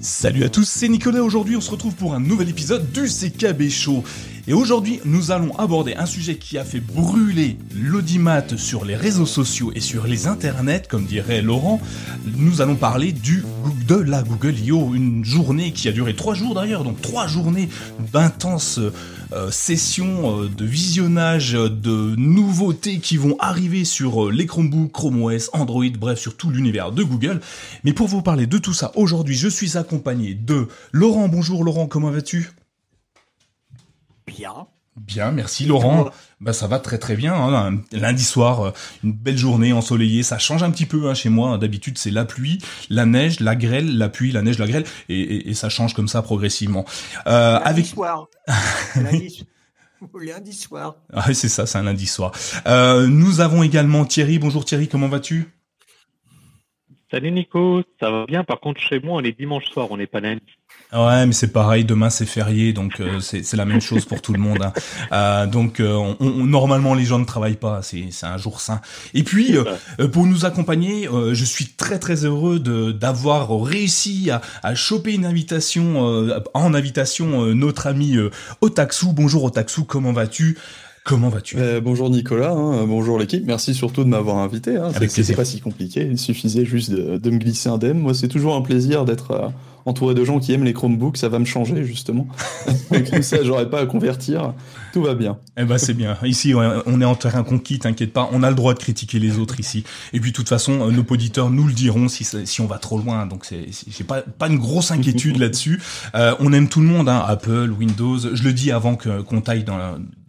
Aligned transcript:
Salut 0.00 0.44
à 0.44 0.48
tous, 0.48 0.68
c'est 0.68 0.88
Nicolas. 0.88 1.22
Aujourd'hui, 1.22 1.56
on 1.56 1.60
se 1.60 1.70
retrouve 1.70 1.94
pour 1.94 2.14
un 2.14 2.20
nouvel 2.20 2.48
épisode 2.48 2.90
du 2.92 3.06
CKB 3.06 3.68
Show. 3.70 4.04
Et 4.48 4.52
aujourd'hui, 4.52 5.00
nous 5.04 5.30
allons 5.30 5.54
aborder 5.58 5.94
un 5.94 6.06
sujet 6.06 6.36
qui 6.36 6.58
a 6.58 6.64
fait 6.64 6.80
brûler 6.80 7.56
l'audimat 7.74 8.42
sur 8.56 8.84
les 8.84 8.96
réseaux 8.96 9.26
sociaux 9.26 9.72
et 9.74 9.80
sur 9.80 10.06
les 10.06 10.26
internets, 10.26 10.82
comme 10.88 11.04
dirait 11.04 11.42
Laurent. 11.42 11.80
Nous 12.36 12.60
allons 12.60 12.76
parler 12.76 13.12
de 13.12 13.94
la 13.94 14.22
Google 14.22 14.58
I.O., 14.58 14.94
une 14.94 15.24
journée 15.24 15.72
qui 15.72 15.88
a 15.88 15.92
duré 15.92 16.14
trois 16.14 16.34
jours 16.34 16.54
d'ailleurs, 16.54 16.84
donc 16.84 17.00
trois 17.00 17.26
journées 17.26 17.68
d'intenses 18.12 18.80
euh, 19.32 19.50
sessions 19.50 20.42
euh, 20.42 20.48
de 20.48 20.64
visionnage 20.64 21.52
de 21.52 22.16
nouveautés 22.16 22.98
qui 22.98 23.16
vont 23.16 23.36
arriver 23.38 23.84
sur 23.84 24.26
euh, 24.26 24.30
les 24.32 24.46
Chromebooks, 24.46 24.92
Chrome 24.92 25.22
OS, 25.22 25.50
Android, 25.52 25.90
bref, 25.98 26.18
sur 26.18 26.36
tout 26.36 26.50
l'univers 26.50 26.92
de 26.92 27.02
Google. 27.02 27.40
Mais 27.84 27.92
pour 27.92 28.08
vous 28.08 28.22
parler 28.22 28.46
de 28.46 28.58
tout 28.58 28.72
ça, 28.72 28.92
aujourd'hui, 28.96 29.36
je 29.36 29.48
suis 29.48 29.76
accompagné 29.76 30.34
de 30.34 30.66
Laurent. 30.92 31.28
Bonjour 31.28 31.64
Laurent, 31.64 31.86
comment 31.86 32.10
vas-tu? 32.10 32.50
Bien. 34.26 34.66
Bien, 35.06 35.32
merci 35.32 35.64
Laurent. 35.64 36.10
Bah 36.40 36.52
ça 36.52 36.66
va 36.66 36.78
très 36.78 36.98
très 36.98 37.16
bien. 37.16 37.34
Hein. 37.34 37.78
Lundi 37.92 38.22
soir, 38.22 38.60
euh, 38.60 38.70
une 39.02 39.12
belle 39.12 39.38
journée 39.38 39.72
ensoleillée. 39.72 40.22
Ça 40.22 40.38
change 40.38 40.62
un 40.62 40.70
petit 40.70 40.84
peu 40.84 41.08
hein, 41.08 41.14
chez 41.14 41.30
moi. 41.30 41.56
D'habitude 41.56 41.96
c'est 41.96 42.10
la 42.10 42.26
pluie, 42.26 42.58
la 42.90 43.06
neige, 43.06 43.40
la 43.40 43.56
grêle, 43.56 43.96
la 43.96 44.10
pluie, 44.10 44.30
la 44.30 44.42
neige, 44.42 44.58
la 44.58 44.66
grêle, 44.66 44.84
et, 45.08 45.54
ça 45.54 45.68
change 45.68 45.94
comme 45.94 46.08
ça 46.08 46.22
progressivement. 46.22 46.84
Euh, 47.26 47.54
lundi 47.54 47.66
avec 47.66 47.86
soir. 47.86 48.28
lundi... 48.96 49.46
lundi 50.20 50.52
soir. 50.52 50.96
Ah, 51.12 51.32
c'est 51.32 51.48
ça, 51.48 51.64
c'est 51.64 51.78
un 51.78 51.82
lundi 51.82 52.06
soir. 52.06 52.32
Euh, 52.66 53.06
nous 53.06 53.40
avons 53.40 53.62
également 53.62 54.04
Thierry. 54.04 54.38
Bonjour 54.38 54.64
Thierry, 54.64 54.88
comment 54.88 55.08
vas-tu? 55.08 55.59
Salut 57.10 57.32
Nico, 57.32 57.82
ça 57.98 58.08
va 58.08 58.24
bien? 58.24 58.44
Par 58.44 58.60
contre, 58.60 58.80
chez 58.80 59.00
moi, 59.00 59.20
on 59.20 59.24
est 59.24 59.36
dimanche 59.36 59.64
soir, 59.66 59.88
on 59.90 59.96
n'est 59.96 60.06
pas 60.06 60.20
lundi. 60.20 60.42
Ouais, 60.92 61.26
mais 61.26 61.32
c'est 61.32 61.52
pareil. 61.52 61.84
Demain 61.84 62.08
c'est 62.08 62.26
férié, 62.26 62.72
donc 62.72 63.00
euh, 63.00 63.18
c'est 63.20 63.54
la 63.54 63.64
même 63.64 63.80
chose 63.80 64.04
pour 64.04 64.22
tout 64.22 64.32
le 64.32 64.38
monde. 64.38 64.62
Hein. 64.62 64.72
Euh, 65.10 65.46
donc 65.46 65.80
euh, 65.80 66.14
on, 66.20 66.46
normalement 66.46 66.94
les 66.94 67.04
gens 67.04 67.18
ne 67.18 67.24
travaillent 67.24 67.56
pas. 67.56 67.82
C'est 67.82 68.06
c'est 68.12 68.26
un 68.26 68.36
jour 68.38 68.60
sain. 68.60 68.80
Et 69.12 69.24
puis 69.24 69.56
pour 70.12 70.26
nous 70.26 70.44
accompagner, 70.44 71.08
je 71.32 71.44
suis 71.44 71.66
très 71.66 71.98
très 71.98 72.24
heureux 72.24 72.60
de 72.60 72.92
d'avoir 72.92 73.60
réussi 73.60 74.30
à, 74.30 74.40
à 74.62 74.76
choper 74.76 75.14
une 75.14 75.26
invitation 75.26 76.30
en 76.54 76.74
invitation 76.74 77.46
notre 77.54 77.86
ami 77.86 78.16
Otaksu. 78.60 79.06
Bonjour 79.12 79.44
Otaksu, 79.44 79.84
comment 79.84 80.12
vas-tu? 80.12 80.58
Comment 81.04 81.28
vas-tu? 81.28 81.56
Bonjour 81.82 82.10
Nicolas, 82.10 82.52
hein, 82.52 82.86
bonjour 82.86 83.18
l'équipe, 83.18 83.44
merci 83.46 83.74
surtout 83.74 84.04
de 84.04 84.08
m'avoir 84.08 84.36
invité. 84.36 84.76
Hein. 84.76 84.90
C'est 85.08 85.34
pas 85.34 85.44
si 85.44 85.60
compliqué, 85.60 86.06
il 86.10 86.18
suffisait 86.18 86.64
juste 86.64 86.90
de, 86.90 87.16
de 87.16 87.30
me 87.30 87.38
glisser 87.38 87.68
un 87.68 87.78
dem. 87.78 87.98
Moi 87.98 88.14
c'est 88.14 88.28
toujours 88.28 88.54
un 88.54 88.62
plaisir 88.62 89.04
d'être 89.04 89.52
entouré 89.86 90.14
de 90.14 90.24
gens 90.24 90.38
qui 90.38 90.52
aiment 90.52 90.64
les 90.64 90.72
Chromebooks, 90.72 91.16
ça 91.16 91.28
va 91.28 91.38
me 91.38 91.44
changer 91.44 91.84
justement. 91.84 92.26
Comme 93.10 93.22
ça, 93.22 93.42
j'aurais 93.42 93.68
pas 93.68 93.80
à 93.80 93.86
convertir. 93.86 94.54
Tout 94.92 95.02
va 95.02 95.14
bien. 95.14 95.38
Eh 95.56 95.64
ben 95.64 95.78
c'est 95.78 95.94
bien. 95.94 96.16
Ici, 96.24 96.54
on 96.54 97.00
est 97.00 97.04
en 97.04 97.14
terrain 97.14 97.42
conquis, 97.42 97.78
t'inquiète 97.78 98.12
pas. 98.12 98.28
On 98.32 98.42
a 98.42 98.50
le 98.50 98.56
droit 98.56 98.74
de 98.74 98.78
critiquer 98.78 99.18
les 99.18 99.38
autres 99.38 99.60
ici. 99.60 99.84
Et 100.12 100.20
puis, 100.20 100.30
de 100.30 100.36
toute 100.36 100.48
façon, 100.48 100.80
euh, 100.80 100.90
nos 100.90 101.04
auditeurs 101.08 101.50
nous 101.50 101.66
le 101.66 101.72
diront 101.72 102.08
si, 102.08 102.24
si 102.24 102.60
on 102.60 102.66
va 102.66 102.78
trop 102.78 102.98
loin. 102.98 103.26
Donc, 103.26 103.44
c'est, 103.44 103.66
j'ai 103.88 104.04
pas 104.04 104.22
pas 104.22 104.48
une 104.48 104.58
grosse 104.58 104.90
inquiétude 104.90 105.36
là-dessus. 105.38 105.80
Euh, 106.14 106.34
on 106.40 106.52
aime 106.52 106.68
tout 106.68 106.80
le 106.80 106.86
monde, 106.86 107.08
hein, 107.08 107.24
Apple, 107.26 107.70
Windows. 107.78 108.18
Je 108.18 108.42
le 108.42 108.52
dis 108.52 108.72
avant 108.72 108.96
que 108.96 109.22
qu'on 109.22 109.40
taille 109.40 109.64
dans, 109.64 109.78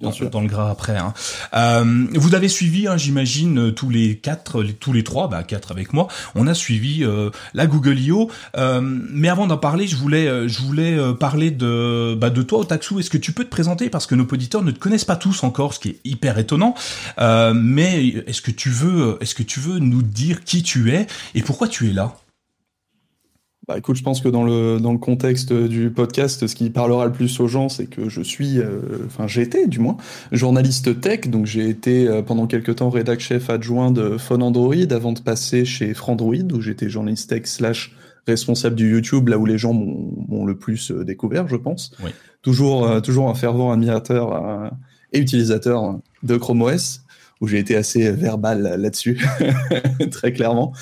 dans, 0.01 0.11
dans, 0.29 0.41
le 0.41 0.47
gras 0.47 0.69
après. 0.69 0.97
Hein. 0.97 1.13
Euh, 1.53 2.07
vous 2.13 2.35
avez 2.35 2.47
suivi, 2.47 2.87
hein, 2.87 2.97
j'imagine, 2.97 3.73
tous 3.73 3.89
les 3.89 4.17
quatre, 4.17 4.63
tous 4.63 4.93
les 4.93 5.03
trois, 5.03 5.27
bah 5.27 5.43
quatre 5.43 5.71
avec 5.71 5.93
moi. 5.93 6.07
On 6.35 6.47
a 6.47 6.53
suivi 6.53 7.03
euh, 7.03 7.29
la 7.53 7.67
Google 7.67 7.99
I.O. 7.99 8.29
Euh, 8.57 8.81
mais 8.81 9.29
avant 9.29 9.47
d'en 9.47 9.57
parler, 9.57 9.87
je 9.87 9.95
voulais, 9.95 10.27
euh, 10.27 10.47
je 10.47 10.61
voulais 10.61 10.97
euh, 10.97 11.13
parler 11.13 11.51
de, 11.51 12.15
bah, 12.19 12.29
de 12.29 12.41
toi, 12.41 12.59
Otaksu. 12.59 12.99
Est-ce 12.99 13.09
que 13.09 13.17
tu 13.17 13.31
peux 13.31 13.43
te 13.43 13.49
présenter? 13.49 13.89
Parce 13.89 14.05
que 14.07 14.15
nos 14.15 14.25
auditeurs 14.25 14.63
ne 14.63 14.71
te 14.71 14.79
connaissent 14.79 15.05
pas 15.05 15.15
tous 15.15 15.43
encore, 15.43 15.73
ce 15.73 15.79
qui 15.79 15.89
est 15.89 15.99
hyper 16.03 16.37
étonnant. 16.37 16.75
Euh, 17.19 17.53
mais 17.53 18.07
est-ce 18.27 18.41
que 18.41 18.51
tu 18.51 18.69
veux, 18.69 19.17
est-ce 19.21 19.35
que 19.35 19.43
tu 19.43 19.59
veux 19.59 19.79
nous 19.79 20.01
dire 20.01 20.43
qui 20.43 20.63
tu 20.63 20.91
es 20.91 21.07
et 21.35 21.41
pourquoi 21.41 21.67
tu 21.67 21.89
es 21.89 21.93
là? 21.93 22.15
Bah 23.71 23.77
écoute, 23.77 23.95
je 23.95 24.03
pense 24.03 24.21
que 24.21 24.29
dans 24.29 24.43
le, 24.43 24.79
dans 24.79 24.91
le 24.91 24.97
contexte 24.97 25.53
du 25.53 25.89
podcast, 25.89 26.45
ce 26.47 26.55
qui 26.55 26.69
parlera 26.69 27.05
le 27.05 27.11
plus 27.11 27.39
aux 27.39 27.47
gens, 27.47 27.69
c'est 27.69 27.85
que 27.85 28.09
je 28.09 28.21
suis, 28.21 28.59
enfin 29.05 29.27
j'ai 29.27 29.41
été 29.41 29.67
du 29.67 29.79
moins, 29.79 29.97
journaliste 30.31 30.99
tech, 31.01 31.27
donc 31.27 31.45
j'ai 31.45 31.69
été 31.69 32.21
pendant 32.25 32.47
quelques 32.47 32.77
temps 32.77 32.89
rédac 32.89 33.19
chef 33.19 33.49
adjoint 33.49 33.91
de 33.91 34.17
Phone 34.17 34.43
Android 34.43 34.91
avant 34.91 35.13
de 35.13 35.19
passer 35.19 35.65
chez 35.65 35.93
Frandroid, 35.93 36.51
où 36.53 36.61
j'étais 36.61 36.89
journaliste 36.89 37.29
tech 37.29 37.43
slash 37.45 37.95
responsable 38.27 38.75
du 38.75 38.91
YouTube, 38.91 39.29
là 39.29 39.37
où 39.37 39.45
les 39.45 39.57
gens 39.57 39.73
m'ont 39.73 40.45
le 40.45 40.55
plus 40.55 40.91
euh, 40.91 41.03
découvert, 41.03 41.47
je 41.47 41.55
pense. 41.55 41.91
Toujours, 42.41 42.87
euh, 42.87 42.99
toujours 42.99 43.29
un 43.29 43.35
fervent 43.35 43.71
admirateur 43.71 44.33
euh, 44.33 44.69
et 45.13 45.19
utilisateur 45.19 45.99
de 46.23 46.37
Chrome 46.37 46.61
OS, 46.61 47.01
où 47.39 47.47
j'ai 47.47 47.57
été 47.57 47.75
assez 47.75 48.11
verbal 48.11 48.75
là-dessus, 48.77 49.19
très 50.11 50.31
clairement. 50.31 50.73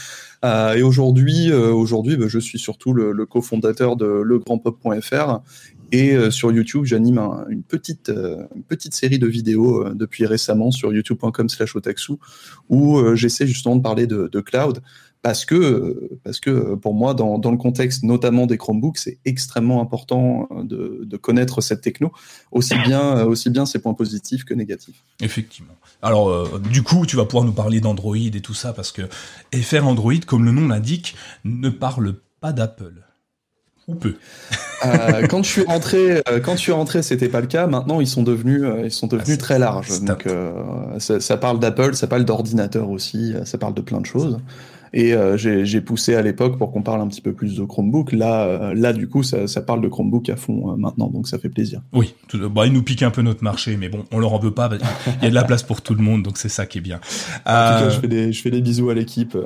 Et 0.44 0.81
aujourd'hui, 0.81 1.51
aujourd'hui, 1.51 2.16
bah, 2.16 2.27
je 2.27 2.39
suis 2.39 2.59
surtout 2.59 2.94
le, 2.94 3.25
cofondateur 3.25 3.95
de 3.95 4.05
legrandpop.fr 4.05 5.39
et 5.91 6.31
sur 6.31 6.51
YouTube, 6.51 6.85
j'anime 6.85 7.19
une 7.50 7.63
petite, 7.63 8.11
série 8.91 9.19
de 9.19 9.27
vidéos 9.27 9.94
depuis 9.94 10.25
récemment 10.25 10.72
sur 10.72 10.94
youtube.com/otaxu 10.94 12.13
où 12.69 13.16
j'essaie 13.16 13.47
justement 13.47 13.75
de 13.75 13.81
parler 13.81 14.07
de 14.07 14.39
cloud 14.39 14.81
parce 15.22 15.46
que, 15.46 16.18
parce 16.24 16.40
que 16.40 16.75
pour 16.75 16.94
moi, 16.94 17.13
dans, 17.13 17.38
dans 17.38 17.52
le 17.52 17.57
contexte 17.57 18.03
notamment 18.03 18.46
des 18.46 18.57
Chromebooks, 18.57 18.97
c'est 18.97 19.19
extrêmement 19.25 19.81
important 19.81 20.47
de, 20.63 21.02
de, 21.03 21.18
connaître 21.18 21.62
cette 21.62 21.81
techno, 21.81 22.12
aussi 22.52 22.75
bien, 22.85 23.24
aussi 23.25 23.50
bien 23.50 23.66
ses 23.66 23.80
points 23.80 23.94
positifs 23.94 24.46
que 24.46 24.53
négatifs. 24.53 25.03
Effectivement. 25.22 25.74
Alors, 26.02 26.30
euh, 26.30 26.62
du 26.72 26.84
coup, 26.84 27.06
tu 27.06 27.18
vas 27.18 27.25
pouvoir 27.25 27.44
nous 27.44 27.52
parler 27.52 27.81
d'Android 27.81 28.16
et 28.16 28.41
tout 28.41 28.53
ça, 28.53 28.72
parce 28.72 28.91
que 28.91 29.02
FR 29.53 29.85
Android, 29.85 30.13
comme 30.25 30.46
le 30.46 30.52
nom 30.52 30.68
l'indique, 30.68 31.16
ne 31.44 31.69
parle 31.69 32.16
pas 32.40 32.53
d'Apple. 32.53 32.94
Ou 33.88 33.96
peu. 33.96 34.16
euh, 34.86 35.28
quand 35.28 35.41
je 35.44 35.50
suis 35.50 35.63
rentré, 35.63 36.22
euh, 36.30 36.40
quand 36.40 36.53
je 36.53 36.59
suis 36.59 36.72
rentré, 36.72 37.01
c'était 37.01 37.28
pas 37.28 37.41
le 37.41 37.47
cas. 37.47 37.66
Maintenant, 37.66 38.00
ils 38.00 38.07
sont 38.07 38.22
devenus, 38.22 38.62
euh, 38.63 38.84
ils 38.86 38.91
sont 38.91 39.07
devenus 39.07 39.38
ah, 39.40 39.41
très 39.41 39.59
larges. 39.59 40.01
Donc, 40.01 40.28
ça, 41.00 41.19
ça, 41.19 41.38
parle 41.38 41.59
d'Apple, 41.59 41.96
ça 41.96 42.07
parle 42.07 42.24
d'ordinateur 42.24 42.90
aussi, 42.90 43.34
ça 43.46 43.57
parle 43.57 43.74
de 43.74 43.81
plein 43.81 44.00
de 44.00 44.06
choses. 44.06 44.40
Et 44.94 45.13
euh, 45.13 45.38
j'ai 45.38 45.81
poussé 45.81 46.16
à 46.16 46.22
l'époque 46.22 46.57
pour 46.57 46.72
qu'on 46.72 46.81
parle 46.81 47.01
un 47.01 47.07
petit 47.07 47.22
peu 47.22 47.33
plus 47.33 47.55
de 47.55 47.63
Chromebook. 47.63 48.11
Là, 48.11 48.44
euh, 48.44 48.73
là 48.73 48.94
du 48.94 49.07
coup, 49.07 49.23
ça, 49.23 49.47
ça, 49.47 49.61
parle 49.61 49.81
de 49.81 49.88
Chromebook 49.88 50.29
à 50.29 50.35
fond 50.35 50.72
euh, 50.72 50.75
maintenant, 50.75 51.07
donc 51.07 51.27
ça 51.27 51.38
fait 51.38 51.50
plaisir. 51.50 51.81
Oui, 51.94 52.16
tout, 52.27 52.50
bah, 52.50 52.66
ils 52.66 52.73
nous 52.73 52.83
piquent 52.83 53.03
un 53.03 53.11
peu 53.11 53.22
notre 53.22 53.44
marché, 53.44 53.77
mais 53.77 53.89
bon, 53.89 54.05
on 54.11 54.19
leur 54.19 54.33
en 54.33 54.39
veut 54.39 54.53
pas. 54.53 54.69
Il 55.22 55.23
y 55.23 55.27
a 55.27 55.29
de 55.29 55.35
la 55.35 55.44
place 55.44 55.63
pour 55.63 55.81
tout 55.81 55.94
le 55.94 56.01
monde, 56.01 56.23
donc 56.23 56.38
c'est 56.38 56.50
ça 56.50 56.66
qui 56.66 56.79
est 56.79 56.81
bien. 56.81 56.97
En 57.45 57.77
tout 57.77 57.83
cas, 57.83 57.89
je 57.89 58.00
fais 58.00 58.07
des, 58.07 58.31
je 58.31 58.41
fais 58.41 58.51
des 58.51 58.61
bisous 58.61 58.89
à 58.89 58.94
l'équipe. 58.94 59.38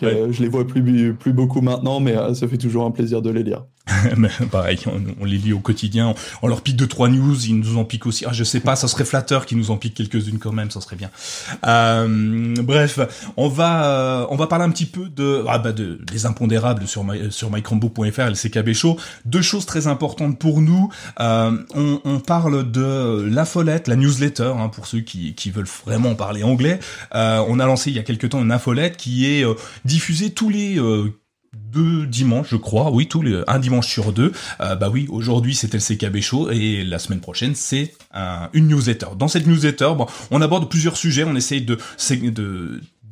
Je 0.00 0.40
les 0.42 0.48
vois 0.48 0.66
plus, 0.66 1.14
plus 1.14 1.32
beaucoup 1.32 1.60
maintenant, 1.60 2.00
mais 2.00 2.14
ça 2.34 2.48
fait 2.48 2.58
toujours 2.58 2.84
un 2.84 2.90
plaisir 2.90 3.22
de 3.22 3.30
les 3.30 3.42
lire. 3.42 3.64
pareil, 4.50 4.78
on, 5.20 5.24
les 5.24 5.38
lit 5.38 5.52
au 5.52 5.58
quotidien. 5.58 6.14
On, 6.42 6.46
leur 6.46 6.62
pique 6.62 6.76
deux 6.76 6.86
trois 6.86 7.08
news, 7.08 7.36
ils 7.46 7.58
nous 7.58 7.78
en 7.78 7.84
piquent 7.84 8.06
aussi. 8.06 8.24
Ah, 8.26 8.32
je 8.32 8.44
sais 8.44 8.60
pas, 8.60 8.76
ça 8.76 8.86
serait 8.86 9.04
flatteur 9.04 9.44
qu'ils 9.44 9.58
nous 9.58 9.70
en 9.70 9.76
piquent 9.76 9.94
quelques-unes 9.94 10.38
quand 10.38 10.52
même, 10.52 10.70
ça 10.70 10.80
serait 10.80 10.96
bien. 10.96 11.10
Euh, 11.66 12.54
bref, 12.62 13.00
on 13.36 13.48
va 13.48 13.84
euh, 13.84 14.26
on 14.30 14.36
va 14.36 14.46
parler 14.46 14.64
un 14.64 14.70
petit 14.70 14.86
peu 14.86 15.08
de 15.08 15.44
ah 15.48 15.58
bah 15.58 15.72
de 15.72 15.98
des 16.10 16.26
impondérables 16.26 16.86
sur 16.86 17.02
my, 17.02 17.32
sur 17.32 17.50
mychromebook.fr 17.50 18.20
et 18.20 18.30
le 18.30 18.34
CKB 18.34 18.72
Show. 18.72 18.98
Deux 19.24 19.42
choses 19.42 19.66
très 19.66 19.88
importantes 19.88 20.38
pour 20.38 20.60
nous. 20.60 20.92
Euh, 21.20 21.50
on, 21.74 22.00
on, 22.04 22.20
parle 22.20 22.70
de 22.70 23.28
la 23.30 23.44
la 23.86 23.96
newsletter 23.96 24.52
hein, 24.56 24.68
pour 24.68 24.86
ceux 24.86 25.00
qui 25.00 25.34
qui 25.34 25.50
veulent 25.50 25.66
vraiment 25.84 26.14
parler 26.14 26.44
anglais. 26.44 26.78
Euh, 27.14 27.44
on 27.48 27.58
a 27.58 27.66
lancé 27.66 27.90
il 27.90 27.96
y 27.96 27.98
a 27.98 28.02
quelques 28.02 28.30
temps 28.30 28.42
une 28.42 28.52
infolette 28.52 28.96
qui 28.96 29.26
est 29.26 29.44
euh, 29.44 29.54
diffusée 29.84 30.30
tous 30.30 30.48
les 30.48 30.78
deux 31.72 32.06
dimanches, 32.06 32.48
je 32.50 32.56
crois, 32.56 32.90
oui, 32.90 33.08
tous 33.08 33.22
les, 33.22 33.42
un 33.46 33.58
dimanche 33.58 33.88
sur 33.88 34.12
deux. 34.12 34.32
Euh, 34.60 34.76
bah 34.76 34.90
oui, 34.90 35.06
aujourd'hui 35.10 35.54
c'était 35.54 35.78
le 35.78 35.96
CKB 35.96 36.20
Show 36.20 36.50
et 36.50 36.84
la 36.84 36.98
semaine 36.98 37.20
prochaine 37.20 37.54
c'est 37.54 37.94
une 38.52 38.68
newsletter. 38.68 39.06
Dans 39.18 39.28
cette 39.28 39.46
newsletter, 39.46 39.92
bon, 39.96 40.06
on 40.30 40.40
aborde 40.42 40.68
plusieurs 40.68 40.96
sujets, 40.96 41.24
on 41.24 41.34
essaye 41.34 41.62
de 41.62 41.78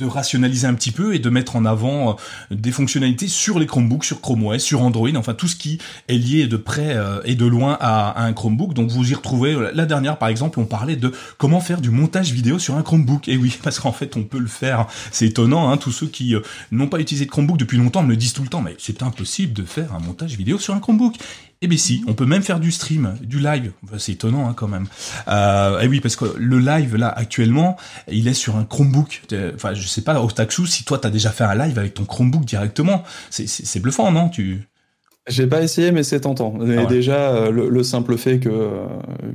de 0.00 0.06
rationaliser 0.06 0.66
un 0.66 0.74
petit 0.74 0.90
peu 0.90 1.14
et 1.14 1.18
de 1.18 1.28
mettre 1.28 1.56
en 1.56 1.64
avant 1.64 2.10
euh, 2.10 2.14
des 2.50 2.72
fonctionnalités 2.72 3.28
sur 3.28 3.58
les 3.58 3.66
Chromebooks, 3.66 4.04
sur 4.04 4.20
Chrome 4.20 4.44
OS, 4.46 4.62
sur 4.62 4.82
Android, 4.82 5.10
enfin 5.16 5.34
tout 5.34 5.46
ce 5.46 5.56
qui 5.56 5.78
est 6.08 6.16
lié 6.16 6.46
de 6.46 6.56
près 6.56 6.96
euh, 6.96 7.20
et 7.24 7.34
de 7.34 7.44
loin 7.44 7.76
à, 7.80 8.24
un 8.24 8.32
Chromebook. 8.32 8.72
Donc 8.72 8.90
vous 8.90 9.10
y 9.10 9.14
retrouvez 9.14 9.54
euh, 9.54 9.70
la 9.74 9.84
dernière 9.86 10.16
par 10.16 10.30
exemple, 10.30 10.58
on 10.58 10.64
parlait 10.64 10.96
de 10.96 11.12
comment 11.36 11.60
faire 11.60 11.80
du 11.80 11.90
montage 11.90 12.32
vidéo 12.32 12.58
sur 12.58 12.76
un 12.76 12.82
Chromebook. 12.82 13.28
Et 13.28 13.36
oui, 13.36 13.56
parce 13.62 13.78
qu'en 13.78 13.92
fait 13.92 14.16
on 14.16 14.24
peut 14.24 14.38
le 14.38 14.48
faire. 14.48 14.86
C'est 15.12 15.26
étonnant, 15.26 15.70
hein, 15.70 15.76
tous 15.76 15.92
ceux 15.92 16.08
qui 16.08 16.34
n'ont 16.72 16.88
pas 16.88 16.98
utilisé 16.98 17.26
de 17.26 17.30
Chromebook 17.30 17.58
depuis 17.58 17.76
longtemps 17.76 18.02
me 18.02 18.08
le 18.08 18.16
disent 18.16 18.32
tout 18.32 18.42
le 18.42 18.48
temps, 18.48 18.62
mais 18.62 18.74
c'est 18.78 19.02
impossible 19.02 19.52
de 19.52 19.64
faire 19.64 19.94
un 19.94 20.00
montage 20.00 20.36
vidéo 20.36 20.58
sur 20.58 20.74
un 20.74 20.80
Chromebook. 20.80 21.16
Eh 21.62 21.66
bien 21.66 21.76
si, 21.76 22.02
on 22.06 22.14
peut 22.14 22.24
même 22.24 22.42
faire 22.42 22.58
du 22.58 22.72
stream, 22.72 23.16
du 23.20 23.38
live. 23.38 23.72
Enfin, 23.84 23.98
c'est 23.98 24.12
étonnant 24.12 24.48
hein, 24.48 24.54
quand 24.56 24.68
même. 24.68 24.86
Euh, 25.28 25.80
et 25.80 25.88
oui, 25.88 26.00
parce 26.00 26.16
que 26.16 26.24
le 26.38 26.58
live 26.58 26.96
là 26.96 27.08
actuellement, 27.08 27.76
il 28.10 28.28
est 28.28 28.34
sur 28.34 28.56
un 28.56 28.64
Chromebook. 28.64 29.22
Enfin, 29.54 29.74
je 29.74 29.86
sais 29.86 30.00
pas, 30.00 30.22
Otaxu, 30.22 30.66
si 30.66 30.84
toi 30.84 30.98
t'as 30.98 31.10
déjà 31.10 31.30
fait 31.30 31.44
un 31.44 31.54
live 31.54 31.78
avec 31.78 31.92
ton 31.92 32.06
Chromebook 32.06 32.46
directement, 32.46 33.04
c'est 33.28 33.80
bluffant, 33.80 34.10
non 34.10 34.30
Tu 34.30 34.62
J'ai 35.28 35.46
pas 35.46 35.62
essayé, 35.62 35.92
mais 35.92 36.02
c'est 36.02 36.20
tentant. 36.20 36.54
Ah 36.58 36.64
ouais. 36.64 36.86
Déjà, 36.86 37.30
euh, 37.30 37.50
le, 37.50 37.68
le 37.68 37.82
simple 37.82 38.16
fait 38.16 38.38
que 38.38 38.48
euh, 38.48 38.86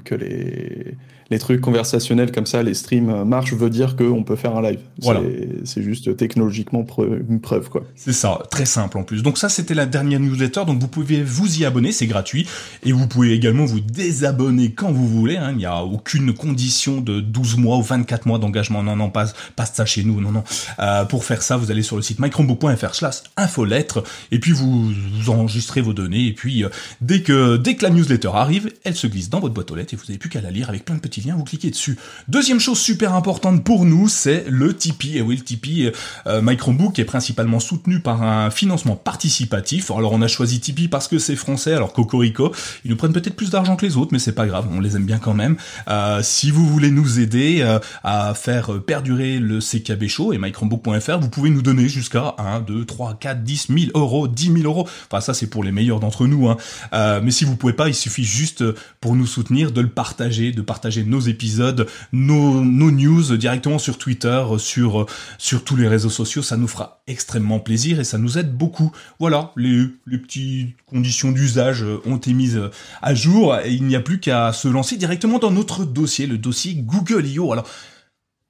que 0.04 0.16
les 0.16 0.98
les 1.32 1.40
trucs 1.40 1.62
conversationnels 1.62 2.32
comme 2.32 2.46
ça, 2.46 2.62
les 2.64 2.74
streams 2.74 3.10
euh, 3.10 3.26
marchent, 3.26 3.54
veut 3.54 3.70
dire 3.70 3.96
qu'on 3.96 4.24
peut 4.24 4.36
faire 4.36 4.56
un 4.56 4.62
live. 4.62 4.80
Voilà. 5.02 5.22
C'est- 5.64 5.82
juste 5.84 6.16
technologiquement 6.18 6.86
une 7.30 7.40
preuve, 7.42 7.70
quoi. 7.70 7.84
C'est 7.96 8.14
ça, 8.14 8.40
très 8.50 8.66
simple 8.66 8.98
en 8.98 9.04
plus. 9.04 9.22
Donc 9.24 9.38
ça, 9.38 9.50
c'était 9.50 9.74
la 9.76 9.86
dernière 9.86 10.20
newsletter. 10.20 10.62
Donc 10.66 10.80
vous 10.80 10.88
pouvez 10.88 11.22
vous 11.24 11.60
y 11.60 11.66
abonner, 11.66 11.92
c'est 11.92 12.08
gratuit. 12.08 12.48
Et 12.84 12.92
vous 12.92 13.08
pouvez 13.08 13.34
également 13.34 13.66
vous 13.66 13.80
désabonner 13.82 14.72
quand 14.72 14.92
vous 14.92 15.08
voulez. 15.08 15.38
hein. 15.38 15.52
Il 15.52 15.58
n'y 15.58 15.66
a 15.66 15.84
aucune 15.84 16.34
condition 16.34 17.02
de 17.02 17.20
12 17.22 17.58
mois 17.58 17.78
ou 17.78 17.82
24 17.84 18.26
mois 18.26 18.40
d'engagement. 18.40 18.84
Non, 18.84 18.96
non, 18.96 19.10
pas, 19.10 19.26
pas 19.56 19.66
ça 19.66 19.86
chez 19.86 20.04
nous. 20.04 20.22
Non, 20.22 20.32
non. 20.32 20.44
Euh, 20.80 21.06
pour 21.06 21.24
faire 21.26 21.42
ça, 21.42 21.58
vous 21.58 21.72
allez 21.72 21.84
sur 21.84 21.96
le 21.98 22.02
site 22.02 22.20
microbook.fr 22.20 22.96
slash 22.96 23.16
infolettre. 23.38 24.04
Et 24.32 24.40
puis 24.40 24.52
vous, 24.52 24.92
vous 24.92 25.30
enregistrez 25.30 25.82
vos 25.82 25.94
données. 25.94 26.28
Et 26.28 26.34
puis 26.34 26.64
euh, 26.64 26.70
dès 27.02 27.22
que 27.22 27.58
dès 27.58 27.76
que 27.76 27.84
la 27.84 27.90
newsletter 27.92 28.32
arrive, 28.34 28.72
elle 28.84 28.96
se 28.96 29.08
glisse 29.08 29.30
dans 29.30 29.40
votre 29.40 29.54
boîte 29.54 29.72
aux 29.72 29.76
lettres 29.76 29.94
et 29.94 29.98
vous 29.98 30.04
n'avez 30.08 30.18
plus 30.18 30.30
qu'à 30.30 30.42
la 30.42 30.52
lire 30.52 30.70
avec 30.70 30.86
plein 30.86 30.96
de 30.96 31.02
petits 31.02 31.15
liens. 31.22 31.36
Vous 31.36 31.44
cliquez 31.44 31.70
dessus. 31.70 31.98
Deuxième 32.28 32.60
chose 32.60 32.80
super 32.80 33.14
importante 33.14 33.64
pour 33.64 33.86
nous, 33.86 34.08
c'est 34.08 34.46
le 34.48 34.76
Tipeee. 34.76 35.18
Et 35.18 35.22
oui, 35.22 35.38
le 35.38 35.44
Tipeee, 35.44 35.92
euh, 36.28 36.42
My 36.42 36.58
Chromebook 36.58 37.00
est 37.00 37.06
principalement 37.06 37.60
soutenu 37.60 38.00
par 38.00 38.24
un 38.24 38.50
financement 38.50 38.96
participatif. 38.96 39.92
Alors 39.92 40.14
on 40.14 40.22
a 40.22 40.28
choisi 40.28 40.60
Tipeee 40.60 40.88
parce 40.88 41.08
que 41.08 41.20
c'est 41.20 41.36
français, 41.36 41.74
alors 41.74 41.94
Cocorico, 41.94 42.54
ils 42.84 42.92
nous 42.92 42.98
prennent 42.98 43.14
peut-être 43.14 43.36
plus 43.36 43.50
d'argent 43.50 43.76
que 43.76 43.86
les 43.86 43.98
autres, 43.98 44.10
mais 44.12 44.20
c'est 44.20 44.36
pas 44.36 44.48
grave, 44.48 44.68
on 44.72 44.80
les 44.80 44.96
aime 44.96 45.06
bien 45.06 45.20
quand 45.20 45.34
même. 45.34 45.58
Euh, 45.88 46.22
si 46.24 46.52
vous 46.52 46.68
voulez 46.68 46.92
nous 46.92 47.20
aider 47.20 47.60
euh, 47.62 47.80
à 48.04 48.34
faire 48.34 48.82
perdurer 48.82 49.40
le 49.40 49.60
CKB 49.60 50.08
Show 50.08 50.34
et 50.34 50.38
mychromebook.fr, 50.38 51.20
vous 51.20 51.30
pouvez 51.30 51.50
nous 51.50 51.62
donner 51.62 51.88
jusqu'à 51.88 52.36
1, 52.38 52.62
2, 52.62 52.86
3, 52.86 53.18
4, 53.20 53.44
10 53.44 53.68
000 53.70 53.80
euros, 53.96 54.28
10 54.28 54.54
000 54.54 54.58
euros. 54.64 54.88
Enfin 55.10 55.22
ça 55.22 55.34
c'est 55.34 55.48
pour 55.48 55.64
les 55.64 55.72
meilleurs 55.72 56.00
d'entre 56.00 56.28
nous. 56.28 56.50
Hein. 56.50 56.58
Euh, 56.94 57.22
mais 57.24 57.32
si 57.32 57.46
vous 57.46 57.56
pouvez 57.56 57.74
pas, 57.74 57.88
il 57.88 57.96
suffit 57.96 58.24
juste 58.24 58.62
euh, 58.62 58.76
pour 59.02 59.16
nous 59.16 59.26
soutenir 59.26 59.72
de 59.72 59.82
le 59.82 59.90
partager, 59.90 60.52
de 60.52 60.62
partager 60.62 61.04
nos 61.06 61.20
épisodes, 61.20 61.88
nos, 62.12 62.64
news 62.64 63.38
directement 63.38 63.80
sur 63.80 63.98
Twitter, 63.98 64.44
sur 64.58 65.06
sur 65.38 65.64
tous 65.64 65.76
les 65.76 65.88
réseaux 65.88 66.10
sociaux, 66.10 66.42
ça 66.42 66.58
nous 66.58 66.68
fera 66.68 67.02
extrêmement 67.08 67.60
plaisir 67.60 68.00
et 68.00 68.04
ça 68.04 68.18
nous 68.18 68.38
aide 68.38 68.56
beaucoup. 68.56 68.92
Voilà, 69.20 69.52
les, 69.56 69.88
les 70.06 70.18
petites 70.18 70.76
conditions 70.86 71.32
d'usage 71.32 71.86
ont 72.06 72.18
été 72.18 72.34
mises 72.34 72.62
à 73.02 73.14
jour 73.14 73.58
et 73.58 73.74
il 73.74 73.84
n'y 73.86 73.96
a 73.96 74.02
plus 74.02 74.20
qu'à 74.20 74.54
se 74.54 74.68
lancer 74.68 74.98
directement 74.98 75.40
dans 75.40 75.52
notre 75.52 75.86
dossier, 75.86 76.28
le 76.28 76.38
dossier 76.38 76.76
Google 76.76 77.26
I.O. 77.26 77.52
Alors, 77.52 77.68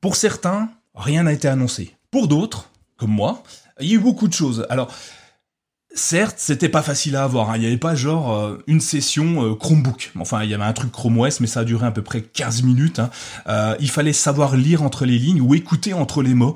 pour 0.01 0.15
certains, 0.15 0.69
rien 0.93 1.23
n'a 1.23 1.33
été 1.33 1.47
annoncé. 1.47 1.95
Pour 2.11 2.27
d'autres, 2.27 2.69
comme 2.97 3.11
moi, 3.11 3.43
il 3.79 3.87
y 3.87 3.91
a 3.91 3.95
eu 3.95 3.99
beaucoup 3.99 4.27
de 4.27 4.33
choses. 4.33 4.65
Alors, 4.69 4.93
Certes, 5.97 6.35
c'était 6.39 6.67
pas 6.67 6.81
facile 6.81 7.15
à 7.15 7.23
avoir. 7.23 7.49
hein. 7.49 7.53
Il 7.55 7.61
n'y 7.61 7.67
avait 7.67 7.77
pas 7.77 7.95
genre 7.95 8.35
euh, 8.35 8.61
une 8.67 8.81
session 8.81 9.45
euh, 9.45 9.55
Chromebook. 9.55 10.11
Enfin, 10.19 10.43
il 10.43 10.49
y 10.49 10.53
avait 10.53 10.65
un 10.65 10.73
truc 10.73 10.91
Chrome 10.91 11.17
OS, 11.19 11.39
mais 11.39 11.47
ça 11.47 11.61
a 11.61 11.63
duré 11.63 11.85
à 11.87 11.91
peu 11.91 12.01
près 12.01 12.21
15 12.21 12.63
minutes. 12.63 12.99
hein. 12.99 13.09
Euh, 13.47 13.77
il 13.79 13.89
fallait 13.89 14.11
savoir 14.11 14.57
lire 14.57 14.83
entre 14.83 15.05
les 15.05 15.17
lignes 15.17 15.39
ou 15.39 15.55
écouter 15.55 15.93
entre 15.93 16.21
les 16.21 16.33
mots. 16.33 16.53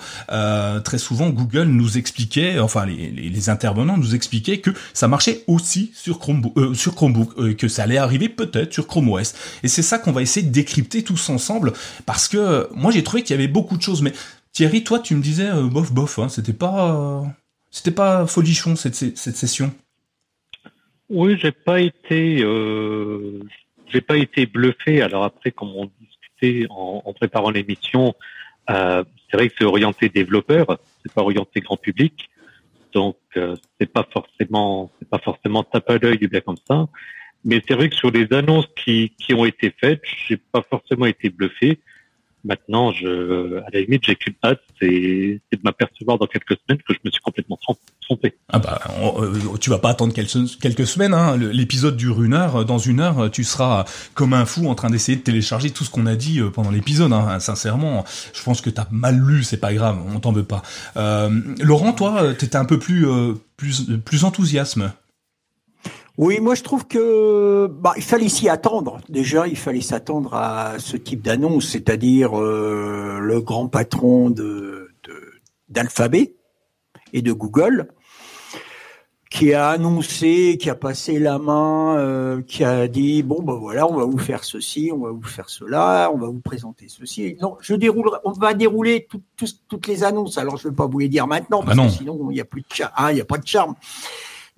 Très 0.84 0.98
souvent, 0.98 1.30
Google 1.30 1.68
nous 1.70 1.98
expliquait, 1.98 2.60
enfin 2.60 2.86
les, 2.86 3.50
intervenants 3.50 3.98
nous 3.98 4.14
expliquaient 4.14 4.60
que 4.60 4.72
ça 4.94 5.08
marchait 5.08 5.44
aussi 5.48 5.92
sur 5.96 6.20
Chromebook, 6.20 6.76
sur 6.76 6.96
Chromebook 6.96 7.56
que 7.56 7.68
ça 7.70 7.84
allait 7.84 7.98
arriver 7.98 8.28
peut-être 8.28 8.74
sur 8.74 8.88
Chrome 8.88 9.10
OS. 9.10 9.36
Et 9.64 9.70
c'est 9.70 9.82
ça 9.82 10.00
qu'on 10.00 10.12
va 10.12 10.22
essayer 10.22 10.46
de 10.46 10.52
décrypter 10.52 11.04
tous 11.04 11.30
ensemble, 11.30 11.72
parce 12.06 12.28
que 12.28 12.68
moi 12.76 12.92
j'ai 12.92 13.04
trouvé 13.04 13.24
qu'il 13.24 13.36
y 13.36 13.40
avait 13.40 13.48
beaucoup 13.48 13.78
de 13.78 13.82
choses. 13.82 14.02
Mais 14.02 14.12
Thierry, 14.52 14.84
toi, 14.84 15.00
tu 15.00 15.16
me 15.16 15.22
disais 15.22 15.50
bof 15.72 15.94
bof. 15.94 16.20
Hein, 16.20 16.28
c'était 16.30 16.54
pas 16.54 17.24
c'était 17.72 17.92
pas 17.92 18.26
folichon 18.28 18.76
cette, 18.76 18.96
cette 18.96 19.36
session? 19.36 19.72
Oui, 21.10 21.38
j'ai 21.42 21.52
pas 21.52 21.82
été, 21.82 22.42
euh, 22.44 23.40
j'ai 23.88 24.02
pas 24.02 24.18
été 24.18 24.46
bluffé. 24.46 25.02
Alors 25.02 25.24
après, 25.24 25.52
comme 25.52 25.70
on 25.76 25.90
discutait 26.00 26.68
en, 26.70 27.14
préparant 27.14 27.50
l'émission, 27.50 28.14
euh, 28.70 29.04
c'est 29.30 29.38
vrai 29.38 29.50
que 29.50 29.56
c'est 29.58 29.66
orienté 29.66 30.10
développeur, 30.10 30.78
c'est 31.04 31.12
pas 31.12 31.22
orienté 31.22 31.62
grand 31.62 31.78
public, 31.78 32.30
donc 32.94 33.18
euh, 33.38 33.56
c'est 33.80 33.92
pas 33.92 34.08
forcément, 34.12 34.92
c'est 35.00 35.10
pas 35.10 35.20
forcément 35.20 35.64
tape 35.64 35.90
à 35.90 35.98
l'œil 35.98 36.20
du 36.20 36.28
bien 36.28 36.42
comme 36.42 36.58
ça. 36.68 36.88
Mais 37.44 37.64
c'est 37.68 37.74
vrai 37.74 37.90
que 37.90 37.96
sur 37.96 38.12
les 38.12 38.32
annonces 38.32 38.68
qui, 38.76 39.14
qui 39.18 39.34
ont 39.34 39.46
été 39.46 39.74
faites, 39.80 40.02
j'ai 40.28 40.38
pas 40.38 40.62
forcément 40.70 41.06
été 41.06 41.30
bluffé. 41.30 41.80
Maintenant, 42.46 42.92
je, 42.94 43.58
à 43.58 43.66
la 43.74 43.82
limite, 43.82 44.06
j'ai 44.06 44.16
qu'une 44.16 44.34
hâte, 44.44 44.62
c'est 44.80 44.88
de 44.88 45.60
m'apercevoir 45.64 46.18
dans 46.18 46.26
quelques 46.26 46.58
semaines 46.66 46.82
que 46.88 46.94
je 46.94 47.00
me 47.04 47.12
suis 47.12 47.22
complètement 47.22 47.58
trom- 47.62 47.78
trompé. 48.02 48.36
Ah 48.48 48.60
bah, 48.60 48.80
euh, 49.18 49.58
tu 49.60 49.70
vas 49.70 49.78
pas 49.80 49.90
attendre 49.90 50.14
quelques, 50.14 50.88
semaines. 50.88 51.14
Hein. 51.14 51.38
L'épisode 51.38 51.98
dure 51.98 52.24
une 52.24 52.34
heure. 52.34 52.64
Dans 52.66 52.78
une 52.78 53.02
heure, 53.02 53.30
tu 53.30 53.44
seras 53.44 53.86
comme 54.14 54.34
un 54.34 54.46
fou 54.46 54.68
en 54.68 54.76
train 54.76 54.90
d'essayer 54.90 55.18
de 55.18 55.22
télécharger 55.22 55.72
tout 55.72 55.84
ce 55.84 55.90
qu'on 55.90 56.06
a 56.06 56.16
dit 56.16 56.40
euh, 56.40 56.50
pendant 56.50 56.72
l'épisode. 56.72 57.12
Hein. 57.12 57.40
Sincèrement, 57.40 58.06
je 58.34 58.42
pense 58.44 58.62
que 58.62 58.70
t'as 58.70 58.88
mal 58.92 59.20
lu. 59.20 59.44
C'est 59.44 59.58
pas 59.60 59.74
grave, 59.74 60.00
on 60.16 60.20
t'en 60.20 60.32
veut 60.32 60.44
pas. 60.44 60.62
Euh, 60.96 61.30
Laurent, 61.62 61.94
toi, 61.94 62.34
t'étais 62.34 62.56
un 62.56 62.66
peu 62.66 62.80
plus 62.80 63.08
euh, 63.08 63.34
plus 63.58 63.90
plus 64.06 64.24
enthousiasme. 64.24 64.94
Oui, 66.22 66.42
moi 66.42 66.54
je 66.54 66.64
trouve 66.64 66.86
que 66.86 67.68
bah, 67.68 67.94
il 67.96 68.04
fallait 68.04 68.28
s'y 68.28 68.50
attendre. 68.50 69.00
Déjà, 69.08 69.48
il 69.48 69.56
fallait 69.56 69.80
s'attendre 69.80 70.34
à 70.34 70.74
ce 70.78 70.98
type 70.98 71.22
d'annonce, 71.22 71.70
c'est-à-dire 71.70 72.38
euh, 72.38 73.20
le 73.22 73.40
grand 73.40 73.68
patron 73.70 74.30
de 74.30 74.90
de- 75.06 75.32
d'Alphabet 75.70 76.36
et 77.14 77.22
de 77.22 77.32
Google 77.32 77.88
qui 79.32 79.54
a 79.54 79.70
annoncé, 79.70 80.58
qui 80.60 80.70
a 80.70 80.76
passé 80.76 81.20
la 81.20 81.38
main, 81.40 81.96
euh, 81.98 82.42
qui 82.42 82.66
a 82.66 82.90
dit 82.90 83.24
bon 83.24 83.42
ben 83.42 83.54
voilà, 83.54 83.88
on 83.88 83.96
va 83.96 84.04
vous 84.04 84.18
faire 84.18 84.44
ceci, 84.44 84.90
on 84.94 84.98
va 85.00 85.12
vous 85.12 85.22
faire 85.24 85.50
cela, 85.50 86.12
on 86.14 86.18
va 86.18 86.28
vous 86.28 86.42
présenter 86.42 86.88
ceci. 86.90 87.38
Non, 87.42 87.56
je 87.62 87.76
déroulerai, 87.76 88.18
on 88.26 88.34
va 88.34 88.54
dérouler 88.56 89.08
tout- 89.10 89.22
tout- 89.38 89.46
toutes 89.70 89.88
les 89.88 90.04
annonces. 90.04 90.38
Alors 90.38 90.58
je 90.58 90.68
ne 90.68 90.72
vais 90.74 90.76
pas 90.76 90.88
vous 90.88 91.00
les 91.00 91.08
dire 91.08 91.28
maintenant 91.28 91.62
Bah 91.62 91.74
parce 91.76 91.78
que 91.94 91.98
sinon 92.00 92.18
il 92.30 92.34
n'y 92.34 92.42
a 92.42 92.46
plus 92.46 92.62
de 92.62 92.68
charme, 92.74 92.92
il 93.12 93.18
y 93.18 93.22
a 93.22 93.26
pas 93.26 93.38
de 93.38 93.48
charme. 93.48 93.76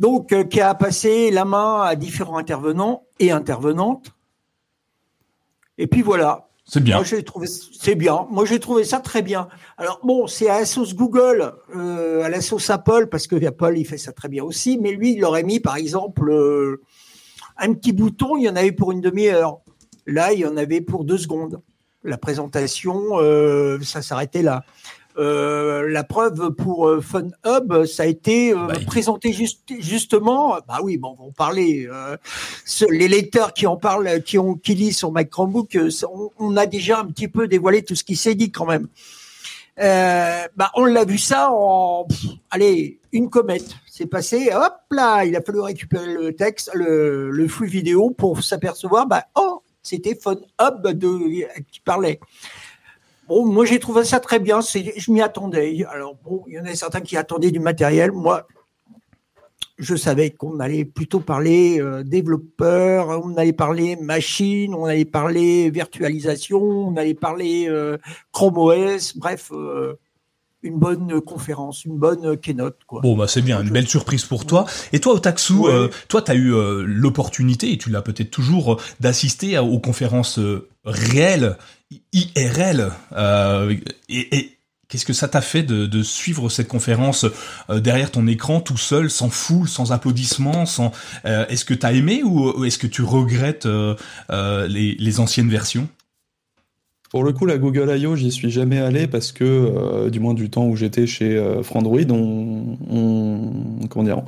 Donc, 0.01 0.34
euh, 0.34 0.43
qui 0.43 0.60
a 0.60 0.74
passé 0.74 1.29
la 1.29 1.46
main 1.46 1.84
à 1.84 1.96
différents 1.96 2.39
intervenants 2.39 3.03
et 3.20 3.29
intervenantes. 3.29 4.08
Et 5.77 5.86
puis 5.86 6.01
voilà. 6.01 6.50
C'est 6.65 6.79
bien. 6.79 6.96
Moi, 6.96 7.05
j'ai 7.05 7.22
trouvé 7.22 7.46
c'est 7.48 7.93
bien. 7.93 8.25
Moi, 8.31 8.46
j'ai 8.46 8.60
trouvé 8.60 8.84
ça 8.84 9.00
très 9.00 9.22
bien. 9.22 9.48
Alors 9.77 10.00
bon, 10.03 10.25
c'est 10.25 10.50
à 10.50 10.62
la 10.62 10.65
sauce 10.65 10.96
Google, 10.96 11.53
euh, 11.75 12.24
à 12.24 12.29
la 12.29 12.41
sauce 12.41 12.72
Apple, 12.72 13.10
parce 13.12 13.27
que 13.27 13.46
Apple 13.46 13.74
il 13.77 13.86
fait 13.86 14.00
ça 14.00 14.12
très 14.12 14.27
bien 14.27 14.43
aussi. 14.43 14.79
Mais 14.79 14.91
lui, 14.91 15.13
il 15.13 15.24
aurait 15.24 15.43
mis, 15.43 15.60
par 15.60 15.75
exemple, 15.75 16.31
euh, 16.31 16.81
un 17.58 17.72
petit 17.75 17.93
bouton. 17.93 18.38
Il 18.38 18.43
y 18.46 18.50
en 18.50 18.55
avait 18.55 18.72
pour 18.72 18.91
une 18.91 19.01
demi-heure. 19.01 19.60
Là, 20.08 20.34
il 20.34 20.39
y 20.39 20.48
en 20.48 20.58
avait 20.58 20.81
pour 20.81 21.03
deux 21.03 21.20
secondes. 21.20 21.62
La 22.03 22.17
présentation, 22.17 23.20
ça 23.84 24.01
s'arrêtait 24.01 24.41
là. 24.41 24.63
Euh, 25.18 25.88
la 25.89 26.03
preuve 26.03 26.51
pour 26.51 26.88
euh, 26.88 27.01
Fun 27.01 27.27
Hub, 27.46 27.86
ça 27.86 28.03
a 28.03 28.06
été 28.06 28.53
euh, 28.53 28.68
Bah, 28.68 28.74
présenté 28.86 29.34
juste, 29.34 29.62
justement. 29.80 30.58
Bah 30.68 30.80
oui, 30.82 30.98
bon, 30.98 31.15
on 31.20 31.24
va 31.24 31.27
en 31.30 31.32
parler. 31.32 31.88
euh, 31.91 32.15
ce- 32.65 32.86
les 32.91 33.08
lecteurs 33.08 33.53
qui 33.53 33.68
en 33.68 33.75
parlent, 33.77 34.22
qui 34.24 34.38
ont 34.38 34.56
qui 34.56 34.74
lisent 34.75 34.98
sur 34.98 35.12
Mac 35.12 35.30
Chromebook, 35.30 35.77
on, 36.12 36.30
on 36.39 36.58
a 36.58 36.65
déjà 36.65 37.00
un 37.00 37.06
petit 37.06 37.27
peu 37.27 37.48
dévoilé 37.48 37.84
tout 37.84 37.96
ce 37.96 38.03
qui 38.03 38.15
s'est 38.15 38.36
dit 38.36 38.51
quand 38.51 38.65
même. 38.65 38.88
Bah, 39.77 40.72
on 40.75 40.86
l'a 40.86 41.06
vu 41.06 41.18
ça 41.18 41.50
en, 41.51 42.06
pff, 42.06 42.25
allez, 42.51 43.00
une 43.12 43.30
comète. 43.30 43.75
C'est 43.89 44.06
passé, 44.06 44.50
hop 44.53 44.74
là, 44.91 45.25
il 45.25 45.36
a 45.36 45.41
fallu 45.41 45.60
récupérer 45.60 46.13
le 46.13 46.36
texte, 46.36 46.72
le, 46.74 47.30
le 47.32 47.48
flux 47.48 47.68
vidéo 47.68 48.12
pour 48.12 48.44
s'apercevoir, 48.44 49.06
bah, 49.08 49.25
oh, 49.36 49.62
c'était 49.84 50.15
Fun 50.15 50.38
Hub 50.62 50.88
de, 50.88 51.46
qui 51.72 51.80
parlait. 51.82 52.20
Bon, 53.32 53.46
moi 53.46 53.64
j'ai 53.64 53.80
trouvé 53.80 54.04
ça 54.04 54.20
très 54.20 54.40
bien, 54.40 54.62
c'est, 54.62 54.94
je 54.98 55.10
m'y 55.10 55.22
attendais. 55.22 55.86
Alors 55.90 56.16
bon, 56.22 56.44
il 56.50 56.56
y 56.56 56.60
en 56.60 56.66
a 56.66 56.76
certains 56.76 57.00
qui 57.00 57.16
attendaient 57.16 57.50
du 57.52 57.62
matériel. 57.62 58.12
Moi, 58.12 58.46
je 59.78 59.96
savais 59.96 60.32
qu'on 60.32 60.60
allait 60.60 60.84
plutôt 60.84 61.22
parler 61.22 61.80
euh, 61.80 62.04
développeur, 62.04 63.08
on 63.24 63.38
allait 63.38 63.54
parler 63.54 63.96
machine, 63.96 64.74
on 64.76 64.84
allait 64.84 65.06
parler 65.06 65.70
virtualisation, 65.72 66.62
on 66.62 66.98
allait 66.98 67.14
parler 67.14 67.68
euh, 67.70 67.98
Chrome 68.34 68.58
OS, 68.58 69.16
bref, 69.16 69.50
euh, 69.54 69.94
une 70.62 70.78
bonne 70.78 71.22
conférence, 71.22 71.86
une 71.86 71.98
bonne 71.98 72.36
keynote. 72.38 72.80
Quoi. 72.86 73.00
Bon 73.00 73.16
bah 73.16 73.30
c'est 73.30 73.42
bien, 73.42 73.64
une 73.64 73.70
belle 73.70 73.88
surprise 73.88 74.26
pour 74.26 74.46
toi. 74.46 74.66
Et 74.92 75.00
toi 75.00 75.14
Otaxu, 75.14 75.54
Ouais. 75.54 75.72
euh, 75.72 75.88
toi 76.10 76.22
t'as 76.22 76.36
eu 76.36 76.54
euh, 76.54 76.84
l'opportunité 76.86 77.72
et 77.72 77.78
tu 77.78 77.90
l'as 77.92 78.02
peut-être 78.02 78.30
toujours 78.30 78.82
d'assister 79.00 79.58
aux 79.58 79.80
conférences 79.80 80.38
euh, 80.38 80.68
réelles, 80.84 81.58
IRL. 82.14 82.92
euh, 83.14 83.76
et 84.10 84.58
Qu'est-ce 84.88 85.06
que 85.06 85.14
ça 85.14 85.30
t'a 85.30 85.40
fait 85.40 85.64
de, 85.64 86.04
suivre 86.04 86.50
cette 86.50 86.68
conférence 86.68 87.26
derrière 87.70 88.12
ton 88.12 88.28
écran 88.28 88.60
tout 88.60 88.76
seul, 88.76 89.10
sans 89.10 89.30
foule, 89.30 89.70
sans 89.70 89.94
applaudissements, 89.94 90.66
sans 90.66 90.92
Est-ce 91.24 91.64
que 91.64 91.74
t'as 91.74 91.94
aimé 91.94 92.24
ou, 92.26 92.66
est-ce 92.66 92.78
que 92.78 92.88
tu 92.88 93.02
regrettes 93.02 93.66
les, 94.30 95.20
anciennes 95.22 95.48
versions? 95.48 95.88
Pour 97.12 97.26
le 97.26 97.34
coup, 97.34 97.46
la 97.46 97.58
Google 97.58 97.94
I.O., 97.98 98.16
j'y 98.16 98.32
suis 98.32 98.50
jamais 98.50 98.80
allé 98.80 99.06
parce 99.06 99.34
que, 99.34 99.44
euh, 99.44 100.10
du 100.10 100.22
moins 100.22 100.34
du 100.34 100.50
temps 100.50 100.66
où 100.66 100.78
j'étais 100.78 101.06
chez 101.06 101.36
euh, 101.36 101.62
Frandroid, 101.62 102.10
on, 102.10 102.78
on, 102.90 103.88
comment 103.90 104.06
dire, 104.06 104.24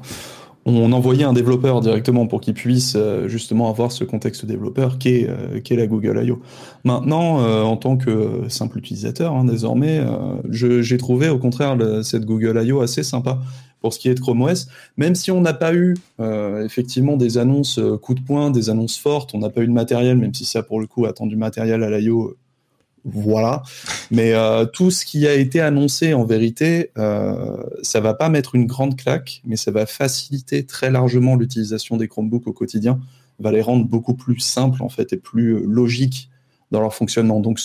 on 0.65 0.91
envoyait 0.91 1.24
un 1.24 1.34
développeur 1.34 1.82
directement 1.82 2.27
pour 2.27 2.41
qu'il 2.41 2.53
puisse 2.53 2.96
euh, 2.96 3.27
justement 3.27 3.70
avoir 3.70 3.91
ce 3.91 4.03
contexte 4.03 4.46
développeur 4.46 4.98
qu'est 4.98 5.27
est 5.70 5.75
la 5.75 5.88
Google 5.88 6.24
I.O. 6.25 6.41
Maintenant, 6.84 7.38
en 7.63 7.77
tant 7.77 7.98
que 7.98 8.43
simple 8.50 8.77
utilisateur, 8.77 9.34
hein, 9.34 9.46
désormais, 9.46 10.01
j'ai 10.50 10.98
trouvé 10.98 11.29
au 11.29 11.38
contraire 11.38 11.77
cette 12.03 12.25
Google 12.25 12.62
I.O. 12.63 12.82
assez 12.82 13.03
sympa 13.03 13.39
pour 13.82 13.93
ce 13.93 14.00
qui 14.00 14.08
est 14.10 14.13
de 14.13 14.20
Chrome 14.20 14.41
OS, 14.41 14.67
même 14.98 15.15
si 15.15 15.32
on 15.32 15.41
n'a 15.41 15.53
pas 15.53 15.74
eu 15.74 15.96
effectivement 16.63 17.17
des 17.17 17.38
annonces 17.38 17.79
coup 18.01 18.13
de 18.13 18.22
poing, 18.22 18.51
des 18.51 18.70
annonces 18.70 18.98
fortes, 18.98 19.34
on 19.34 19.39
n'a 19.39 19.50
pas 19.50 19.62
eu 19.62 19.67
de 19.67 19.74
matériel, 19.74 20.17
même 20.17 20.34
si 20.34 20.46
ça 20.46 20.63
pour 20.63 20.79
le 20.79 20.88
coup 20.88 21.05
attend 21.05 21.25
du 21.25 21.36
matériel 21.36 21.84
à 21.84 21.98
l'I.O 21.98 22.36
voilà. 23.05 23.63
Mais 24.12 24.33
euh, 24.33 24.65
tout 24.65 24.91
ce 24.91 25.05
qui 25.05 25.27
a 25.27 25.33
été 25.33 25.60
annoncé, 25.60 26.13
en 26.13 26.25
vérité, 26.25 26.91
euh, 26.98 27.57
ça 27.81 28.00
va 28.00 28.13
pas 28.13 28.29
mettre 28.29 28.55
une 28.55 28.65
grande 28.65 28.95
claque, 28.95 29.41
mais 29.45 29.55
ça 29.55 29.72
va 29.72 29.86
faciliter 29.86 30.65
très 30.65 30.89
largement 30.89 31.36
l'utilisation 31.36 31.98
des 31.98 32.07
Chromebooks 32.07 32.48
au 32.48 32.53
quotidien, 32.53 33.00
va 33.39 33.51
les 33.51 33.62
rendre 33.62 33.86
beaucoup 33.86 34.13
plus 34.13 34.39
simples 34.39 34.83
en 34.83 34.89
fait 34.89 35.12
et 35.13 35.17
plus 35.17 35.55
euh, 35.55 35.63
logiques 35.67 36.29
dans 36.72 36.79
leur 36.79 36.93
fonctionnement. 36.93 37.39
Donc 37.39 37.60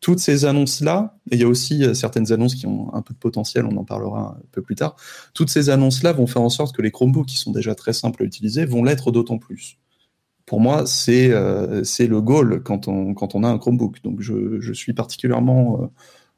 toutes 0.00 0.18
ces 0.20 0.44
annonces-là, 0.44 1.16
et 1.30 1.36
il 1.36 1.40
y 1.40 1.44
a 1.44 1.48
aussi 1.48 1.82
certaines 1.94 2.30
annonces 2.30 2.54
qui 2.54 2.66
ont 2.66 2.94
un 2.94 3.02
peu 3.02 3.14
de 3.14 3.18
potentiel, 3.18 3.64
on 3.64 3.76
en 3.78 3.84
parlera 3.84 4.36
un 4.38 4.42
peu 4.52 4.62
plus 4.62 4.76
tard, 4.76 4.94
toutes 5.34 5.48
ces 5.48 5.70
annonces-là 5.70 6.12
vont 6.12 6.26
faire 6.26 6.42
en 6.42 6.50
sorte 6.50 6.76
que 6.76 6.82
les 6.82 6.92
Chromebooks, 6.92 7.26
qui 7.26 7.38
sont 7.38 7.50
déjà 7.50 7.74
très 7.74 7.94
simples 7.94 8.22
à 8.22 8.26
utiliser, 8.26 8.66
vont 8.66 8.84
l'être 8.84 9.10
d'autant 9.10 9.38
plus 9.38 9.78
pour 10.46 10.60
moi, 10.60 10.86
c'est 10.86 11.32
euh, 11.32 11.82
c'est 11.82 12.06
le 12.06 12.20
goal 12.20 12.62
quand 12.62 12.86
on, 12.86 13.14
quand 13.14 13.34
on 13.34 13.42
a 13.42 13.48
un 13.48 13.58
Chromebook. 13.58 14.02
Donc, 14.04 14.20
je, 14.20 14.60
je 14.60 14.72
suis 14.72 14.92
particulièrement 14.92 15.80
euh, 15.82 15.86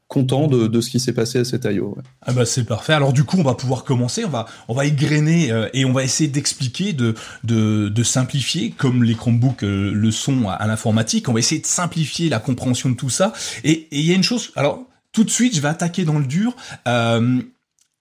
content 0.07 0.47
de, 0.47 0.65
de, 0.65 0.81
ce 0.81 0.89
qui 0.89 0.99
s'est 0.99 1.13
passé 1.13 1.37
à 1.37 1.45
cet 1.45 1.65
I.O. 1.65 1.95
Ah 2.23 2.33
bah 2.33 2.43
c'est 2.43 2.63
parfait. 2.63 2.93
Alors 2.93 3.13
du 3.13 3.23
coup, 3.23 3.37
on 3.37 3.43
va 3.43 3.53
pouvoir 3.53 3.83
commencer. 3.83 4.25
On 4.25 4.29
va 4.29 4.47
on 4.67 4.73
va 4.73 4.85
égrener 4.85 5.51
euh, 5.51 5.69
et 5.73 5.85
on 5.85 5.93
va 5.93 6.03
essayer 6.03 6.27
d'expliquer, 6.27 6.93
de, 6.93 7.13
de, 7.43 8.03
simplifier, 8.03 8.71
comme 8.71 9.03
les 9.03 9.13
Chromebooks 9.13 9.61
le 9.61 10.11
sont 10.11 10.49
à, 10.49 10.65
l'informatique. 10.65 11.29
On 11.29 11.33
va 11.33 11.39
essayer 11.39 11.61
de 11.61 11.67
simplifier 11.67 12.29
la 12.29 12.39
compréhension 12.39 12.89
de 12.89 12.95
tout 12.95 13.11
ça. 13.11 13.31
Et 13.63 13.87
il 13.91 14.01
y 14.01 14.11
a 14.11 14.15
une 14.15 14.23
chose. 14.23 14.51
Alors 14.55 14.83
tout 15.11 15.23
de 15.23 15.29
suite, 15.29 15.55
je 15.55 15.61
vais 15.61 15.67
attaquer 15.67 16.03
dans 16.03 16.17
le 16.17 16.25
dur. 16.25 16.55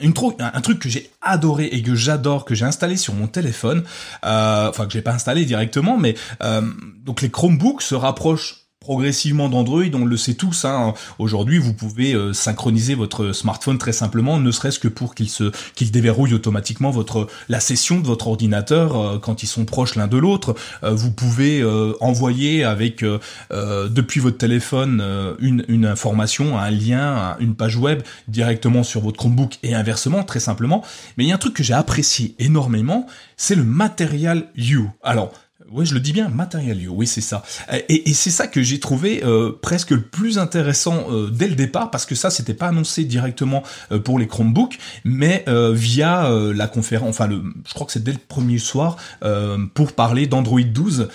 Une 0.00 0.14
un 0.38 0.60
truc 0.60 0.78
que 0.78 0.88
j'ai 0.88 1.10
adoré 1.22 1.66
et 1.66 1.82
que 1.82 1.94
j'adore, 1.94 2.44
que 2.44 2.54
j'ai 2.54 2.64
installé 2.64 2.96
sur 2.96 3.14
mon 3.14 3.26
téléphone, 3.26 3.84
euh, 4.24 4.68
enfin 4.68 4.86
que 4.86 4.92
j'ai 4.92 5.02
pas 5.02 5.12
installé 5.12 5.44
directement, 5.44 5.98
mais 5.98 6.14
euh, 6.42 6.62
donc 7.04 7.20
les 7.20 7.30
Chromebooks 7.30 7.82
se 7.82 7.96
rapprochent 7.96 8.67
progressivement 8.80 9.48
d'Android, 9.48 9.82
on 9.94 10.04
le 10.04 10.16
sait 10.16 10.34
tous. 10.34 10.64
Hein. 10.64 10.94
Aujourd'hui, 11.18 11.58
vous 11.58 11.74
pouvez 11.74 12.14
euh, 12.14 12.32
synchroniser 12.32 12.94
votre 12.94 13.32
smartphone 13.32 13.76
très 13.76 13.92
simplement, 13.92 14.38
ne 14.38 14.50
serait-ce 14.50 14.78
que 14.78 14.88
pour 14.88 15.14
qu'il 15.14 15.28
se 15.28 15.52
qu'il 15.74 15.90
déverrouille 15.90 16.32
automatiquement 16.32 16.90
votre 16.90 17.26
la 17.48 17.60
session 17.60 18.00
de 18.00 18.06
votre 18.06 18.28
ordinateur 18.28 18.96
euh, 18.96 19.18
quand 19.18 19.42
ils 19.42 19.46
sont 19.46 19.64
proches 19.64 19.96
l'un 19.96 20.06
de 20.06 20.16
l'autre. 20.16 20.54
Euh, 20.84 20.94
vous 20.94 21.10
pouvez 21.10 21.62
envoyer 22.00 22.64
avec 22.64 23.04
depuis 23.50 24.20
votre 24.20 24.38
téléphone 24.38 25.02
une, 25.38 25.64
une 25.68 25.86
information, 25.86 26.58
un 26.58 26.70
lien, 26.70 27.36
une 27.40 27.54
page 27.54 27.76
web 27.76 28.02
directement 28.26 28.82
sur 28.82 29.00
votre 29.02 29.16
Chromebook 29.16 29.58
et 29.62 29.74
inversement, 29.74 30.22
très 30.22 30.40
simplement. 30.40 30.82
Mais 31.16 31.24
il 31.24 31.28
y 31.28 31.32
a 31.32 31.34
un 31.34 31.38
truc 31.38 31.54
que 31.54 31.62
j'ai 31.62 31.74
apprécié 31.74 32.34
énormément, 32.38 33.06
c'est 33.36 33.54
le 33.54 33.64
Material 33.64 34.48
You. 34.56 34.90
Alors 35.02 35.32
oui, 35.70 35.84
je 35.84 35.94
le 35.94 36.00
dis 36.00 36.12
bien, 36.12 36.28
Materialio, 36.28 36.92
oui, 36.92 37.06
c'est 37.06 37.20
ça. 37.20 37.42
Et, 37.88 38.08
et 38.08 38.14
c'est 38.14 38.30
ça 38.30 38.46
que 38.46 38.62
j'ai 38.62 38.80
trouvé 38.80 39.22
euh, 39.22 39.52
presque 39.60 39.90
le 39.90 40.00
plus 40.00 40.38
intéressant 40.38 41.06
euh, 41.10 41.30
dès 41.30 41.46
le 41.46 41.54
départ, 41.54 41.90
parce 41.90 42.06
que 42.06 42.14
ça, 42.14 42.30
c'était 42.30 42.54
pas 42.54 42.68
annoncé 42.68 43.04
directement 43.04 43.62
euh, 43.92 43.98
pour 43.98 44.18
les 44.18 44.26
Chromebooks, 44.26 44.78
mais 45.04 45.44
via 45.72 46.30
la 46.54 46.68
conférence, 46.68 47.10
enfin, 47.10 47.26
le, 47.26 47.42
je 47.66 47.74
crois 47.74 47.86
que 47.86 47.92
c'est 47.92 48.02
dès 48.02 48.12
le 48.12 48.18
premier 48.18 48.58
soir, 48.58 48.96
pour 49.74 49.92
parler 49.92 50.26
d'Android 50.26 50.60
12. 50.60 51.08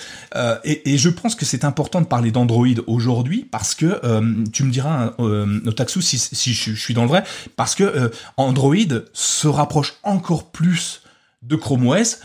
Et, 0.64 0.94
et, 0.94 0.98
je 0.98 1.10
pense 1.10 1.36
que 1.36 1.46
c'est 1.46 1.66
important 1.66 2.02
de 2.02 2.06
parler 2.06 2.32
d'Android 2.32 2.68
aujourd'hui, 2.88 3.48
parce 3.50 3.76
que, 3.76 4.00
tu 4.52 4.64
me 4.64 4.72
diras, 4.72 5.14
Notaxu, 5.20 6.02
si, 6.02 6.18
si 6.18 6.54
je, 6.54 6.74
je, 6.74 6.80
suis 6.80 6.94
dans 6.94 7.04
le 7.04 7.10
vrai, 7.10 7.24
parce 7.56 7.76
que 7.76 8.12
Android 8.38 8.76
se 9.14 9.48
rapproche 9.48 9.96
encore 10.04 10.52
plus 10.52 11.02
de 11.42 11.56
Chrome 11.56 11.88
OS, 11.88 12.20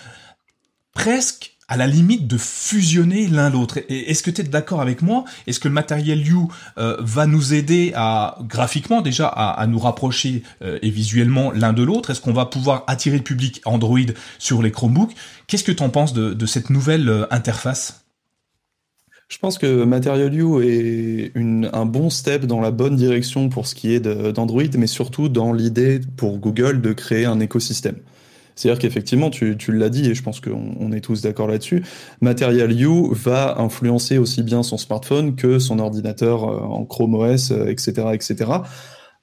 presque 0.92 1.57
à 1.68 1.76
la 1.76 1.86
limite 1.86 2.26
de 2.26 2.38
fusionner 2.38 3.28
l'un 3.28 3.50
l'autre. 3.50 3.78
Est-ce 3.88 4.22
que 4.22 4.30
tu 4.30 4.40
es 4.40 4.44
d'accord 4.44 4.80
avec 4.80 5.02
moi? 5.02 5.24
Est-ce 5.46 5.60
que 5.60 5.68
le 5.68 5.74
matériel 5.74 6.26
You 6.26 6.50
euh, 6.78 6.96
va 7.00 7.26
nous 7.26 7.52
aider 7.52 7.92
à 7.94 8.38
graphiquement 8.42 9.02
déjà 9.02 9.28
à, 9.28 9.66
nous 9.66 9.78
rapprocher 9.78 10.42
euh, 10.62 10.78
et 10.80 10.90
visuellement 10.90 11.52
l'un 11.52 11.74
de 11.74 11.82
l'autre? 11.82 12.10
Est-ce 12.10 12.22
qu'on 12.22 12.32
va 12.32 12.46
pouvoir 12.46 12.84
attirer 12.86 13.18
le 13.18 13.22
public 13.22 13.60
Android 13.66 13.98
sur 14.38 14.62
les 14.62 14.70
Chromebooks? 14.70 15.14
Qu'est-ce 15.46 15.64
que 15.64 15.72
tu 15.72 15.82
en 15.82 15.90
penses 15.90 16.14
de, 16.14 16.46
cette 16.46 16.70
nouvelle 16.70 17.08
euh, 17.08 17.26
interface? 17.30 18.06
Je 19.28 19.36
pense 19.36 19.58
que 19.58 19.84
Material 19.84 20.32
You 20.32 20.62
est 20.62 21.32
un 21.36 21.84
bon 21.84 22.08
step 22.08 22.46
dans 22.46 22.62
la 22.62 22.70
bonne 22.70 22.96
direction 22.96 23.50
pour 23.50 23.66
ce 23.66 23.74
qui 23.74 23.92
est 23.92 24.00
d'Android, 24.00 24.62
mais 24.78 24.86
surtout 24.86 25.28
dans 25.28 25.52
l'idée 25.52 26.00
pour 26.16 26.38
Google 26.38 26.80
de 26.80 26.94
créer 26.94 27.26
un 27.26 27.38
écosystème. 27.38 27.96
C'est-à-dire 28.58 28.80
qu'effectivement, 28.80 29.30
tu, 29.30 29.56
tu 29.56 29.70
l'as 29.70 29.88
dit, 29.88 30.10
et 30.10 30.16
je 30.16 30.22
pense 30.24 30.40
qu'on 30.40 30.74
on 30.80 30.90
est 30.90 31.00
tous 31.00 31.22
d'accord 31.22 31.46
là-dessus, 31.46 31.84
Material 32.20 32.72
You 32.72 33.14
va 33.14 33.60
influencer 33.60 34.18
aussi 34.18 34.42
bien 34.42 34.64
son 34.64 34.76
smartphone 34.76 35.36
que 35.36 35.60
son 35.60 35.78
ordinateur 35.78 36.42
euh, 36.42 36.58
en 36.58 36.84
Chrome 36.84 37.14
OS, 37.14 37.52
etc., 37.52 37.92
euh, 37.98 38.12
etc. 38.14 38.50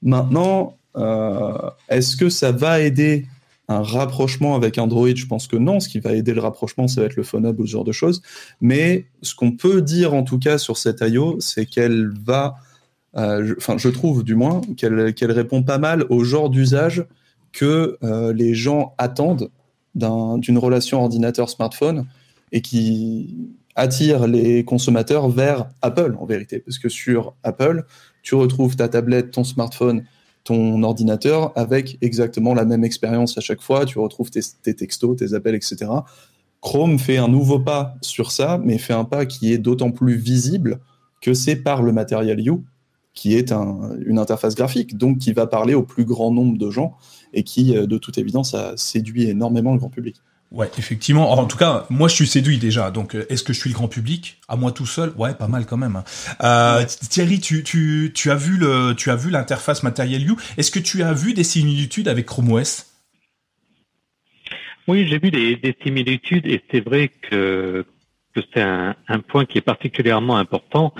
Maintenant, 0.01 0.77
euh, 0.95 1.51
est-ce 1.89 2.15
que 2.15 2.29
ça 2.29 2.53
va 2.53 2.79
aider 2.79 3.27
un 3.67 3.81
rapprochement 3.81 4.55
avec 4.55 4.77
Android, 4.77 5.13
je 5.13 5.25
pense 5.25 5.47
que 5.47 5.57
non. 5.57 5.81
Ce 5.81 5.89
qui 5.89 5.99
va 5.99 6.13
aider 6.13 6.33
le 6.33 6.39
rapprochement, 6.39 6.87
ça 6.87 7.01
va 7.01 7.07
être 7.07 7.17
le 7.17 7.23
phone 7.23 7.45
hub 7.45 7.59
ou 7.59 7.65
ce 7.65 7.71
genre 7.71 7.83
de 7.83 7.91
choses. 7.91 8.21
Mais 8.61 9.07
ce 9.21 9.35
qu'on 9.35 9.51
peut 9.51 9.81
dire 9.81 10.13
en 10.13 10.23
tout 10.23 10.39
cas 10.39 10.57
sur 10.57 10.77
cette 10.77 11.01
IO, 11.01 11.41
c'est 11.41 11.65
qu'elle 11.65 12.09
va, 12.25 12.55
enfin, 13.15 13.77
je, 13.77 13.89
trouve 13.89 14.23
du 14.23 14.35
moins 14.35 14.61
qu'elle 14.77 15.31
répond 15.31 15.63
pas 15.63 15.79
mal 15.79 16.05
au 16.09 16.23
genre 16.23 16.49
d'usage 16.49 17.05
que 17.55 17.97
euh, 18.03 18.33
les 18.33 18.53
gens 18.53 18.93
attendent 18.97 19.49
d'une 19.95 20.57
relation 20.57 21.01
ordinateur-smartphone 21.01 22.05
et 22.51 22.61
qui 22.61 23.49
attire 23.75 24.27
les 24.27 24.65
consommateurs 24.65 25.29
vers 25.29 25.69
Apple 25.81 26.17
en 26.19 26.25
vérité. 26.25 26.59
Parce 26.59 26.79
que 26.79 26.89
sur 26.89 27.33
Apple, 27.43 27.85
tu 28.23 28.35
retrouves 28.35 28.75
ta 28.75 28.89
tablette, 28.89 29.31
ton 29.31 29.45
smartphone, 29.45 30.03
ton 30.43 30.83
ordinateur 30.83 31.53
avec 31.55 31.97
exactement 32.01 32.53
la 32.53 32.65
même 32.65 32.83
expérience 32.83 33.37
à 33.37 33.41
chaque 33.41 33.61
fois. 33.61 33.85
Tu 33.85 33.99
retrouves 33.99 34.29
tes, 34.31 34.73
textos, 34.73 35.15
tes 35.15 35.33
appels, 35.33 35.55
etc. 35.55 35.89
Chrome 36.59 36.99
fait 36.99 37.17
un 37.17 37.29
nouveau 37.29 37.59
pas 37.59 37.95
sur 38.01 38.33
ça, 38.33 38.59
mais 38.61 38.77
fait 38.77 38.93
un 38.93 39.05
pas 39.05 39.25
qui 39.25 39.53
est 39.53 39.59
d'autant 39.59 39.91
plus 39.91 40.17
visible 40.17 40.81
que 41.21 41.33
c'est 41.33 41.55
par 41.55 41.83
le 41.83 41.93
matériel 41.93 42.41
You, 42.41 42.65
qui 43.15 43.33
est 43.35 43.51
une 43.51 44.19
interface 44.19 44.55
graphique, 44.55 44.97
donc 44.97 45.19
qui 45.19 45.33
va 45.33 45.47
parler 45.47 45.73
au 45.73 45.83
plus 45.83 46.05
grand 46.05 46.31
nombre 46.31 46.57
de 46.57 46.69
gens 46.69 46.97
et 47.33 47.43
qui, 47.43 47.75
euh, 47.75 47.87
de 47.87 47.97
toute 47.97 48.17
évidence, 48.17 48.53
a 48.53 48.77
séduit 48.77 49.29
énormément 49.29 49.73
le 49.73 49.79
grand 49.79 49.89
public. 49.89 50.17
Ouais, 50.51 50.69
effectivement. 50.77 51.31
En 51.31 51.45
tout 51.45 51.57
cas, 51.57 51.85
moi, 51.89 52.07
je 52.07 52.15
suis 52.15 52.27
séduit 52.27 52.57
déjà. 52.57 52.91
Donc, 52.91 53.15
euh, 53.15 53.25
est-ce 53.29 53.43
que 53.43 53.51
je 53.51 53.59
suis 53.59 53.69
le 53.69 53.73
grand 53.73 53.87
public? 53.87 54.39
À 54.47 54.55
moi 54.55 54.71
tout 54.71 54.85
seul? 54.85 55.11
Ouais, 55.17 55.33
pas 55.33 55.47
mal 55.47 55.65
quand 55.65 55.77
même. 55.77 56.03
Euh, 56.43 56.85
Thierry, 57.09 57.39
tu, 57.39 57.63
tu, 57.63 58.11
tu 58.13 58.31
as 58.31 58.35
vu 58.35 58.57
le, 58.57 58.93
tu 58.95 59.09
as 59.09 59.15
vu 59.15 59.31
l'interface 59.31 59.83
Material 59.83 60.21
You. 60.21 60.37
Est-ce 60.57 60.71
que 60.71 60.79
tu 60.79 61.03
as 61.03 61.13
vu 61.13 61.33
des 61.33 61.43
similitudes 61.43 62.07
avec 62.07 62.25
Chrome 62.27 62.51
OS 62.51 62.85
Oui, 64.87 65.07
j'ai 65.09 65.17
vu 65.17 65.31
des, 65.31 65.55
des, 65.57 65.75
similitudes 65.83 66.45
et 66.45 66.63
c'est 66.71 66.81
vrai 66.81 67.09
que, 67.09 67.85
que 68.33 68.41
c'est 68.53 68.61
un, 68.61 68.95
un, 69.07 69.19
point 69.19 69.45
qui 69.45 69.57
est 69.57 69.61
particulièrement 69.61 70.37
important. 70.37 70.93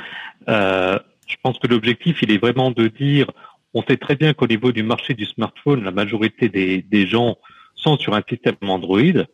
Euh, 0.50 1.00
je 1.26 1.36
pense 1.42 1.60
que 1.60 1.68
l'objectif, 1.68 2.22
il 2.22 2.32
est 2.32 2.38
vraiment 2.38 2.72
de 2.72 2.88
dire 2.88 3.32
on 3.74 3.84
sait 3.84 3.98
très 3.98 4.16
bien 4.16 4.34
qu'au 4.34 4.48
niveau 4.48 4.72
du 4.72 4.84
marché 4.84 5.14
du 5.14 5.26
smartphone, 5.26 5.84
la 5.84 5.92
majorité 5.92 6.48
des, 6.48 7.08
gens 7.08 7.38
sont 7.76 7.98
sur 7.98 8.16
un 8.16 8.24
système 8.28 8.56
Android. 8.62 9.26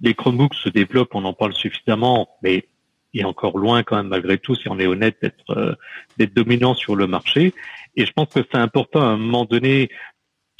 Les 0.00 0.14
Chromebooks 0.14 0.54
se 0.54 0.68
développent, 0.68 1.14
on 1.14 1.24
en 1.24 1.32
parle 1.32 1.52
suffisamment, 1.52 2.28
mais 2.42 2.68
il 3.12 3.22
est 3.22 3.24
encore 3.24 3.58
loin 3.58 3.82
quand 3.82 3.96
même 3.96 4.06
malgré 4.06 4.38
tout, 4.38 4.54
si 4.54 4.68
on 4.68 4.78
est 4.78 4.86
honnête, 4.86 5.16
d'être 5.20 5.50
euh, 5.50 5.74
d'être 6.16 6.32
dominant 6.32 6.74
sur 6.74 6.94
le 6.94 7.08
marché. 7.08 7.54
Et 7.96 8.06
je 8.06 8.12
pense 8.12 8.28
que 8.28 8.40
c'est 8.50 8.58
important 8.58 9.00
à 9.00 9.06
un 9.06 9.16
moment 9.16 9.44
donné 9.44 9.90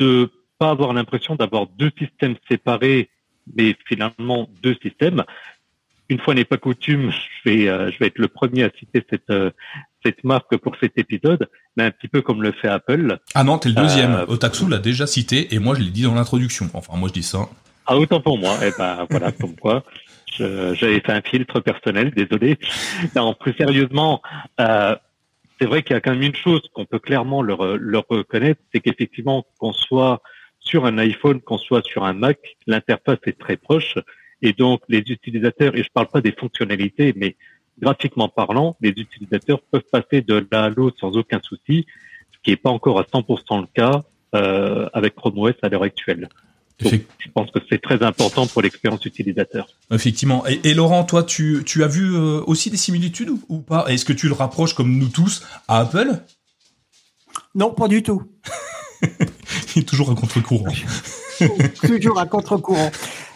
de 0.00 0.28
pas 0.58 0.70
avoir 0.70 0.92
l'impression 0.92 1.36
d'avoir 1.36 1.68
deux 1.68 1.92
systèmes 1.96 2.34
séparés, 2.50 3.08
mais 3.54 3.76
finalement 3.86 4.48
deux 4.62 4.76
systèmes. 4.82 5.22
Une 6.12 6.20
fois 6.20 6.34
n'est 6.34 6.44
pas 6.44 6.58
coutume, 6.58 7.10
je 7.10 7.50
vais, 7.50 7.66
je 7.66 7.98
vais 7.98 8.06
être 8.06 8.18
le 8.18 8.28
premier 8.28 8.64
à 8.64 8.70
citer 8.78 9.04
cette, 9.10 9.32
cette 10.04 10.24
marque 10.24 10.56
pour 10.56 10.76
cet 10.80 10.98
épisode, 10.98 11.48
mais 11.76 11.84
un 11.84 11.90
petit 11.90 12.08
peu 12.08 12.22
comme 12.22 12.42
le 12.42 12.52
fait 12.52 12.68
Apple. 12.68 13.18
Ah 13.34 13.44
non, 13.44 13.58
t'es 13.58 13.68
le 13.68 13.74
deuxième. 13.74 14.14
Euh, 14.14 14.26
Otaksu 14.26 14.68
l'a 14.68 14.78
déjà 14.78 15.06
cité 15.06 15.54
et 15.54 15.58
moi 15.58 15.74
je 15.74 15.80
l'ai 15.80 15.90
dit 15.90 16.02
dans 16.02 16.14
l'introduction. 16.14 16.68
Enfin, 16.74 16.96
moi 16.96 17.08
je 17.08 17.14
dis 17.14 17.22
ça. 17.22 17.48
Ah 17.86 17.96
autant 17.96 18.20
pour 18.20 18.38
moi. 18.38 18.56
Eh 18.64 18.70
ben 18.78 19.06
voilà, 19.10 19.32
comme 19.32 19.56
quoi. 19.56 19.84
J'avais 20.38 21.00
fait 21.00 21.12
un 21.12 21.20
filtre 21.22 21.60
personnel, 21.60 22.10
désolé. 22.10 22.58
Non, 23.14 23.34
plus 23.34 23.54
sérieusement, 23.54 24.22
euh, 24.60 24.96
c'est 25.60 25.66
vrai 25.66 25.82
qu'il 25.82 25.94
y 25.94 25.96
a 25.96 26.00
quand 26.00 26.12
même 26.12 26.22
une 26.22 26.34
chose 26.34 26.62
qu'on 26.72 26.86
peut 26.86 26.98
clairement 26.98 27.42
leur, 27.42 27.76
leur 27.76 28.04
reconnaître, 28.08 28.60
c'est 28.72 28.80
qu'effectivement, 28.80 29.44
qu'on 29.58 29.72
soit 29.72 30.22
sur 30.58 30.86
un 30.86 30.96
iPhone, 30.98 31.40
qu'on 31.40 31.58
soit 31.58 31.84
sur 31.84 32.04
un 32.04 32.14
Mac, 32.14 32.38
l'interface 32.66 33.18
est 33.26 33.38
très 33.38 33.56
proche. 33.56 33.98
Et 34.42 34.52
donc, 34.52 34.82
les 34.88 34.98
utilisateurs, 34.98 35.76
et 35.76 35.82
je 35.82 35.88
parle 35.92 36.08
pas 36.08 36.20
des 36.20 36.32
fonctionnalités, 36.32 37.14
mais 37.16 37.36
graphiquement 37.80 38.28
parlant, 38.28 38.76
les 38.80 38.90
utilisateurs 38.90 39.60
peuvent 39.70 39.82
passer 39.90 40.20
de 40.20 40.46
l'un 40.50 40.64
à 40.64 40.68
l'autre 40.68 40.96
sans 41.00 41.16
aucun 41.16 41.40
souci, 41.42 41.86
ce 42.32 42.38
qui 42.42 42.50
n'est 42.50 42.56
pas 42.56 42.70
encore 42.70 42.98
à 42.98 43.04
100% 43.04 43.60
le 43.60 43.66
cas 43.72 44.02
euh, 44.34 44.88
avec 44.92 45.14
Chrome 45.14 45.38
OS 45.38 45.54
à 45.62 45.68
l'heure 45.68 45.84
actuelle. 45.84 46.28
je 46.80 46.98
pense 47.32 47.50
que 47.52 47.60
c'est 47.68 47.80
très 47.80 48.02
important 48.02 48.46
pour 48.46 48.62
l'expérience 48.62 49.04
utilisateur. 49.04 49.68
Effectivement. 49.92 50.44
Et, 50.46 50.74
Laurent, 50.74 51.04
toi, 51.04 51.22
tu, 51.22 51.62
tu 51.64 51.84
as 51.84 51.88
vu 51.88 52.14
euh, 52.14 52.40
aussi 52.46 52.70
des 52.70 52.76
similitudes 52.76 53.30
ou, 53.48 53.58
pas? 53.60 53.86
Est-ce 53.86 54.04
que 54.04 54.12
tu 54.12 54.26
le 54.26 54.34
rapproches 54.34 54.74
comme 54.74 54.98
nous 54.98 55.08
tous 55.08 55.44
à 55.68 55.80
Apple? 55.80 56.24
Non, 57.54 57.72
pas 57.72 57.86
du 57.86 58.02
tout. 58.02 58.22
Il 59.76 59.82
est 59.82 59.88
toujours 59.88 60.10
à 60.10 60.14
contre-courant. 60.14 60.72
toujours 61.86 62.18
à 62.18 62.26
contre-courant. 62.26 62.90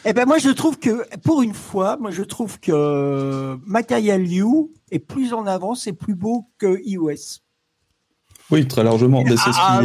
Eh 0.09 0.13
ben 0.13 0.25
moi 0.25 0.39
je 0.39 0.51
trouve 0.51 0.79
que 0.79 1.05
pour 1.19 1.43
une 1.43 1.53
fois, 1.53 1.97
moi 1.97 2.13
je 2.13 2.23
trouve 2.23 2.61
que 2.61 3.59
Material 3.67 4.25
You 4.25 4.73
est 4.93 5.01
plus 5.01 5.33
en 5.33 5.47
avance 5.47 5.89
et 5.89 5.93
plus 5.93 6.15
beau 6.15 6.47
que 6.59 6.81
iOS. 6.85 7.41
Oui, 8.53 8.69
très 8.69 8.85
largement. 8.85 9.25
c'est 9.27 9.51
ah, 9.57 9.81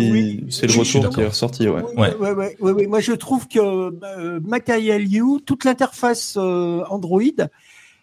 c'est 0.50 0.68
le 0.68 0.80
retour 0.80 1.10
qui 1.10 1.22
est 1.22 1.28
ressorti, 1.28 1.68
ouais. 1.68 1.82
Ouais. 1.98 2.14
Ouais, 2.60 2.88
Moi 2.88 3.00
je 3.00 3.14
trouve 3.14 3.48
que 3.48 3.60
euh, 3.60 4.40
Material 4.42 5.08
You, 5.08 5.40
toute 5.40 5.66
l'interface 5.66 6.36
euh, 6.38 6.84
Android 6.90 7.22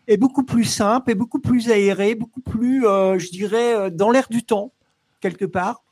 est 0.09 0.17
beaucoup 0.17 0.43
plus 0.43 0.65
simple, 0.65 1.13
et 1.13 1.15
beaucoup 1.15 1.39
plus 1.39 1.71
aérée, 1.71 2.17
beaucoup 2.17 2.41
plus, 2.41 2.85
euh, 2.85 3.17
je 3.21 3.31
dirais, 3.31 3.93
dans 3.93 4.11
l'air 4.11 4.27
du 4.29 4.43
temps 4.43 4.73
quelque 5.21 5.45
part 5.45 5.85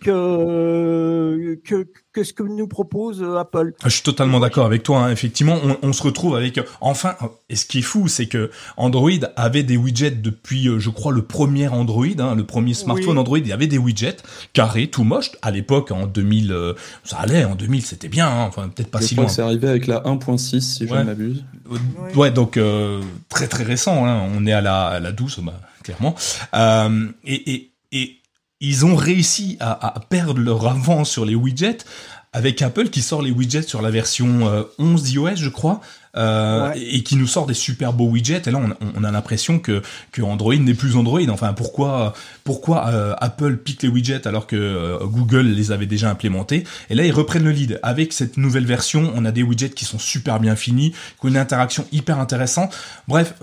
que, 0.00 1.60
que, 1.64 1.86
que 2.12 2.24
ce 2.24 2.32
que 2.32 2.42
nous 2.42 2.68
propose 2.68 3.22
euh, 3.22 3.36
Apple. 3.36 3.72
Je 3.84 3.88
suis 3.88 4.02
totalement 4.02 4.40
d'accord 4.40 4.66
avec 4.66 4.82
toi. 4.82 5.04
Hein. 5.04 5.10
Effectivement, 5.10 5.58
on, 5.62 5.78
on, 5.82 5.92
se 5.92 6.02
retrouve 6.02 6.36
avec 6.36 6.60
enfin. 6.80 7.16
Et 7.48 7.56
ce 7.56 7.66
qui 7.66 7.78
est 7.78 7.82
fou, 7.82 8.08
c'est 8.08 8.26
que 8.26 8.50
Android 8.76 9.10
avait 9.36 9.62
des 9.62 9.76
widgets 9.76 10.10
depuis, 10.10 10.68
euh, 10.68 10.78
je 10.78 10.90
crois, 10.90 11.12
le 11.12 11.22
premier 11.22 11.68
Android, 11.68 12.06
hein, 12.18 12.34
le 12.34 12.44
premier 12.44 12.74
smartphone 12.74 13.18
Android. 13.18 13.38
Il 13.38 13.48
y 13.48 13.52
avait 13.52 13.66
des 13.66 13.78
widgets 13.78 14.18
carrés, 14.52 14.88
tout 14.88 15.04
moche. 15.04 15.30
À 15.42 15.50
l'époque, 15.50 15.90
en 15.90 16.06
2000, 16.06 16.52
euh, 16.52 16.74
ça 17.04 17.18
allait. 17.18 17.44
En 17.44 17.54
2000, 17.54 17.82
c'était 17.82 18.08
bien. 18.08 18.28
Hein. 18.28 18.44
Enfin, 18.48 18.68
peut-être 18.68 18.90
pas 18.90 19.00
si 19.00 19.14
loin. 19.14 19.28
C'est 19.28 19.42
arrivé 19.42 19.68
avec 19.68 19.86
la 19.86 20.00
1.6, 20.00 20.60
si 20.60 20.86
je 20.86 20.94
ne 20.94 21.02
m'abuse. 21.04 21.44
Ouais, 22.14 22.30
donc 22.30 22.58
très 23.28 23.48
très 23.48 23.64
récent. 23.64 24.06
Hein. 24.06 24.28
On 24.36 24.46
est 24.46 24.52
à 24.52 24.60
la, 24.60 24.86
à 24.86 25.00
la 25.00 25.12
12, 25.12 25.40
bah, 25.42 25.60
clairement. 25.82 26.14
et, 27.24 27.54
et, 27.54 27.72
et 27.92 28.21
ils 28.62 28.86
ont 28.86 28.94
réussi 28.94 29.58
à, 29.60 29.94
perdre 30.08 30.40
leur 30.40 30.66
avance 30.66 31.10
sur 31.10 31.26
les 31.26 31.34
widgets 31.34 31.78
avec 32.32 32.62
Apple 32.62 32.88
qui 32.88 33.02
sort 33.02 33.20
les 33.20 33.30
widgets 33.30 33.62
sur 33.62 33.82
la 33.82 33.90
version 33.90 34.64
11 34.78 35.02
euh, 35.02 35.04
d'iOS, 35.04 35.36
je 35.36 35.50
crois, 35.50 35.82
euh, 36.16 36.72
et 36.74 37.02
qui 37.02 37.16
nous 37.16 37.26
sort 37.26 37.44
des 37.44 37.52
super 37.52 37.92
beaux 37.92 38.06
widgets. 38.06 38.40
Et 38.46 38.50
là, 38.50 38.58
on, 38.96 39.04
a 39.04 39.10
l'impression 39.10 39.58
que, 39.58 39.82
que 40.12 40.22
Android 40.22 40.54
n'est 40.54 40.72
plus 40.72 40.96
Android. 40.96 41.20
Enfin, 41.28 41.52
pourquoi 41.52 42.14
pourquoi 42.42 42.86
euh, 42.86 43.14
Apple 43.18 43.58
pique 43.58 43.82
les 43.82 43.90
widgets 43.90 44.26
alors 44.26 44.46
que 44.46 44.98
Google 45.04 45.48
les 45.48 45.72
avait 45.72 45.84
déjà 45.84 46.08
implémentés? 46.08 46.64
Et 46.88 46.94
là, 46.94 47.04
ils 47.04 47.12
reprennent 47.12 47.44
le 47.44 47.50
lead. 47.50 47.80
Avec 47.82 48.14
cette 48.14 48.38
nouvelle 48.38 48.64
version, 48.64 49.12
on 49.14 49.26
a 49.26 49.30
des 49.30 49.42
widgets 49.42 49.70
qui 49.70 49.84
sont 49.84 49.98
super 49.98 50.40
bien 50.40 50.56
finis, 50.56 50.92
qui 50.92 51.26
ont 51.26 51.28
une 51.28 51.36
interaction 51.36 51.84
hyper 51.92 52.18
intéressante. 52.18 52.74
Bref, 53.08 53.34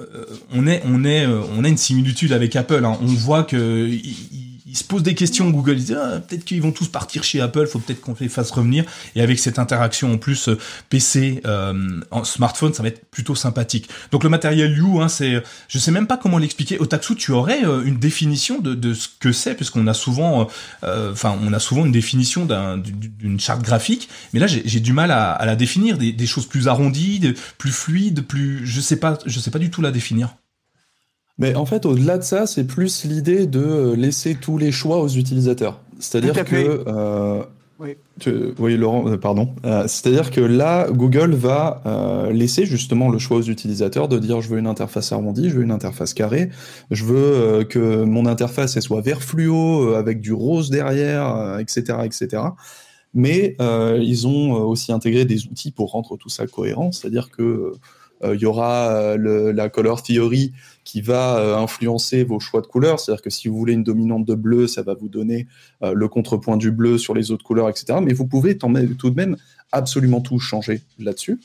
on 0.52 0.66
est 0.66 0.82
on 0.86 1.06
est 1.06 1.28
on 1.28 1.64
a 1.64 1.68
une 1.68 1.78
similitude 1.78 2.34
avec 2.34 2.56
Apple. 2.56 2.84
Hein. 2.86 2.98
On 3.04 3.06
voit 3.06 3.44
que 3.44 3.88
ils 4.70 4.78
se 4.78 4.84
posent 4.84 5.04
des 5.04 5.16
questions. 5.16 5.50
Google 5.50 5.74
ils 5.74 5.86
disent 5.86 5.98
ah, 6.00 6.20
peut-être 6.20 6.46
qu'ils 6.46 6.62
vont 6.62 6.72
tous 6.72 6.88
partir 6.88 7.24
chez 7.24 7.42
Apple, 7.42 7.66
faut 7.68 7.80
peut-être 7.80 8.02
qu'on 8.02 8.16
les 8.20 8.30
fasse 8.30 8.52
revenir. 8.52 8.86
Et 9.16 9.22
avec 9.22 9.40
cette 9.40 9.60
interaction 9.60 10.14
en 10.14 10.18
plus 10.18 10.50
euh, 10.50 10.58
PC, 10.90 11.42
euh, 11.46 12.00
en 12.12 12.24
smartphone, 12.24 12.74
ça 12.74 12.84
va 12.84 12.90
être 12.90 13.06
plutôt 13.10 13.36
sympathique. 13.36 13.90
Donc 14.12 14.24
le 14.24 14.30
matériel 14.30 14.76
You, 14.78 15.02
hein, 15.02 15.10
c'est, 15.10 15.42
je 15.68 15.78
sais 15.78 15.92
même 15.92 16.08
pas 16.08 16.18
comment 16.18 16.38
l'expliquer. 16.38 16.80
Otaksu, 16.80 17.16
tu 17.16 17.32
aurais 17.32 17.66
euh, 17.66 17.84
une 17.84 17.98
définition 17.98 18.60
de, 18.60 18.94
ce 18.94 19.08
que 19.20 19.32
c'est, 19.32 19.56
puisqu'on 19.56 19.88
a 19.88 19.94
souvent, 19.94 20.48
enfin, 20.84 21.38
on 21.44 21.54
a 21.54 21.60
souvent 21.60 21.86
une 21.86 21.92
définition 21.92 22.46
d'une 22.46 23.40
charte 23.40 23.62
graphique, 23.62 24.10
mais 24.34 24.40
là 24.40 24.48
j'ai 24.48 24.80
du 24.80 24.94
mal 24.94 25.12
à, 25.12 25.46
la 25.46 25.56
définir. 25.56 25.98
Des, 25.98 26.12
des, 26.12 26.28
choses 26.28 26.46
plus 26.46 26.68
arrondies, 26.68 27.34
plus 27.58 27.72
fluides, 27.72 28.22
plus, 28.22 28.66
je 28.66 28.82
sais 28.82 28.98
pas, 28.98 29.18
je 29.26 29.40
sais 29.40 29.52
pas 29.52 29.60
du 29.60 29.70
tout 29.70 29.82
la 29.82 29.92
définir. 29.92 30.36
Mais 31.40 31.56
en 31.56 31.66
fait, 31.66 31.86
au-delà 31.86 32.18
de 32.18 32.24
ça, 32.24 32.46
c'est 32.46 32.66
plus 32.66 33.06
l'idée 33.06 33.48
de 33.48 33.62
euh, 33.62 33.96
laisser 33.96 34.36
tous 34.36 34.58
les 34.58 34.72
choix 34.72 35.02
aux 35.02 35.08
utilisateurs. 35.08 35.80
C'est-à-dire 36.00 36.44
que. 36.44 36.84
Euh, 36.86 37.42
oui. 37.80 38.76
Laurent, 38.76 39.08
euh, 39.08 39.16
pardon. 39.16 39.56
C'est-à-dire 39.64 40.32
que 40.32 40.42
là, 40.42 40.90
Google 40.92 41.34
va 41.34 41.82
laisser 42.30 42.66
justement 42.66 43.08
le 43.08 43.20
choix 43.20 43.38
aux 43.38 43.44
utilisateurs 43.44 44.10
de 44.10 44.20
dire 44.20 44.42
je 44.42 44.50
veux 44.50 44.60
une 44.60 44.68
interface 44.68 45.14
arrondie, 45.14 45.50
je 45.50 45.56
veux 45.56 45.64
une 45.64 45.72
interface 45.72 46.14
carrée, 46.14 46.50
je 46.92 47.06
veux 47.06 47.64
que 47.64 48.04
mon 48.04 48.26
interface 48.26 48.76
elle 48.76 48.82
soit 48.82 49.00
vert 49.00 49.24
fluo 49.24 49.94
avec 49.94 50.20
du 50.20 50.34
rose 50.34 50.70
derrière, 50.70 51.58
etc., 51.60 52.00
etc. 52.04 52.44
Mais 53.14 53.56
ils 53.98 54.28
ont 54.28 54.52
aussi 54.56 54.92
intégré 54.92 55.24
des 55.24 55.46
outils 55.46 55.72
pour 55.72 55.92
rendre 55.92 56.18
tout 56.18 56.30
ça 56.30 56.48
cohérent. 56.48 56.92
C'est-à-dire 56.92 57.32
que 57.32 57.76
il 58.24 58.40
y 58.40 58.46
aura 58.46 59.16
la 59.18 59.70
color 59.70 60.04
theory 60.04 60.52
qui 60.90 61.02
va 61.02 61.38
euh, 61.38 61.56
influencer 61.56 62.24
vos 62.24 62.40
choix 62.40 62.62
de 62.62 62.66
couleurs. 62.66 63.00
C'est-à-dire 63.00 63.22
que 63.22 63.30
si 63.30 63.48
vous 63.48 63.56
voulez 63.56 63.74
une 63.74 63.84
dominante 63.84 64.26
de 64.26 64.34
bleu, 64.34 64.66
ça 64.66 64.82
va 64.82 64.96
vous 64.96 65.08
donner 65.08 65.46
euh, 65.84 65.94
le 65.94 66.08
contrepoint 66.08 66.58
du 66.58 66.72
bleu 66.72 66.98
sur 66.98 67.14
les 67.14 67.30
autres 67.30 67.44
couleurs, 67.44 67.70
etc. 67.70 68.00
Mais 68.02 68.12
vous 68.12 68.26
pouvez 68.26 68.58
tout 68.58 68.68
de 69.12 69.16
même 69.16 69.38
absolument 69.72 70.20
tout 70.20 70.40
changer 70.40 70.82
là-dessus. 70.98 71.40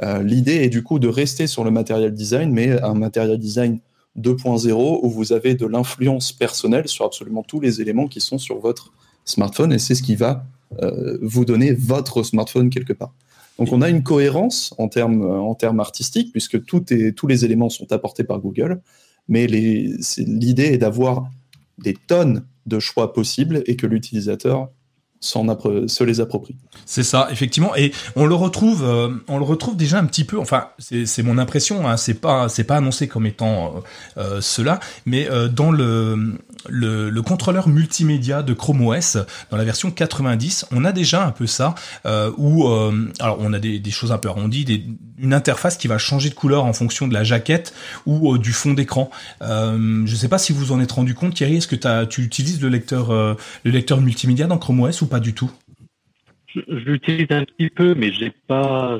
Euh, 0.00 0.22
l'idée 0.22 0.64
est 0.64 0.70
du 0.70 0.82
coup 0.82 0.98
de 0.98 1.08
rester 1.08 1.46
sur 1.46 1.64
le 1.64 1.70
matériel 1.70 2.14
design, 2.14 2.50
mais 2.50 2.80
un 2.80 2.94
matériel 2.94 3.38
design 3.38 3.78
2.0 4.18 5.00
où 5.02 5.10
vous 5.10 5.34
avez 5.34 5.54
de 5.54 5.66
l'influence 5.66 6.32
personnelle 6.32 6.88
sur 6.88 7.04
absolument 7.04 7.42
tous 7.42 7.60
les 7.60 7.82
éléments 7.82 8.08
qui 8.08 8.22
sont 8.22 8.38
sur 8.38 8.58
votre 8.58 8.90
smartphone 9.26 9.70
et 9.70 9.78
c'est 9.78 9.94
ce 9.94 10.02
qui 10.02 10.16
va 10.16 10.46
vous 11.22 11.44
donner 11.44 11.72
votre 11.72 12.22
smartphone 12.22 12.70
quelque 12.70 12.92
part. 12.92 13.12
Donc 13.58 13.72
on 13.72 13.82
a 13.82 13.88
une 13.88 14.02
cohérence 14.02 14.72
en 14.78 14.88
termes 14.88 15.80
artistiques 15.80 16.32
puisque 16.32 16.64
tout 16.64 16.92
est, 16.92 17.12
tous 17.12 17.26
les 17.26 17.44
éléments 17.44 17.68
sont 17.68 17.92
apportés 17.92 18.24
par 18.24 18.38
Google, 18.38 18.80
mais 19.28 19.46
l'idée 19.46 20.66
est 20.66 20.78
d'avoir 20.78 21.28
des 21.78 21.94
tonnes 21.94 22.46
de 22.66 22.78
choix 22.78 23.12
possibles 23.12 23.62
et 23.66 23.76
que 23.76 23.86
l'utilisateur 23.86 24.70
se 25.20 26.04
les 26.04 26.20
approprie. 26.20 26.56
C'est 26.86 27.02
ça, 27.02 27.28
effectivement, 27.30 27.74
et 27.76 27.92
on 28.16 28.26
le 28.26 28.34
retrouve, 28.34 28.84
euh, 28.84 29.10
on 29.28 29.38
le 29.38 29.44
retrouve 29.44 29.76
déjà 29.76 29.98
un 29.98 30.04
petit 30.04 30.24
peu. 30.24 30.38
Enfin, 30.38 30.68
c'est 30.78 31.22
mon 31.22 31.38
impression. 31.38 31.88
Hein, 31.88 31.96
c'est 31.96 32.14
pas, 32.14 32.48
c'est 32.48 32.64
pas 32.64 32.76
annoncé 32.76 33.08
comme 33.08 33.26
étant 33.26 33.74
euh, 34.16 34.36
euh 34.36 34.40
cela, 34.40 34.80
mais 35.04 35.28
dans 35.52 35.70
le, 35.70 36.38
le, 36.68 37.10
le 37.10 37.22
contrôleur 37.22 37.68
multimédia 37.68 38.42
de 38.42 38.52
Chrome 38.52 38.86
OS, 38.86 39.18
dans 39.50 39.56
la 39.56 39.64
version 39.64 39.90
90, 39.90 40.66
on 40.72 40.84
a 40.84 40.92
déjà 40.92 41.24
un 41.24 41.32
peu 41.32 41.46
ça, 41.46 41.74
où 42.36 42.68
alors 43.20 43.38
on 43.40 43.52
a 43.52 43.58
des, 43.58 43.90
choses 43.90 44.12
un 44.12 44.18
peu 44.18 44.28
arrondies, 44.28 44.84
une 45.18 45.34
interface 45.34 45.76
qui 45.76 45.88
va 45.88 45.98
changer 45.98 46.30
de 46.30 46.34
couleur 46.34 46.64
en 46.64 46.72
fonction 46.72 47.08
de 47.08 47.14
la 47.14 47.24
jaquette 47.24 47.74
ou 48.06 48.38
du 48.38 48.52
fond 48.52 48.72
d'écran. 48.74 49.10
je 49.40 50.14
sais 50.14 50.28
pas 50.28 50.38
si 50.38 50.52
vous 50.52 50.72
en 50.72 50.80
êtes 50.80 50.92
rendu 50.92 51.14
compte, 51.14 51.34
Thierry. 51.34 51.56
Est-ce 51.56 51.68
que 51.68 52.04
tu 52.04 52.22
utilises 52.22 52.60
le 52.60 52.68
lecteur, 52.68 53.12
le 53.12 53.36
lecteur 53.70 54.00
multimédia 54.00 54.46
dans 54.46 54.58
Chrome 54.58 54.80
OS 54.80 55.02
pas 55.08 55.20
du 55.20 55.34
tout? 55.34 55.50
Je, 56.46 56.60
l'utilise 56.68 57.26
un 57.30 57.44
petit 57.44 57.68
peu, 57.68 57.94
mais 57.94 58.10
j'ai 58.12 58.30
pas, 58.30 58.98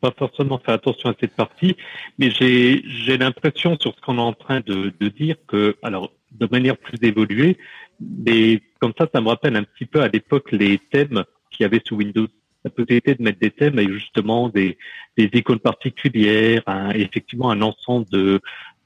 pas 0.00 0.12
forcément 0.16 0.58
fait 0.58 0.72
attention 0.72 1.10
à 1.10 1.14
cette 1.20 1.34
partie. 1.34 1.76
Mais 2.18 2.30
j'ai, 2.30 2.82
l'impression 3.16 3.76
sur 3.78 3.94
ce 3.94 4.00
qu'on 4.00 4.18
est 4.18 4.20
en 4.20 4.32
train 4.32 4.60
de, 4.60 4.92
de, 4.98 5.08
dire 5.08 5.36
que, 5.46 5.76
alors, 5.82 6.12
de 6.32 6.48
manière 6.50 6.76
plus 6.76 6.98
évoluée, 7.02 7.56
mais 8.00 8.60
comme 8.80 8.92
ça, 8.98 9.08
ça 9.12 9.20
me 9.20 9.28
rappelle 9.28 9.56
un 9.56 9.62
petit 9.62 9.86
peu 9.86 10.00
à 10.00 10.08
l'époque 10.08 10.50
les 10.52 10.78
thèmes 10.78 11.24
qu'il 11.50 11.64
y 11.64 11.66
avait 11.66 11.82
sous 11.84 11.96
Windows. 11.96 12.26
La 12.64 12.70
possibilité 12.70 13.14
de 13.14 13.22
mettre 13.22 13.38
des 13.38 13.52
thèmes 13.52 13.78
avec 13.78 13.92
justement 13.92 14.48
des, 14.48 14.76
des 15.16 15.30
icônes 15.32 15.60
particulières, 15.60 16.62
effectivement 16.94 17.50
un 17.50 17.62
ensemble 17.62 18.06
de, 18.10 18.40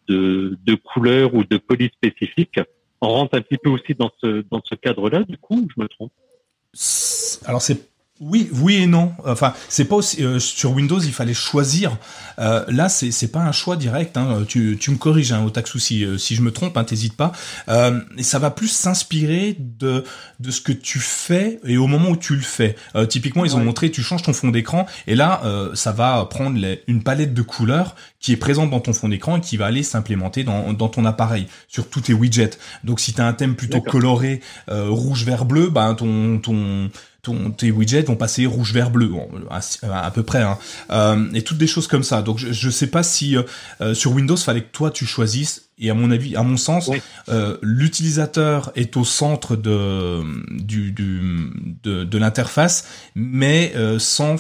de, 0.08 0.58
de 0.62 0.74
couleurs 0.74 1.34
ou 1.34 1.44
de 1.44 1.56
polices 1.56 1.92
spécifiques. 1.92 2.60
On 3.00 3.08
rentre 3.08 3.36
un 3.36 3.40
petit 3.40 3.58
peu 3.58 3.70
aussi 3.70 3.94
dans 3.94 4.10
ce, 4.20 4.44
dans 4.50 4.60
ce 4.62 4.74
cadre-là, 4.74 5.24
du 5.24 5.38
coup, 5.38 5.66
je 5.74 5.82
me 5.82 5.88
trompe? 5.88 6.12
Alors 7.44 7.62
c'est 7.62 7.91
Oui, 8.24 8.48
oui 8.52 8.76
et 8.76 8.86
non. 8.86 9.12
Enfin, 9.26 9.52
c'est 9.68 9.84
pas 9.84 9.96
aussi 9.96 10.24
euh, 10.24 10.38
sur 10.38 10.70
Windows, 10.70 11.00
il 11.00 11.12
fallait 11.12 11.34
choisir. 11.34 11.98
Euh, 12.38 12.64
là, 12.68 12.88
c'est 12.88 13.10
c'est 13.10 13.26
pas 13.32 13.40
un 13.40 13.50
choix 13.50 13.74
direct. 13.74 14.16
Hein. 14.16 14.44
Tu, 14.46 14.78
tu 14.80 14.92
me 14.92 14.96
corriges, 14.96 15.32
hein, 15.32 15.44
au 15.44 15.66
souci 15.66 16.04
euh, 16.04 16.18
si 16.18 16.36
je 16.36 16.42
me 16.42 16.52
trompe, 16.52 16.76
hein, 16.76 16.84
t'hésites 16.84 17.16
pas. 17.16 17.32
Euh, 17.68 18.00
et 18.16 18.22
ça 18.22 18.38
va 18.38 18.52
plus 18.52 18.68
s'inspirer 18.68 19.56
de 19.58 20.04
de 20.38 20.50
ce 20.52 20.60
que 20.60 20.70
tu 20.70 21.00
fais 21.00 21.58
et 21.64 21.76
au 21.78 21.88
moment 21.88 22.10
où 22.10 22.16
tu 22.16 22.36
le 22.36 22.42
fais. 22.42 22.76
Euh, 22.94 23.06
typiquement, 23.06 23.44
ils 23.44 23.56
ont 23.56 23.64
montré, 23.64 23.90
tu 23.90 24.02
changes 24.04 24.22
ton 24.22 24.32
fond 24.32 24.50
d'écran 24.50 24.86
et 25.08 25.16
là, 25.16 25.42
ça 25.74 25.90
va 25.90 26.24
prendre 26.26 26.60
une 26.86 27.02
palette 27.02 27.34
de 27.34 27.42
couleurs 27.42 27.96
qui 28.20 28.32
est 28.32 28.36
présente 28.36 28.70
dans 28.70 28.80
ton 28.80 28.92
fond 28.92 29.08
d'écran 29.08 29.38
et 29.38 29.40
qui 29.40 29.56
va 29.56 29.66
aller 29.66 29.82
s'implémenter 29.82 30.44
dans, 30.44 30.72
dans 30.72 30.88
ton 30.88 31.04
appareil 31.04 31.48
sur 31.66 31.88
tous 31.88 32.02
tes 32.02 32.12
widgets. 32.12 32.58
Donc, 32.84 33.00
si 33.00 33.12
tu 33.12 33.20
as 33.20 33.26
un 33.26 33.32
thème 33.32 33.56
plutôt 33.56 33.80
coloré, 33.80 34.40
rouge, 34.68 35.24
vert, 35.24 35.44
bleu, 35.44 35.70
ben 35.70 35.94
ton 35.94 36.38
ton 36.38 36.90
ton, 37.22 37.52
tes 37.52 37.70
widgets 37.70 38.02
vont 38.02 38.16
passer 38.16 38.46
rouge, 38.46 38.72
vert, 38.72 38.90
bleu, 38.90 39.10
à, 39.50 40.10
peu 40.10 40.24
près, 40.24 40.42
hein. 40.42 40.58
euh, 40.90 41.32
et 41.34 41.42
toutes 41.42 41.58
des 41.58 41.68
choses 41.68 41.86
comme 41.86 42.02
ça. 42.02 42.20
Donc 42.20 42.38
je, 42.38 42.52
je 42.52 42.68
sais 42.68 42.88
pas 42.88 43.04
si 43.04 43.36
euh, 43.36 43.44
euh, 43.80 43.94
sur 43.94 44.12
Windows 44.12 44.36
fallait 44.36 44.62
que 44.62 44.72
toi 44.72 44.90
tu 44.90 45.06
choisisses. 45.06 45.68
Et 45.78 45.90
à 45.90 45.94
mon 45.94 46.10
avis, 46.10 46.36
à 46.36 46.42
mon 46.42 46.56
sens, 46.56 46.90
l'utilisateur 47.62 48.70
est 48.76 48.96
au 48.96 49.04
centre 49.04 49.56
de 49.56 50.22
du, 50.62 50.92
du 50.92 51.50
de, 51.82 52.04
de 52.04 52.18
l'interface, 52.18 52.84
mais 53.16 53.72
sans 53.98 54.36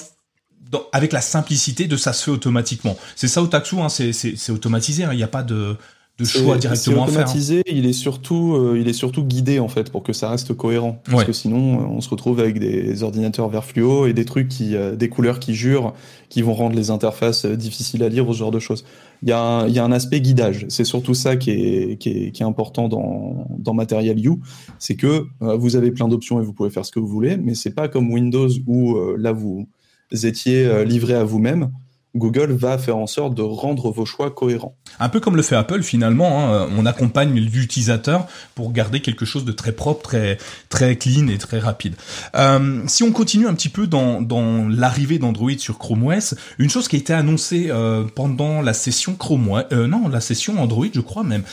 avec 0.92 1.12
la 1.12 1.20
simplicité 1.20 1.86
de 1.86 1.96
ça 1.96 2.12
se 2.12 2.24
fait 2.24 2.30
automatiquement. 2.30 2.96
C'est 3.16 3.28
ça 3.28 3.42
au 3.42 3.46
Taxu, 3.46 3.76
hein, 3.80 3.88
c'est 3.88 4.50
automatisé, 4.50 5.04
hein. 5.04 5.10
il 5.12 5.16
n'y 5.16 5.22
a 5.22 5.28
pas 5.28 5.42
de 5.42 5.76
de 6.18 6.24
choix 6.24 6.58
directement 6.58 7.04
à 7.04 7.06
faire. 7.06 7.20
automatisé, 7.20 7.62
il 7.66 7.86
est 7.86 7.92
surtout, 7.92 8.54
euh, 8.54 8.78
il 8.78 8.88
est 8.88 8.92
surtout 8.92 9.24
guidé 9.24 9.58
en 9.58 9.68
fait 9.68 9.90
pour 9.90 10.02
que 10.02 10.12
ça 10.12 10.28
reste 10.28 10.54
cohérent. 10.54 11.00
Parce 11.10 11.24
que 11.24 11.32
sinon, 11.32 11.80
euh, 11.80 11.84
on 11.84 12.00
se 12.00 12.10
retrouve 12.10 12.38
avec 12.40 12.58
des 12.58 13.02
ordinateurs 13.02 13.48
vert 13.48 13.64
fluo 13.64 14.06
et 14.06 14.12
des 14.12 14.24
trucs 14.24 14.48
qui, 14.48 14.76
euh, 14.76 14.94
des 14.94 15.08
couleurs 15.08 15.40
qui 15.40 15.54
jurent, 15.54 15.94
qui 16.28 16.42
vont 16.42 16.54
rendre 16.54 16.76
les 16.76 16.90
interfaces 16.90 17.46
difficiles 17.46 18.02
à 18.02 18.08
lire 18.08 18.28
ou 18.28 18.34
ce 18.34 18.38
genre 18.38 18.50
de 18.50 18.58
choses. 18.58 18.84
Il 19.22 19.28
y 19.28 19.32
a 19.32 19.40
un, 19.40 19.68
il 19.68 19.74
y 19.74 19.78
a 19.78 19.84
un 19.84 19.92
aspect 19.92 20.20
guidage. 20.20 20.66
C'est 20.68 20.84
surtout 20.84 21.14
ça 21.14 21.36
qui 21.36 21.50
est, 21.50 21.98
qui 21.98 22.10
est, 22.10 22.30
qui 22.32 22.42
est 22.42 22.46
important 22.46 22.88
dans, 22.88 23.46
dans 23.58 23.72
Material 23.72 24.18
You. 24.18 24.40
C'est 24.78 24.96
que 24.96 25.26
vous 25.40 25.76
avez 25.76 25.92
plein 25.92 26.08
d'options 26.08 26.40
et 26.40 26.44
vous 26.44 26.52
pouvez 26.52 26.70
faire 26.70 26.84
ce 26.84 26.90
que 26.90 26.98
vous 26.98 27.06
voulez, 27.06 27.36
mais 27.36 27.54
c'est 27.54 27.74
pas 27.74 27.88
comme 27.88 28.10
Windows 28.12 28.48
où 28.66 28.96
là 29.16 29.30
vous 29.32 29.68
étiez 30.12 30.84
livré 30.84 31.14
à 31.14 31.22
vous-même. 31.22 31.70
Google 32.14 32.52
va 32.52 32.76
faire 32.76 32.98
en 32.98 33.06
sorte 33.06 33.34
de 33.34 33.42
rendre 33.42 33.90
vos 33.90 34.04
choix 34.04 34.30
cohérents. 34.30 34.76
Un 35.00 35.08
peu 35.08 35.18
comme 35.18 35.34
le 35.34 35.42
fait 35.42 35.56
Apple 35.56 35.82
finalement, 35.82 36.52
hein, 36.52 36.68
on 36.76 36.84
accompagne 36.84 37.32
l'utilisateur 37.34 38.26
pour 38.54 38.72
garder 38.72 39.00
quelque 39.00 39.24
chose 39.24 39.46
de 39.46 39.52
très 39.52 39.72
propre, 39.72 40.02
très 40.02 40.36
très 40.68 40.96
clean 40.96 41.28
et 41.28 41.38
très 41.38 41.58
rapide. 41.58 41.94
Euh, 42.34 42.82
si 42.86 43.02
on 43.02 43.12
continue 43.12 43.46
un 43.46 43.54
petit 43.54 43.70
peu 43.70 43.86
dans, 43.86 44.20
dans 44.20 44.68
l'arrivée 44.68 45.18
d'Android 45.18 45.56
sur 45.56 45.78
Chrome 45.78 46.06
OS, 46.06 46.34
une 46.58 46.68
chose 46.68 46.86
qui 46.86 46.96
a 46.96 46.98
été 46.98 47.14
annoncée 47.14 47.68
euh, 47.70 48.04
pendant 48.04 48.60
la 48.60 48.74
session 48.74 49.14
Chrome 49.14 49.48
OS, 49.48 49.64
euh, 49.72 49.86
non 49.86 50.08
la 50.08 50.20
session 50.20 50.60
Android 50.60 50.86
je 50.92 51.00
crois 51.00 51.24
même, 51.24 51.44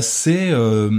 c'est 0.00 0.52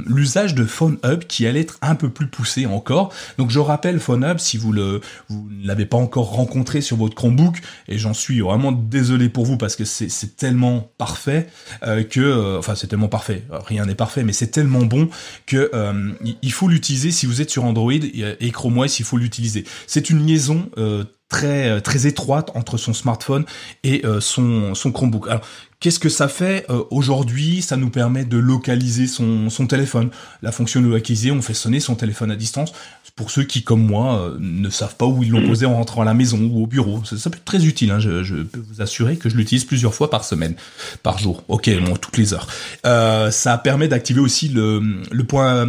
l'usage 0.07 0.55
de 0.55 0.65
Phone 0.65 0.97
Hub 1.05 1.23
qui 1.23 1.47
allait 1.47 1.61
être 1.61 1.77
un 1.81 1.95
peu 1.95 2.09
plus 2.09 2.27
poussé 2.27 2.65
encore. 2.65 3.13
Donc 3.37 3.49
je 3.49 3.59
rappelle 3.59 3.99
Phone 3.99 4.25
Hub 4.25 4.39
si 4.39 4.57
vous 4.57 4.73
le 4.73 4.99
vous 5.29 5.47
ne 5.49 5.65
l'avez 5.65 5.85
pas 5.85 5.97
encore 5.97 6.31
rencontré 6.31 6.81
sur 6.81 6.97
votre 6.97 7.15
Chromebook 7.15 7.61
et 7.87 7.97
j'en 7.97 8.13
suis 8.13 8.41
vraiment 8.41 8.71
désolé 8.71 9.04
désolé 9.05 9.29
pour 9.29 9.45
vous 9.45 9.57
parce 9.57 9.75
que 9.75 9.85
c'est 9.85 10.35
tellement 10.35 10.91
parfait 10.97 11.47
euh, 11.83 12.03
que, 12.03 12.19
euh, 12.19 12.57
enfin 12.57 12.73
c'est 12.73 12.87
tellement 12.87 13.07
parfait, 13.07 13.43
rien 13.51 13.85
n'est 13.85 13.95
parfait, 13.95 14.23
mais 14.23 14.33
c'est 14.33 14.47
tellement 14.47 14.83
bon 14.83 15.09
que 15.45 15.69
euh, 15.73 16.11
il 16.41 16.51
faut 16.51 16.67
l'utiliser 16.67 17.11
si 17.11 17.27
vous 17.27 17.39
êtes 17.39 17.51
sur 17.51 17.65
Android 17.65 17.93
et, 17.93 18.51
Chrome 18.51 18.79
OS, 18.79 18.99
il 18.99 19.05
faut 19.05 19.17
l'utiliser. 19.17 19.63
C'est 19.85 20.09
une 20.09 20.25
liaison 20.25 20.69
très 21.29 21.81
très 21.81 22.07
étroite 22.07 22.51
entre 22.55 22.77
son 22.77 22.93
smartphone 22.93 23.45
et 23.83 24.03
son 24.19 24.73
son 24.75 24.91
Chromebook. 24.91 25.27
Alors 25.27 25.41
Qu'est-ce 25.85 25.99
que 25.99 26.09
ça 26.09 26.27
fait 26.27 26.65
aujourd'hui? 26.89 27.61
Ça 27.61 27.77
nous 27.77 27.91
permet 27.91 28.25
de 28.25 28.37
localiser 28.37 29.05
son, 29.05 29.51
son 29.51 29.67
téléphone. 29.67 30.09
La 30.41 30.51
fonction 30.51 30.81
de 30.81 30.87
localiser, 30.87 31.29
on 31.29 31.43
fait 31.43 31.53
sonner 31.53 31.79
son 31.79 31.93
téléphone 31.93 32.31
à 32.31 32.35
distance 32.35 32.73
pour 33.15 33.31
ceux 33.31 33.43
qui, 33.43 33.63
comme 33.63 33.85
moi, 33.85 34.19
euh, 34.19 34.37
ne 34.39 34.69
savent 34.69 34.97
pas 34.97 35.05
où 35.05 35.23
ils 35.23 35.29
l'ont 35.29 35.39
mm. 35.39 35.47
posé 35.47 35.65
en 35.65 35.75
rentrant 35.75 36.01
à 36.01 36.05
la 36.05 36.13
maison 36.13 36.37
ou 36.51 36.63
au 36.63 36.67
bureau. 36.67 37.01
Ça, 37.05 37.29
peut 37.29 37.37
être 37.37 37.45
très 37.45 37.65
utile. 37.65 37.91
Hein. 37.91 37.99
Je, 37.99 38.23
je, 38.23 38.35
peux 38.35 38.59
vous 38.59 38.81
assurer 38.81 39.15
que 39.15 39.29
je 39.29 39.37
l'utilise 39.37 39.63
plusieurs 39.63 39.93
fois 39.93 40.09
par 40.09 40.25
semaine, 40.25 40.55
par 41.01 41.17
jour. 41.17 41.43
Ok, 41.47 41.69
bon, 41.85 41.95
toutes 41.95 42.17
les 42.17 42.33
heures. 42.33 42.47
Euh, 42.85 43.31
ça 43.31 43.57
permet 43.57 43.87
d'activer 43.87 44.19
aussi 44.19 44.49
le, 44.49 44.81
le 45.09 45.23
point 45.23 45.65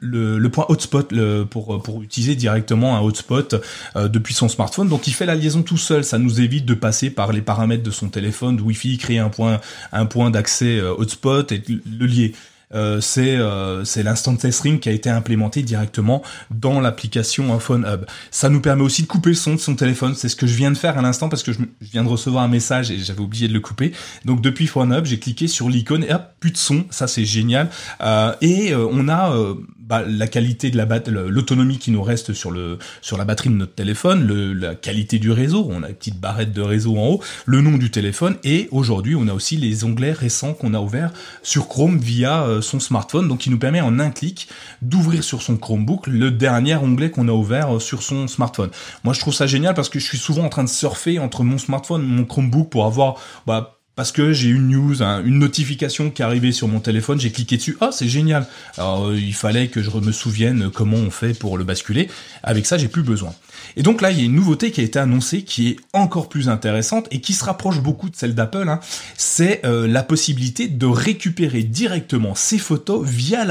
le, 0.00 0.38
le 0.38 0.48
point 0.50 0.66
hotspot 0.68 1.10
le, 1.12 1.44
pour 1.44 1.82
pour 1.82 2.02
utiliser 2.02 2.34
directement 2.34 2.96
un 2.96 3.00
hotspot 3.00 3.54
euh, 3.96 4.08
depuis 4.08 4.34
son 4.34 4.48
smartphone. 4.48 4.88
Donc, 4.88 5.06
il 5.06 5.14
fait 5.14 5.26
la 5.26 5.36
liaison 5.36 5.62
tout 5.62 5.78
seul. 5.78 6.04
Ça 6.04 6.18
nous 6.18 6.42
évite 6.42 6.66
de 6.66 6.74
passer 6.74 7.08
par 7.08 7.32
les 7.32 7.40
paramètres 7.40 7.82
de 7.82 7.90
son 7.90 8.08
téléphone, 8.10 8.56
de 8.56 8.62
Wi-Fi, 8.62 8.98
créer 8.98 9.20
un 9.20 9.30
point 9.30 9.59
un 9.92 10.06
point 10.06 10.30
d'accès 10.30 10.78
euh, 10.78 10.94
hotspot 10.96 11.52
et 11.52 11.62
le 11.68 12.06
lier. 12.06 12.34
Euh, 12.72 13.00
c'est 13.00 13.36
euh, 13.36 13.84
c'est 13.84 14.04
string 14.52 14.78
qui 14.78 14.88
a 14.88 14.92
été 14.92 15.10
implémenté 15.10 15.62
directement 15.62 16.22
dans 16.50 16.80
l'application 16.80 17.58
Phone 17.58 17.84
Hub. 17.84 18.04
Ça 18.30 18.48
nous 18.48 18.60
permet 18.60 18.82
aussi 18.82 19.02
de 19.02 19.06
couper 19.08 19.30
le 19.30 19.34
son 19.34 19.54
de 19.54 19.60
son 19.60 19.74
téléphone. 19.74 20.14
C'est 20.14 20.28
ce 20.28 20.36
que 20.36 20.46
je 20.46 20.54
viens 20.54 20.70
de 20.70 20.76
faire 20.76 20.96
à 20.96 21.02
l'instant 21.02 21.28
parce 21.28 21.42
que 21.42 21.52
je, 21.52 21.58
viens 21.80 22.04
de 22.04 22.08
recevoir 22.08 22.44
un 22.44 22.48
message 22.48 22.90
et 22.90 22.98
j'avais 22.98 23.20
oublié 23.20 23.48
de 23.48 23.52
le 23.52 23.60
couper. 23.60 23.92
Donc 24.24 24.40
depuis 24.40 24.66
Phone 24.66 24.92
Hub, 24.92 25.04
j'ai 25.04 25.18
cliqué 25.18 25.48
sur 25.48 25.68
l'icône 25.68 26.04
et 26.04 26.12
hop, 26.12 26.22
plus 26.38 26.52
de 26.52 26.56
son. 26.56 26.84
Ça 26.90 27.08
c'est 27.08 27.24
génial. 27.24 27.70
Euh, 28.02 28.34
et 28.40 28.74
on 28.74 29.08
a 29.08 29.34
bah, 29.90 30.04
la 30.06 30.28
qualité 30.28 30.70
de 30.70 30.76
la 30.76 30.86
l'autonomie 31.08 31.78
qui 31.78 31.90
nous 31.90 32.02
reste 32.02 32.32
sur 32.32 32.52
le 32.52 32.78
sur 33.02 33.18
la 33.18 33.24
batterie 33.24 33.50
de 33.50 33.54
notre 33.54 33.74
téléphone, 33.74 34.24
le, 34.24 34.52
la 34.52 34.76
qualité 34.76 35.18
du 35.18 35.32
réseau, 35.32 35.66
on 35.68 35.82
a 35.82 35.88
une 35.88 35.96
petite 35.96 36.20
barrette 36.20 36.52
de 36.52 36.62
réseau 36.62 36.96
en 36.96 37.08
haut, 37.08 37.20
le 37.44 37.60
nom 37.60 37.76
du 37.76 37.90
téléphone. 37.90 38.36
Et 38.44 38.68
aujourd'hui 38.70 39.16
on 39.16 39.26
a 39.26 39.34
aussi 39.34 39.56
les 39.56 39.82
onglets 39.82 40.12
récents 40.12 40.54
qu'on 40.54 40.74
a 40.74 40.80
ouverts 40.80 41.12
sur 41.42 41.66
Chrome 41.66 41.98
via 41.98 42.44
euh, 42.44 42.60
son 42.60 42.78
smartphone, 42.78 43.26
donc 43.26 43.40
qui 43.40 43.50
nous 43.50 43.58
permet 43.58 43.80
en 43.80 43.98
un 43.98 44.10
clic 44.10 44.48
d'ouvrir 44.80 45.24
sur 45.24 45.42
son 45.42 45.56
Chromebook 45.56 46.06
le 46.06 46.30
dernier 46.30 46.76
onglet 46.76 47.10
qu'on 47.10 47.26
a 47.26 47.32
ouvert 47.32 47.76
euh, 47.76 47.80
sur 47.80 48.04
son 48.04 48.28
smartphone. 48.28 48.70
Moi 49.02 49.12
je 49.12 49.18
trouve 49.18 49.34
ça 49.34 49.48
génial 49.48 49.74
parce 49.74 49.88
que 49.88 49.98
je 49.98 50.04
suis 50.04 50.18
souvent 50.18 50.44
en 50.44 50.50
train 50.50 50.62
de 50.62 50.68
surfer 50.68 51.18
entre 51.18 51.42
mon 51.42 51.58
smartphone 51.58 52.02
et 52.02 52.06
mon 52.06 52.24
Chromebook 52.24 52.70
pour 52.70 52.86
avoir 52.86 53.16
bah, 53.44 53.79
parce 54.00 54.12
que 54.12 54.32
j'ai 54.32 54.48
une 54.48 54.68
news, 54.68 55.02
une 55.02 55.38
notification 55.38 56.10
qui 56.10 56.22
est 56.22 56.24
arrivée 56.24 56.52
sur 56.52 56.68
mon 56.68 56.80
téléphone, 56.80 57.20
j'ai 57.20 57.30
cliqué 57.30 57.58
dessus, 57.58 57.76
ah 57.82 57.90
c'est 57.92 58.08
génial. 58.08 58.46
Alors 58.78 59.08
euh, 59.08 59.18
il 59.18 59.34
fallait 59.34 59.68
que 59.68 59.82
je 59.82 59.90
me 59.90 60.10
souvienne 60.10 60.70
comment 60.72 60.96
on 60.96 61.10
fait 61.10 61.38
pour 61.38 61.58
le 61.58 61.64
basculer. 61.64 62.08
Avec 62.42 62.64
ça, 62.64 62.78
j'ai 62.78 62.88
plus 62.88 63.02
besoin. 63.02 63.34
Et 63.76 63.82
donc 63.82 64.00
là, 64.00 64.10
il 64.10 64.18
y 64.18 64.22
a 64.22 64.24
une 64.24 64.34
nouveauté 64.34 64.70
qui 64.70 64.80
a 64.80 64.84
été 64.84 64.98
annoncée 64.98 65.42
qui 65.42 65.68
est 65.68 65.76
encore 65.92 66.28
plus 66.28 66.48
intéressante 66.48 67.06
et 67.10 67.20
qui 67.20 67.32
se 67.32 67.44
rapproche 67.44 67.80
beaucoup 67.80 68.10
de 68.10 68.16
celle 68.16 68.34
d'Apple. 68.34 68.68
Hein. 68.68 68.80
C'est 69.16 69.64
euh, 69.64 69.86
la 69.86 70.02
possibilité 70.02 70.68
de 70.68 70.86
récupérer 70.86 71.62
directement 71.62 72.34
ces 72.34 72.58
photos 72.58 73.06
via 73.06 73.44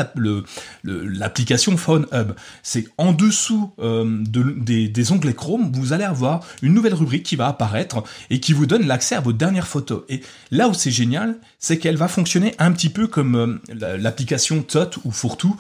l'application 0.83 1.77
Phone 1.77 2.05
Hub. 2.11 2.33
C'est 2.63 2.87
en 2.97 3.13
dessous 3.13 3.71
euh, 3.79 4.23
des, 4.23 5.11
onglets 5.11 5.33
Chrome, 5.33 5.71
vous 5.73 5.93
allez 5.93 6.03
avoir 6.03 6.41
une 6.61 6.73
nouvelle 6.73 6.93
rubrique 6.93 7.23
qui 7.23 7.35
va 7.35 7.47
apparaître 7.47 8.03
et 8.29 8.39
qui 8.39 8.53
vous 8.53 8.65
donne 8.65 8.85
l'accès 8.85 9.15
à 9.15 9.21
vos 9.21 9.33
dernières 9.33 9.67
photos. 9.67 10.03
Et 10.09 10.21
là 10.51 10.67
où 10.67 10.73
c'est 10.73 10.91
génial, 10.91 11.35
c'est 11.59 11.77
qu'elle 11.77 11.97
va 11.97 12.07
fonctionner 12.07 12.53
un 12.59 12.71
petit 12.71 12.89
peu 12.89 13.07
comme 13.07 13.35
euh, 13.35 13.97
l'application 13.97 14.61
Tot 14.61 14.99
ou 15.03 15.11
Fourtou 15.11 15.55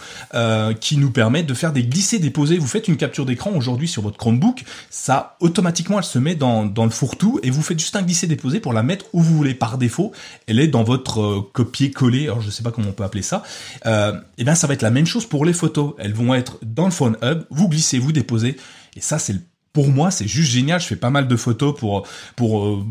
qui 0.79 0.97
nous 0.97 1.11
permet 1.11 1.43
de 1.43 1.53
faire 1.53 1.73
des 1.73 1.83
glisser-déposer. 1.83 2.57
Vous 2.57 2.67
faites 2.67 2.87
une 2.87 2.97
capture 2.97 3.25
d'écran 3.25 3.51
aujourd'hui 3.51 3.87
sur 3.87 4.01
votre 4.01 4.17
Chromebook 4.17 4.48
ça 4.89 5.37
automatiquement 5.39 5.97
elle 5.97 6.05
se 6.05 6.19
met 6.19 6.35
dans, 6.35 6.63
le 6.63 6.89
fourre-tout 6.89 7.39
et 7.43 7.49
vous 7.49 7.61
faites 7.61 7.79
juste 7.79 7.95
un 7.95 8.01
glisser-déposer 8.01 8.59
pour 8.59 8.73
la 8.73 8.83
mettre 8.83 9.05
où 9.13 9.21
vous 9.21 9.35
voulez 9.35 9.53
par 9.53 9.77
défaut. 9.77 10.11
Elle 10.47 10.59
est 10.59 10.67
dans 10.67 10.83
votre 10.83 11.21
euh, 11.21 11.49
copier-coller, 11.53 12.25
alors 12.25 12.41
je 12.41 12.49
sais 12.49 12.63
pas 12.63 12.71
comment 12.71 12.89
on 12.89 12.93
peut 12.93 13.03
appeler 13.03 13.23
ça. 13.23 13.43
Euh, 13.85 14.19
et 14.37 14.43
bien 14.43 14.55
ça 14.55 14.67
va 14.67 14.73
être 14.73 14.81
la 14.81 14.91
même 14.91 15.05
chose 15.05 15.25
pour 15.25 15.45
les 15.45 15.53
photos. 15.53 15.93
Elles 15.97 16.13
vont 16.13 16.33
être 16.33 16.57
dans 16.63 16.85
le 16.85 16.91
Phone 16.91 17.17
Hub, 17.21 17.43
vous 17.49 17.69
glissez, 17.69 17.99
vous 17.99 18.11
déposez. 18.11 18.57
Et 18.95 19.01
ça 19.01 19.19
c'est 19.19 19.35
pour 19.73 19.89
moi, 19.89 20.11
c'est 20.11 20.27
juste 20.27 20.51
génial. 20.51 20.81
Je 20.81 20.87
fais 20.87 20.95
pas 20.95 21.09
mal 21.09 21.27
de 21.27 21.35
photos 21.35 21.77
pour 21.77 22.07
pour 22.35 22.65
euh, 22.65 22.83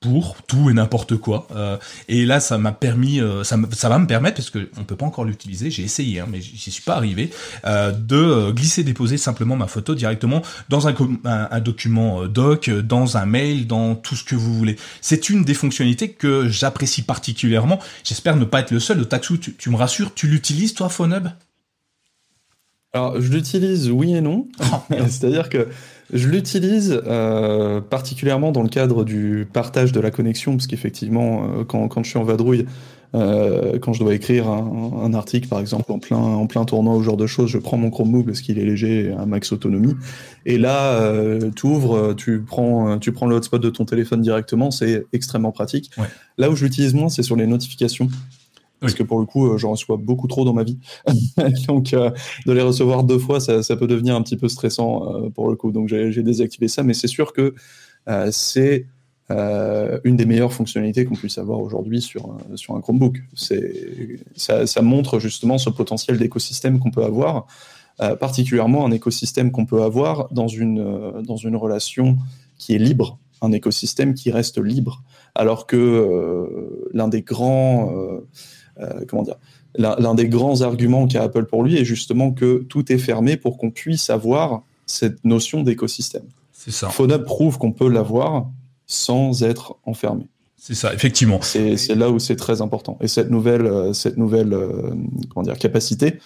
pour 0.00 0.36
tout 0.46 0.70
et 0.70 0.74
n'importe 0.74 1.16
quoi. 1.16 1.48
Euh, 1.54 1.76
et 2.06 2.24
là, 2.24 2.38
ça 2.38 2.56
m'a 2.56 2.70
permis, 2.70 3.20
euh, 3.20 3.42
ça, 3.42 3.56
ça, 3.72 3.88
va 3.88 3.98
me 3.98 4.06
permettre, 4.06 4.36
parce 4.36 4.50
que 4.50 4.70
on 4.78 4.84
peut 4.84 4.94
pas 4.94 5.06
encore 5.06 5.24
l'utiliser, 5.24 5.70
j'ai 5.70 5.82
essayé, 5.82 6.20
hein, 6.20 6.26
mais 6.30 6.40
j'y 6.40 6.70
suis 6.70 6.82
pas 6.82 6.94
arrivé, 6.94 7.30
euh, 7.64 7.90
de 7.90 8.52
glisser, 8.52 8.84
déposer 8.84 9.16
simplement 9.16 9.56
ma 9.56 9.66
photo 9.66 9.96
directement 9.96 10.42
dans 10.68 10.86
un, 10.86 10.94
un, 11.24 11.60
document 11.60 12.26
doc, 12.26 12.70
dans 12.70 13.16
un 13.16 13.26
mail, 13.26 13.66
dans 13.66 13.96
tout 13.96 14.14
ce 14.14 14.22
que 14.22 14.36
vous 14.36 14.54
voulez. 14.54 14.76
C'est 15.00 15.30
une 15.30 15.44
des 15.44 15.54
fonctionnalités 15.54 16.10
que 16.10 16.48
j'apprécie 16.48 17.02
particulièrement. 17.02 17.80
J'espère 18.04 18.36
ne 18.36 18.44
pas 18.44 18.60
être 18.60 18.70
le 18.70 18.80
seul. 18.80 18.98
Le 18.98 19.04
Taxu, 19.04 19.38
tu, 19.40 19.54
tu 19.54 19.70
me 19.70 19.76
rassures, 19.76 20.14
tu 20.14 20.28
l'utilises 20.28 20.74
toi, 20.74 20.88
PhoneHub 20.88 21.28
Alors, 22.92 23.20
je 23.20 23.32
l'utilise 23.32 23.90
oui 23.90 24.14
et 24.14 24.20
non. 24.20 24.46
Oh, 24.60 24.94
C'est-à-dire 25.08 25.48
que 25.48 25.68
Je 26.12 26.28
l'utilise 26.28 27.02
euh, 27.06 27.80
particulièrement 27.80 28.50
dans 28.50 28.62
le 28.62 28.68
cadre 28.68 29.04
du 29.04 29.46
partage 29.52 29.92
de 29.92 30.00
la 30.00 30.10
connexion, 30.10 30.52
parce 30.52 30.66
qu'effectivement, 30.66 31.44
euh, 31.44 31.64
quand, 31.64 31.86
quand, 31.88 32.02
je 32.02 32.10
suis 32.10 32.18
en 32.18 32.24
vadrouille, 32.24 32.64
euh, 33.14 33.78
quand 33.78 33.92
je 33.92 34.00
dois 34.00 34.14
écrire 34.14 34.48
un, 34.48 35.02
un, 35.02 35.14
article, 35.14 35.48
par 35.48 35.60
exemple, 35.60 35.92
en 35.92 35.98
plein, 35.98 36.18
en 36.18 36.46
plein 36.46 36.64
tournoi 36.64 36.96
ou 36.96 37.00
ce 37.00 37.04
genre 37.06 37.16
de 37.16 37.26
choses, 37.26 37.50
je 37.50 37.58
prends 37.58 37.76
mon 37.76 37.90
Chromebook 37.90 38.26
parce 38.26 38.40
qu'il 38.40 38.58
est 38.58 38.64
léger 38.64 39.06
et 39.06 39.12
un 39.12 39.26
max 39.26 39.52
autonomie. 39.52 39.94
Et 40.46 40.58
là, 40.58 40.92
euh, 40.94 41.50
tu 41.54 41.66
ouvres, 41.66 42.14
tu 42.14 42.40
prends, 42.40 42.98
tu 42.98 43.12
prends 43.12 43.26
le 43.26 43.36
hotspot 43.36 43.60
de 43.60 43.70
ton 43.70 43.84
téléphone 43.84 44.22
directement, 44.22 44.70
c'est 44.70 45.06
extrêmement 45.12 45.52
pratique. 45.52 45.90
Ouais. 45.98 46.06
Là 46.38 46.50
où 46.50 46.56
je 46.56 46.64
l'utilise 46.64 46.94
moins, 46.94 47.08
c'est 47.08 47.22
sur 47.22 47.36
les 47.36 47.46
notifications. 47.46 48.08
Parce 48.80 48.92
oui. 48.92 48.98
que 48.98 49.02
pour 49.02 49.18
le 49.18 49.26
coup, 49.26 49.46
euh, 49.46 49.58
j'en 49.58 49.72
reçois 49.72 49.96
beaucoup 49.96 50.28
trop 50.28 50.44
dans 50.44 50.52
ma 50.52 50.62
vie. 50.62 50.78
Donc, 51.68 51.92
euh, 51.92 52.10
de 52.46 52.52
les 52.52 52.62
recevoir 52.62 53.04
deux 53.04 53.18
fois, 53.18 53.40
ça, 53.40 53.62
ça, 53.62 53.76
peut 53.76 53.86
devenir 53.86 54.14
un 54.14 54.22
petit 54.22 54.36
peu 54.36 54.48
stressant 54.48 55.14
euh, 55.14 55.30
pour 55.30 55.48
le 55.48 55.56
coup. 55.56 55.72
Donc, 55.72 55.88
j'ai 55.88 56.22
désactivé 56.22 56.68
ça. 56.68 56.82
Mais 56.82 56.94
c'est 56.94 57.08
sûr 57.08 57.32
que 57.32 57.54
euh, 58.08 58.28
c'est 58.30 58.86
une 59.30 60.16
des 60.16 60.24
meilleures 60.24 60.54
fonctionnalités 60.54 61.04
qu'on 61.04 61.14
puisse 61.14 61.36
avoir 61.36 61.60
aujourd'hui 61.60 62.00
sur, 62.00 62.38
sur 62.54 62.74
un 62.74 62.80
Chromebook. 62.80 63.18
Ça, 63.34 64.66
ça 64.66 64.80
montre 64.80 65.18
justement 65.18 65.58
ce 65.58 65.68
potentiel 65.68 66.16
d'écosystème 66.16 66.78
qu'on 66.78 66.90
peut 66.90 67.04
avoir, 67.04 67.46
particulièrement 67.98 68.86
un 68.86 68.90
écosystème 68.90 69.52
qu'on 69.52 69.66
peut 69.66 69.82
avoir 69.82 70.32
dans 70.32 70.48
une, 70.48 71.22
dans 71.26 71.36
une 71.36 71.56
relation 71.56 72.16
qui 72.56 72.74
est 72.74 72.78
libre, 72.78 73.18
un 73.42 73.52
écosystème 73.52 74.14
qui 74.14 74.30
reste 74.30 74.56
libre. 74.56 75.02
Alors 75.34 75.66
que 75.66 76.88
l'un 76.94 77.08
des 77.08 77.20
grands 77.20 77.92
comment 79.08 79.22
dire 79.22 79.36
L'un 79.76 80.14
des 80.14 80.28
grands 80.28 80.62
arguments 80.62 81.06
qu'a 81.06 81.22
Apple 81.22 81.44
pour 81.44 81.62
lui 81.62 81.76
est 81.76 81.84
justement 81.84 82.32
que 82.32 82.64
tout 82.68 82.90
est 82.92 82.98
fermé 82.98 83.36
pour 83.36 83.58
qu'on 83.58 83.70
puisse 83.70 84.10
avoir 84.10 84.62
cette 84.86 85.24
notion 85.24 85.62
d'écosystème. 85.62 86.24
C'est 86.52 86.72
ça. 86.72 86.88
PhoneUp 86.88 87.24
prouve 87.24 87.58
qu'on 87.58 87.72
peut 87.72 87.88
l'avoir 87.88 88.48
sans 88.86 89.42
être 89.42 89.76
enfermé. 89.84 90.24
C'est 90.56 90.74
ça, 90.74 90.92
effectivement. 90.92 91.40
C'est 91.40 91.94
là 91.94 92.10
où 92.10 92.18
c'est 92.18 92.36
très 92.36 92.60
important. 92.60 92.98
Et 93.00 93.06
cette 93.06 93.30
nouvelle, 93.30 93.66
euh, 93.66 93.92
cette 93.92 94.16
nouvelle 94.16 94.52
euh, 94.52 94.90
comment 95.30 95.44
dire, 95.44 95.56
capacité, 95.56 96.18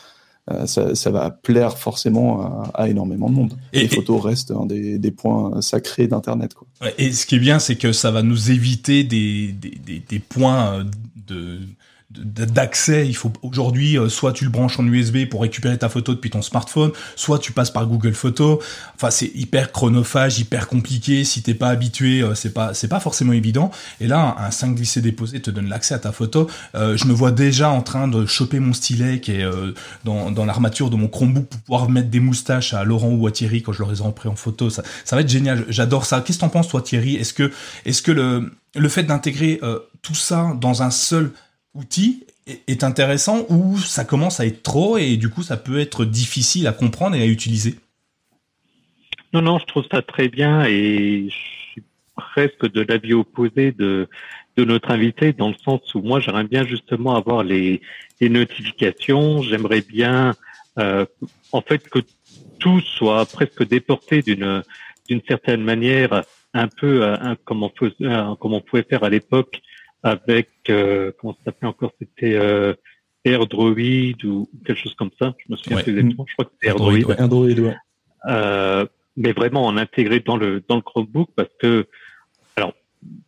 euh, 0.51 0.67
ça, 0.67 0.95
ça, 0.95 1.11
va 1.11 1.31
plaire 1.31 1.77
forcément 1.77 2.41
à, 2.41 2.71
à, 2.75 2.89
énormément 2.89 3.29
de 3.29 3.35
monde. 3.35 3.55
Et, 3.73 3.83
les 3.83 3.89
photos 3.89 4.25
et, 4.25 4.29
restent 4.29 4.51
un 4.51 4.67
des, 4.67 4.99
des, 4.99 5.11
points 5.11 5.61
sacrés 5.61 6.09
d'Internet. 6.09 6.55
Et 6.99 7.13
ce 7.13 7.27
qui 7.27 7.37
est 7.37 7.41
bien, 7.41 7.59
c'est 7.59 7.77
que 7.77 7.93
ça 7.93 8.11
va 8.11 8.23
nous 8.23 8.51
éviter 8.51 9.05
des, 9.05 9.53
des, 9.53 10.03
des 10.09 10.19
points 10.19 10.85
de 11.29 11.61
d'accès. 12.19 13.07
Il 13.09 13.17
faut 13.17 13.33
aujourd'hui, 13.43 13.99
euh, 13.99 14.09
soit 14.09 14.33
tu 14.33 14.45
le 14.45 14.51
branches 14.51 14.79
en 14.79 14.87
USB 14.87 15.27
pour 15.29 15.43
récupérer 15.43 15.79
ta 15.79 15.89
photo 15.89 16.15
depuis 16.15 16.31
ton 16.31 16.43
smartphone, 16.43 16.93
soit 17.17 17.39
tu 17.39 17.53
passes 17.53 17.71
par 17.71 17.87
Google 17.87 18.15
Photos. 18.15 18.59
Enfin, 18.95 19.11
c'est 19.11 19.31
hyper 19.35 19.73
chronophage, 19.73 20.39
hyper 20.39 20.69
compliqué. 20.69 21.25
Si 21.25 21.43
t'es 21.43 21.55
pas 21.55 21.69
habitué, 21.69 22.23
euh, 22.23 22.35
c'est 22.35 22.53
pas 22.53 22.75
c'est 22.75 22.89
pas 22.89 23.01
forcément 23.01 23.33
évident. 23.33 23.71
Et 24.01 24.07
là, 24.07 24.37
un 24.39 24.51
5 24.51 24.75
glissé 24.77 25.01
déposé 25.01 25.41
te 25.41 25.51
donne 25.51 25.69
l'accès 25.69 25.95
à 25.95 25.99
ta 25.99 26.13
photo. 26.13 26.49
Euh, 26.75 26.97
je 26.97 27.07
me 27.07 27.13
vois 27.13 27.33
déjà 27.33 27.71
en 27.71 27.83
train 27.83 28.09
de 28.09 28.27
choper 28.27 28.61
mon 28.61 28.73
stylet 28.73 29.21
qui 29.21 29.33
est 29.33 29.45
euh, 29.45 29.75
dans, 30.05 30.31
dans 30.31 30.45
l'armature 30.45 30.91
de 30.91 30.97
mon 30.97 31.09
Chromebook 31.09 31.47
pour 31.47 31.61
pouvoir 31.61 31.89
mettre 31.89 32.11
des 32.11 32.21
moustaches 32.21 32.75
à 32.75 32.85
Laurent 32.85 33.11
ou 33.11 33.27
à 33.27 33.33
Thierry 33.33 33.63
quand 33.63 33.73
je 33.73 33.81
leur 33.81 33.91
ai 33.93 34.13
pris 34.15 34.29
en 34.29 34.37
photo. 34.37 34.71
Ça, 34.71 34.83
ça 35.05 35.17
va 35.17 35.23
être 35.23 35.29
génial. 35.29 35.65
J'adore 35.69 36.05
ça. 36.05 36.21
Qu'est-ce 36.21 36.39
que 36.39 36.43
t'en 36.43 36.49
penses 36.49 36.69
toi, 36.69 36.83
Thierry? 36.83 37.17
Est-ce 37.17 37.35
que 37.35 37.51
est-ce 37.85 38.03
que 38.03 38.13
le 38.13 38.53
le 38.75 38.89
fait 38.89 39.03
d'intégrer 39.03 39.61
tout 40.01 40.15
ça 40.15 40.57
dans 40.59 40.83
un 40.83 40.91
seul 40.91 41.33
outil 41.75 42.27
est 42.47 42.85
intéressant 42.85 43.47
ou 43.49 43.79
ça 43.79 44.05
commence 44.05 44.41
à 44.41 44.47
être 44.47 44.63
trop 44.63 44.99
et 44.99 45.17
du 45.17 45.31
coup 45.31 45.43
ça 45.43 45.57
peut 45.57 45.79
être 45.79 46.05
difficile 46.05 46.67
à 46.67 46.73
comprendre 46.73 47.17
et 47.17 47.23
à 47.23 47.27
utiliser? 47.27 47.77
Non, 49.33 49.41
non, 49.41 49.59
je 49.59 49.65
trouve 49.65 49.85
ça 49.91 50.03
très 50.03 50.29
bien 50.29 50.65
et 50.65 51.29
je 51.31 51.71
suis 51.71 51.83
presque 52.15 52.71
de 52.71 52.83
l'avis 52.83 53.15
opposé 53.15 53.73
de, 53.73 54.09
de 54.57 54.65
notre 54.65 54.91
invité 54.91 55.33
dans 55.33 55.49
le 55.49 55.55
sens 55.65 55.95
où 55.95 56.03
moi 56.03 56.21
j'aimerais 56.21 56.45
bien 56.45 56.67
justement 56.67 57.17
avoir 57.17 57.43
les, 57.43 57.81
les 58.21 58.29
notifications, 58.29 59.43
j'aimerais 59.43 59.81
bien 59.81 60.35
euh, 60.79 61.07
en 61.53 61.63
fait 61.63 61.89
que 61.89 62.01
tout 62.59 62.81
soit 62.81 63.25
presque 63.27 63.67
déporté 63.67 64.23
d'une 64.23 64.63
d'une 65.09 65.23
certaine 65.27 65.63
manière 65.63 66.23
un 66.55 66.69
peu 66.69 67.03
on 67.51 67.71
faisait, 67.71 67.95
comme 68.39 68.55
on 68.55 68.61
pouvait 68.61 68.85
faire 68.85 69.05
à 69.05 69.11
l'époque 69.11 69.61
avec 70.03 70.49
euh, 70.69 71.13
comment 71.19 71.35
ça 71.35 71.39
s'appelait 71.47 71.69
encore 71.69 71.93
c'était 71.99 72.35
euh, 72.35 72.75
AirDroid 73.25 73.71
ou 74.25 74.49
quelque 74.65 74.79
chose 74.79 74.95
comme 74.95 75.11
ça 75.19 75.35
je 75.39 75.53
me 75.53 75.57
souviens 75.57 75.77
ouais. 75.77 75.83
plus 75.83 75.93
exactement 75.93 76.27
je 76.29 76.33
crois 76.35 76.45
que 76.47 76.51
c'était 76.55 76.69
AirDroid 76.69 76.93
ouais, 76.93 77.21
Android 77.21 77.47
ouais. 77.47 77.77
Euh, 78.27 78.87
mais 79.17 79.33
vraiment 79.33 79.67
en 79.67 79.77
intégré 79.77 80.21
dans 80.21 80.37
le 80.37 80.63
dans 80.67 80.77
le 80.77 80.83
Chromebook 80.83 81.31
parce 81.37 81.51
que 81.61 81.87
alors 82.57 82.75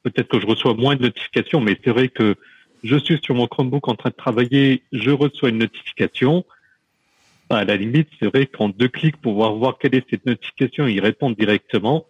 peut-être 0.03 0.29
que 0.29 0.41
je 0.41 0.47
reçois 0.47 0.75
moins 0.75 0.97
de 0.97 1.03
notifications 1.03 1.61
mais 1.61 1.79
c'est 1.85 1.91
vrai 1.91 2.09
que 2.09 2.37
je 2.83 2.97
suis 2.97 3.19
sur 3.23 3.35
mon 3.35 3.47
Chromebook 3.47 3.87
en 3.89 3.95
train 3.95 4.11
de 4.11 4.17
travailler 4.17 4.83
je 4.93 5.11
reçois 5.11 5.51
une 5.51 5.59
notification 5.59 6.45
bah, 7.49 7.59
à 7.59 7.65
la 7.65 7.77
limite 7.77 8.09
c'est 8.19 8.27
vrai 8.27 8.47
qu'en 8.47 8.69
deux 8.69 8.89
clics 8.89 9.17
pour 9.17 9.35
pouvoir 9.35 9.55
voir 9.55 9.79
quelle 9.79 9.95
est 9.95 10.09
cette 10.11 10.27
notification 10.27 10.89
et 10.89 10.95
y 10.95 11.01
répondre 11.01 11.37
directement 11.37 12.07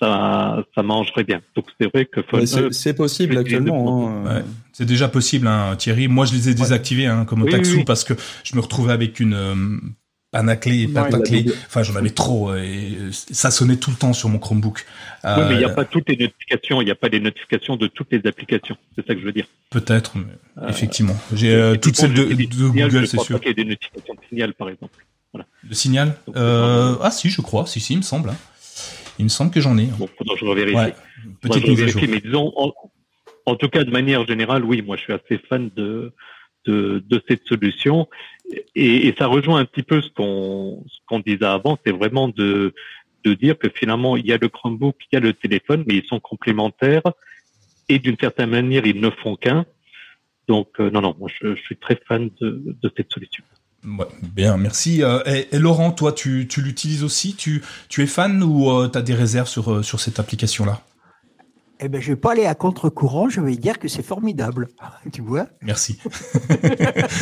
ça, 0.00 0.64
ça 0.74 0.82
mangerait 0.82 1.24
bien. 1.24 1.40
Donc 1.54 1.66
c'est 1.80 1.86
vrai 1.92 2.06
que 2.06 2.20
c'est 2.72 2.94
possible 2.94 3.38
actuellement. 3.38 4.08
Hein. 4.08 4.36
Ouais. 4.36 4.44
C'est 4.72 4.86
déjà 4.86 5.08
possible, 5.08 5.46
hein, 5.46 5.76
Thierry. 5.76 6.08
Moi, 6.08 6.26
je 6.26 6.32
les 6.34 6.48
ai 6.48 6.54
désactivés 6.54 7.06
hein, 7.06 7.24
comme 7.24 7.42
au 7.42 7.46
Oui, 7.46 7.52
Taxou 7.52 7.78
oui. 7.78 7.84
parce 7.84 8.04
que 8.04 8.14
je 8.42 8.56
me 8.56 8.60
retrouvais 8.60 8.92
avec 8.92 9.20
une 9.20 9.34
euh, 9.34 9.54
panaclé, 10.32 10.88
pentaclé. 10.88 11.46
Enfin, 11.66 11.82
j'en 11.84 11.94
avais 11.94 12.10
trop 12.10 12.50
euh, 12.50 12.58
et 12.58 12.96
ça 13.12 13.52
sonnait 13.52 13.76
tout 13.76 13.90
le 13.90 13.96
temps 13.96 14.12
sur 14.12 14.28
mon 14.28 14.38
Chromebook. 14.38 14.84
Oui, 15.24 15.30
mais 15.48 15.54
il 15.54 15.58
n'y 15.58 15.64
a 15.64 15.68
pas 15.68 15.84
toutes 15.84 16.08
les 16.08 16.16
notifications. 16.16 16.82
Il 16.82 16.86
n'y 16.86 16.90
a 16.90 16.96
pas 16.96 17.08
les 17.08 17.20
notifications 17.20 17.76
de 17.76 17.86
toutes 17.86 18.08
les 18.10 18.20
applications. 18.26 18.76
C'est 18.96 19.06
ça 19.06 19.14
que 19.14 19.20
je 19.20 19.24
veux 19.24 19.32
dire. 19.32 19.46
Peut-être, 19.70 20.14
effectivement. 20.68 21.16
J'ai 21.32 21.54
euh, 21.54 21.76
toutes 21.76 21.96
celles 21.96 22.14
de, 22.14 22.24
de 22.24 22.68
Google, 22.68 23.06
c'est 23.06 23.20
sûr. 23.20 23.38
Il 23.42 23.48
y 23.48 23.50
a 23.50 23.54
des 23.54 23.64
notifications 23.64 24.14
de 24.14 24.20
signal, 24.28 24.54
par 24.54 24.68
exemple. 24.68 25.06
Voilà. 25.32 25.46
Le 25.68 25.74
signal 25.74 26.16
euh, 26.36 26.96
Ah 27.02 27.10
si, 27.10 27.28
je 27.28 27.40
crois. 27.40 27.66
Si, 27.66 27.80
si, 27.80 27.94
il 27.94 27.98
me 27.98 28.02
semble. 28.02 28.32
Il 29.18 29.24
me 29.24 29.28
semble 29.28 29.50
que 29.50 29.60
j'en 29.60 29.78
ai. 29.78 29.86
Bon, 29.86 30.08
faudra 30.18 30.34
que 30.34 30.40
je 30.40 30.44
revérifie. 30.44 30.76
Ouais. 30.76 30.94
Petite 31.40 31.66
mise 31.66 31.82
à 31.82 31.86
jour. 31.86 32.02
mais 32.08 32.20
disons, 32.20 32.52
en, 32.56 32.72
en, 33.46 33.56
tout 33.56 33.68
cas, 33.68 33.84
de 33.84 33.90
manière 33.90 34.26
générale, 34.26 34.64
oui, 34.64 34.82
moi, 34.82 34.96
je 34.96 35.02
suis 35.02 35.12
assez 35.12 35.38
fan 35.48 35.70
de, 35.76 36.12
de, 36.66 37.02
de 37.06 37.22
cette 37.28 37.46
solution. 37.46 38.08
Et, 38.74 39.08
et, 39.08 39.14
ça 39.16 39.26
rejoint 39.26 39.60
un 39.60 39.64
petit 39.64 39.82
peu 39.82 40.02
ce 40.02 40.10
qu'on 40.10 40.84
ce 40.86 40.98
qu'on 41.06 41.20
disait 41.20 41.44
avant, 41.44 41.78
c'est 41.84 41.92
vraiment 41.92 42.28
de, 42.28 42.74
de 43.24 43.34
dire 43.34 43.58
que 43.58 43.68
finalement, 43.68 44.16
il 44.16 44.26
y 44.26 44.32
a 44.32 44.38
le 44.38 44.48
Chromebook, 44.48 44.96
il 45.10 45.14
y 45.14 45.16
a 45.16 45.20
le 45.20 45.32
téléphone, 45.32 45.84
mais 45.86 45.94
ils 45.96 46.06
sont 46.06 46.20
complémentaires. 46.20 47.02
Et 47.88 47.98
d'une 47.98 48.16
certaine 48.18 48.50
manière, 48.50 48.86
ils 48.86 49.00
ne 49.00 49.10
font 49.10 49.36
qu'un. 49.36 49.66
Donc, 50.48 50.68
euh, 50.80 50.90
non, 50.90 51.00
non, 51.00 51.14
moi, 51.18 51.30
je, 51.40 51.54
je, 51.54 51.60
suis 51.62 51.76
très 51.76 51.98
fan 52.06 52.30
de, 52.40 52.76
de 52.82 52.92
cette 52.96 53.10
solution. 53.12 53.44
Ouais, 53.86 54.06
bien, 54.22 54.56
merci. 54.56 55.02
Euh, 55.02 55.20
et, 55.26 55.54
et, 55.54 55.58
Laurent, 55.58 55.92
toi, 55.92 56.12
tu, 56.12 56.46
tu 56.48 56.62
l'utilises 56.62 57.04
aussi? 57.04 57.34
Tu, 57.34 57.62
tu 57.88 58.02
es 58.02 58.06
fan 58.06 58.42
ou 58.42 58.70
euh, 58.70 58.88
tu 58.88 58.98
as 58.98 59.02
des 59.02 59.14
réserves 59.14 59.48
sur, 59.48 59.70
euh, 59.70 59.82
sur 59.82 60.00
cette 60.00 60.18
application-là? 60.18 60.80
Eh 61.80 61.88
ben, 61.88 62.00
je 62.00 62.12
vais 62.12 62.16
pas 62.16 62.32
aller 62.32 62.46
à 62.46 62.54
contre-courant, 62.54 63.28
je 63.28 63.40
vais 63.40 63.56
dire 63.56 63.78
que 63.78 63.88
c'est 63.88 64.02
formidable. 64.02 64.68
Tu 65.12 65.20
vois? 65.20 65.46
Merci. 65.60 65.98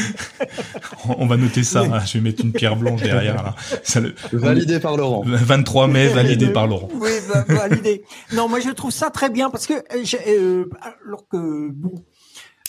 On 1.18 1.26
va 1.26 1.36
noter 1.36 1.64
ça. 1.64 1.80
Hein. 1.80 2.00
Je 2.06 2.18
vais 2.18 2.20
mettre 2.20 2.44
une 2.44 2.52
pierre 2.52 2.76
blanche 2.76 3.02
derrière. 3.02 3.42
Là. 3.42 3.56
Ça, 3.82 3.98
le... 3.98 4.14
Validé 4.32 4.78
par 4.78 4.96
Laurent. 4.96 5.24
23 5.26 5.88
mai, 5.88 6.08
validé 6.08 6.52
par 6.52 6.68
Laurent. 6.68 6.88
Oui, 6.94 7.10
validé. 7.48 8.04
Non, 8.34 8.48
moi 8.48 8.60
je 8.60 8.70
trouve 8.70 8.92
ça 8.92 9.10
très 9.10 9.30
bien 9.30 9.50
parce 9.50 9.66
que 9.66 9.74
euh, 9.74 10.64
alors 11.04 11.26
que 11.28 11.70
bon, 11.70 11.94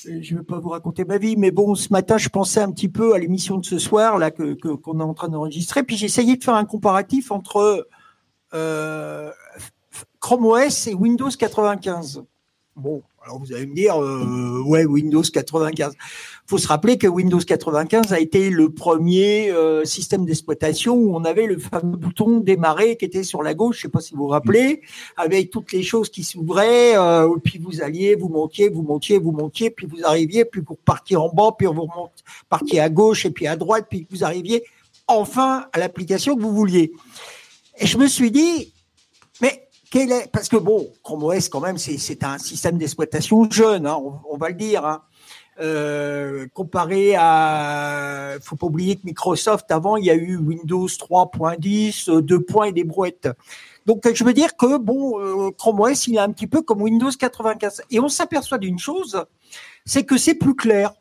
je 0.06 0.34
ne 0.34 0.40
vais 0.40 0.46
pas 0.46 0.60
vous 0.60 0.70
raconter 0.70 1.06
ma 1.06 1.18
vie, 1.18 1.36
mais 1.36 1.52
bon, 1.52 1.76
ce 1.76 1.92
matin, 1.92 2.18
je 2.18 2.30
pensais 2.30 2.62
un 2.62 2.72
petit 2.72 2.90
peu 2.90 3.14
à 3.14 3.20
l'émission 3.20 3.58
de 3.58 3.66
ce 3.66 3.80
soir 3.80 4.18
là 4.18 4.32
que 4.32 4.54
qu'on 4.54 5.00
est 5.00 5.04
en 5.04 5.14
train 5.14 5.30
d'enregistrer, 5.30 5.84
puis 5.84 6.04
essayé 6.04 6.38
de 6.38 6.44
faire 6.44 6.56
un 6.56 6.66
comparatif 6.66 7.32
entre 7.32 7.88
euh, 8.54 9.32
Chrome 10.20 10.46
OS 10.46 10.88
et 10.88 10.94
Windows 10.94 11.30
95. 11.30 12.24
Bon, 12.76 13.04
alors 13.26 13.40
vous 13.40 13.54
allez 13.54 13.66
me 13.66 13.74
dire, 13.74 14.02
euh, 14.02 14.62
ouais, 14.66 14.84
Windows 14.84 15.22
95. 15.22 15.94
Faut 16.46 16.58
se 16.58 16.68
rappeler 16.68 16.98
que 16.98 17.08
Windows 17.08 17.40
95 17.40 18.12
a 18.12 18.20
été 18.20 18.50
le 18.50 18.70
premier 18.70 19.50
euh, 19.50 19.86
système 19.86 20.26
d'exploitation 20.26 20.96
où 20.96 21.16
on 21.16 21.24
avait 21.24 21.46
le 21.46 21.58
fameux 21.58 21.96
bouton 21.96 22.42
démarrer 22.42 22.98
qui 22.98 23.06
était 23.06 23.24
sur 23.24 23.42
la 23.42 23.54
gauche. 23.54 23.78
Je 23.78 23.82
sais 23.84 23.90
pas 23.90 24.02
si 24.02 24.14
vous 24.14 24.24
vous 24.24 24.28
rappelez, 24.28 24.82
avec 25.16 25.52
toutes 25.52 25.72
les 25.72 25.84
choses 25.84 26.10
qui 26.10 26.26
s'ouvraient. 26.26 26.98
Euh, 26.98 27.30
puis 27.42 27.60
vous 27.60 27.82
alliez, 27.82 28.16
vous 28.16 28.28
montiez, 28.28 28.68
vous 28.68 28.82
montiez, 28.82 29.20
vous 29.20 29.32
montiez, 29.32 29.70
puis 29.70 29.88
vous 29.88 30.04
arriviez, 30.04 30.44
puis 30.44 30.62
vous 30.66 30.76
partiez 30.76 31.16
en 31.16 31.30
bas, 31.30 31.52
puis 31.58 31.68
vous 31.68 31.88
partiez 32.50 32.82
à 32.82 32.90
gauche 32.90 33.26
et 33.26 33.32
puis 33.32 33.48
à 33.48 33.56
droite, 33.56 33.88
puis 33.90 34.06
vous 34.12 34.26
arriviez 34.26 34.66
enfin 35.08 35.68
à 35.72 35.80
l'application 35.80 36.36
que 36.36 36.42
vous 36.42 36.54
vouliez. 36.54 36.92
Et 37.78 37.88
je 37.88 37.98
me 37.98 38.08
suis 38.08 38.32
dit, 38.32 38.74
mais 39.42 39.66
parce 40.32 40.50
que 40.50 40.58
bon, 40.58 40.90
Chrome 41.04 41.24
OS 41.24 41.50
quand 41.50 41.60
même, 41.60 41.78
c'est 41.78 42.24
un 42.24 42.38
système 42.38 42.78
d'exploitation 42.78 43.50
jeune, 43.50 43.86
hein, 43.86 43.98
on, 44.30 44.38
va 44.38 44.50
le 44.50 44.56
dire. 44.56 44.86
Hein. 44.86 45.02
Euh, 45.60 46.48
comparé 46.54 47.14
à, 47.16 48.32
faut 48.42 48.56
pas 48.56 48.66
oublier 48.66 48.96
que 48.96 49.02
Microsoft 49.06 49.72
avant, 49.72 49.98
il 49.98 50.06
y 50.06 50.10
a 50.10 50.16
eu 50.16 50.38
Windows 50.38 50.88
3.10, 50.88 52.22
deux 52.22 52.42
points 52.42 52.66
et 52.66 52.72
des 52.72 52.84
brouettes. 52.84 53.30
Donc 53.86 54.12
je 54.12 54.24
veux 54.24 54.34
dire 54.34 54.58
que 54.58 54.78
bon, 54.78 55.20
euh, 55.20 55.52
Chrome 55.52 55.82
OS, 55.82 56.08
il 56.08 56.16
est 56.16 56.20
un 56.20 56.32
petit 56.32 56.48
peu 56.48 56.64
comme 56.64 56.82
Windows 56.82 57.12
95. 57.12 57.84
Et 57.92 58.00
on 58.00 58.10
s'aperçoit 58.10 58.58
d'une 58.58 58.80
chose, 58.80 59.24
c'est 59.86 60.06
que 60.06 60.18
c'est 60.18 60.36
plus 60.36 60.56
clair. 60.56 60.94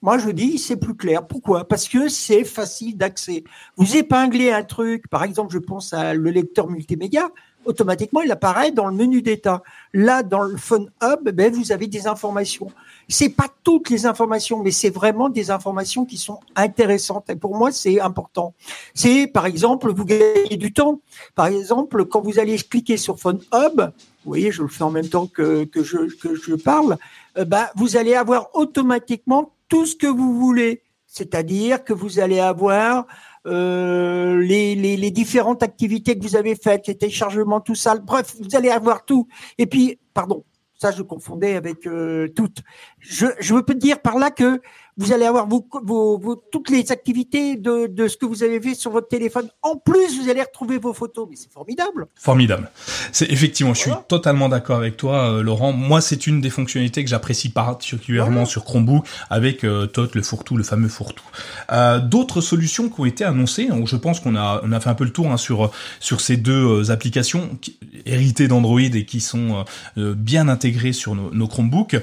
Moi, 0.00 0.18
je 0.18 0.30
dis, 0.30 0.58
c'est 0.58 0.76
plus 0.76 0.94
clair. 0.94 1.26
Pourquoi? 1.26 1.66
Parce 1.66 1.88
que 1.88 2.08
c'est 2.08 2.44
facile 2.44 2.96
d'accès. 2.96 3.42
Vous 3.76 3.96
épinglez 3.96 4.52
un 4.52 4.62
truc, 4.62 5.08
par 5.08 5.24
exemple, 5.24 5.52
je 5.52 5.58
pense 5.58 5.92
à 5.92 6.14
le 6.14 6.30
lecteur 6.30 6.68
multimédia, 6.70 7.30
automatiquement, 7.68 8.22
il 8.22 8.32
apparaît 8.32 8.72
dans 8.72 8.86
le 8.86 8.94
menu 8.94 9.20
d'état. 9.20 9.62
Là, 9.92 10.22
dans 10.22 10.42
le 10.42 10.56
Phone 10.56 10.90
Hub, 11.02 11.28
ben, 11.30 11.52
vous 11.52 11.70
avez 11.70 11.86
des 11.86 12.06
informations. 12.06 12.72
C'est 13.08 13.28
pas 13.28 13.48
toutes 13.62 13.90
les 13.90 14.06
informations, 14.06 14.62
mais 14.62 14.70
c'est 14.70 14.90
vraiment 14.90 15.28
des 15.28 15.50
informations 15.50 16.06
qui 16.06 16.16
sont 16.16 16.40
intéressantes. 16.56 17.32
Pour 17.34 17.56
moi, 17.56 17.70
c'est 17.70 18.00
important. 18.00 18.54
C'est, 18.94 19.26
par 19.26 19.44
exemple, 19.44 19.92
vous 19.92 20.06
gagnez 20.06 20.56
du 20.56 20.72
temps. 20.72 21.00
Par 21.34 21.46
exemple, 21.46 22.06
quand 22.06 22.22
vous 22.22 22.38
allez 22.38 22.56
cliquer 22.56 22.96
sur 22.96 23.18
Phone 23.20 23.40
Hub, 23.52 23.80
vous 23.80 24.30
voyez, 24.30 24.50
je 24.50 24.62
le 24.62 24.68
fais 24.68 24.84
en 24.84 24.90
même 24.90 25.08
temps 25.08 25.26
que, 25.26 25.64
que, 25.64 25.82
je, 25.82 25.98
que 26.16 26.34
je 26.34 26.54
parle, 26.54 26.96
euh, 27.36 27.44
ben, 27.44 27.66
vous 27.76 27.96
allez 27.96 28.14
avoir 28.14 28.48
automatiquement 28.54 29.52
tout 29.68 29.84
ce 29.84 29.94
que 29.94 30.06
vous 30.06 30.38
voulez. 30.38 30.82
C'est-à-dire 31.06 31.84
que 31.84 31.92
vous 31.92 32.18
allez 32.18 32.40
avoir 32.40 33.06
euh, 33.48 34.40
les, 34.40 34.74
les, 34.74 34.96
les, 34.96 35.10
différentes 35.10 35.62
activités 35.62 36.18
que 36.18 36.22
vous 36.22 36.36
avez 36.36 36.54
faites, 36.54 36.86
les 36.86 36.96
téléchargements, 36.96 37.60
tout 37.60 37.74
ça. 37.74 37.96
Bref, 37.96 38.36
vous 38.40 38.56
allez 38.56 38.70
avoir 38.70 39.04
tout. 39.04 39.26
Et 39.56 39.66
puis, 39.66 39.98
pardon, 40.14 40.44
ça 40.74 40.92
je 40.92 41.02
confondais 41.02 41.56
avec 41.56 41.86
euh, 41.86 42.28
toutes. 42.28 42.62
Je, 43.00 43.26
je 43.40 43.54
veux 43.54 43.62
dire 43.74 44.00
par 44.00 44.18
là 44.18 44.30
que 44.30 44.60
vous 44.98 45.12
allez 45.12 45.24
avoir 45.24 45.46
vos, 45.46 45.64
vos, 46.18 46.42
toutes 46.50 46.70
les 46.70 46.90
activités 46.90 47.56
de, 47.56 47.86
de, 47.86 48.08
ce 48.08 48.16
que 48.16 48.26
vous 48.26 48.42
avez 48.42 48.60
fait 48.60 48.74
sur 48.74 48.90
votre 48.90 49.06
téléphone. 49.06 49.48
En 49.62 49.76
plus, 49.76 50.20
vous 50.20 50.28
allez 50.28 50.42
retrouver 50.42 50.78
vos 50.78 50.92
photos. 50.92 51.28
Mais 51.30 51.36
c'est 51.36 51.52
formidable. 51.52 52.08
Formidable. 52.16 52.70
C'est 53.12 53.30
effectivement, 53.30 53.74
je 53.74 53.80
suis 53.80 53.92
totalement 54.08 54.48
d'accord 54.48 54.78
avec 54.78 54.96
toi, 54.96 55.30
euh, 55.30 55.42
Laurent. 55.42 55.72
Moi, 55.72 56.00
c'est 56.00 56.26
une 56.26 56.40
des 56.40 56.50
fonctionnalités 56.50 57.04
que 57.04 57.10
j'apprécie 57.10 57.48
particulièrement 57.48 58.44
sur 58.44 58.64
Chromebook 58.64 59.06
avec 59.30 59.64
euh, 59.64 59.86
Tot, 59.86 60.14
le 60.14 60.22
fourre-tout, 60.22 60.56
le 60.56 60.64
fameux 60.64 60.88
fourre-tout. 60.88 61.24
Euh, 61.70 62.00
D'autres 62.00 62.40
solutions 62.40 62.88
qui 62.88 63.00
ont 63.00 63.06
été 63.06 63.24
annoncées. 63.24 63.66
Donc, 63.66 63.86
je 63.86 63.96
pense 63.96 64.18
qu'on 64.18 64.34
a, 64.34 64.60
on 64.64 64.72
a 64.72 64.80
fait 64.80 64.90
un 64.90 64.94
peu 64.94 65.04
le 65.04 65.12
tour 65.12 65.30
hein, 65.30 65.36
sur 65.36 65.70
sur 66.00 66.20
ces 66.20 66.36
deux 66.36 66.82
euh, 66.82 66.90
applications 66.90 67.56
qui, 67.60 67.78
héritées 68.04 68.48
d'Android 68.48 68.80
et 68.80 69.04
qui 69.04 69.20
sont 69.20 69.64
bien 69.96 70.48
intégrées 70.48 70.92
sur 70.92 71.14
nos, 71.14 71.32
nos 71.32 71.46
Chromebooks. 71.46 71.96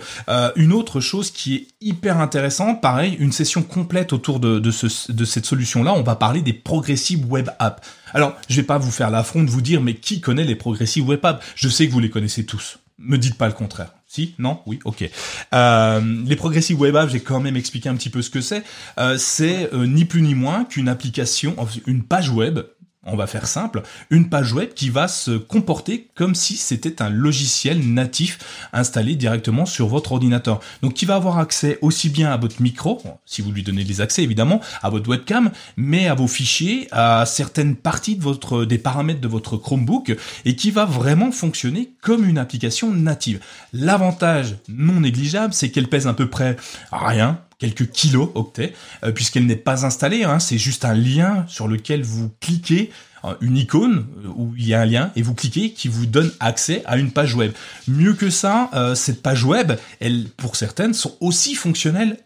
une 0.55 0.71
autre 0.71 0.99
chose 0.99 1.31
qui 1.31 1.55
est 1.55 1.67
hyper 1.81 2.19
intéressante 2.19 2.81
pareil, 2.85 3.17
une 3.19 3.31
session 3.31 3.63
complète 3.63 4.13
autour 4.13 4.39
de, 4.39 4.59
de, 4.59 4.69
ce, 4.69 5.11
de 5.11 5.25
cette 5.25 5.47
solution-là. 5.47 5.95
On 5.95 6.03
va 6.03 6.15
parler 6.15 6.43
des 6.43 6.53
Progressive 6.53 7.25
Web 7.25 7.49
Apps. 7.57 7.81
Alors, 8.13 8.35
je 8.47 8.57
vais 8.57 8.67
pas 8.67 8.77
vous 8.77 8.91
faire 8.91 9.09
l'affront 9.09 9.41
de 9.41 9.49
vous 9.49 9.61
dire, 9.61 9.81
mais 9.81 9.95
qui 9.95 10.21
connaît 10.21 10.43
les 10.43 10.53
Progressive 10.53 11.07
Web 11.07 11.25
Apps? 11.25 11.43
Je 11.55 11.67
sais 11.67 11.87
que 11.87 11.91
vous 11.91 11.99
les 11.99 12.11
connaissez 12.11 12.45
tous. 12.45 12.77
Me 12.99 13.17
dites 13.17 13.39
pas 13.39 13.47
le 13.47 13.53
contraire. 13.53 13.89
Si? 14.07 14.35
Non? 14.37 14.59
Oui? 14.67 14.77
Ok. 14.85 15.09
Euh, 15.55 16.23
les 16.27 16.35
Progressive 16.35 16.79
Web 16.79 16.95
Apps, 16.95 17.11
j'ai 17.11 17.21
quand 17.21 17.39
même 17.39 17.57
expliqué 17.57 17.89
un 17.89 17.95
petit 17.95 18.11
peu 18.11 18.21
ce 18.21 18.29
que 18.29 18.39
c'est. 18.39 18.61
Euh, 18.99 19.17
c'est 19.17 19.73
euh, 19.73 19.87
ni 19.87 20.05
plus 20.05 20.21
ni 20.21 20.35
moins 20.35 20.63
qu'une 20.63 20.87
application, 20.87 21.55
une 21.87 22.03
page 22.03 22.29
web 22.29 22.59
on 23.05 23.15
va 23.15 23.27
faire 23.27 23.47
simple, 23.47 23.83
une 24.09 24.29
page 24.29 24.53
web 24.53 24.73
qui 24.73 24.89
va 24.89 25.07
se 25.07 25.31
comporter 25.31 26.07
comme 26.15 26.35
si 26.35 26.57
c'était 26.57 27.01
un 27.01 27.09
logiciel 27.09 27.79
natif 27.93 28.39
installé 28.73 29.15
directement 29.15 29.65
sur 29.65 29.87
votre 29.87 30.11
ordinateur. 30.11 30.59
Donc 30.81 30.93
qui 30.93 31.05
va 31.05 31.15
avoir 31.15 31.37
accès 31.37 31.77
aussi 31.81 32.09
bien 32.09 32.31
à 32.31 32.37
votre 32.37 32.61
micro, 32.61 33.01
si 33.25 33.41
vous 33.41 33.51
lui 33.51 33.63
donnez 33.63 33.83
des 33.83 34.01
accès 34.01 34.23
évidemment, 34.23 34.59
à 34.81 34.89
votre 34.89 35.09
webcam, 35.09 35.51
mais 35.77 36.07
à 36.07 36.15
vos 36.15 36.27
fichiers, 36.27 36.87
à 36.91 37.25
certaines 37.25 37.75
parties 37.75 38.15
de 38.15 38.23
votre, 38.23 38.65
des 38.65 38.77
paramètres 38.77 39.21
de 39.21 39.27
votre 39.27 39.57
Chromebook, 39.57 40.15
et 40.45 40.55
qui 40.55 40.71
va 40.71 40.85
vraiment 40.85 41.31
fonctionner 41.31 41.93
comme 42.01 42.27
une 42.27 42.37
application 42.37 42.91
native. 42.91 43.39
L'avantage 43.73 44.55
non 44.67 45.01
négligeable, 45.01 45.53
c'est 45.53 45.69
qu'elle 45.69 45.87
pèse 45.87 46.07
à 46.07 46.13
peu 46.13 46.29
près 46.29 46.55
rien, 46.91 47.39
quelques 47.59 47.89
kilos 47.91 48.29
octets, 48.35 48.73
euh, 49.03 49.11
puisqu'elle 49.11 49.45
n'est 49.45 49.55
pas 49.55 49.85
installée. 49.85 50.23
Hein, 50.23 50.39
c'est 50.39 50.57
juste 50.57 50.85
un 50.85 50.93
lien 50.93 51.45
sur 51.47 51.67
lequel 51.67 52.03
vous 52.03 52.31
cliquez, 52.39 52.91
euh, 53.23 53.33
une 53.41 53.57
icône 53.57 54.07
euh, 54.23 54.27
où 54.35 54.53
il 54.57 54.67
y 54.67 54.73
a 54.73 54.81
un 54.81 54.85
lien 54.85 55.11
et 55.15 55.21
vous 55.21 55.33
cliquez 55.33 55.71
qui 55.71 55.87
vous 55.87 56.05
donne 56.05 56.31
accès 56.39 56.83
à 56.85 56.97
une 56.97 57.11
page 57.11 57.35
web. 57.35 57.53
Mieux 57.87 58.13
que 58.13 58.29
ça, 58.29 58.69
cette 58.95 59.21
page 59.21 59.43
web, 59.43 59.73
elle, 59.99 60.25
pour 60.37 60.55
certaines, 60.55 60.93
sont 60.93 61.15
aussi 61.19 61.55
fonctionnelles 61.55 62.17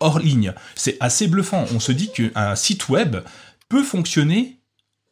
hors 0.00 0.18
ligne. 0.18 0.52
C'est 0.76 0.96
assez 1.00 1.26
bluffant. 1.26 1.64
On 1.74 1.80
se 1.80 1.92
dit 1.92 2.10
qu'un 2.12 2.54
site 2.54 2.88
web 2.88 3.16
peut 3.68 3.82
fonctionner 3.82 4.57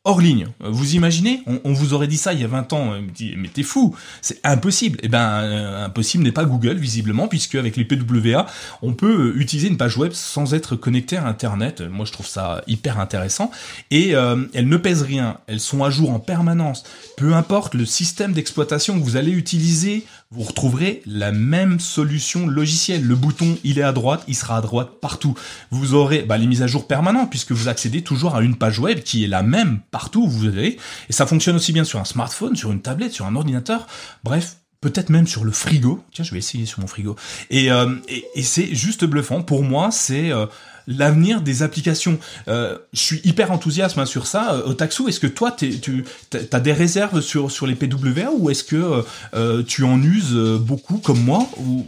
hors 0.06 0.20
ligne. 0.20 0.46
Vous 0.60 0.94
imaginez 0.94 1.42
on, 1.46 1.72
vous 1.72 1.92
aurait 1.92 2.06
dit 2.06 2.16
ça 2.16 2.32
il 2.32 2.40
y 2.40 2.44
a 2.44 2.46
20 2.46 2.72
ans, 2.72 2.92
mais 3.36 3.48
t'es 3.48 3.64
fou, 3.64 3.94
c'est 4.22 4.38
impossible. 4.44 4.98
Eh 5.02 5.08
ben, 5.08 5.18
euh, 5.18 5.84
impossible 5.84 6.22
n'est 6.24 6.32
pas 6.32 6.44
Google 6.44 6.76
visiblement, 6.76 7.28
puisque 7.28 7.56
avec 7.56 7.76
les 7.76 7.84
PWA, 7.84 8.46
on 8.82 8.92
peut 8.92 9.32
euh, 9.34 9.40
utiliser 9.40 9.68
une 9.68 9.76
page 9.76 9.96
web 9.96 10.12
sans 10.12 10.54
être 10.54 10.76
connecté 10.76 11.16
à 11.16 11.26
Internet. 11.26 11.82
Moi, 11.82 12.06
je 12.06 12.12
trouve 12.12 12.26
ça 12.26 12.62
hyper 12.68 13.00
intéressant. 13.00 13.50
Et 13.90 14.14
euh, 14.14 14.44
elles 14.54 14.68
ne 14.68 14.76
pèsent 14.76 15.02
rien, 15.02 15.38
elles 15.48 15.60
sont 15.60 15.82
à 15.82 15.90
jour 15.90 16.10
en 16.10 16.20
permanence. 16.20 16.84
Peu 17.16 17.34
importe 17.34 17.74
le 17.74 17.84
système 17.84 18.32
d'exploitation 18.32 18.98
que 18.98 19.04
vous 19.04 19.16
allez 19.16 19.32
utiliser, 19.32 20.06
vous 20.32 20.42
retrouverez 20.42 21.02
la 21.06 21.30
même 21.30 21.78
solution 21.78 22.46
logicielle. 22.46 23.04
Le 23.04 23.14
bouton, 23.14 23.56
il 23.62 23.78
est 23.78 23.82
à 23.82 23.92
droite, 23.92 24.24
il 24.26 24.34
sera 24.34 24.56
à 24.56 24.60
droite 24.60 25.00
partout. 25.00 25.34
Vous 25.70 25.94
aurez 25.94 26.22
bah, 26.22 26.36
les 26.36 26.46
mises 26.46 26.62
à 26.62 26.66
jour 26.66 26.88
permanentes, 26.88 27.30
puisque 27.30 27.52
vous 27.52 27.68
accédez 27.68 28.02
toujours 28.02 28.34
à 28.34 28.42
une 28.42 28.56
page 28.56 28.80
web 28.80 29.00
qui 29.00 29.24
est 29.24 29.28
la 29.28 29.42
même 29.42 29.80
partout 29.90 30.24
où 30.24 30.28
vous 30.28 30.46
allez. 30.46 30.78
Et 31.08 31.12
ça 31.12 31.26
fonctionne 31.26 31.56
aussi 31.56 31.72
bien 31.72 31.84
sur 31.84 32.00
un 32.00 32.04
smartphone, 32.04 32.56
sur 32.56 32.72
une 32.72 32.82
tablette, 32.82 33.12
sur 33.12 33.26
un 33.26 33.36
ordinateur. 33.36 33.86
Bref, 34.24 34.56
peut-être 34.80 35.10
même 35.10 35.28
sur 35.28 35.44
le 35.44 35.52
frigo. 35.52 36.04
Tiens, 36.12 36.24
je 36.24 36.32
vais 36.32 36.38
essayer 36.38 36.66
sur 36.66 36.80
mon 36.80 36.88
frigo. 36.88 37.14
Et, 37.50 37.70
euh, 37.70 37.94
et, 38.08 38.42
c'est 38.42 38.74
juste 38.74 39.04
bluffant. 39.04 39.42
Pour 39.42 39.62
moi, 39.62 39.90
c'est... 39.92 40.32
Euh, 40.32 40.46
l'avenir 40.86 41.40
des 41.40 41.62
applications. 41.62 42.18
Euh, 42.48 42.78
je 42.92 43.00
suis 43.00 43.20
hyper 43.24 43.52
enthousiaste 43.52 43.98
hein, 43.98 44.06
sur 44.06 44.26
ça. 44.26 44.54
Euh, 44.54 44.70
Otaxu, 44.70 45.08
est-ce 45.08 45.20
que 45.20 45.26
toi, 45.26 45.50
tu 45.52 46.04
as 46.52 46.60
des 46.60 46.72
réserves 46.72 47.20
sur, 47.20 47.50
sur 47.50 47.66
les 47.66 47.74
PWA 47.74 48.30
ou 48.36 48.50
est-ce 48.50 48.64
que 48.64 49.04
euh, 49.34 49.62
tu 49.62 49.84
en 49.84 50.02
uses 50.02 50.36
beaucoup 50.60 50.98
comme 50.98 51.22
moi 51.22 51.46
ou, 51.58 51.84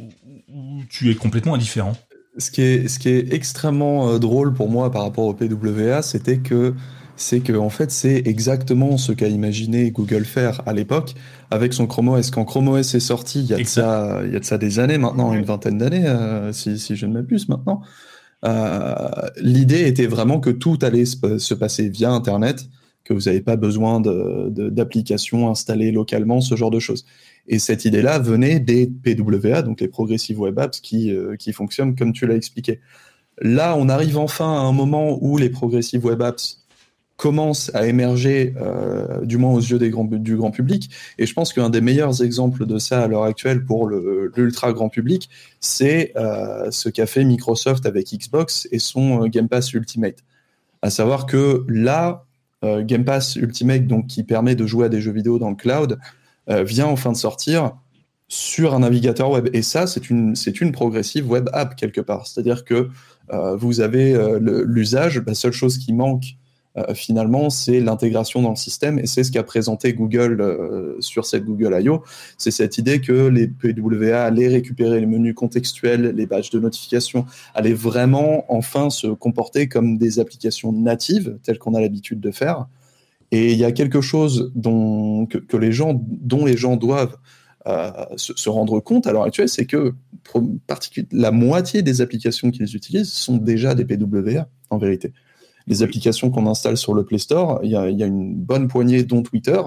ou 0.53 0.83
tu 0.91 1.11
es 1.11 1.15
complètement 1.15 1.55
indifférent? 1.55 1.97
Ce 2.39 2.51
qui, 2.51 2.63
est, 2.63 2.89
ce 2.89 2.99
qui 3.01 3.09
est 3.09 3.33
extrêmement 3.33 4.19
drôle 4.19 4.55
pour 4.55 4.71
moi 4.71 4.93
par 4.93 5.03
rapport 5.03 5.25
au 5.25 5.35
PWA, 5.35 6.03
c'était 6.03 6.39
que 6.39 6.73
c'est 7.17 7.41
que 7.41 7.53
en 7.53 7.69
fait 7.69 7.91
c'est 7.91 8.23
exactement 8.27 8.97
ce 8.97 9.11
qu'a 9.11 9.27
imaginé 9.27 9.91
Google 9.91 10.25
faire 10.25 10.63
à 10.65 10.73
l'époque 10.73 11.17
avec 11.51 11.73
son 11.73 11.89
Chrome 11.89 12.11
OS. 12.11 12.31
Quand 12.31 12.45
Chrome 12.45 12.69
OS 12.69 12.95
est 12.95 13.01
sorti, 13.01 13.41
il 13.41 13.47
y 13.47 13.55
a 13.55 13.57
de 13.57 13.65
ça, 13.65 14.21
il 14.25 14.33
y 14.33 14.37
a 14.37 14.39
de 14.39 14.45
ça 14.45 14.57
des 14.57 14.79
années 14.79 14.99
maintenant, 14.99 15.35
une 15.35 15.45
vingtaine 15.45 15.79
d'années, 15.79 16.07
si, 16.53 16.79
si 16.79 16.95
je 16.95 17.07
ne 17.07 17.15
m'abuse 17.15 17.49
maintenant. 17.49 17.83
Euh, 18.45 19.09
l'idée 19.41 19.87
était 19.87 20.07
vraiment 20.07 20.41
que 20.41 20.51
tout 20.51 20.79
allait 20.83 21.05
se, 21.05 21.55
passer 21.55 21.89
via 21.89 22.11
Internet, 22.11 22.69
que 23.05 23.15
vous 23.15 23.23
n'avez 23.23 23.41
pas 23.41 23.57
besoin 23.57 24.01
d'applications 24.01 25.51
installées 25.51 25.93
localement, 25.93 26.41
ce 26.41 26.55
genre 26.57 26.71
de 26.71 26.79
choses. 26.79 27.05
Et 27.47 27.59
cette 27.59 27.85
idée-là 27.85 28.19
venait 28.19 28.61
des 28.61 28.87
PWA, 28.87 29.63
donc 29.63 29.81
les 29.81 29.89
Progressive 29.89 30.39
Web 30.39 30.59
Apps, 30.59 30.81
qui, 30.81 31.11
euh, 31.11 31.37
qui 31.37 31.53
fonctionnent 31.53 31.97
comme 31.97 32.13
tu 32.13 32.27
l'as 32.27 32.37
expliqué. 32.37 32.81
Là, 33.41 33.77
on 33.77 33.89
arrive 33.89 34.19
enfin 34.19 34.53
à 34.53 34.61
un 34.61 34.73
moment 34.73 35.19
où 35.23 35.39
les 35.39 35.49
Progressive 35.49 36.05
Web 36.05 36.23
Apps 36.23 36.67
commence 37.19 37.75
à 37.75 37.89
émerger, 37.89 38.55
euh, 38.59 39.25
du 39.25 39.39
moins 39.39 39.53
aux 39.53 39.61
yeux 39.61 39.79
du 39.79 40.37
grand 40.37 40.51
public. 40.53 40.89
Et 41.19 41.27
je 41.27 41.35
pense 41.35 41.53
qu'un 41.53 41.69
des 41.69 41.81
meilleurs 41.81 42.23
exemples 42.23 42.65
de 42.65 42.79
ça 42.79 43.03
à 43.03 43.09
l'heure 43.09 43.25
actuelle 43.25 43.65
pour 43.65 43.89
l'ultra 43.89 44.73
grand 44.73 44.89
public, 44.89 45.29
c'est 45.59 46.13
euh, 46.17 46.71
ce 46.71 46.89
qu'a 46.89 47.07
fait 47.07 47.25
Microsoft 47.25 47.87
avec 47.87 48.15
Xbox 48.15 48.69
et 48.71 48.79
son 48.79 49.25
euh, 49.25 49.27
Game 49.27 49.49
Pass 49.49 49.73
Ultimate. 49.73 50.19
À 50.81 50.91
savoir 50.91 51.27
que 51.27 51.67
là, 51.69 52.25
Game 52.63 53.05
Pass 53.05 53.37
Ultimate, 53.37 53.87
donc 53.87 54.07
qui 54.07 54.23
permet 54.23 54.55
de 54.55 54.67
jouer 54.67 54.87
à 54.87 54.89
des 54.89 55.01
jeux 55.01 55.13
vidéo 55.13 55.41
dans 55.41 55.51
le 55.51 55.57
cloud, 55.57 55.99
vient 56.49 56.87
enfin 56.87 57.11
de 57.13 57.17
sortir 57.17 57.73
sur 58.29 58.75
un 58.75 58.81
navigateur 58.81 59.31
web. 59.31 59.49
Et 59.53 59.63
ça, 59.63 59.89
c'est 59.89 60.09
une, 60.09 60.37
progressive 60.73 61.29
web 61.29 61.49
app 61.53 61.75
quelque 61.75 62.01
part. 62.01 62.29
C'est-à-dire 62.29 62.65
que 62.65 62.91
vous 63.57 63.81
avez 63.81 64.17
l'usage, 64.41 65.21
la 65.25 65.35
seule 65.35 65.53
chose 65.53 65.79
qui 65.79 65.93
manque 65.93 66.38
finalement, 66.95 67.51
c'est 67.51 67.81
l'intégration 67.81 68.43
dans 68.43 68.51
le 68.51 68.57
système 68.57 68.99
et 68.99 69.07
c'est 69.07 69.25
ce 69.25 69.33
qu'a 69.33 69.43
présenté 69.43 69.95
Google 69.95 70.41
euh, 70.41 70.97
sur 71.01 71.25
cette 71.25 71.45
Google 71.45 71.79
I.O. 71.81 72.03
C'est 72.37 72.51
cette 72.51 72.79
idée 72.79 73.01
que 73.01 73.29
les 73.29 73.49
PWA 73.49 74.23
allaient 74.23 74.49
récupérer 74.49 75.01
les 75.01 75.07
menus 75.07 75.35
contextuels, 75.35 76.15
les 76.15 76.27
badges 76.27 76.51
de 76.51 76.61
notification, 76.61 77.27
allaient 77.55 77.73
vraiment 77.73 78.45
enfin 78.49 78.91
se 78.91 79.07
comporter 79.07 79.69
comme 79.69 79.99
des 79.99 80.19
applications 80.19 80.73
natives 80.73 81.39
telles 81.43 81.59
qu'on 81.59 81.75
a 81.75 81.81
l'habitude 81.81 82.21
de 82.21 82.31
faire. 82.31 82.67
Et 83.31 83.53
il 83.53 83.59
y 83.59 83.65
a 83.65 83.73
quelque 83.73 84.01
chose 84.01 84.53
dont, 84.55 85.27
que, 85.27 85.57
les 85.57 85.73
gens, 85.73 86.01
dont 86.09 86.47
les 86.47 86.57
gens 86.57 86.77
doivent 86.77 87.17
se, 88.17 88.33
se, 88.35 88.49
rendre 88.49 88.81
compte 88.81 89.07
à 89.07 89.13
l'heure 89.13 89.25
actuelle, 89.25 89.51
c'est 89.51 89.67
que 89.67 89.93
la 91.13 91.31
moitié 91.31 91.83
des 91.83 92.01
applications 92.01 92.51
qu'ils 92.51 92.75
utilisent 92.75 93.13
sont 93.13 93.37
déjà 93.37 93.75
des 93.75 93.85
PWA, 93.85 94.49
en 94.71 94.79
vérité. 94.79 95.13
Les 95.69 95.83
applications 95.83 96.31
qu'on 96.31 96.47
installe 96.47 96.77
sur 96.77 96.95
le 96.95 97.05
Play 97.05 97.19
Store, 97.19 97.61
il 97.63 97.71
y, 97.71 97.77
a, 97.77 97.87
une 97.87 98.35
bonne 98.35 98.69
poignée, 98.69 99.03
dont 99.05 99.23
Twitter, 99.23 99.61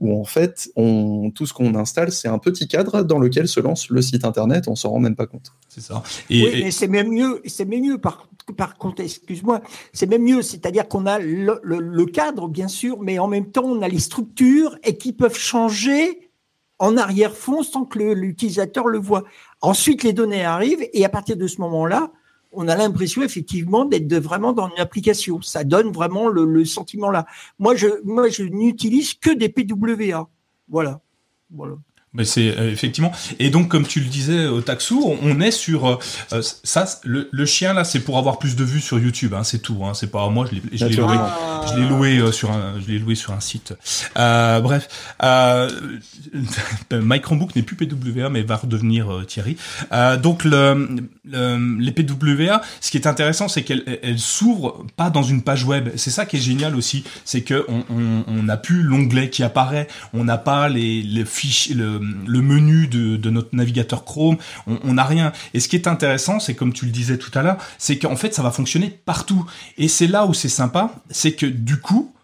où 0.00 0.18
en 0.18 0.24
fait, 0.24 0.70
on, 0.76 1.30
tout 1.30 1.46
ce 1.46 1.52
qu'on 1.52 1.74
installe, 1.74 2.10
c'est 2.10 2.28
un 2.28 2.38
petit 2.38 2.66
cadre 2.66 3.02
dans 3.02 3.18
lequel 3.18 3.46
se 3.46 3.60
lance 3.60 3.88
le 3.90 4.02
site 4.02 4.24
internet, 4.24 4.66
on 4.66 4.74
s'en 4.74 4.90
rend 4.90 4.98
même 4.98 5.14
pas 5.14 5.26
compte. 5.26 5.52
C'est 5.68 5.82
ça. 5.82 6.02
Et, 6.30 6.42
oui, 6.42 6.62
mais 6.64 6.70
c'est 6.70 6.88
même 6.88 7.08
mieux, 7.08 7.40
c'est 7.44 7.66
même 7.66 7.82
mieux 7.82 7.98
par, 7.98 8.28
par 8.56 8.76
contre, 8.76 9.02
excuse-moi, 9.02 9.60
c'est 9.92 10.06
même 10.06 10.22
mieux, 10.22 10.42
c'est-à-dire 10.42 10.88
qu'on 10.88 11.06
a 11.06 11.18
le, 11.18 11.60
le, 11.62 12.06
cadre, 12.06 12.48
bien 12.48 12.68
sûr, 12.68 13.00
mais 13.00 13.18
en 13.18 13.28
même 13.28 13.50
temps, 13.50 13.64
on 13.64 13.82
a 13.82 13.88
les 13.88 14.00
structures 14.00 14.76
et 14.82 14.96
qui 14.96 15.12
peuvent 15.12 15.38
changer 15.38 16.30
en 16.78 16.96
arrière-fond 16.96 17.62
sans 17.62 17.84
que 17.84 17.98
l'utilisateur 17.98 18.88
le 18.88 18.98
voit. 18.98 19.22
Ensuite, 19.60 20.02
les 20.02 20.12
données 20.12 20.44
arrivent 20.44 20.84
et 20.92 21.04
à 21.04 21.08
partir 21.08 21.36
de 21.36 21.46
ce 21.46 21.60
moment-là, 21.60 22.10
on 22.52 22.68
a 22.68 22.76
l'impression 22.76 23.22
effectivement 23.22 23.84
d'être 23.84 24.14
vraiment 24.14 24.52
dans 24.52 24.68
une 24.68 24.78
application. 24.78 25.40
Ça 25.42 25.64
donne 25.64 25.90
vraiment 25.90 26.28
le, 26.28 26.64
sentiment 26.64 27.10
là. 27.10 27.26
Moi, 27.58 27.74
je, 27.74 27.88
moi, 28.04 28.28
je 28.28 28.44
n'utilise 28.44 29.14
que 29.14 29.30
des 29.30 29.48
PWA. 29.48 30.28
Voilà. 30.68 31.00
Voilà. 31.50 31.76
Mais 32.14 32.26
c'est 32.26 32.58
euh, 32.58 32.70
effectivement. 32.70 33.10
Et 33.38 33.48
donc, 33.48 33.68
comme 33.68 33.86
tu 33.86 34.00
le 34.00 34.06
disais 34.06 34.44
au 34.44 34.60
Taxou, 34.60 35.16
on, 35.22 35.40
est 35.40 35.50
sur 35.50 35.86
euh, 35.86 35.98
euh, 36.34 36.42
ça. 36.42 36.84
Le, 37.04 37.30
le, 37.32 37.46
chien 37.46 37.72
là, 37.72 37.84
c'est 37.84 38.00
pour 38.00 38.18
avoir 38.18 38.38
plus 38.38 38.54
de 38.54 38.64
vues 38.64 38.82
sur 38.82 38.98
YouTube. 38.98 39.32
Hein, 39.32 39.44
c'est 39.44 39.60
tout. 39.60 39.82
Hein, 39.82 39.94
c'est 39.94 40.10
pas 40.10 40.28
moi. 40.28 40.44
Je 40.46 40.56
l'ai 40.84 40.94
loué. 40.94 41.16
Je 41.70 41.78
l'ai 41.78 41.88
loué 41.88 42.32
sur 42.32 42.50
un. 42.50 42.74
Je 42.84 42.92
l'ai 42.92 42.98
loué 42.98 43.14
sur 43.14 43.32
un 43.32 43.40
site. 43.40 43.72
bref, 44.14 44.88
Mike 46.92 47.24
Rambook 47.24 47.56
n'est 47.56 47.62
plus 47.62 47.76
PWA, 47.76 48.28
mais 48.28 48.42
va 48.42 48.56
redevenir 48.56 49.24
Thierry. 49.26 49.56
donc 50.22 50.44
le, 50.44 51.08
les 51.24 51.92
PWA, 51.92 52.60
ce 52.82 52.90
qui 52.90 52.98
est 52.98 53.06
intéressant, 53.06 53.48
c'est 53.48 53.62
qu'elles 53.62 53.84
elles, 54.02 54.18
s'ouvrent 54.18 54.84
pas 54.96 55.08
dans 55.08 55.22
une 55.22 55.42
page 55.42 55.64
web. 55.64 55.88
C'est 55.96 56.10
ça 56.10 56.26
qui 56.26 56.36
est 56.36 56.40
génial 56.40 56.76
aussi, 56.76 57.04
c'est 57.24 57.40
que 57.40 57.64
on, 57.68 57.84
on, 57.88 58.24
on 58.26 58.48
a 58.50 58.58
plus 58.58 58.82
l'onglet 58.82 59.30
qui 59.30 59.42
apparaît. 59.42 59.88
On 60.12 60.24
n'a 60.24 60.36
pas 60.36 60.68
les, 60.68 61.00
les 61.02 61.24
fichiers. 61.24 61.74
Le, 61.74 62.01
le 62.26 62.42
menu 62.42 62.86
de, 62.86 63.30
notre 63.30 63.54
navigateur 63.54 64.04
Chrome, 64.04 64.36
on 64.66 64.94
n'a 64.94 65.04
rien. 65.04 65.32
Et 65.54 65.60
ce 65.60 65.68
qui 65.68 65.76
est 65.76 65.86
intéressant, 65.88 66.40
c'est 66.40 66.54
comme 66.54 66.72
tu 66.72 66.84
le 66.84 66.90
disais 66.90 67.18
tout 67.18 67.30
à 67.36 67.42
l'heure, 67.42 67.58
c'est 67.78 67.98
qu'en 67.98 68.16
fait 68.16 68.34
ça 68.34 68.42
va 68.42 68.50
fonctionner 68.50 68.90
partout. 68.90 69.46
Et 69.78 69.88
c'est 69.88 70.06
là 70.06 70.26
où 70.26 70.34
c'est 70.34 70.48
sympa, 70.48 70.94
c'est 71.10 71.32
que 71.32 71.46
du 71.46 71.80
coup, 71.80 72.14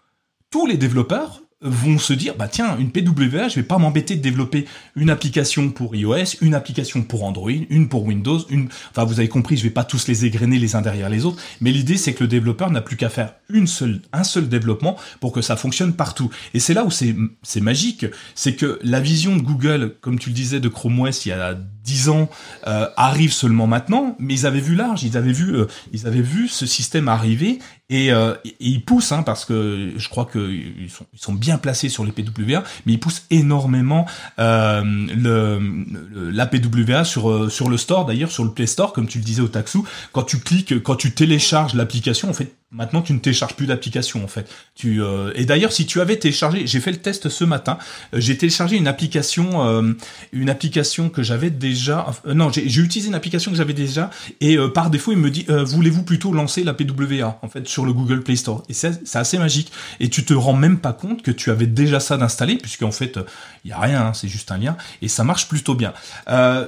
tous 0.51 0.65
les 0.65 0.77
développeurs 0.77 1.41
vont 1.61 1.97
se 1.97 2.13
dire 2.13 2.35
bah 2.37 2.47
tiens 2.47 2.77
une 2.77 2.91
PWA 2.91 3.49
je 3.49 3.55
vais 3.55 3.63
pas 3.63 3.77
m'embêter 3.77 4.15
de 4.15 4.21
développer 4.21 4.65
une 4.95 5.09
application 5.09 5.71
pour 5.71 5.93
iOS 5.93 6.37
une 6.41 6.53
application 6.53 7.01
pour 7.01 7.25
Android 7.25 7.51
une 7.69 7.89
pour 7.89 8.05
Windows 8.05 8.39
une 8.49 8.69
enfin 8.91 9.03
vous 9.03 9.19
avez 9.19 9.27
compris 9.27 9.57
je 9.57 9.63
vais 9.63 9.69
pas 9.69 9.83
tous 9.83 10.07
les 10.07 10.23
égrener 10.23 10.57
les 10.57 10.77
uns 10.77 10.81
derrière 10.81 11.09
les 11.09 11.25
autres 11.25 11.41
mais 11.59 11.71
l'idée 11.71 11.97
c'est 11.97 12.13
que 12.13 12.23
le 12.23 12.29
développeur 12.29 12.71
n'a 12.71 12.81
plus 12.81 12.95
qu'à 12.95 13.09
faire 13.09 13.33
une 13.49 13.67
seule 13.67 14.01
un 14.13 14.23
seul 14.23 14.47
développement 14.47 14.95
pour 15.19 15.31
que 15.31 15.41
ça 15.41 15.55
fonctionne 15.55 15.93
partout. 15.93 16.29
Et 16.53 16.59
c'est 16.59 16.73
là 16.73 16.83
où 16.83 16.91
c'est 16.91 17.15
c'est 17.43 17.61
magique 17.61 18.05
c'est 18.35 18.55
que 18.55 18.79
la 18.83 18.99
vision 18.99 19.35
de 19.35 19.41
Google 19.41 19.95
comme 20.01 20.19
tu 20.19 20.29
le 20.29 20.35
disais 20.35 20.59
de 20.59 20.69
Chrome 20.69 20.99
OS 20.99 21.25
il 21.25 21.29
y 21.29 21.31
a 21.31 21.57
10 21.89 22.09
ans 22.09 22.29
euh, 22.67 22.87
arrive 22.95 23.33
seulement 23.33 23.65
maintenant, 23.65 24.15
mais 24.19 24.35
ils 24.35 24.45
avaient 24.45 24.59
vu 24.59 24.75
large, 24.75 25.03
ils 25.03 25.17
avaient 25.17 25.31
vu, 25.31 25.55
euh, 25.55 25.65
ils 25.91 26.05
avaient 26.05 26.21
vu 26.21 26.47
ce 26.47 26.67
système 26.67 27.07
arriver 27.07 27.57
et, 27.89 28.11
euh, 28.11 28.35
ils 28.59 28.83
poussent, 28.85 29.11
hein, 29.11 29.23
parce 29.23 29.45
que 29.45 29.93
je 29.97 30.09
crois 30.09 30.25
sont, 30.31 31.05
ils 31.13 31.19
sont 31.19 31.33
bien 31.33 31.57
placés 31.57 31.89
sur 31.89 32.05
les 32.05 32.11
PWA, 32.11 32.63
mais 32.85 32.93
ils 32.93 32.99
poussent 32.99 33.25
énormément 33.31 34.05
euh, 34.37 34.83
le, 34.83 36.31
la 36.31 36.45
PWA 36.45 37.03
sur 37.03 37.51
sur 37.51 37.69
le 37.69 37.77
store, 37.77 38.05
d'ailleurs 38.05 38.31
sur 38.31 38.43
le 38.43 38.51
Play 38.51 38.67
Store, 38.67 38.93
comme 38.93 39.07
tu 39.07 39.17
le 39.17 39.23
disais 39.23 39.41
au 39.41 39.47
Taxu, 39.47 39.79
quand 40.11 40.23
tu 40.23 40.39
cliques, 40.39 40.83
quand 40.83 40.95
tu 40.95 41.11
télécharges 41.11 41.73
l'application, 41.73 42.29
en 42.29 42.33
fait, 42.33 42.53
Maintenant, 42.71 43.01
tu 43.01 43.13
ne 43.13 43.17
télécharges 43.17 43.55
plus 43.55 43.65
d'application 43.65 44.23
en 44.23 44.27
fait. 44.27 44.47
Tu 44.75 45.01
euh, 45.01 45.31
et 45.33 45.45
d'ailleurs, 45.45 45.71
si 45.71 45.87
tu 45.87 46.01
avais 46.01 46.17
téléchargé, 46.17 46.67
j'ai 46.67 46.79
fait 46.79 46.91
le 46.91 46.99
test 46.99 47.27
ce 47.27 47.43
matin. 47.43 47.79
Euh, 48.13 48.19
j'ai 48.21 48.37
téléchargé 48.37 48.77
une 48.77 48.87
application, 48.87 49.65
euh, 49.65 49.93
une 50.33 50.51
application 50.51 51.09
que 51.09 51.23
j'avais 51.23 51.49
déjà. 51.49 52.05
non, 52.27 52.51
j'ai 52.51 52.61
utilisé 52.61 53.07
une 53.07 53.15
application 53.15 53.49
que 53.49 53.57
j'avais 53.57 53.73
déjà 53.73 54.11
et 54.39 54.55
par 54.75 54.91
défaut, 54.91 55.11
il 55.11 55.17
me 55.17 55.31
dit 55.31 55.47
voulez-vous 55.49 56.03
plutôt 56.03 56.31
lancer 56.31 56.63
la 56.63 56.75
PWA 56.75 57.39
en 57.41 57.47
fait 57.47 57.67
sur 57.67 57.87
le 57.87 57.93
Google 57.93 58.21
Play 58.21 58.35
Store? 58.35 58.63
Et 58.69 58.73
c'est 58.73 59.15
assez 59.15 59.39
magique. 59.39 59.71
Et 59.99 60.09
tu 60.09 60.23
te 60.23 60.35
rends 60.35 60.53
même 60.53 60.77
pas 60.77 60.93
compte 60.93 61.23
que 61.23 61.31
tu 61.31 61.49
avais 61.49 61.65
déjà 61.65 61.99
ça 61.99 62.17
d'installé 62.17 62.57
puisqu'en 62.57 62.91
fait, 62.91 63.17
il 63.65 63.71
y 63.71 63.73
a 63.73 63.79
rien, 63.79 64.05
hein, 64.05 64.13
c'est 64.13 64.27
juste 64.27 64.51
un 64.51 64.59
lien 64.59 64.77
et 65.01 65.07
ça 65.07 65.23
marche 65.23 65.47
plutôt 65.47 65.73
bien. 65.73 65.93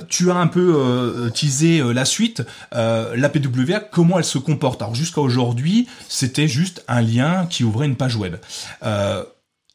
tu 0.09 0.31
as 0.31 0.35
un 0.35 0.47
peu 0.47 1.29
teasé 1.35 1.83
la 1.93 2.05
suite, 2.05 2.41
la 2.71 3.29
PWA, 3.29 3.81
comment 3.81 4.17
elle 4.17 4.25
se 4.25 4.39
comporte? 4.39 4.81
Alors 4.81 4.95
jusqu'à 4.95 5.21
aujourd'hui 5.21 5.87
c'était 6.07 6.47
juste 6.47 6.83
un 6.87 7.01
lien 7.01 7.45
qui 7.49 7.63
ouvrait 7.63 7.87
une 7.87 7.95
page 7.95 8.15
web. 8.15 8.35
Euh, 8.83 9.23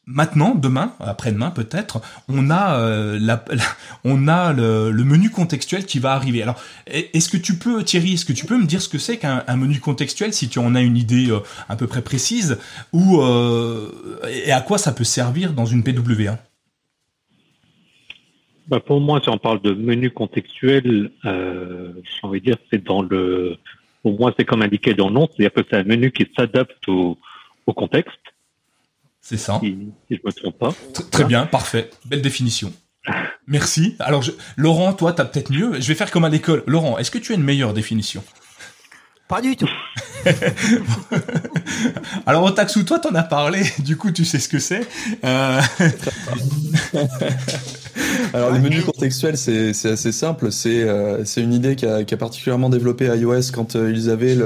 maintenant, 0.05 0.55
demain, 0.55 0.93
après-demain 0.99 1.51
peut-être, 1.51 2.01
on 2.29 2.49
a 2.49 2.79
euh, 2.79 3.17
le, 3.19 5.03
menu 5.03 5.29
contextuel 5.29 5.85
qui 5.85 5.99
va 5.99 6.13
arriver. 6.13 6.41
Alors, 6.41 6.61
est-ce 6.87 7.29
que 7.29 7.37
tu 7.37 7.57
peux, 7.57 7.83
Thierry, 7.83 8.13
est-ce 8.13 8.25
que 8.25 8.33
tu 8.33 8.45
peux 8.45 8.57
me 8.57 8.65
dire 8.65 8.81
ce 8.81 8.89
que 8.89 8.97
c'est 8.97 9.17
qu'un 9.17 9.43
menu 9.55 9.79
contextuel, 9.79 10.33
si 10.33 10.49
tu 10.49 10.59
en 10.59 10.75
as 10.75 10.81
une 10.81 10.97
idée 10.97 11.29
euh, 11.29 11.39
à 11.69 11.75
peu 11.75 11.87
près 11.87 12.01
précise, 12.01 12.57
et 12.93 14.51
à 14.51 14.61
quoi 14.61 14.77
ça 14.77 14.91
peut 14.91 15.03
servir 15.03 15.53
dans 15.53 15.65
une 15.65 15.83
PWA 15.83 16.37
bah 18.69 18.81
pour 18.81 18.99
moi, 18.99 19.21
si 19.23 19.29
on 19.29 19.37
parle 19.37 19.61
de 19.61 19.71
menu 19.71 20.11
contextuel, 20.11 21.09
j'ai 21.23 22.19
envie 22.21 22.41
de 22.41 22.53
c'est 22.69 22.83
dans 22.83 23.01
le 23.01 23.57
pour 24.07 24.17
moi, 24.17 24.33
c'est 24.39 24.45
comme 24.45 24.61
indiqué 24.61 24.93
dans 24.93 25.09
le 25.09 25.15
nom, 25.15 25.27
c'est-à-dire 25.27 25.53
que 25.53 25.67
c'est 25.69 25.75
un 25.75 25.83
menu 25.83 26.11
qui 26.11 26.25
s'adapte 26.37 26.87
au, 26.87 27.17
contexte. 27.75 28.17
C'est 29.19 29.35
ça. 29.35 29.59
Si, 29.61 29.77
je 30.09 30.15
me 30.23 30.31
trompe 30.31 30.57
pas. 30.57 30.73
Très 31.11 31.25
bien, 31.25 31.45
parfait. 31.45 31.89
Belle 32.05 32.21
définition. 32.21 32.71
Merci. 33.47 33.97
Alors, 33.99 34.23
Laurent, 34.55 34.93
toi, 34.93 35.11
tu 35.11 35.21
as 35.21 35.25
peut-être 35.25 35.51
mieux. 35.51 35.73
Je 35.81 35.87
vais 35.89 35.95
faire 35.95 36.09
comme 36.09 36.23
à 36.23 36.29
l'école. 36.29 36.63
Laurent, 36.67 36.97
est-ce 36.97 37.11
que 37.11 37.17
tu 37.17 37.33
as 37.33 37.35
une 37.35 37.43
meilleure 37.43 37.73
définition? 37.73 38.23
Pas 39.27 39.41
du 39.41 39.57
tout. 39.57 39.69
Alors, 42.25 42.43
au 42.43 42.51
Taxou, 42.51 42.83
toi, 42.83 42.99
t'en 42.99 43.13
as 43.15 43.23
parlé. 43.23 43.61
Du 43.79 43.97
coup, 43.97 44.11
tu 44.11 44.23
sais 44.23 44.39
ce 44.39 44.47
que 44.47 44.59
c'est. 44.59 44.87
Euh... 45.25 45.61
Alors, 48.33 48.51
le 48.51 48.59
menu 48.59 48.81
contextuel, 48.81 49.37
c'est 49.37 49.69
assez 49.85 50.11
simple. 50.13 50.51
C'est 50.51 50.83
euh, 50.83 51.25
une 51.37 51.53
idée 51.53 51.75
qui 51.75 51.85
a, 51.85 52.05
qui 52.05 52.13
a, 52.13 52.17
particulièrement 52.17 52.69
développé 52.69 53.05
iOS 53.05 53.51
quand 53.53 53.75
euh, 53.75 53.91
ils 53.93 54.09
avaient 54.09 54.37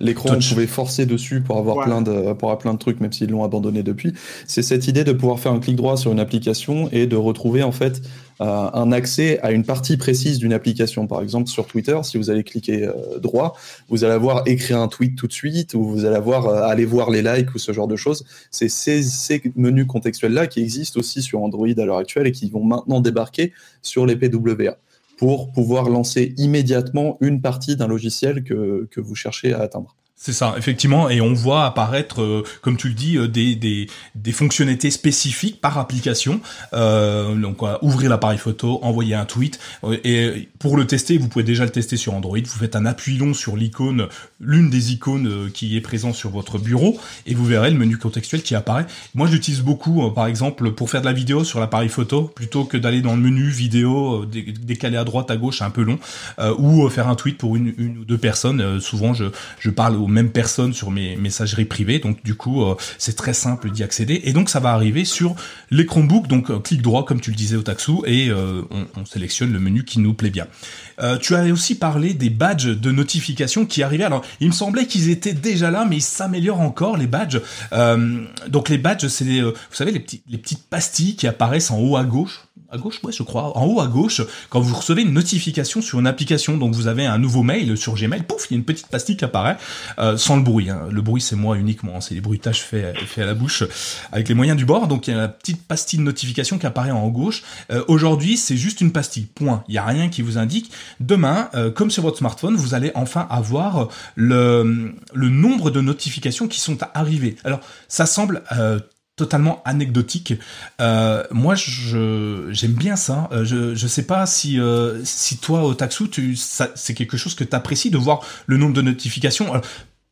l'écran, 0.00 0.30
on 0.32 0.38
pouvait 0.38 0.66
forcer 0.66 1.04
dessus 1.04 1.42
pour 1.42 1.58
avoir, 1.58 1.84
plein, 1.84 2.00
de, 2.00 2.32
pour 2.32 2.48
avoir 2.48 2.58
plein 2.58 2.72
de 2.72 2.78
trucs, 2.78 3.00
même 3.00 3.12
s'ils 3.12 3.30
l'ont 3.30 3.44
abandonné 3.44 3.82
depuis. 3.82 4.14
C'est 4.46 4.62
cette 4.62 4.88
idée 4.88 5.04
de 5.04 5.12
pouvoir 5.12 5.40
faire 5.40 5.52
un 5.52 5.60
clic 5.60 5.76
droit 5.76 5.98
sur 5.98 6.12
une 6.12 6.20
application 6.20 6.88
et 6.90 7.06
de 7.06 7.16
retrouver 7.16 7.62
en 7.62 7.72
fait 7.72 8.00
euh, 8.00 8.00
un 8.40 8.92
accès 8.92 9.40
à 9.40 9.52
une 9.52 9.64
partie 9.64 9.96
précise 9.96 10.38
d'une 10.38 10.52
application. 10.52 11.06
Par 11.06 11.22
exemple, 11.22 11.48
sur 11.48 11.66
Twitter, 11.66 11.98
si 12.02 12.18
vous 12.18 12.30
allez 12.30 12.44
cliquer 12.44 12.84
euh, 12.84 13.18
droit, 13.18 13.56
vous 13.88 14.04
allez 14.04 14.12
avoir 14.12 14.42
écrire 14.46 14.78
un 14.78 14.88
tweet 14.88 15.16
tout 15.16 15.26
de 15.26 15.32
suite 15.32 15.74
ou 15.74 15.84
vous 15.84 16.04
allez 16.04 16.16
avoir 16.16 16.46
euh, 16.46 16.62
aller 16.62 16.84
voir 16.84 17.10
les 17.10 17.22
likes 17.22 17.54
ou 17.54 17.58
ce 17.58 17.72
genre 17.72 17.88
de 17.88 17.96
choses. 17.96 18.24
C'est 18.50 18.68
ces, 18.68 19.02
ces 19.02 19.42
menus 19.56 19.86
contextuels-là 19.86 20.46
qui 20.46 20.60
existent 20.60 21.00
aussi 21.00 21.22
sur 21.22 21.42
Android 21.42 21.68
à 21.68 21.84
l'heure 21.84 21.98
actuelle 21.98 22.26
et 22.26 22.32
qui 22.32 22.50
vont 22.50 22.64
maintenant 22.64 23.00
débarquer 23.00 23.52
sur 23.82 24.06
les 24.06 24.16
PWA 24.16 24.76
pour 25.16 25.50
pouvoir 25.52 25.88
lancer 25.88 26.34
immédiatement 26.36 27.16
une 27.20 27.40
partie 27.40 27.76
d'un 27.76 27.88
logiciel 27.88 28.44
que, 28.44 28.86
que 28.90 29.00
vous 29.00 29.14
cherchez 29.14 29.54
à 29.54 29.60
atteindre. 29.60 29.96
C'est 30.18 30.32
ça, 30.32 30.54
effectivement, 30.56 31.10
et 31.10 31.20
on 31.20 31.34
voit 31.34 31.66
apparaître, 31.66 32.22
euh, 32.22 32.42
comme 32.62 32.78
tu 32.78 32.88
le 32.88 32.94
dis, 32.94 33.18
euh, 33.18 33.28
des, 33.28 33.54
des, 33.54 34.32
fonctionnalités 34.32 34.90
spécifiques 34.90 35.60
par 35.60 35.76
application. 35.76 36.40
Euh, 36.72 37.34
donc, 37.34 37.60
ouvrir 37.82 38.08
l'appareil 38.08 38.38
photo, 38.38 38.78
envoyer 38.82 39.14
un 39.14 39.26
tweet, 39.26 39.60
et 40.04 40.48
pour 40.58 40.78
le 40.78 40.86
tester, 40.86 41.18
vous 41.18 41.28
pouvez 41.28 41.44
déjà 41.44 41.64
le 41.64 41.70
tester 41.70 41.98
sur 41.98 42.14
Android. 42.14 42.38
Vous 42.38 42.58
faites 42.58 42.76
un 42.76 42.86
appui 42.86 43.18
long 43.18 43.34
sur 43.34 43.56
l'icône, 43.56 44.08
l'une 44.40 44.70
des 44.70 44.92
icônes 44.92 45.50
qui 45.52 45.76
est 45.76 45.82
présente 45.82 46.14
sur 46.14 46.30
votre 46.30 46.58
bureau, 46.58 46.98
et 47.26 47.34
vous 47.34 47.44
verrez 47.44 47.70
le 47.70 47.76
menu 47.76 47.98
contextuel 47.98 48.42
qui 48.42 48.54
apparaît. 48.54 48.86
Moi, 49.14 49.26
j'utilise 49.26 49.60
beaucoup, 49.60 50.10
par 50.12 50.26
exemple, 50.26 50.72
pour 50.72 50.88
faire 50.88 51.02
de 51.02 51.06
la 51.06 51.12
vidéo 51.12 51.44
sur 51.44 51.60
l'appareil 51.60 51.90
photo, 51.90 52.22
plutôt 52.22 52.64
que 52.64 52.78
d'aller 52.78 53.02
dans 53.02 53.16
le 53.16 53.20
menu 53.20 53.48
vidéo 53.48 54.24
décalé 54.24 54.96
à 54.96 55.04
droite, 55.04 55.30
à 55.30 55.36
gauche, 55.36 55.60
un 55.60 55.70
peu 55.70 55.82
long, 55.82 55.98
ou 56.58 56.88
faire 56.88 57.08
un 57.08 57.16
tweet 57.16 57.36
pour 57.36 57.54
une, 57.54 57.74
une 57.76 57.98
ou 57.98 58.04
deux 58.06 58.18
personnes. 58.18 58.80
souvent, 58.80 59.12
je, 59.12 59.26
je 59.58 59.68
parle 59.70 60.05
mêmes 60.08 60.30
personnes 60.30 60.72
sur 60.72 60.90
mes 60.90 61.16
messageries 61.16 61.64
privées. 61.64 61.98
Donc 61.98 62.22
du 62.24 62.34
coup, 62.34 62.62
euh, 62.62 62.76
c'est 62.98 63.16
très 63.16 63.34
simple 63.34 63.70
d'y 63.70 63.82
accéder. 63.82 64.20
Et 64.24 64.32
donc 64.32 64.48
ça 64.48 64.60
va 64.60 64.72
arriver 64.72 65.04
sur 65.04 65.34
les 65.70 65.86
Chromebooks. 65.86 66.26
Donc 66.28 66.50
euh, 66.50 66.58
clic 66.58 66.82
droit, 66.82 67.04
comme 67.04 67.20
tu 67.20 67.30
le 67.30 67.36
disais 67.36 67.56
au 67.56 67.62
Taxou, 67.62 68.02
et 68.06 68.28
euh, 68.28 68.62
on, 68.96 69.04
sélectionne 69.04 69.52
le 69.52 69.60
menu 69.60 69.84
qui 69.84 70.00
nous 70.00 70.14
plaît 70.14 70.30
bien. 70.30 70.46
Tu 71.20 71.34
as 71.34 71.44
aussi 71.44 71.74
parlé 71.74 72.14
des 72.14 72.30
badges 72.30 72.66
de 72.66 72.90
notification 72.90 73.66
qui 73.66 73.82
arrivaient. 73.82 74.04
Alors, 74.04 74.22
il 74.40 74.48
me 74.48 74.52
semblait 74.52 74.86
qu'ils 74.86 75.10
étaient 75.10 75.32
déjà 75.32 75.70
là, 75.70 75.86
mais 75.88 75.96
ils 75.96 76.02
s'améliorent 76.02 76.60
encore 76.60 76.96
les 76.96 77.06
badges. 77.06 77.40
donc 78.48 78.68
les 78.68 78.78
badges, 78.78 79.08
c'est 79.08 79.40
vous 79.40 79.52
savez 79.72 79.92
les, 79.92 80.04
les 80.28 80.38
petites 80.38 80.66
pastilles 80.68 81.16
qui 81.16 81.26
apparaissent 81.26 81.70
en 81.70 81.78
haut 81.78 81.96
à 81.96 82.04
gauche 82.04 82.46
à 82.70 82.78
gauche, 82.78 83.00
ouais, 83.02 83.12
je 83.12 83.22
crois, 83.22 83.56
en 83.56 83.66
haut 83.66 83.80
à 83.80 83.86
gauche, 83.86 84.22
quand 84.48 84.60
vous 84.60 84.74
recevez 84.74 85.02
une 85.02 85.12
notification 85.12 85.80
sur 85.80 86.00
une 86.00 86.06
application, 86.06 86.56
donc 86.56 86.74
vous 86.74 86.88
avez 86.88 87.06
un 87.06 87.18
nouveau 87.18 87.42
mail 87.42 87.76
sur 87.76 87.94
Gmail, 87.94 88.24
pouf, 88.24 88.46
il 88.50 88.54
y 88.54 88.56
a 88.56 88.58
une 88.58 88.64
petite 88.64 88.88
pastille 88.88 89.16
qui 89.16 89.24
apparaît, 89.24 89.56
euh, 89.98 90.16
sans 90.16 90.36
le 90.36 90.42
bruit. 90.42 90.70
Hein. 90.70 90.88
Le 90.90 91.02
bruit, 91.02 91.22
c'est 91.22 91.36
moi 91.36 91.56
uniquement, 91.56 91.96
hein. 91.96 92.00
c'est 92.00 92.14
les 92.14 92.20
bruitages 92.20 92.62
faits 92.62 92.96
fait 93.06 93.22
à 93.22 93.26
la 93.26 93.34
bouche, 93.34 93.62
avec 94.10 94.28
les 94.28 94.34
moyens 94.34 94.56
du 94.56 94.64
bord. 94.64 94.88
Donc 94.88 95.06
il 95.06 95.12
y 95.12 95.14
a 95.14 95.18
la 95.18 95.28
petite 95.28 95.62
pastille 95.62 95.98
de 95.98 96.04
notification 96.04 96.58
qui 96.58 96.66
apparaît 96.66 96.90
en 96.90 97.04
haut 97.04 97.10
gauche. 97.10 97.42
Euh, 97.70 97.84
aujourd'hui, 97.88 98.36
c'est 98.36 98.56
juste 98.56 98.80
une 98.80 98.92
pastille, 98.92 99.26
point. 99.26 99.64
Il 99.68 99.74
y 99.74 99.78
a 99.78 99.84
rien 99.84 100.08
qui 100.08 100.22
vous 100.22 100.38
indique. 100.38 100.70
Demain, 101.00 101.48
euh, 101.54 101.70
comme 101.70 101.90
sur 101.90 102.02
votre 102.02 102.18
smartphone, 102.18 102.56
vous 102.56 102.74
allez 102.74 102.92
enfin 102.94 103.26
avoir 103.30 103.88
le, 104.14 104.94
le 105.14 105.28
nombre 105.28 105.70
de 105.70 105.80
notifications 105.80 106.48
qui 106.48 106.60
sont 106.60 106.78
arrivées. 106.94 107.36
Alors, 107.44 107.60
ça 107.88 108.06
semble 108.06 108.42
totalement 109.16 109.62
anecdotique. 109.64 110.34
Euh, 110.80 111.24
moi, 111.30 111.54
je 111.54 112.48
j'aime 112.50 112.72
bien 112.72 112.96
ça. 112.96 113.28
Euh, 113.32 113.44
je 113.44 113.74
je 113.74 113.86
sais 113.86 114.04
pas 114.04 114.26
si 114.26 114.60
euh, 114.60 115.02
toi 115.40 115.64
au 115.64 115.74
Taxu, 115.74 116.08
tu 116.08 116.36
c'est 116.36 116.94
quelque 116.94 117.16
chose 117.16 117.34
que 117.34 117.44
tu 117.44 117.56
apprécies 117.56 117.90
de 117.90 117.98
voir 117.98 118.20
le 118.46 118.58
nombre 118.58 118.74
de 118.74 118.82
notifications. 118.82 119.60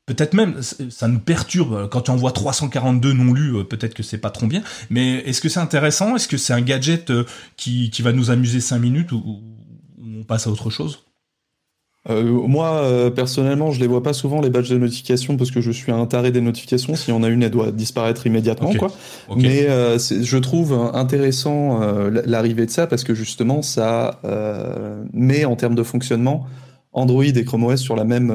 Peut-être 0.06 0.34
même, 0.34 0.60
ça 0.90 1.08
nous 1.08 1.18
perturbe 1.18 1.88
quand 1.88 2.02
tu 2.02 2.10
en 2.10 2.16
vois 2.16 2.32
342 2.32 3.12
non 3.14 3.32
lus. 3.32 3.64
Peut-être 3.64 3.94
que 3.94 4.02
c'est 4.02 4.18
pas 4.18 4.30
trop 4.30 4.46
bien. 4.46 4.62
Mais 4.90 5.16
est-ce 5.20 5.40
que 5.40 5.48
c'est 5.48 5.60
intéressant? 5.60 6.16
Est-ce 6.16 6.28
que 6.28 6.36
c'est 6.36 6.52
un 6.52 6.60
gadget 6.60 7.10
qui, 7.56 7.90
va 8.00 8.12
nous 8.12 8.30
amuser 8.30 8.60
5 8.60 8.78
minutes 8.78 9.12
passe 10.24 10.46
à 10.46 10.50
autre 10.50 10.70
chose 10.70 11.04
euh, 12.10 12.22
moi, 12.22 12.82
euh, 12.82 13.10
personnellement, 13.10 13.70
je 13.70 13.80
les 13.80 13.86
vois 13.86 14.02
pas 14.02 14.12
souvent 14.12 14.42
les 14.42 14.50
badges 14.50 14.68
de 14.68 14.76
notification 14.76 15.36
parce 15.36 15.50
que 15.50 15.62
je 15.62 15.70
suis 15.70 15.90
un 15.90 16.04
taré 16.04 16.32
des 16.32 16.42
notifications. 16.42 16.96
Si 16.96 17.10
on 17.12 17.22
a 17.22 17.28
une, 17.28 17.42
elle 17.42 17.50
doit 17.50 17.70
disparaître 17.70 18.26
immédiatement, 18.26 18.74
quoi. 18.74 18.92
Mais 19.36 19.68
euh, 19.68 19.98
je 19.98 20.36
trouve 20.36 20.74
intéressant 20.92 21.80
l'arrivée 22.26 22.66
de 22.66 22.70
ça 22.70 22.86
parce 22.86 23.04
que 23.04 23.14
justement, 23.14 23.62
ça 23.62 24.20
met 25.12 25.44
en 25.44 25.56
termes 25.56 25.74
de 25.74 25.82
fonctionnement 25.82 26.46
Android 26.92 27.24
et 27.24 27.44
Chrome 27.44 27.64
OS 27.64 27.80
sur 27.80 27.96
la 27.96 28.04
même 28.04 28.32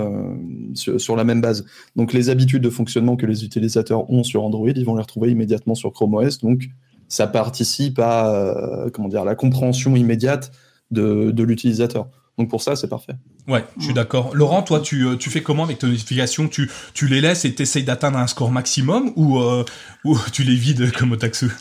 sur, 0.73 1.15
la 1.15 1.23
même 1.23 1.41
base. 1.41 1.65
Donc, 1.95 2.11
les 2.11 2.29
habitudes 2.29 2.63
de 2.63 2.69
fonctionnement 2.69 3.15
que 3.15 3.25
les 3.25 3.45
utilisateurs 3.45 4.09
ont 4.09 4.23
sur 4.23 4.43
Android, 4.43 4.69
ils 4.69 4.85
vont 4.85 4.95
les 4.95 5.01
retrouver 5.01 5.29
immédiatement 5.29 5.75
sur 5.75 5.91
Chrome 5.93 6.15
OS. 6.15 6.39
Donc, 6.39 6.69
ça 7.07 7.27
participe 7.27 7.99
à 7.99 8.87
comment 8.93 9.09
dire 9.09 9.25
la 9.25 9.35
compréhension 9.35 9.95
immédiate 9.95 10.51
de, 10.91 11.31
de 11.31 11.43
l'utilisateur. 11.43 12.07
Donc 12.39 12.49
pour 12.49 12.61
ça, 12.61 12.77
c'est 12.77 12.87
parfait. 12.87 13.15
Ouais, 13.49 13.65
je 13.77 13.85
suis 13.85 13.93
d'accord. 13.93 14.33
Laurent, 14.33 14.61
toi, 14.61 14.79
tu, 14.79 15.05
euh, 15.05 15.17
tu 15.17 15.29
fais 15.29 15.41
comment 15.41 15.63
avec 15.65 15.79
tes 15.79 15.87
notifications 15.87 16.47
tu, 16.47 16.71
tu 16.93 17.07
les 17.07 17.19
laisses 17.19 17.43
et 17.43 17.53
t'essayes 17.53 17.83
d'atteindre 17.83 18.17
un 18.17 18.27
score 18.27 18.49
maximum 18.49 19.11
ou, 19.17 19.39
euh, 19.39 19.65
ou 20.05 20.17
tu 20.31 20.43
les 20.43 20.55
vides 20.55 20.91
comme 20.93 21.11
Otaxu 21.11 21.51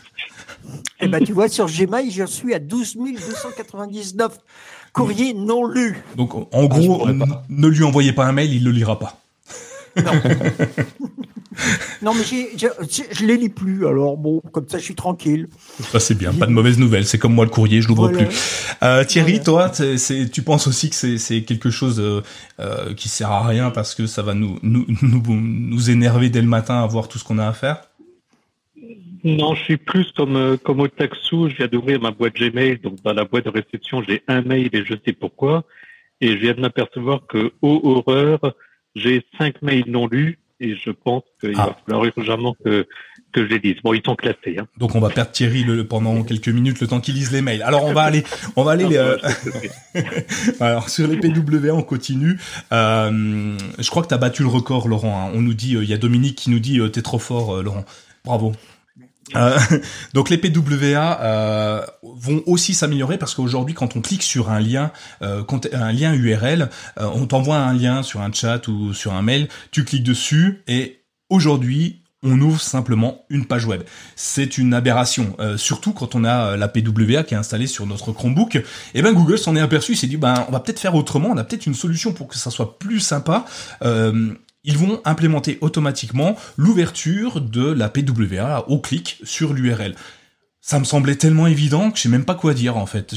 Eh 1.01 1.09
ben, 1.09 1.21
tu 1.21 1.33
vois, 1.33 1.49
sur 1.49 1.65
Gmail, 1.65 2.11
je 2.11 2.23
suis 2.23 2.53
à 2.53 2.59
12 2.59 2.95
299 2.95 4.37
courriers 4.93 5.33
non 5.33 5.67
lus. 5.67 6.01
Donc, 6.15 6.33
en 6.33 6.65
gros, 6.67 7.05
ah, 7.05 7.43
ne 7.49 7.67
lui 7.67 7.83
envoyez 7.83 8.13
pas 8.13 8.25
un 8.25 8.31
mail, 8.31 8.53
il 8.53 8.63
le 8.63 8.71
lira 8.71 8.97
pas. 8.97 9.19
Non. 9.97 10.13
non, 12.01 12.13
mais 12.13 12.23
je, 12.23 12.67
je 13.11 13.25
les 13.25 13.37
lis 13.37 13.49
plus, 13.49 13.85
alors 13.85 14.17
bon, 14.17 14.41
comme 14.51 14.67
ça 14.67 14.77
je 14.77 14.83
suis 14.83 14.95
tranquille. 14.95 15.47
Ça 15.91 15.99
c'est 15.99 16.15
bien, 16.15 16.33
pas 16.33 16.45
de 16.45 16.51
mauvaise 16.51 16.79
nouvelle. 16.79 17.05
C'est 17.05 17.17
comme 17.17 17.33
moi 17.33 17.45
le 17.45 17.51
courrier, 17.51 17.81
je 17.81 17.87
l'ouvre 17.87 18.09
plus. 18.09 18.27
Euh, 18.83 19.03
Thierry, 19.03 19.41
toi, 19.41 19.71
c'est, 19.73 20.29
tu 20.31 20.41
penses 20.41 20.67
aussi 20.67 20.89
que 20.89 20.95
c'est, 20.95 21.41
quelque 21.43 21.69
chose 21.69 21.99
euh, 21.99 22.21
euh, 22.59 22.93
qui 22.93 23.09
sert 23.09 23.31
à 23.31 23.47
rien 23.47 23.71
parce 23.71 23.95
que 23.95 24.05
ça 24.07 24.21
va 24.21 24.33
nous, 24.33 24.59
nous, 24.61 24.85
nous, 25.01 25.21
nous 25.27 25.89
énerver 25.89 26.29
dès 26.29 26.41
le 26.41 26.47
matin 26.47 26.81
à 26.81 26.87
voir 26.87 27.07
tout 27.07 27.17
ce 27.17 27.23
qu'on 27.23 27.39
a 27.39 27.47
à 27.47 27.53
faire? 27.53 27.81
Non, 29.23 29.53
je 29.53 29.63
suis 29.63 29.77
plus 29.77 30.11
comme 30.13 30.37
euh, 30.37 30.57
comme 30.57 30.79
au 30.79 30.87
Taxou. 30.87 31.49
Je 31.49 31.55
viens 31.55 31.67
d'ouvrir 31.67 31.99
ma 31.99 32.11
boîte 32.11 32.35
Gmail, 32.35 32.79
donc 32.79 33.01
dans 33.03 33.13
la 33.13 33.25
boîte 33.25 33.45
de 33.45 33.49
réception, 33.49 34.01
j'ai 34.07 34.23
un 34.27 34.41
mail 34.41 34.69
et 34.71 34.85
je 34.85 34.93
sais 35.05 35.13
pourquoi. 35.13 35.65
Et 36.21 36.31
je 36.31 36.37
viens 36.37 36.53
de 36.53 36.61
m'apercevoir 36.61 37.21
que, 37.27 37.51
ô 37.61 37.81
horreur, 37.83 38.39
j'ai 38.95 39.25
cinq 39.37 39.61
mails 39.61 39.85
non 39.87 40.07
lus 40.07 40.38
et 40.59 40.75
je 40.75 40.91
pense 40.91 41.23
qu'il 41.39 41.53
ah. 41.57 41.67
va 41.67 41.77
falloir 41.85 42.11
urgemment 42.17 42.55
que, 42.63 42.87
que 43.31 43.43
je 43.45 43.49
les 43.49 43.59
lise. 43.59 43.81
Bon, 43.83 43.93
ils 43.93 44.01
sont 44.05 44.15
classés. 44.15 44.57
Hein. 44.59 44.67
Donc 44.77 44.95
on 44.95 44.99
va 44.99 45.09
perdre 45.09 45.31
Thierry 45.31 45.63
le, 45.63 45.85
pendant 45.85 46.23
quelques 46.23 46.49
minutes, 46.49 46.79
le 46.81 46.87
temps 46.87 46.99
qu'il 46.99 47.15
lise 47.15 47.31
les 47.31 47.41
mails. 47.41 47.63
Alors 47.63 47.85
on 47.85 47.93
va 47.93 48.03
aller, 48.03 48.23
on 48.55 48.63
va 48.63 48.71
aller. 48.71 48.87
Les, 48.87 48.97
euh, 48.97 49.17
Alors 50.59 50.89
sur 50.89 51.07
les 51.07 51.17
PWA, 51.17 51.73
on 51.73 51.83
continue. 51.83 52.39
Euh, 52.71 53.57
je 53.77 53.89
crois 53.89 54.03
que 54.03 54.07
tu 54.07 54.13
as 54.13 54.17
battu 54.17 54.43
le 54.43 54.49
record, 54.49 54.87
Laurent. 54.87 55.27
Hein. 55.27 55.31
On 55.33 55.41
nous 55.41 55.53
dit, 55.53 55.75
euh, 55.75 55.83
il 55.83 55.89
y 55.89 55.93
a 55.93 55.97
Dominique 55.97 56.37
qui 56.37 56.49
nous 56.49 56.59
dit, 56.59 56.79
t'es 56.91 57.01
trop 57.01 57.19
fort, 57.19 57.61
Laurent. 57.61 57.85
Bravo. 58.25 58.53
Euh, 59.35 59.57
donc 60.13 60.29
les 60.29 60.37
PWA 60.37 61.21
euh, 61.21 61.85
vont 62.03 62.41
aussi 62.45 62.73
s'améliorer 62.73 63.17
parce 63.17 63.35
qu'aujourd'hui 63.35 63.75
quand 63.75 63.95
on 63.95 64.01
clique 64.01 64.23
sur 64.23 64.49
un 64.49 64.59
lien, 64.59 64.91
euh, 65.21 65.43
un 65.73 65.91
lien 65.91 66.13
URL, 66.13 66.69
on 66.97 67.25
t'envoie 67.25 67.57
un 67.57 67.73
lien 67.73 68.03
sur 68.03 68.21
un 68.21 68.31
chat 68.31 68.67
ou 68.67 68.93
sur 68.93 69.13
un 69.13 69.21
mail, 69.21 69.47
tu 69.71 69.83
cliques 69.83 70.03
dessus 70.03 70.63
et 70.67 71.01
aujourd'hui 71.29 72.01
on 72.21 72.41
ouvre 72.41 72.59
simplement 72.59 73.23
une 73.29 73.45
page 73.45 73.65
web. 73.65 73.83
C'est 74.17 74.57
une 74.57 74.73
aberration, 74.73 75.37
surtout 75.55 75.93
quand 75.93 76.15
on 76.15 76.25
a 76.25 76.57
la 76.57 76.67
PWA 76.67 77.23
qui 77.23 77.33
est 77.33 77.37
installée 77.37 77.67
sur 77.67 77.85
notre 77.85 78.11
Chromebook. 78.11 78.57
Et 78.57 78.63
eh 78.95 79.01
ben 79.01 79.13
Google 79.13 79.37
s'en 79.37 79.55
est 79.55 79.61
aperçu, 79.61 79.93
il 79.93 79.97
s'est 79.97 80.07
dit 80.07 80.17
ben 80.17 80.45
on 80.49 80.51
va 80.51 80.59
peut-être 80.59 80.81
faire 80.81 80.95
autrement, 80.95 81.29
on 81.29 81.37
a 81.37 81.45
peut-être 81.45 81.65
une 81.65 81.75
solution 81.75 82.11
pour 82.11 82.27
que 82.27 82.35
ça 82.35 82.51
soit 82.51 82.77
plus 82.77 82.99
sympa 82.99 83.45
ils 84.63 84.77
vont 84.77 85.01
implémenter 85.05 85.57
automatiquement 85.61 86.35
l'ouverture 86.57 87.41
de 87.41 87.71
la 87.71 87.89
PWA 87.89 88.69
au 88.69 88.79
clic 88.79 89.19
sur 89.23 89.53
l'URL. 89.53 89.95
Ça 90.61 90.77
me 90.77 90.83
semblait 90.83 91.15
tellement 91.15 91.47
évident 91.47 91.89
que 91.89 91.97
je 91.97 92.03
sais 92.03 92.09
même 92.09 92.25
pas 92.25 92.35
quoi 92.35 92.53
dire 92.53 92.75
en 92.77 92.85
fait. 92.85 93.15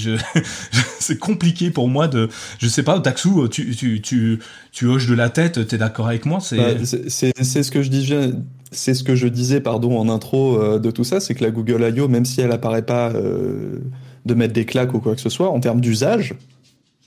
C'est 1.01 1.19
compliqué 1.19 1.71
pour 1.71 1.89
moi 1.89 2.07
de, 2.07 2.29
je 2.61 2.69
sais 2.69 2.85
pas, 2.85 3.01
Daxou, 3.01 3.49
tu 3.49 3.75
tu 3.75 4.01
tu 4.01 4.39
tu 4.71 4.87
hoches 4.87 5.09
de 5.09 5.15
la 5.15 5.29
tête, 5.29 5.67
t'es 5.67 5.77
d'accord 5.77 6.07
avec 6.07 6.25
moi 6.25 6.39
C'est 6.41 6.57
bah, 6.57 6.85
c'est 6.85 7.63
ce 7.63 7.71
que 7.73 7.83
je 7.83 7.91
disais, 7.91 8.31
c'est 8.71 8.95
ce 8.95 9.03
que 9.03 9.17
je 9.17 9.27
disais 9.27 9.61
pardon 9.61 9.99
en 9.99 10.09
intro 10.09 10.57
euh, 10.63 10.79
de 10.79 10.93
tout 10.93 11.03
ça, 11.03 11.19
c'est 11.19 11.35
que 11.35 11.43
la 11.43 11.51
Google 11.51 11.93
I.O. 11.95 12.07
même 12.07 12.25
si 12.25 12.41
elle 12.41 12.53
apparaît 12.53 12.87
pas 12.87 13.11
euh, 13.11 13.81
de 14.25 14.35
mettre 14.35 14.55
des 14.55 14.65
claques 14.65 14.95
ou 14.95 15.01
quoi 15.01 15.17
que 15.17 15.21
ce 15.21 15.29
soit 15.29 15.51
en 15.51 15.59
termes 15.59 15.81
d'usage, 15.81 16.37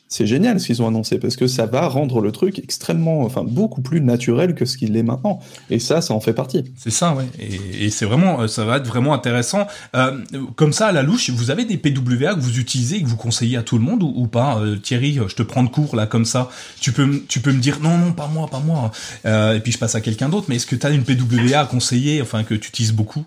c'est 0.08 0.28
génial 0.28 0.60
ce 0.60 0.68
qu'ils 0.68 0.82
ont 0.82 0.88
annoncé 0.88 1.18
parce 1.18 1.36
que 1.36 1.47
ça 1.47 1.66
va 1.66 1.88
rendre 1.88 2.22
le 2.22 2.32
truc 2.32 2.60
extrêmement, 2.60 3.22
enfin 3.22 3.43
beaucoup 3.43 3.82
plus 3.82 4.01
naturel 4.01 4.53
que 4.53 4.66
ce 4.66 4.78
qu'il 4.78 4.95
est 4.95 5.03
maintenant. 5.03 5.39
Et 5.70 5.80
ça, 5.80 6.01
ça 6.01 6.14
en 6.14 6.20
fait 6.20 6.34
partie. 6.34 6.64
C'est 6.78 6.91
ça, 6.91 7.16
ouais. 7.16 7.26
Et, 7.39 7.89
c'est 7.89 8.06
vraiment, 8.06 8.41
euh, 8.41 8.47
ça 8.47 8.66
va 8.66 8.78
être 8.78 8.88
vraiment 8.88 9.14
intéressant. 9.14 9.68
Euh, 9.95 10.20
comme 10.56 10.74
ça, 10.74 10.88
à 10.88 10.91
la 10.91 11.01
louche, 11.01 11.32
vous 11.32 11.49
avez 11.49 11.66
des 11.66 11.78
PWA 11.78 12.36
que 12.36 12.39
vous 12.39 12.60
utilisez 12.60 12.97
et 12.97 13.01
que 13.01 13.08
vous 13.08 13.18
conseillez 13.18 13.58
à 13.58 13.64
tout 13.64 13.78
le 13.78 13.84
monde 13.84 14.03
ou, 14.03 14.28
pas 14.28 14.60
euh, 14.60 14.78
Thierry, 14.78 15.20
je 15.28 15.36
te 15.36 15.43
prends 15.43 15.64
de 15.64 15.70
cours 15.70 15.95
là 15.95 16.06
comme 16.06 16.26
ça. 16.26 16.49
Tu 16.80 16.91
peux, 16.91 17.24
tu 17.28 17.39
peux 17.39 17.51
me 17.51 17.60
dire 17.60 17.80
non, 17.82 17.97
non, 17.97 18.12
pas 18.12 18.28
moi, 18.28 18.47
pas 18.47 18.60
moi. 18.60 18.91
et 19.26 19.60
puis 19.60 19.72
je 19.72 19.78
passe 19.78 19.95
à 19.95 20.01
quelqu'un 20.01 20.30
d'autre. 20.30 20.45
Mais 20.49 20.58
est-ce 20.58 20.68
que 20.68 20.76
tu 20.76 20.86
as 20.86 20.91
une 20.91 21.03
PWA 21.03 21.60
à 21.60 21.66
conseiller, 21.66 22.22
enfin 22.22 22.43
que 22.43 22.53
tu 22.53 22.70
utilises 22.70 22.93
beaucoup? 22.93 23.26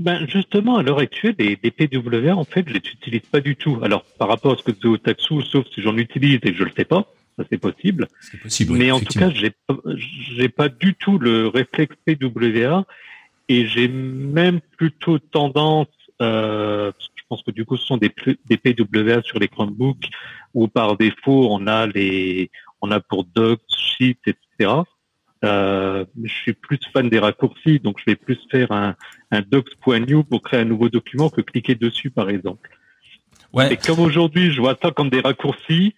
Ben 0.00 0.26
justement, 0.26 0.78
à 0.78 0.82
l'heure 0.82 0.98
actuelle, 0.98 1.34
les, 1.38 1.58
les, 1.62 1.70
PWA, 1.70 2.34
en 2.34 2.44
fait, 2.44 2.64
je 2.66 2.72
les 2.72 2.78
utilise 2.78 3.20
pas 3.20 3.40
du 3.40 3.54
tout. 3.54 3.78
Alors, 3.82 4.02
par 4.18 4.28
rapport 4.28 4.52
à 4.52 4.56
ce 4.56 4.62
que 4.62 4.70
tu 4.70 4.86
au 4.86 4.96
Taxu, 4.96 5.42
sauf 5.42 5.66
si 5.74 5.82
j'en 5.82 5.96
utilise 5.96 6.36
et 6.36 6.52
que 6.52 6.54
je 6.54 6.64
le 6.64 6.72
sais 6.74 6.86
pas, 6.86 7.06
ça 7.38 7.44
c'est 7.50 7.58
possible. 7.58 8.08
C'est 8.20 8.40
possible. 8.40 8.76
Mais 8.78 8.90
en 8.90 9.00
tout 9.00 9.18
cas, 9.18 9.30
j'ai 9.30 9.52
j'ai 10.34 10.48
pas 10.48 10.68
du 10.68 10.94
tout 10.94 11.18
le 11.18 11.48
réflexe 11.48 11.94
PWA 12.06 12.84
et 13.48 13.66
j'ai 13.66 13.88
même 13.88 14.60
plutôt 14.78 15.18
tendance, 15.18 15.88
euh, 16.22 16.92
je 17.16 17.22
pense 17.28 17.42
que 17.42 17.50
du 17.50 17.64
coup, 17.66 17.76
ce 17.76 17.84
sont 17.84 17.98
des, 17.98 18.12
des 18.46 18.56
PWA 18.56 19.22
sur 19.22 19.38
les 19.38 19.48
Chromebooks 19.48 20.08
où 20.54 20.66
par 20.66 20.96
défaut 20.96 21.48
on 21.50 21.66
a 21.66 21.86
les, 21.86 22.50
on 22.80 22.90
a 22.90 23.00
pour 23.00 23.24
Docs, 23.24 23.60
Sheets, 23.68 24.18
etc. 24.26 24.72
Euh, 25.42 26.04
je 26.22 26.32
suis 26.32 26.52
plus 26.52 26.78
fan 26.92 27.08
des 27.08 27.18
raccourcis, 27.18 27.80
donc 27.80 27.98
je 27.98 28.04
vais 28.06 28.16
plus 28.16 28.38
faire 28.50 28.72
un, 28.72 28.94
un 29.30 29.42
docs.new 29.42 30.24
pour 30.24 30.42
créer 30.42 30.60
un 30.60 30.64
nouveau 30.64 30.88
document 30.88 31.30
que 31.30 31.40
cliquer 31.40 31.74
dessus, 31.74 32.10
par 32.10 32.30
exemple. 32.30 32.70
Ouais. 33.52 33.72
Et 33.72 33.76
comme 33.76 34.00
aujourd'hui, 34.00 34.52
je 34.52 34.60
vois 34.60 34.76
ça 34.80 34.90
comme 34.90 35.10
des 35.10 35.20
raccourcis, 35.20 35.94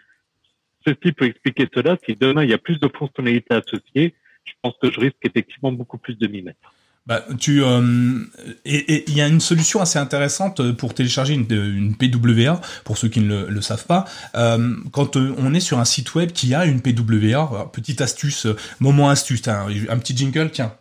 ceci 0.87 1.13
peut 1.13 1.27
expliquer 1.27 1.69
cela. 1.75 1.97
Si 2.07 2.17
demain 2.17 2.45
il 2.45 2.51
y 2.51 2.55
a 2.55 2.59
plus 2.59 2.79
de 2.79 2.89
fonctionnalités 2.89 3.55
associées, 3.55 4.15
je 4.45 4.53
pense 4.63 4.75
que 4.81 4.91
je 4.91 5.01
risque 5.01 5.17
effectivement 5.25 5.73
beaucoup 5.73 5.99
plus 5.99 6.17
de 6.17 6.27
m'y 6.27 6.43
mettre. 6.43 6.73
Bah, 7.05 7.25
tu 7.41 7.65
euh, 7.65 8.21
et 8.65 9.11
il 9.11 9.17
y 9.17 9.23
a 9.23 9.27
une 9.27 9.41
solution 9.41 9.81
assez 9.81 9.99
intéressante 9.99 10.71
pour 10.73 10.95
télécharger 10.95 11.35
une, 11.35 11.47
une 11.51 11.97
PWA 11.97 12.61
pour 12.85 12.97
ceux 12.97 13.09
qui 13.09 13.21
ne 13.21 13.47
le, 13.47 13.61
savent 13.61 13.87
pas. 13.87 14.05
Euh, 14.37 14.77
quand 14.93 15.17
euh, 15.17 15.35
on 15.39 15.53
est 15.53 15.61
sur 15.61 15.81
un 15.81 15.85
site 15.85 16.15
web 16.15 16.31
qui 16.31 16.55
a 16.55 16.65
une 16.65 16.81
PWA, 16.81 17.71
petite 17.73 18.01
astuce, 18.01 18.47
euh, 18.47 18.57
moment 18.79 19.09
astuce, 19.09 19.49
un 19.49 19.99
petit 19.99 20.17
jingle, 20.17 20.51
tiens. 20.53 20.75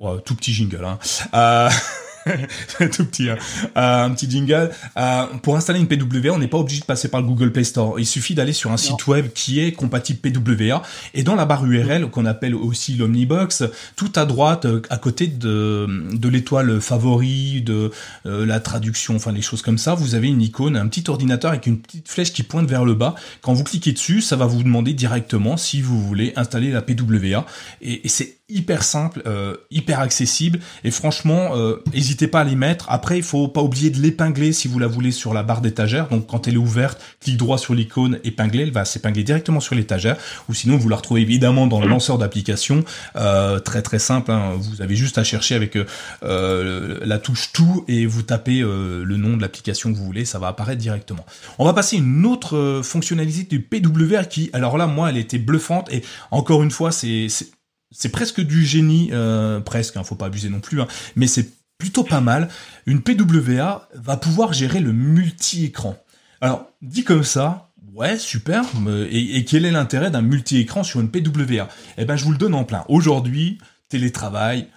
Euh, 0.00 0.18
tout 0.18 0.34
petit 0.34 0.52
jingle. 0.52 0.84
Hein. 0.84 1.68
tout 2.92 3.04
petit, 3.04 3.30
hein. 3.30 3.36
euh, 3.76 4.04
un 4.04 4.10
petit 4.10 4.30
jingle. 4.30 4.70
Euh, 4.96 5.26
pour 5.42 5.56
installer 5.56 5.80
une 5.80 5.88
PWA, 5.88 6.32
on 6.32 6.38
n'est 6.38 6.48
pas 6.48 6.58
obligé 6.58 6.80
de 6.80 6.84
passer 6.84 7.08
par 7.08 7.20
le 7.20 7.26
Google 7.26 7.52
Play 7.52 7.64
Store. 7.64 7.98
Il 7.98 8.06
suffit 8.06 8.34
d'aller 8.34 8.52
sur 8.52 8.70
un 8.70 8.76
site 8.76 9.06
web 9.06 9.28
qui 9.34 9.60
est 9.60 9.72
compatible 9.72 10.20
PWA. 10.20 10.82
Et 11.14 11.22
dans 11.22 11.34
la 11.34 11.44
barre 11.44 11.64
URL, 11.64 12.08
qu'on 12.10 12.26
appelle 12.26 12.54
aussi 12.54 12.94
l'Omnibox, 12.94 13.64
tout 13.96 14.12
à 14.16 14.24
droite, 14.24 14.64
euh, 14.64 14.82
à 14.90 14.98
côté 14.98 15.26
de, 15.26 15.86
de 16.12 16.28
l'étoile 16.28 16.80
favori, 16.80 17.62
de 17.62 17.90
la 18.24 18.60
traduction, 18.60 19.16
enfin 19.16 19.32
les 19.32 19.42
choses 19.42 19.62
comme 19.62 19.78
ça, 19.78 19.94
vous 19.94 20.14
avez 20.14 20.28
une 20.28 20.42
icône, 20.42 20.76
un 20.76 20.86
petit 20.86 21.08
ordinateur 21.08 21.50
avec 21.50 21.66
une 21.66 21.78
petite 21.78 22.08
flèche 22.08 22.32
qui 22.32 22.42
pointe 22.42 22.68
vers 22.68 22.84
le 22.84 22.94
bas. 22.94 23.14
Quand 23.40 23.52
vous 23.52 23.64
cliquez 23.64 23.92
dessus, 23.92 24.20
ça 24.20 24.36
va 24.36 24.46
vous 24.46 24.62
demander 24.62 24.92
directement 24.92 25.56
si 25.56 25.80
vous 25.80 26.00
voulez 26.00 26.32
installer 26.36 26.70
la 26.70 26.82
PWA. 26.82 27.46
Et, 27.80 28.06
et 28.06 28.08
c'est 28.08 28.37
hyper 28.48 28.82
simple, 28.82 29.22
euh, 29.26 29.56
hyper 29.70 30.00
accessible 30.00 30.60
et 30.82 30.90
franchement, 30.90 31.50
euh, 31.54 31.82
n'hésitez 31.92 32.28
pas 32.28 32.40
à 32.40 32.44
les 32.44 32.56
mettre. 32.56 32.86
Après, 32.88 33.18
il 33.18 33.22
faut 33.22 33.46
pas 33.46 33.60
oublier 33.62 33.90
de 33.90 33.98
l'épingler 34.00 34.52
si 34.52 34.68
vous 34.68 34.78
la 34.78 34.86
voulez 34.86 35.12
sur 35.12 35.34
la 35.34 35.42
barre 35.42 35.60
d'étagère. 35.60 36.08
Donc 36.08 36.26
quand 36.26 36.48
elle 36.48 36.54
est 36.54 36.58
ouverte, 36.58 37.00
clique 37.20 37.36
droit 37.36 37.58
sur 37.58 37.74
l'icône 37.74 38.18
épingler, 38.24 38.62
elle 38.62 38.72
va 38.72 38.86
s'épingler 38.86 39.22
directement 39.22 39.60
sur 39.60 39.74
l'étagère. 39.74 40.16
Ou 40.48 40.54
sinon, 40.54 40.78
vous 40.78 40.88
la 40.88 40.96
retrouvez 40.96 41.20
évidemment 41.20 41.66
dans 41.66 41.80
le 41.80 41.88
lanceur 41.88 42.16
d'application, 42.16 42.84
euh, 43.16 43.58
très 43.58 43.82
très 43.82 43.98
simple. 43.98 44.30
Hein. 44.30 44.54
Vous 44.58 44.80
avez 44.80 44.96
juste 44.96 45.18
à 45.18 45.24
chercher 45.24 45.54
avec 45.54 45.76
la 46.22 47.18
touche 47.18 47.52
tout 47.52 47.84
et 47.86 48.06
vous 48.06 48.22
tapez 48.22 48.60
le 48.60 49.16
nom 49.16 49.36
de 49.36 49.42
l'application 49.42 49.92
que 49.92 49.98
vous 49.98 50.04
voulez, 50.04 50.24
ça 50.24 50.38
va 50.38 50.48
apparaître 50.48 50.80
directement. 50.80 51.26
On 51.58 51.64
va 51.64 51.74
passer 51.74 51.96
une 51.96 52.24
autre 52.24 52.80
fonctionnalité 52.82 53.44
du 53.44 53.60
PWR 53.60 54.28
qui, 54.28 54.50
alors 54.52 54.78
là, 54.78 54.86
moi, 54.86 55.10
elle 55.10 55.18
était 55.18 55.38
bluffante 55.38 55.92
et 55.92 56.02
encore 56.30 56.62
une 56.62 56.70
fois, 56.70 56.92
c'est 56.92 57.28
c'est 57.90 58.10
presque 58.10 58.40
du 58.40 58.64
génie, 58.64 59.10
euh, 59.12 59.60
presque, 59.60 59.96
hein, 59.96 60.04
faut 60.04 60.14
pas 60.14 60.26
abuser 60.26 60.48
non 60.48 60.60
plus, 60.60 60.80
hein, 60.80 60.88
mais 61.16 61.26
c'est 61.26 61.48
plutôt 61.78 62.04
pas 62.04 62.20
mal. 62.20 62.48
Une 62.86 63.02
PWA 63.02 63.88
va 63.94 64.16
pouvoir 64.16 64.52
gérer 64.52 64.80
le 64.80 64.92
multi-écran. 64.92 65.96
Alors, 66.40 66.70
dit 66.82 67.04
comme 67.04 67.24
ça, 67.24 67.70
ouais, 67.94 68.18
super, 68.18 68.64
et, 69.10 69.44
quel 69.44 69.64
est 69.64 69.70
l'intérêt 69.70 70.10
d'un 70.10 70.22
multi-écran 70.22 70.82
sur 70.82 71.00
une 71.00 71.10
PWA 71.10 71.68
Eh 71.96 72.04
ben, 72.04 72.16
je 72.16 72.24
vous 72.24 72.32
le 72.32 72.38
donne 72.38 72.54
en 72.54 72.64
plein. 72.64 72.84
Aujourd'hui, 72.88 73.58
télétravail, 73.88 74.68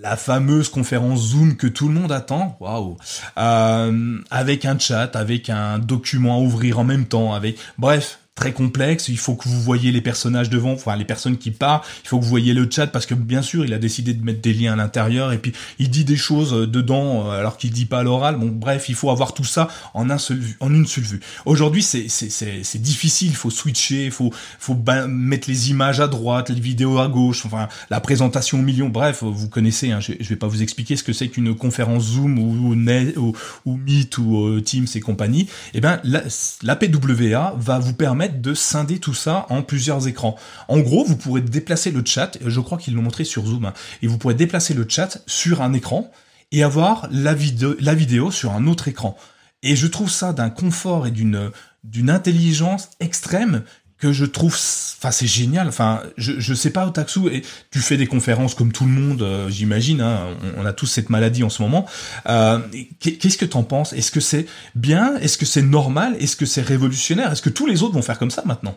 la 0.00 0.16
fameuse 0.16 0.68
conférence 0.68 1.20
Zoom 1.28 1.56
que 1.56 1.66
tout 1.66 1.88
le 1.88 1.94
monde 1.94 2.12
attend, 2.12 2.56
waouh, 2.60 2.96
euh, 3.38 4.18
avec 4.30 4.64
un 4.64 4.78
chat, 4.78 5.14
avec 5.14 5.48
un 5.48 5.78
document 5.78 6.36
à 6.36 6.40
ouvrir 6.40 6.78
en 6.78 6.84
même 6.84 7.06
temps, 7.06 7.34
avec, 7.34 7.58
bref, 7.78 8.18
très 8.36 8.52
complexe. 8.52 9.08
Il 9.08 9.18
faut 9.18 9.34
que 9.34 9.48
vous 9.48 9.60
voyez 9.60 9.90
les 9.90 10.02
personnages 10.02 10.50
devant, 10.50 10.72
enfin 10.72 10.94
les 10.94 11.04
personnes 11.04 11.38
qui 11.38 11.50
parlent. 11.50 11.80
Il 12.04 12.08
faut 12.08 12.18
que 12.18 12.24
vous 12.24 12.30
voyez 12.30 12.54
le 12.54 12.68
chat 12.70 12.86
parce 12.86 13.06
que 13.06 13.14
bien 13.14 13.42
sûr, 13.42 13.64
il 13.64 13.74
a 13.74 13.78
décidé 13.78 14.14
de 14.14 14.24
mettre 14.24 14.40
des 14.40 14.52
liens 14.52 14.74
à 14.74 14.76
l'intérieur 14.76 15.32
et 15.32 15.38
puis 15.38 15.52
il 15.78 15.90
dit 15.90 16.04
des 16.04 16.16
choses 16.16 16.54
euh, 16.54 16.66
dedans 16.66 17.26
euh, 17.26 17.38
alors 17.40 17.56
qu'il 17.56 17.70
dit 17.70 17.86
pas 17.86 18.00
à 18.00 18.02
l'oral. 18.02 18.36
Bon, 18.36 18.48
bref, 18.48 18.88
il 18.88 18.94
faut 18.94 19.10
avoir 19.10 19.34
tout 19.34 19.44
ça 19.44 19.68
en 19.94 20.10
un 20.10 20.18
seul 20.18 20.40
en 20.60 20.72
une 20.72 20.86
seule 20.86 21.04
vue. 21.04 21.20
Aujourd'hui, 21.46 21.82
c'est 21.82 22.06
c'est 22.08 22.30
c'est 22.30 22.82
difficile. 22.82 23.28
Il 23.28 23.36
faut 23.36 23.50
switcher, 23.50 24.04
il 24.04 24.12
faut 24.12 24.32
faut 24.58 24.78
mettre 25.08 25.48
les 25.48 25.70
images 25.70 26.00
à 26.00 26.06
droite, 26.06 26.50
les 26.50 26.60
vidéos 26.60 26.98
à 26.98 27.08
gauche. 27.08 27.46
Enfin, 27.46 27.68
la 27.90 28.00
présentation 28.00 28.60
au 28.60 28.62
milieu. 28.62 28.86
Bref, 28.88 29.22
vous 29.22 29.48
connaissez. 29.48 29.90
Hein, 29.90 30.00
je, 30.00 30.12
je 30.20 30.28
vais 30.28 30.36
pas 30.36 30.46
vous 30.46 30.62
expliquer 30.62 30.96
ce 30.96 31.02
que 31.02 31.14
c'est 31.14 31.28
qu'une 31.28 31.54
conférence 31.54 32.04
Zoom 32.04 32.38
ou 32.38 32.56
ou, 32.66 33.32
ou, 33.64 33.76
Meet 33.76 34.18
ou 34.18 34.46
euh, 34.46 34.60
Teams 34.60 34.86
et 34.94 35.00
compagnie. 35.00 35.48
Eh 35.74 35.80
ben, 35.80 36.00
la, 36.04 36.22
la 36.62 36.76
PWA 36.76 37.54
va 37.58 37.78
vous 37.78 37.94
permettre 37.94 38.25
de 38.28 38.54
scinder 38.54 38.98
tout 38.98 39.14
ça 39.14 39.46
en 39.48 39.62
plusieurs 39.62 40.08
écrans. 40.08 40.36
En 40.68 40.78
gros, 40.80 41.04
vous 41.04 41.16
pourrez 41.16 41.40
déplacer 41.40 41.90
le 41.90 42.02
chat, 42.04 42.38
je 42.44 42.60
crois 42.60 42.78
qu'ils 42.78 42.94
l'ont 42.94 43.02
montré 43.02 43.24
sur 43.24 43.46
Zoom, 43.46 43.66
hein, 43.66 43.74
et 44.02 44.06
vous 44.06 44.18
pourrez 44.18 44.34
déplacer 44.34 44.74
le 44.74 44.86
chat 44.88 45.22
sur 45.26 45.62
un 45.62 45.72
écran 45.72 46.10
et 46.52 46.62
avoir 46.62 47.08
la 47.10 47.34
vidéo, 47.34 47.74
la 47.80 47.94
vidéo 47.94 48.30
sur 48.30 48.52
un 48.52 48.66
autre 48.66 48.88
écran. 48.88 49.16
Et 49.62 49.74
je 49.74 49.86
trouve 49.86 50.10
ça 50.10 50.32
d'un 50.32 50.50
confort 50.50 51.06
et 51.06 51.10
d'une 51.10 51.50
d'une 51.86 52.10
intelligence 52.10 52.90
extrême 52.98 53.62
que 53.98 54.12
je 54.12 54.24
trouve, 54.24 54.52
enfin 54.52 55.10
c'est 55.10 55.26
génial. 55.26 55.68
Enfin, 55.68 56.02
je 56.16 56.38
je 56.38 56.54
sais 56.54 56.70
pas 56.70 56.86
Otaksu, 56.86 57.28
et 57.32 57.42
tu 57.70 57.78
fais 57.78 57.96
des 57.96 58.06
conférences 58.06 58.54
comme 58.54 58.72
tout 58.72 58.84
le 58.84 58.90
monde, 58.90 59.22
euh, 59.22 59.48
j'imagine. 59.48 60.00
Hein, 60.00 60.36
on, 60.56 60.66
a 60.66 60.72
tous 60.72 60.86
cette 60.86 61.10
maladie 61.10 61.42
en 61.42 61.48
ce 61.48 61.62
moment. 61.62 61.86
Euh, 62.28 62.58
Qu'est-ce 63.00 63.38
que 63.38 63.46
t'en 63.46 63.62
penses? 63.62 63.92
Est-ce 63.92 64.10
que 64.10 64.20
c'est 64.20 64.46
bien? 64.74 65.16
Est-ce 65.16 65.38
que 65.38 65.46
c'est 65.46 65.62
normal? 65.62 66.16
Est-ce 66.20 66.36
que 66.36 66.46
c'est 66.46 66.62
révolutionnaire? 66.62 67.32
Est-ce 67.32 67.42
que 67.42 67.50
tous 67.50 67.66
les 67.66 67.82
autres 67.82 67.94
vont 67.94 68.02
faire 68.02 68.18
comme 68.18 68.30
ça 68.30 68.42
maintenant? 68.44 68.76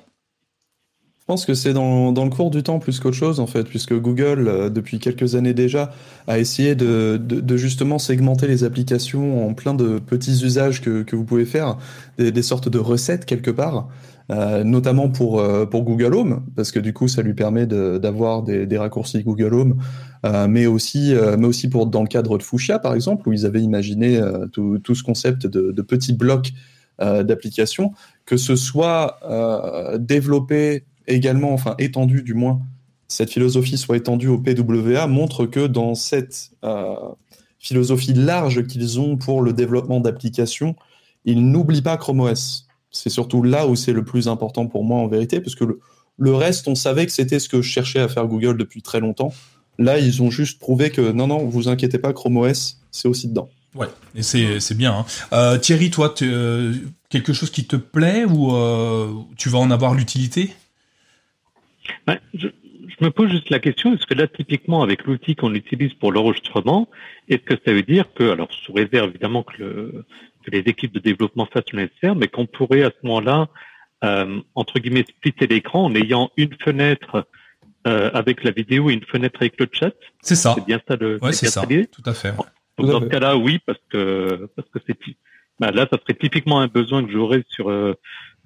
Je 1.30 1.34
pense 1.34 1.46
que 1.46 1.54
c'est 1.54 1.74
dans, 1.74 2.12
dans 2.12 2.24
le 2.24 2.32
cours 2.32 2.50
du 2.50 2.64
temps 2.64 2.80
plus 2.80 3.00
qu'autre 3.00 3.16
chose 3.16 3.40
en 3.40 3.46
fait, 3.46 3.66
puisque 3.66 3.94
Google 3.94 4.48
euh, 4.48 4.70
depuis 4.72 4.98
quelques 4.98 5.36
années 5.36 5.54
déjà 5.54 5.94
a 6.28 6.40
essayé 6.40 6.74
de, 6.74 7.22
de, 7.24 7.40
de, 7.40 7.58
justement 7.58 8.00
segmenter 8.00 8.48
les 8.48 8.64
applications 8.64 9.48
en 9.48 9.54
plein 9.54 9.76
de 9.76 10.00
petits 10.00 10.44
usages 10.44 10.82
que, 10.82 11.04
que 11.04 11.16
vous 11.16 11.26
pouvez 11.26 11.46
faire, 11.46 11.78
des, 12.18 12.32
des 12.32 12.42
sortes 12.42 12.68
de 12.68 12.80
recettes 12.80 13.26
quelque 13.26 13.52
part. 13.52 13.90
Euh, 14.32 14.64
notamment 14.64 15.10
pour, 15.10 15.40
euh, 15.40 15.66
pour 15.66 15.82
Google 15.84 16.14
Home, 16.14 16.46
parce 16.56 16.72
que 16.72 16.80
du 16.80 16.94
coup, 16.94 17.08
ça 17.08 17.24
lui 17.24 17.34
permet 17.34 17.66
d'avoir 17.66 18.44
des, 18.44 18.68
des, 18.68 18.78
raccourcis 18.78 19.24
Google 19.24 19.56
Home, 19.56 19.82
euh, 20.24 20.48
mais, 20.48 20.68
aussi, 20.68 21.16
mais 21.40 21.48
aussi 21.48 21.68
pour 21.68 21.88
dans 21.88 22.04
le 22.04 22.08
cadre 22.08 22.38
de 22.38 22.44
Fuchsia, 22.44 22.78
par 22.78 22.94
exemple, 22.94 23.28
où 23.28 23.34
ils 23.34 23.48
avaient 23.48 23.62
imaginé 23.62 24.22
tout, 24.52 24.80
ce 24.88 25.02
concept 25.02 25.48
de, 25.48 25.72
de 25.72 25.82
petits 25.82 26.14
blocs 26.14 26.52
d'applications, 27.00 27.94
que 28.26 28.38
ce 28.38 28.56
soit 28.56 29.20
développé 30.00 30.84
également, 31.08 31.54
enfin 31.54 31.74
étendu 31.80 32.22
du 32.22 32.36
moins, 32.36 32.60
cette 33.08 33.32
philosophie 33.32 33.78
soit 33.78 33.98
étendue 33.98 34.28
au 34.28 34.38
PWA, 34.38 35.08
montre 35.08 35.48
que 35.48 35.66
dans 35.66 35.96
cette 35.96 36.52
philosophie 37.58 38.14
large 38.14 38.68
qu'ils 38.68 39.00
ont 39.00 39.18
pour 39.18 39.42
le 39.42 39.54
développement 39.54 40.02
d'applications, 40.02 40.76
ils 41.26 41.50
n'oublient 41.50 41.82
pas 41.82 41.98
Chrome 41.98 42.20
OS 42.20 42.69
c'est 42.92 43.10
surtout 43.10 43.44
là 43.44 43.68
où 43.68 43.76
c'est 43.76 43.94
le 43.94 44.04
plus 44.04 44.28
important 44.28 44.68
pour 44.68 44.84
moi 44.84 45.00
en 45.00 45.08
vérité, 45.08 45.42
parce 45.42 45.56
que 45.56 45.66
le, 46.18 46.34
reste, 46.34 46.68
on 46.68 46.76
savait 46.76 47.06
que 47.06 47.12
c'était 47.12 47.40
ce 47.40 47.50
que 47.50 47.62
je 47.62 47.70
cherchais 47.70 48.00
à 48.00 48.08
faire 48.08 48.28
Google 48.28 48.58
depuis 48.58 48.82
très 48.82 49.00
longtemps. 49.00 49.34
Là, 49.78 50.00
ils 50.00 50.22
ont 50.22 50.30
juste 50.30 50.60
prouvé 50.60 50.90
que 50.90 51.12
non, 51.12 51.28
non, 51.28 51.46
vous 51.46 51.70
inquiétez 51.70 52.00
pas, 52.00 52.12
Chrome 52.14 52.38
OS, 52.38 52.82
c'est 52.92 53.08
aussi 53.08 53.28
dedans. 53.30 53.50
Ouais, 53.76 53.88
et 54.16 54.24
c'est 54.24 54.78
bien. 54.78 54.94
Hein. 54.94 55.06
Euh, 55.32 55.58
Thierry, 55.58 55.92
toi, 55.92 56.14
euh, 56.24 56.74
quelque 57.10 57.34
chose 57.34 57.52
qui 57.52 57.68
te 57.68 57.76
plaît 57.76 58.26
ou 58.26 58.56
euh, 58.56 59.14
tu 59.38 59.50
vas 59.50 59.60
en 59.60 59.70
avoir 59.70 59.94
l'utilité? 59.94 60.54
Ben, 62.08 62.20
je, 62.34 62.48
me 63.00 63.12
pose 63.12 63.30
juste 63.30 63.50
la 63.50 63.60
question, 63.60 63.94
est-ce 63.94 64.06
que 64.06 64.16
là, 64.16 64.28
typiquement, 64.28 64.82
avec 64.82 65.06
l'outil 65.06 65.36
qu'on 65.36 65.54
utilise 65.54 65.94
pour 65.94 66.12
l'enregistrement, 66.12 66.90
est-ce 67.30 67.44
que 67.44 67.56
ça 67.64 67.72
veut 67.72 67.84
dire 67.84 68.12
que, 68.14 68.32
alors 68.32 68.52
sous 68.52 68.74
réserve 68.74 69.10
évidemment 69.10 69.44
que 69.44 69.54
le, 69.60 70.06
que 70.44 70.52
les 70.52 70.60
équipes 70.60 70.94
de 70.94 71.00
développement 71.00 71.46
fassent 71.46 71.72
le 71.72 71.84
nécessaire, 71.84 72.16
mais 72.16 72.28
qu'on 72.28 72.46
pourrait 72.46 72.84
à 72.84 72.90
ce 72.90 73.08
moment-là, 73.08 73.48
euh, 74.04 74.40
entre 74.56 74.80
guillemets, 74.80 75.06
splitter 75.08 75.48
l'écran 75.48 75.86
en 75.86 75.96
ayant 75.96 76.32
une 76.38 76.56
fenêtre 76.64 77.28
euh, 77.88 78.12
avec 78.14 78.44
la 78.44 78.52
vidéo 78.52 78.90
et 78.90 78.94
une 78.94 79.04
fenêtre 79.04 79.38
avec 79.42 79.60
le 79.60 79.68
chat. 79.72 79.94
C'est 80.22 80.36
ça. 80.36 80.54
C'est 80.56 80.66
bien 80.66 80.82
ça 80.88 80.96
le. 80.96 81.18
Ouais, 81.22 81.34
c'est 81.34 81.48
ça. 81.48 81.66
Tout 81.66 82.04
à 82.06 82.14
fait. 82.14 82.34
Donc 82.78 82.92
dans 82.92 83.02
ce 83.02 83.06
cas-là, 83.06 83.38
oui, 83.38 83.60
parce 83.66 83.80
que 83.90 84.50
parce 84.56 84.70
que 84.70 84.80
c'est 84.88 84.98
bah, 85.60 85.72
là, 85.72 85.88
ça 85.92 85.98
serait 86.00 86.18
typiquement 86.18 86.62
un 86.62 86.68
besoin 86.68 87.06
que 87.06 87.12
j'aurais 87.12 87.44
sur 87.50 87.70
euh, 87.70 87.94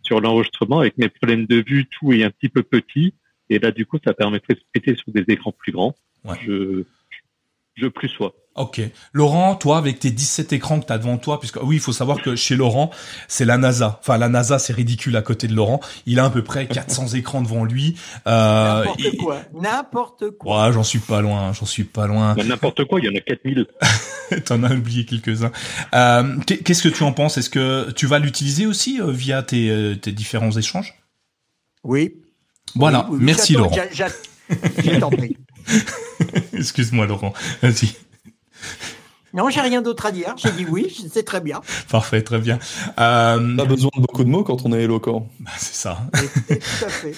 sur 0.01 0.19
l'enregistrement 0.19 0.79
avec 0.79 0.97
mes 0.97 1.09
problèmes 1.09 1.45
de 1.45 1.63
vue, 1.65 1.85
tout 1.85 2.11
est 2.11 2.23
un 2.23 2.31
petit 2.31 2.49
peu 2.49 2.63
petit, 2.63 3.13
et 3.49 3.59
là 3.59 3.71
du 3.71 3.85
coup, 3.85 3.99
ça 4.03 4.13
permettrait 4.13 4.55
de 4.55 4.59
splitter 4.59 4.95
sur 4.95 5.11
des 5.13 5.23
écrans 5.27 5.51
plus 5.51 5.71
grands. 5.71 5.95
Ouais. 6.25 6.35
Je 6.45 6.83
je 7.75 7.87
plus 7.87 8.09
sois. 8.09 8.33
Ok. 8.55 8.81
Laurent, 9.13 9.55
toi, 9.55 9.77
avec 9.77 9.99
tes 9.99 10.11
17 10.11 10.53
écrans 10.53 10.79
que 10.79 10.85
tu 10.85 10.93
as 10.93 10.99
devant 10.99 11.17
toi, 11.17 11.39
puisque 11.39 11.61
oui, 11.63 11.77
il 11.77 11.79
faut 11.79 11.91
savoir 11.91 12.21
que 12.21 12.35
chez 12.35 12.55
Laurent, 12.55 12.91
c'est 13.27 13.45
la 13.45 13.57
NASA. 13.57 13.99
Enfin, 14.01 14.19
la 14.19 14.29
NASA, 14.29 14.59
c'est 14.59 14.73
ridicule 14.73 15.15
à 15.17 15.23
côté 15.23 15.47
de 15.47 15.55
Laurent. 15.55 15.79
Il 16.05 16.19
a 16.19 16.25
à 16.25 16.29
peu 16.29 16.43
près 16.43 16.67
400 16.67 17.07
écrans 17.15 17.41
devant 17.41 17.65
lui. 17.65 17.95
Euh, 18.27 18.83
n'importe 18.83 19.17
quoi. 19.17 19.41
N'importe 19.59 20.29
quoi. 20.37 20.67
Ouais, 20.67 20.73
j'en 20.73 20.83
suis 20.83 20.99
pas 20.99 21.21
loin. 21.21 21.51
J'en 21.53 21.65
suis 21.65 21.83
pas 21.83 22.05
loin. 22.05 22.35
N'importe 22.35 22.85
quoi, 22.85 22.99
il 22.99 23.05
y 23.05 23.09
en 23.09 23.15
a 23.15 23.21
4000. 23.21 23.65
T'en 24.45 24.63
as 24.63 24.73
oublié 24.73 25.05
quelques-uns. 25.05 25.51
Euh, 25.95 26.37
Qu'est-ce 26.45 26.83
que 26.83 26.89
tu 26.89 27.03
en 27.03 27.11
penses? 27.11 27.39
Est-ce 27.39 27.49
que 27.49 27.89
tu 27.91 28.05
vas 28.05 28.19
l'utiliser 28.19 28.67
aussi 28.67 29.01
euh, 29.01 29.11
via 29.11 29.41
tes, 29.41 29.69
euh, 29.69 29.95
tes, 29.95 30.11
différents 30.11 30.51
échanges? 30.51 30.93
Oui. 31.83 32.21
Voilà. 32.75 33.07
Merci, 33.11 33.53
Laurent. 33.53 33.75
J'ai 33.91 34.99
prie. 34.99 35.37
Excuse-moi, 36.53 37.05
Laurent. 37.05 37.33
Vas-y. 37.61 37.95
Non, 39.33 39.49
j'ai 39.49 39.61
rien 39.61 39.81
d'autre 39.81 40.05
à 40.05 40.11
dire. 40.11 40.35
J'ai 40.37 40.51
dit 40.51 40.65
oui, 40.69 40.95
c'est 41.11 41.23
très 41.23 41.41
bien. 41.41 41.61
Parfait, 41.89 42.21
très 42.21 42.39
bien. 42.39 42.59
Euh... 42.99 43.55
Pas 43.57 43.65
besoin 43.65 43.89
de 43.95 44.01
beaucoup 44.01 44.23
de 44.23 44.29
mots 44.29 44.43
quand 44.43 44.63
on 44.65 44.73
est 44.73 44.83
éloquent. 44.83 45.27
Bah, 45.39 45.51
c'est 45.57 45.73
ça. 45.73 46.01
tout 46.47 46.85
à 46.85 46.89
fait. 46.89 47.15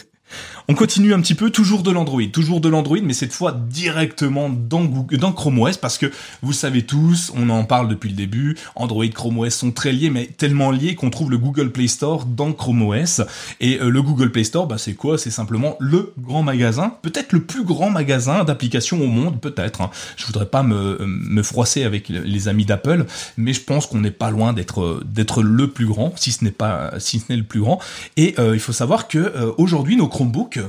On 0.67 0.73
continue 0.73 1.13
un 1.13 1.21
petit 1.21 1.35
peu, 1.35 1.51
toujours 1.51 1.83
de 1.83 1.91
l'Android, 1.91 2.23
toujours 2.33 2.59
de 2.59 2.69
l'Android, 2.69 2.97
mais 3.03 3.13
cette 3.13 3.33
fois 3.33 3.51
directement 3.51 4.49
dans 4.49 5.31
Chrome 5.31 5.59
OS, 5.59 5.77
parce 5.77 5.99
que 5.99 6.11
vous 6.41 6.53
savez 6.53 6.81
tous, 6.81 7.31
on 7.35 7.49
en 7.49 7.65
parle 7.65 7.87
depuis 7.87 8.09
le 8.09 8.15
début, 8.15 8.57
Android, 8.75 9.07
Chrome 9.07 9.39
OS 9.39 9.53
sont 9.53 9.71
très 9.71 9.91
liés, 9.91 10.09
mais 10.09 10.25
tellement 10.25 10.71
liés 10.71 10.95
qu'on 10.95 11.11
trouve 11.11 11.29
le 11.29 11.37
Google 11.37 11.71
Play 11.71 11.87
Store 11.87 12.25
dans 12.25 12.51
Chrome 12.51 12.81
OS. 12.81 13.21
Et 13.59 13.79
euh, 13.79 13.89
le 13.89 14.01
Google 14.01 14.31
Play 14.31 14.43
Store, 14.43 14.65
bah, 14.65 14.77
c'est 14.79 14.95
quoi? 14.95 15.19
C'est 15.19 15.29
simplement 15.29 15.75
le 15.79 16.13
grand 16.17 16.41
magasin, 16.41 16.95
peut-être 17.03 17.31
le 17.31 17.43
plus 17.43 17.63
grand 17.63 17.91
magasin 17.91 18.43
d'applications 18.43 18.99
au 19.01 19.07
monde, 19.07 19.39
peut-être. 19.39 19.81
Hein. 19.81 19.91
Je 20.17 20.25
voudrais 20.25 20.47
pas 20.47 20.63
me, 20.63 21.43
froisser 21.43 21.83
avec 21.83 22.09
les 22.09 22.47
amis 22.47 22.65
d'Apple, 22.65 23.05
mais 23.37 23.53
je 23.53 23.61
pense 23.61 23.85
qu'on 23.85 23.99
n'est 23.99 24.09
pas 24.09 24.31
loin 24.31 24.51
d'être 24.51 25.03
d'être 25.05 25.43
le 25.43 25.69
plus 25.69 25.85
grand, 25.85 26.13
si 26.15 26.31
ce 26.31 26.43
n'est 26.43 26.51
pas 26.51 26.93
si 26.97 27.19
ce 27.19 27.25
n'est 27.29 27.37
le 27.37 27.43
plus 27.43 27.59
grand. 27.59 27.79
Et 28.17 28.33
euh, 28.39 28.55
il 28.55 28.59
faut 28.59 28.73
savoir 28.73 29.07
que 29.07 29.19
euh, 29.19 29.51
aujourd'hui 29.57 29.95
nos 29.95 30.07
Chromebooks 30.15 30.59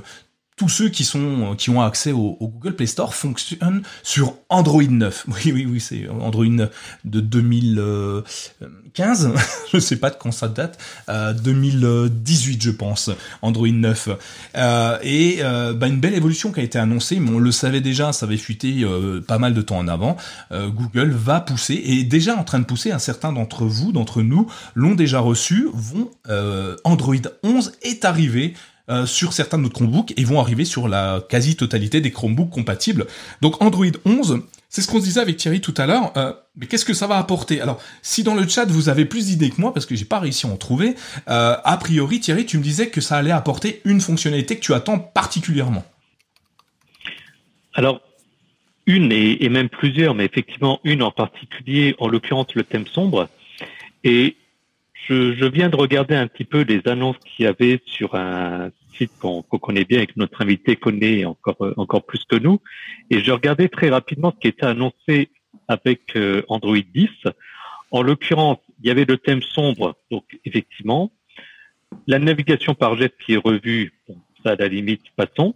tous 0.57 0.69
ceux 0.71 0.89
qui 0.89 1.05
sont 1.05 1.55
qui 1.57 1.71
ont 1.71 1.81
accès 1.83 2.11
au, 2.13 2.37
Google 2.41 2.75
Play 2.75 2.87
Store 2.87 3.15
fonctionnent 3.15 3.83
sur 4.03 4.35
Android 4.49 4.83
9. 4.83 5.27
Oui, 5.37 5.53
oui, 5.53 5.67
oui, 5.67 5.81
c'est 5.81 6.09
Android 6.09 6.47
9 6.47 6.71
de 7.05 7.21
2015. 7.21 9.33
je 9.73 9.79
sais 9.79 9.97
pas 9.97 10.09
de 10.09 10.17
quand 10.17 10.33
ça 10.33 10.49
date. 10.49 10.79
2018, 11.09 11.85
euh, 11.85 12.09
je 12.59 12.71
pense. 12.71 13.11
Android 13.43 13.69
9. 13.69 14.09
Euh, 14.57 14.99
et 15.03 15.41
euh, 15.41 15.75
bah, 15.75 15.89
une 15.89 16.01
belle 16.01 16.15
évolution 16.15 16.53
qui 16.53 16.61
a 16.61 16.63
été 16.63 16.79
annoncée, 16.79 17.21
mais 17.21 17.29
on 17.31 17.39
le 17.39 17.53
savait 17.53 17.83
déjà, 17.83 18.15
ça 18.15 18.25
avait 18.25 18.39
fuité 18.39 18.87
pas 19.29 19.37
mal 19.39 19.53
de 19.53 19.61
temps 19.61 19.77
en 19.79 19.89
avant. 19.89 20.17
Google 20.51 21.11
va 21.11 21.41
pousser 21.41 21.83
et 21.85 22.03
déjà 22.05 22.35
en 22.35 22.45
train 22.45 22.61
de 22.61 22.65
pousser. 22.65 22.93
Un 22.93 22.99
certain 22.99 23.35
d'entre 23.35 23.67
vous, 23.67 23.93
d'entre 23.93 24.23
nous, 24.23 24.47
l'ont 24.75 24.95
déjà 24.95 25.21
reçu. 25.21 25.69
Vont 25.75 26.11
Android 26.85 27.17
11 27.43 27.73
est 27.83 28.07
arrivé 28.07 28.55
euh, 28.89 29.05
sur 29.05 29.33
certains 29.33 29.59
de 29.59 29.65
nos 29.65 29.71
Chromebooks 29.71 30.13
et 30.17 30.25
vont 30.25 30.41
arriver 30.41 30.65
sur 30.65 30.87
la 30.87 31.21
quasi-totalité 31.29 32.01
des 32.01 32.13
Chromebooks 32.13 32.51
compatibles. 32.51 33.07
Donc 33.41 33.61
Android 33.61 33.87
11, 34.05 34.43
c'est 34.69 34.81
ce 34.81 34.87
qu'on 34.87 35.01
se 35.01 35.05
disait 35.05 35.21
avec 35.21 35.37
Thierry 35.37 35.61
tout 35.61 35.75
à 35.77 35.87
l'heure. 35.87 36.13
Euh, 36.17 36.33
mais 36.57 36.67
qu'est-ce 36.67 36.85
que 36.85 36.95
ça 36.95 37.07
va 37.07 37.17
apporter? 37.17 37.61
Alors, 37.61 37.81
si 38.03 38.23
dans 38.23 38.35
le 38.35 38.47
chat 38.47 38.67
vous 38.67 38.89
avez 38.89 39.05
plus 39.05 39.27
d'idées 39.27 39.51
que 39.51 39.61
moi, 39.61 39.75
parce 39.75 39.87
que 39.87 39.97
j'ai 39.97 40.05
pas 40.05 40.21
réussi 40.21 40.47
à 40.47 40.51
en 40.51 40.57
trouver, 40.57 40.95
euh, 41.29 41.57
a 41.65 41.77
priori 41.79 42.21
Thierry, 42.21 42.47
tu 42.47 42.59
me 42.59 42.63
disais 42.63 42.89
que 42.89 43.01
ça 43.01 43.17
allait 43.17 43.33
apporter 43.33 43.81
une 43.85 44.01
fonctionnalité 44.01 44.55
que 44.55 44.63
tu 44.63 44.73
attends 44.73 45.01
particulièrement. 45.01 45.85
Alors, 47.75 48.01
une 48.87 49.11
et, 49.11 49.45
et 49.45 49.49
même 49.49 49.69
plusieurs, 49.69 50.15
mais 50.15 50.25
effectivement 50.25 50.79
une 50.85 51.03
en 51.03 51.11
particulier, 51.11 51.97
en 51.99 52.07
l'occurrence 52.07 52.55
le 52.55 52.63
thème 52.63 52.87
sombre. 52.87 53.29
Et 54.05 54.37
je, 55.09 55.47
viens 55.47 55.69
de 55.69 55.77
regarder 55.77 56.15
un 56.15 56.27
petit 56.27 56.45
peu 56.45 56.63
les 56.63 56.83
annonces 56.87 57.17
qu'il 57.19 57.45
y 57.45 57.49
avait 57.49 57.81
sur 57.87 58.15
un 58.15 58.71
site 58.97 59.13
qu'on 59.21 59.43
connaît 59.43 59.85
bien 59.85 60.01
et 60.01 60.07
que 60.07 60.15
notre 60.17 60.43
invité 60.43 60.77
connaît 60.77 61.25
encore 61.25 61.57
euh, 61.61 61.75
encore 61.77 62.05
plus 62.05 62.25
que 62.25 62.37
nous. 62.37 62.61
Et 63.11 63.21
je 63.21 63.31
regardais 63.31 63.69
très 63.69 63.91
rapidement 63.91 64.33
ce 64.35 64.41
qui 64.41 64.49
était 64.49 64.67
annoncé 64.67 65.31
avec 65.69 66.17
euh, 66.17 66.43
Android 66.49 66.77
10. 66.95 67.09
En 67.91 68.03
l'occurrence, 68.03 68.59
il 68.83 68.89
y 68.89 68.91
avait 68.91 69.05
le 69.05 69.17
thème 69.17 69.43
sombre, 69.43 69.97
donc 70.11 70.25
effectivement, 70.45 71.13
la 72.07 72.19
navigation 72.19 72.75
par 72.75 72.97
jet 72.97 73.15
qui 73.25 73.35
est 73.35 73.43
revue, 73.43 73.93
bon, 74.09 74.17
ça 74.43 74.53
à 74.53 74.57
la 74.57 74.69
limite, 74.69 75.03
passons. 75.15 75.55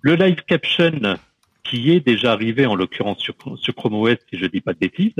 Le 0.00 0.14
live 0.14 0.42
caption 0.46 1.18
qui 1.64 1.90
est 1.90 2.00
déjà 2.00 2.32
arrivé 2.32 2.66
en 2.66 2.74
l'occurrence 2.74 3.18
sur, 3.18 3.34
sur 3.56 3.74
Chrome 3.74 3.94
OS, 3.94 4.16
si 4.30 4.38
je 4.38 4.46
dis 4.46 4.60
pas 4.60 4.72
de 4.72 4.78
bêtises. 4.78 5.14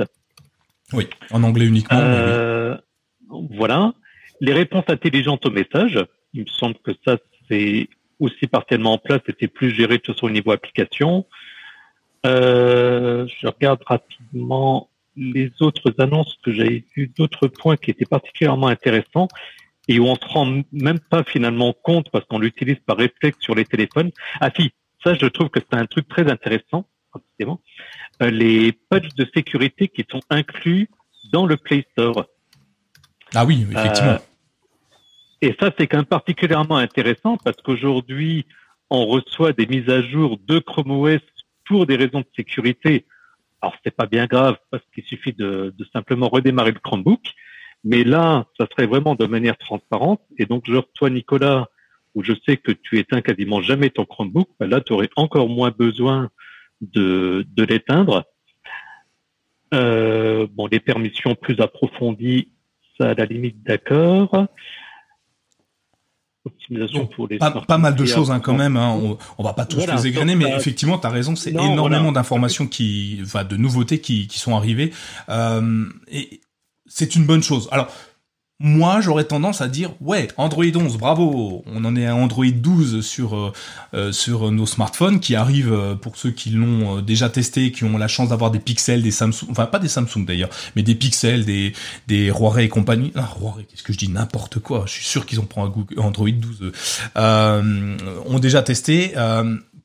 Oui, 0.93 1.07
en 1.31 1.43
anglais 1.43 1.65
uniquement. 1.65 1.99
Euh, 1.99 2.75
voilà. 3.29 3.93
Les 4.41 4.53
réponses 4.53 4.85
intelligentes 4.87 5.45
aux 5.45 5.51
messages, 5.51 5.99
il 6.33 6.41
me 6.41 6.47
semble 6.47 6.75
que 6.75 6.91
ça, 7.05 7.17
c'est 7.49 7.89
aussi 8.19 8.47
partiellement 8.47 8.93
en 8.93 8.97
place 8.97 9.21
et 9.27 9.35
c'est 9.39 9.47
plus 9.47 9.71
géré 9.71 9.99
tout 9.99 10.13
au 10.23 10.29
niveau 10.29 10.51
application. 10.51 11.25
Euh, 12.25 13.27
je 13.41 13.47
regarde 13.47 13.81
rapidement 13.85 14.89
les 15.15 15.51
autres 15.61 15.93
annonces 15.99 16.37
que 16.43 16.51
j'avais 16.51 16.83
vu, 16.95 17.11
d'autres 17.17 17.47
points 17.47 17.77
qui 17.77 17.91
étaient 17.91 18.05
particulièrement 18.05 18.67
intéressants 18.67 19.27
et 19.87 19.99
où 19.99 20.05
on 20.05 20.15
se 20.15 20.25
rend 20.25 20.61
même 20.71 20.99
pas 20.99 21.23
finalement 21.23 21.73
compte 21.73 22.09
parce 22.11 22.25
qu'on 22.25 22.39
l'utilise 22.39 22.79
par 22.85 22.97
réflexe 22.97 23.37
sur 23.39 23.55
les 23.55 23.65
téléphones. 23.65 24.11
Ah 24.39 24.49
si, 24.55 24.71
ça 25.03 25.15
je 25.15 25.25
trouve 25.25 25.49
que 25.49 25.59
c'est 25.59 25.77
un 25.77 25.85
truc 25.85 26.07
très 26.07 26.29
intéressant, 26.29 26.85
euh, 28.21 28.29
les 28.29 28.71
patchs 28.71 29.15
de 29.15 29.25
sécurité 29.33 29.87
qui 29.87 30.05
sont 30.09 30.21
inclus 30.29 30.89
dans 31.31 31.45
le 31.45 31.57
Play 31.57 31.85
Store. 31.91 32.25
Ah 33.35 33.45
oui, 33.45 33.65
effectivement. 33.69 34.11
Euh, 34.11 34.17
et 35.41 35.55
ça, 35.59 35.71
c'est 35.77 35.87
quand 35.87 35.97
même 35.97 36.05
particulièrement 36.05 36.77
intéressant 36.77 37.37
parce 37.37 37.57
qu'aujourd'hui, 37.61 38.45
on 38.89 39.05
reçoit 39.05 39.53
des 39.53 39.67
mises 39.67 39.89
à 39.89 40.01
jour 40.01 40.37
de 40.45 40.59
Chrome 40.59 40.91
OS 40.91 41.21
pour 41.65 41.85
des 41.85 41.95
raisons 41.95 42.19
de 42.19 42.27
sécurité. 42.35 43.05
Alors, 43.61 43.75
c'est 43.83 43.95
pas 43.95 44.05
bien 44.05 44.25
grave 44.25 44.57
parce 44.71 44.83
qu'il 44.93 45.03
suffit 45.03 45.33
de, 45.33 45.73
simplement 45.93 46.27
redémarrer 46.27 46.71
le 46.71 46.79
Chromebook. 46.79 47.21
Mais 47.83 48.03
là, 48.03 48.45
ça 48.59 48.67
serait 48.71 48.87
vraiment 48.87 49.15
de 49.15 49.25
manière 49.25 49.57
transparente. 49.57 50.21
Et 50.37 50.45
donc, 50.45 50.69
genre, 50.69 50.85
toi, 50.93 51.09
Nicolas, 51.09 51.67
où 52.15 52.23
je 52.23 52.33
sais 52.45 52.57
que 52.57 52.71
tu 52.71 52.97
éteins 52.97 53.21
quasiment 53.21 53.61
jamais 53.61 53.89
ton 53.89 54.05
Chromebook, 54.05 54.49
ben 54.59 54.69
là, 54.69 54.81
tu 54.81 54.91
aurais 54.91 55.09
encore 55.15 55.47
moins 55.47 55.71
besoin 55.71 56.29
de, 56.81 57.45
de 57.55 57.63
l'éteindre. 57.63 58.25
Euh, 59.73 60.47
bon, 60.51 60.67
les 60.67 60.79
permissions 60.79 61.35
plus 61.35 61.59
approfondies, 61.61 62.51
à 62.99 63.13
la 63.13 63.25
limite 63.25 63.63
d'accord. 63.63 64.47
Optimisation 66.45 67.05
pour 67.07 67.27
les 67.27 67.37
pas, 67.37 67.77
mal 67.77 67.95
de 67.95 68.05
choses 68.05 68.31
hein, 68.31 68.39
quand 68.39 68.53
même. 68.53 68.77
Hein. 68.77 68.97
On, 69.01 69.17
on, 69.37 69.43
va 69.43 69.53
pas 69.53 69.65
tous 69.65 69.85
les 69.85 70.07
égrener, 70.07 70.35
mais 70.35 70.55
effectivement, 70.55 70.97
tu 70.97 71.05
as 71.05 71.09
raison. 71.09 71.35
C'est 71.35 71.51
énormément 71.51 72.11
d'informations 72.11 72.67
qui, 72.67 73.19
enfin, 73.23 73.43
de 73.43 73.57
nouveautés 73.57 73.99
qui, 73.99 74.27
qui 74.27 74.39
sont 74.39 74.55
arrivées. 74.55 74.93
Euh, 75.29 75.85
et 76.07 76.41
c'est 76.87 77.15
une 77.15 77.25
bonne 77.25 77.43
chose. 77.43 77.67
Alors, 77.71 77.91
moi 78.61 78.99
j'aurais 78.99 79.23
tendance 79.23 79.61
à 79.61 79.69
dire 79.69 79.93
ouais 80.01 80.27
Android 80.35 80.65
11 80.65 80.97
bravo. 80.97 81.63
On 81.65 81.85
en 81.85 81.95
est 81.95 82.05
à 82.05 82.15
Android 82.15 82.45
12 82.45 83.05
sur 83.05 83.35
euh, 83.35 83.53
euh, 83.93 84.11
sur 84.11 84.51
nos 84.51 84.65
smartphones 84.65 85.21
qui 85.21 85.35
arrivent 85.35 85.71
euh, 85.71 85.95
pour 85.95 86.17
ceux 86.17 86.31
qui 86.31 86.49
l'ont 86.49 87.01
déjà 87.01 87.29
testé 87.29 87.71
qui 87.71 87.85
ont 87.85 87.97
la 87.97 88.09
chance 88.09 88.29
d'avoir 88.29 88.51
des 88.51 88.59
pixels 88.59 89.01
des 89.01 89.11
Samsung 89.11 89.47
enfin 89.49 89.65
pas 89.65 89.79
des 89.79 89.87
Samsung 89.87 90.25
d'ailleurs 90.25 90.49
mais 90.75 90.83
des 90.83 90.95
pixels 90.95 91.45
des 91.45 91.71
des 92.07 92.27
Huawei 92.27 92.65
et 92.65 92.69
compagnie. 92.69 93.13
Ah, 93.15 93.33
Huawei 93.39 93.63
qu'est-ce 93.63 93.83
que 93.83 93.93
je 93.93 93.97
dis 93.97 94.09
n'importe 94.09 94.59
quoi. 94.59 94.83
Je 94.87 94.91
suis 94.91 95.05
sûr 95.05 95.25
qu'ils 95.25 95.39
ont 95.39 95.45
pris 95.45 95.61
un 95.61 95.69
Google, 95.69 95.97
Android 95.99 96.29
12 96.29 96.73
ont 97.15 98.39
déjà 98.39 98.61
testé 98.61 99.13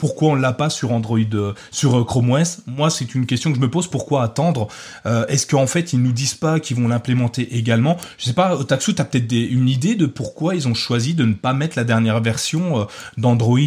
pourquoi 0.05 0.32
on 0.32 0.34
l'a 0.34 0.52
pas 0.52 0.68
sur 0.68 0.92
Android, 0.92 1.18
euh, 1.32 1.55
sur 1.70 1.98
euh, 1.98 2.05
Chrome 2.05 2.32
OS 2.32 2.59
Moi, 2.66 2.90
c'est 2.90 3.14
une 3.14 3.24
question 3.24 3.48
que 3.50 3.57
je 3.57 3.62
me 3.62 3.70
pose. 3.70 3.86
Pourquoi 3.86 4.22
attendre? 4.22 4.68
Euh, 5.07 5.24
Est-ce 5.28 5.46
qu'en 5.46 5.66
fait, 5.66 5.94
ils 5.94 6.02
nous 6.02 6.12
disent 6.12 6.34
pas 6.34 6.61
qu'ils 6.61 6.76
vont 6.76 6.88
l'implémenter 6.88 7.57
également? 7.57 7.96
Je 8.18 8.26
sais 8.26 8.34
pas. 8.34 8.62
Taxu, 8.64 8.92
t'as 8.94 9.05
peut-être 9.05 9.32
une 9.32 9.66
idée 9.66 9.94
de 9.94 10.05
pourquoi 10.05 10.57
ils 10.57 10.68
ont 10.68 10.74
choisi 10.74 11.14
de 11.14 11.24
ne 11.24 11.32
pas 11.32 11.55
mettre 11.55 11.78
la 11.78 11.84
dernière 11.84 12.20
version 12.20 12.86
d'Android 13.16 13.59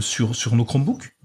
sur 0.00 0.36
sur 0.36 0.54
nos 0.54 0.66
Chromebooks? 0.66 1.15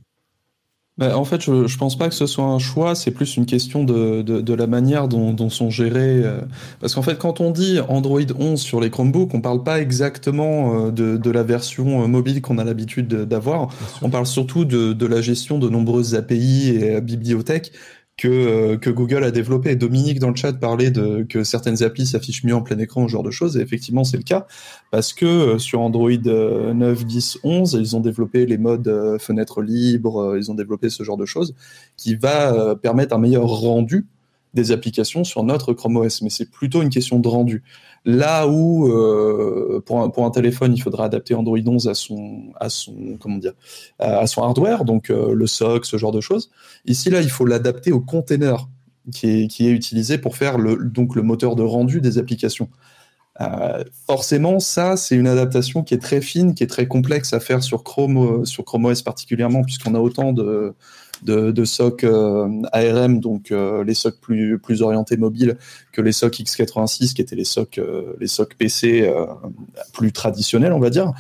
Bah, 0.98 1.18
en 1.18 1.24
fait, 1.24 1.42
je, 1.42 1.68
je 1.68 1.78
pense 1.78 1.98
pas 1.98 2.10
que 2.10 2.16
ce 2.16 2.28
soit 2.28 2.44
un 2.44 2.60
choix, 2.60 2.96
c'est 2.96 3.12
plus 3.12 3.38
une 3.38 3.46
question 3.46 3.84
de, 3.86 4.22
de, 4.22 4.42
de 4.42 4.54
la 4.54 4.68
manière 4.68 5.08
dont, 5.08 5.34
dont 5.34 5.50
sont 5.50 5.70
gérés. 5.70 6.22
Euh, 6.24 6.42
parce 6.82 6.96
qu'en 6.96 7.02
fait, 7.02 7.18
quand 7.18 7.40
on 7.40 7.52
dit 7.52 7.80
Android 7.88 8.20
11 8.38 8.60
sur 8.60 8.82
les 8.82 8.90
Chromebooks, 8.90 9.34
on 9.34 9.42
parle 9.42 9.64
pas 9.64 9.80
exactement 9.80 10.88
euh, 10.88 10.92
de, 10.92 11.16
de 11.16 11.32
la 11.32 11.44
version 11.44 12.04
euh, 12.04 12.08
mobile 12.08 12.42
qu'on 12.42 12.58
a 12.58 12.66
l'habitude 12.66 13.08
d'avoir. 13.08 13.70
On 14.02 14.10
parle 14.10 14.28
surtout 14.28 14.66
de, 14.66 14.92
de 14.92 15.06
la 15.06 15.22
gestion 15.22 15.60
de 15.60 15.70
nombreuses 15.70 16.14
API 16.14 16.76
et 16.76 17.00
bibliothèques 17.00 17.72
que, 18.22 18.28
euh, 18.28 18.78
que 18.78 18.92
Google 18.92 19.24
a 19.24 19.32
développé. 19.32 19.76
Dominique 19.76 20.20
dans 20.20 20.30
le 20.30 20.36
chat 20.36 20.54
parlait 20.54 20.92
de 20.92 21.26
que 21.28 21.44
certaines 21.44 21.82
applis 21.82 22.06
s'affichent 22.06 22.44
mieux 22.44 22.54
en 22.54 22.62
plein 22.62 22.78
écran, 22.78 23.08
ce 23.08 23.14
genre 23.14 23.24
de 23.24 23.32
choses, 23.32 23.58
et 23.58 23.62
effectivement 23.62 24.04
c'est 24.04 24.18
le 24.18 24.24
cas, 24.24 24.46
parce 24.92 25.12
que 25.12 25.26
euh, 25.26 25.58
sur 25.58 25.82
Android 25.82 26.12
9, 26.12 27.04
10, 27.04 27.40
11, 27.44 27.80
ils 27.82 27.96
ont 27.96 28.00
développé 28.00 28.46
les 28.46 28.60
modes 28.60 28.88
euh, 28.88 29.18
fenêtre 29.18 29.64
libre, 29.64 30.36
ils 30.38 30.52
ont 30.52 30.54
développé 30.54 30.92
ce 30.92 31.02
genre 31.02 31.18
de 31.18 31.26
choses, 31.26 31.56
qui 31.98 32.14
va 32.14 32.76
permettre 32.76 33.16
un 33.16 33.20
meilleur 33.20 33.48
rendu 33.48 34.06
des 34.54 34.72
applications 34.72 35.24
sur 35.24 35.44
notre 35.44 35.74
Chrome 35.74 35.98
OS, 35.98 36.22
mais 36.22 36.30
c'est 36.30 36.50
plutôt 36.50 36.82
une 36.82 36.90
question 36.90 37.20
de 37.20 37.28
rendu. 37.28 37.64
Là 38.04 38.48
où 38.48 38.88
euh, 38.88 39.82
pour, 39.86 40.02
un, 40.02 40.10
pour 40.10 40.26
un 40.26 40.32
téléphone, 40.32 40.74
il 40.74 40.82
faudra 40.82 41.06
adapter 41.06 41.36
Android 41.36 41.60
11 41.66 41.88
à 41.88 41.94
son 41.94 42.52
à 42.60 42.68
son 44.28 44.44
hardware, 44.44 44.86
donc 44.86 45.10
euh, 45.10 45.34
le 45.34 45.48
SOC, 45.48 45.86
ce 45.86 45.98
genre 45.98 46.12
de 46.12 46.22
choses. 46.22 46.50
Ici 46.86 47.10
là, 47.10 47.22
il 47.22 47.30
faut 47.30 47.46
l'adapter 47.46 47.92
au 47.92 48.02
container 48.02 48.68
qui 49.12 49.48
est, 49.60 49.70
utilisé 49.70 50.18
pour 50.18 50.36
faire 50.38 50.58
le 50.58 50.76
donc 50.78 51.16
le 51.16 51.22
moteur 51.22 51.56
de 51.56 51.64
rendu 51.64 52.02
des 52.02 52.18
applications. 52.18 52.70
Euh, 53.40 53.84
forcément, 54.06 54.60
ça, 54.60 54.98
c'est 54.98 55.16
une 55.16 55.28
adaptation 55.28 55.84
qui 55.84 55.94
est 55.94 56.00
très 56.00 56.22
fine, 56.22 56.54
qui 56.54 56.64
est 56.64 56.68
très 56.68 56.88
complexe 56.88 57.34
à 57.34 57.40
faire 57.40 57.64
sur 57.64 57.84
Chrome 57.84 58.18
OS 58.18 59.02
particulièrement, 59.02 59.64
puisqu'on 59.64 59.96
a 59.96 60.00
autant 60.00 60.34
de, 60.34 60.76
de, 61.24 61.52
de 61.52 61.66
SOC 61.66 62.04
euh, 62.04 62.62
ARM, 62.72 63.20
donc 63.20 63.52
euh, 63.52 63.84
les 63.84 63.94
SOC 63.94 64.20
plus, 64.20 64.82
orientés 64.82 65.18
mobiles, 65.18 65.58
que 65.92 66.02
les 66.02 66.12
SOC 66.12 66.40
x86, 66.42 67.14
qui 67.14 67.22
étaient 67.22 67.36
les 67.36 67.44
SOC, 67.44 67.78
euh, 67.78 68.14
les 68.20 68.28
SOC 68.28 68.56
PC 68.56 69.12
plus 69.94 70.12
traditionnels, 70.12 70.74
on 70.74 70.80
va 70.80 70.90
dire. 70.90 71.12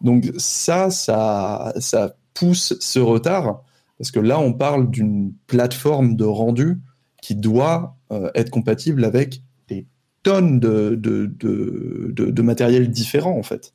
Donc 0.00 0.30
ça, 0.38 0.90
ça, 0.90 1.72
ça 1.78 2.16
pousse 2.34 2.74
ce 2.80 2.98
retard, 2.98 3.62
parce 3.98 4.10
que 4.10 4.20
là, 4.20 4.38
on 4.38 4.52
parle 4.52 4.90
d'une 4.90 5.32
plateforme 5.46 6.16
de 6.16 6.24
rendu 6.24 6.80
qui 7.22 7.34
doit 7.34 7.96
être 8.34 8.50
compatible 8.50 9.04
avec 9.04 9.42
des 9.68 9.86
tonnes 10.22 10.60
de, 10.60 10.94
de, 10.94 11.26
de, 11.26 12.12
de, 12.12 12.42
matériel 12.42 12.90
différent, 12.90 13.36
en 13.36 13.42
fait. 13.42 13.72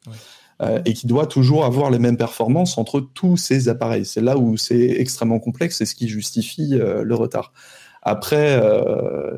Euh, 0.62 0.82
et 0.84 0.93
qui 0.93 1.07
doit 1.07 1.26
toujours 1.26 1.64
avoir 1.64 1.89
les 1.89 1.99
mêmes 1.99 2.18
performances 2.18 2.78
entre 2.78 2.99
tous 2.99 3.38
ces 3.38 3.70
appareils. 3.70 4.03
C'est 4.03 4.20
là 4.20 4.38
où 4.38 4.57
c'est 4.57 4.89
extrêmement 4.99 5.39
complexe 5.39 5.80
et 5.80 5.86
ce 5.86 5.95
qui 5.95 6.10
justifie 6.10 6.72
euh, 6.74 7.01
le 7.03 7.16
retard. 7.16 7.53
Après, 8.01 8.62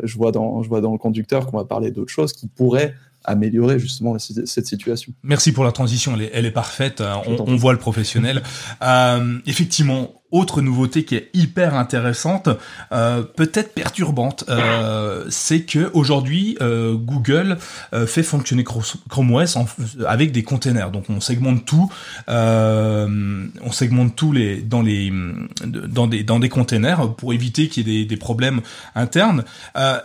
je, 0.04 0.18
vois 0.18 0.32
dans, 0.32 0.62
je 0.62 0.70
vois 0.70 0.82
dans 0.82 0.92
le 0.92 1.00
conducteur 1.00 1.48
qu'on 1.48 1.58
va 1.58 1.66
parler 1.66 1.90
d'autres 1.90 2.12
choses 2.12 2.32
qui 2.32 2.48
pourraient 2.48 2.94
améliorer 3.24 3.80
justement 3.80 4.18
cette 4.20 4.66
situation. 4.66 5.14
Merci 5.24 5.52
pour 5.52 5.64
la 5.64 5.72
transition, 5.72 6.14
elle 6.16 6.24
est, 6.24 6.32
elle 6.34 6.46
est 6.46 6.52
parfaite, 6.52 7.02
euh, 7.02 7.14
on, 7.28 7.40
on, 7.40 7.56
voit 7.56 7.74
le 7.74 7.80
professionnel. 7.80 8.42
Euh, 8.82 9.40
effectivement, 9.46 10.21
autre 10.32 10.62
nouveauté 10.62 11.04
qui 11.04 11.16
est 11.16 11.30
hyper 11.34 11.76
intéressante, 11.76 12.50
euh, 12.92 13.22
peut-être 13.22 13.74
perturbante, 13.74 14.46
euh, 14.50 15.26
c'est 15.30 15.64
que 15.64 15.92
aujourd'hui 15.94 16.58
euh, 16.62 16.96
Google 16.96 17.58
fait 18.08 18.24
fonctionner 18.24 18.64
Chrome 18.64 19.32
OS 19.34 19.58
avec 20.08 20.32
des 20.32 20.44
containers. 20.44 20.92
Donc 20.92 21.10
on 21.10 21.20
segmente 21.20 21.66
tout, 21.66 21.92
on 22.28 23.72
segmente 23.72 24.16
tout 24.16 24.32
les 24.32 24.62
dans 24.62 24.82
les 24.82 25.12
dans 25.66 26.08
des 26.08 26.24
dans 26.24 26.40
des 26.40 26.50
containers 26.50 27.14
pour 27.16 27.34
éviter 27.34 27.68
qu'il 27.68 27.88
y 27.88 27.92
ait 27.92 28.04
des, 28.04 28.06
des 28.06 28.18
problèmes 28.18 28.62
internes. 28.96 29.44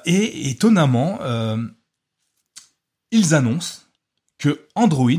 et 0.05 0.51
étonnamment 0.51 1.18
ils 3.12 3.35
annoncent 3.35 3.83
que 4.39 4.61
Android 4.74 5.11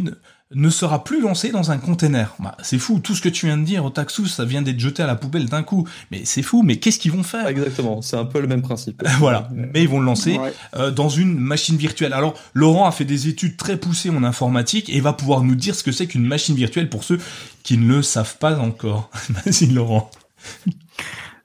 ne 0.53 0.69
sera 0.69 1.03
plus 1.03 1.21
lancé 1.21 1.51
dans 1.51 1.71
un 1.71 1.77
container. 1.77 2.33
Bah, 2.39 2.55
c'est 2.63 2.77
fou, 2.77 2.99
tout 2.99 3.15
ce 3.15 3.21
que 3.21 3.29
tu 3.29 3.47
viens 3.47 3.57
de 3.57 3.63
dire, 3.63 3.83
Otaxus, 3.83 4.27
ça 4.27 4.45
vient 4.45 4.61
d'être 4.61 4.79
jeté 4.79 5.03
à 5.03 5.07
la 5.07 5.15
poubelle 5.15 5.47
d'un 5.47 5.63
coup. 5.63 5.87
Mais 6.11 6.21
c'est 6.23 6.41
fou, 6.41 6.63
mais 6.63 6.77
qu'est-ce 6.77 6.99
qu'ils 6.99 7.11
vont 7.11 7.23
faire? 7.23 7.47
Exactement, 7.47 8.01
c'est 8.01 8.15
un 8.15 8.25
peu 8.25 8.39
le 8.39 8.47
même 8.47 8.61
principe. 8.61 9.03
voilà, 9.19 9.49
mais 9.51 9.83
ils 9.83 9.89
vont 9.89 9.99
le 9.99 10.05
lancer 10.05 10.39
euh, 10.75 10.91
dans 10.91 11.09
une 11.09 11.37
machine 11.37 11.75
virtuelle. 11.75 12.13
Alors, 12.13 12.33
Laurent 12.53 12.87
a 12.87 12.91
fait 12.91 13.05
des 13.05 13.27
études 13.27 13.57
très 13.57 13.77
poussées 13.77 14.09
en 14.09 14.23
informatique 14.23 14.89
et 14.89 14.99
va 15.01 15.13
pouvoir 15.13 15.43
nous 15.43 15.55
dire 15.55 15.75
ce 15.75 15.83
que 15.83 15.91
c'est 15.91 16.07
qu'une 16.07 16.25
machine 16.25 16.55
virtuelle 16.55 16.89
pour 16.89 17.03
ceux 17.03 17.19
qui 17.63 17.77
ne 17.77 17.87
le 17.87 18.01
savent 18.01 18.37
pas 18.37 18.57
encore. 18.57 19.09
Vas-y, 19.29 19.67
Laurent. 19.67 20.09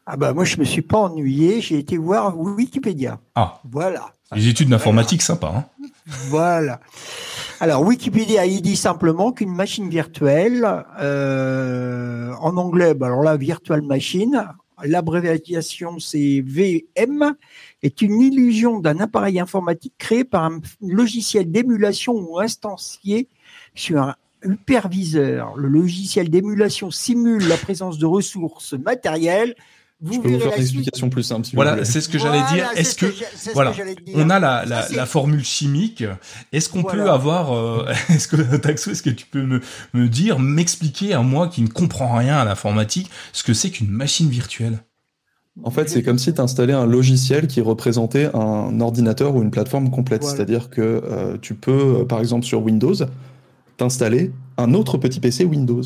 Ah 0.04 0.16
bah 0.16 0.32
moi 0.32 0.44
je 0.44 0.56
me 0.58 0.64
suis 0.64 0.82
pas 0.82 0.98
ennuyé, 0.98 1.60
j'ai 1.60 1.78
été 1.78 1.96
voir 1.96 2.36
Wikipédia. 2.36 3.20
Ah. 3.36 3.60
Voilà. 3.70 4.12
Les 4.34 4.48
études 4.48 4.68
d'informatique, 4.68 5.22
sympa. 5.22 5.52
Hein 5.54 5.64
voilà. 6.06 6.80
Alors 7.60 7.82
Wikipédia 7.82 8.44
il 8.46 8.60
dit 8.62 8.76
simplement 8.76 9.32
qu'une 9.32 9.54
machine 9.54 9.88
virtuelle, 9.88 10.84
euh, 11.00 12.32
en 12.40 12.56
anglais, 12.56 12.94
bah, 12.94 13.06
alors 13.06 13.22
la 13.22 13.36
virtual 13.36 13.82
machine, 13.82 14.48
l'abréviation 14.82 15.98
c'est 15.98 16.42
VM, 16.44 17.34
est 17.82 18.02
une 18.02 18.20
illusion 18.20 18.80
d'un 18.80 18.98
appareil 18.98 19.38
informatique 19.38 19.94
créé 19.98 20.24
par 20.24 20.44
un 20.44 20.60
logiciel 20.80 21.50
d'émulation 21.50 22.14
ou 22.14 22.40
instancié 22.40 23.28
sur 23.74 24.02
un 24.02 24.16
hyperviseur. 24.44 25.56
Le 25.56 25.68
logiciel 25.68 26.30
d'émulation 26.30 26.90
simule 26.90 27.46
la 27.46 27.56
présence 27.56 27.98
de 27.98 28.06
ressources 28.06 28.72
matérielles 28.72 29.54
vous 30.02 30.14
je 30.14 30.20
peux 30.20 30.28
vous 30.28 30.40
faire 30.40 30.56
une 30.56 30.62
explication 30.62 31.08
plus 31.10 31.22
simple. 31.22 31.48
voilà, 31.54 31.84
c'est 31.84 32.00
ce 32.00 32.08
que 32.08 32.18
j'allais 32.18 32.42
dire. 32.52 32.68
Est-ce 32.76 32.96
que, 32.96 33.06
voilà, 33.54 33.72
on 34.14 34.28
a 34.30 34.40
la, 34.40 34.64
la, 34.64 34.88
la 34.88 35.06
formule 35.06 35.44
chimique. 35.44 36.04
Est-ce 36.52 36.68
qu'on 36.68 36.82
peut 36.82 37.08
avoir, 37.08 37.52
euh, 37.52 37.86
est-ce 38.08 38.26
que 38.26 38.56
Taxo, 38.56 38.90
est-ce 38.90 39.02
que 39.02 39.10
tu 39.10 39.26
peux 39.26 39.42
me, 39.42 39.60
me 39.94 40.08
dire, 40.08 40.38
m'expliquer 40.40 41.14
à 41.14 41.22
moi 41.22 41.48
qui 41.48 41.62
ne 41.62 41.68
comprend 41.68 42.16
rien 42.16 42.36
à 42.36 42.44
l'informatique, 42.44 43.10
ce 43.32 43.44
que 43.44 43.54
c'est 43.54 43.70
qu'une 43.70 43.90
machine 43.90 44.28
virtuelle? 44.28 44.80
En 45.62 45.70
fait, 45.70 45.88
c'est 45.90 46.02
comme 46.02 46.18
si 46.18 46.32
tu 46.32 46.40
installais 46.40 46.72
un 46.72 46.86
logiciel 46.86 47.46
qui 47.46 47.60
représentait 47.60 48.30
un 48.34 48.80
ordinateur 48.80 49.36
ou 49.36 49.42
une 49.42 49.50
plateforme 49.50 49.90
complète. 49.90 50.24
C'est-à-dire 50.24 50.70
que 50.70 50.80
euh, 50.80 51.36
tu 51.40 51.54
peux, 51.54 52.00
euh, 52.00 52.04
par 52.04 52.20
exemple, 52.20 52.46
sur 52.46 52.62
Windows, 52.62 52.94
t'installer 53.76 54.32
un 54.56 54.72
autre 54.72 54.96
petit 54.96 55.20
PC 55.20 55.44
Windows. 55.44 55.82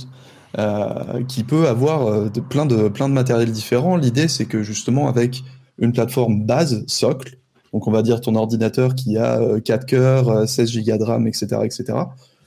Euh, 0.58 1.22
qui 1.24 1.44
peut 1.44 1.68
avoir 1.68 2.06
euh, 2.06 2.30
plein, 2.48 2.64
de, 2.64 2.88
plein 2.88 3.10
de 3.10 3.14
matériel 3.14 3.52
différents. 3.52 3.98
L'idée, 3.98 4.26
c'est 4.26 4.46
que 4.46 4.62
justement, 4.62 5.06
avec 5.06 5.44
une 5.78 5.92
plateforme 5.92 6.46
base, 6.46 6.82
socle, 6.86 7.36
donc 7.74 7.86
on 7.86 7.90
va 7.90 8.00
dire 8.00 8.22
ton 8.22 8.34
ordinateur 8.36 8.94
qui 8.94 9.18
a 9.18 9.60
4 9.60 9.82
euh, 9.82 9.86
cœurs, 9.86 10.48
16 10.48 10.78
Go 10.78 10.96
de 10.96 11.02
RAM, 11.02 11.26
etc., 11.26 11.58
etc., 11.62 11.98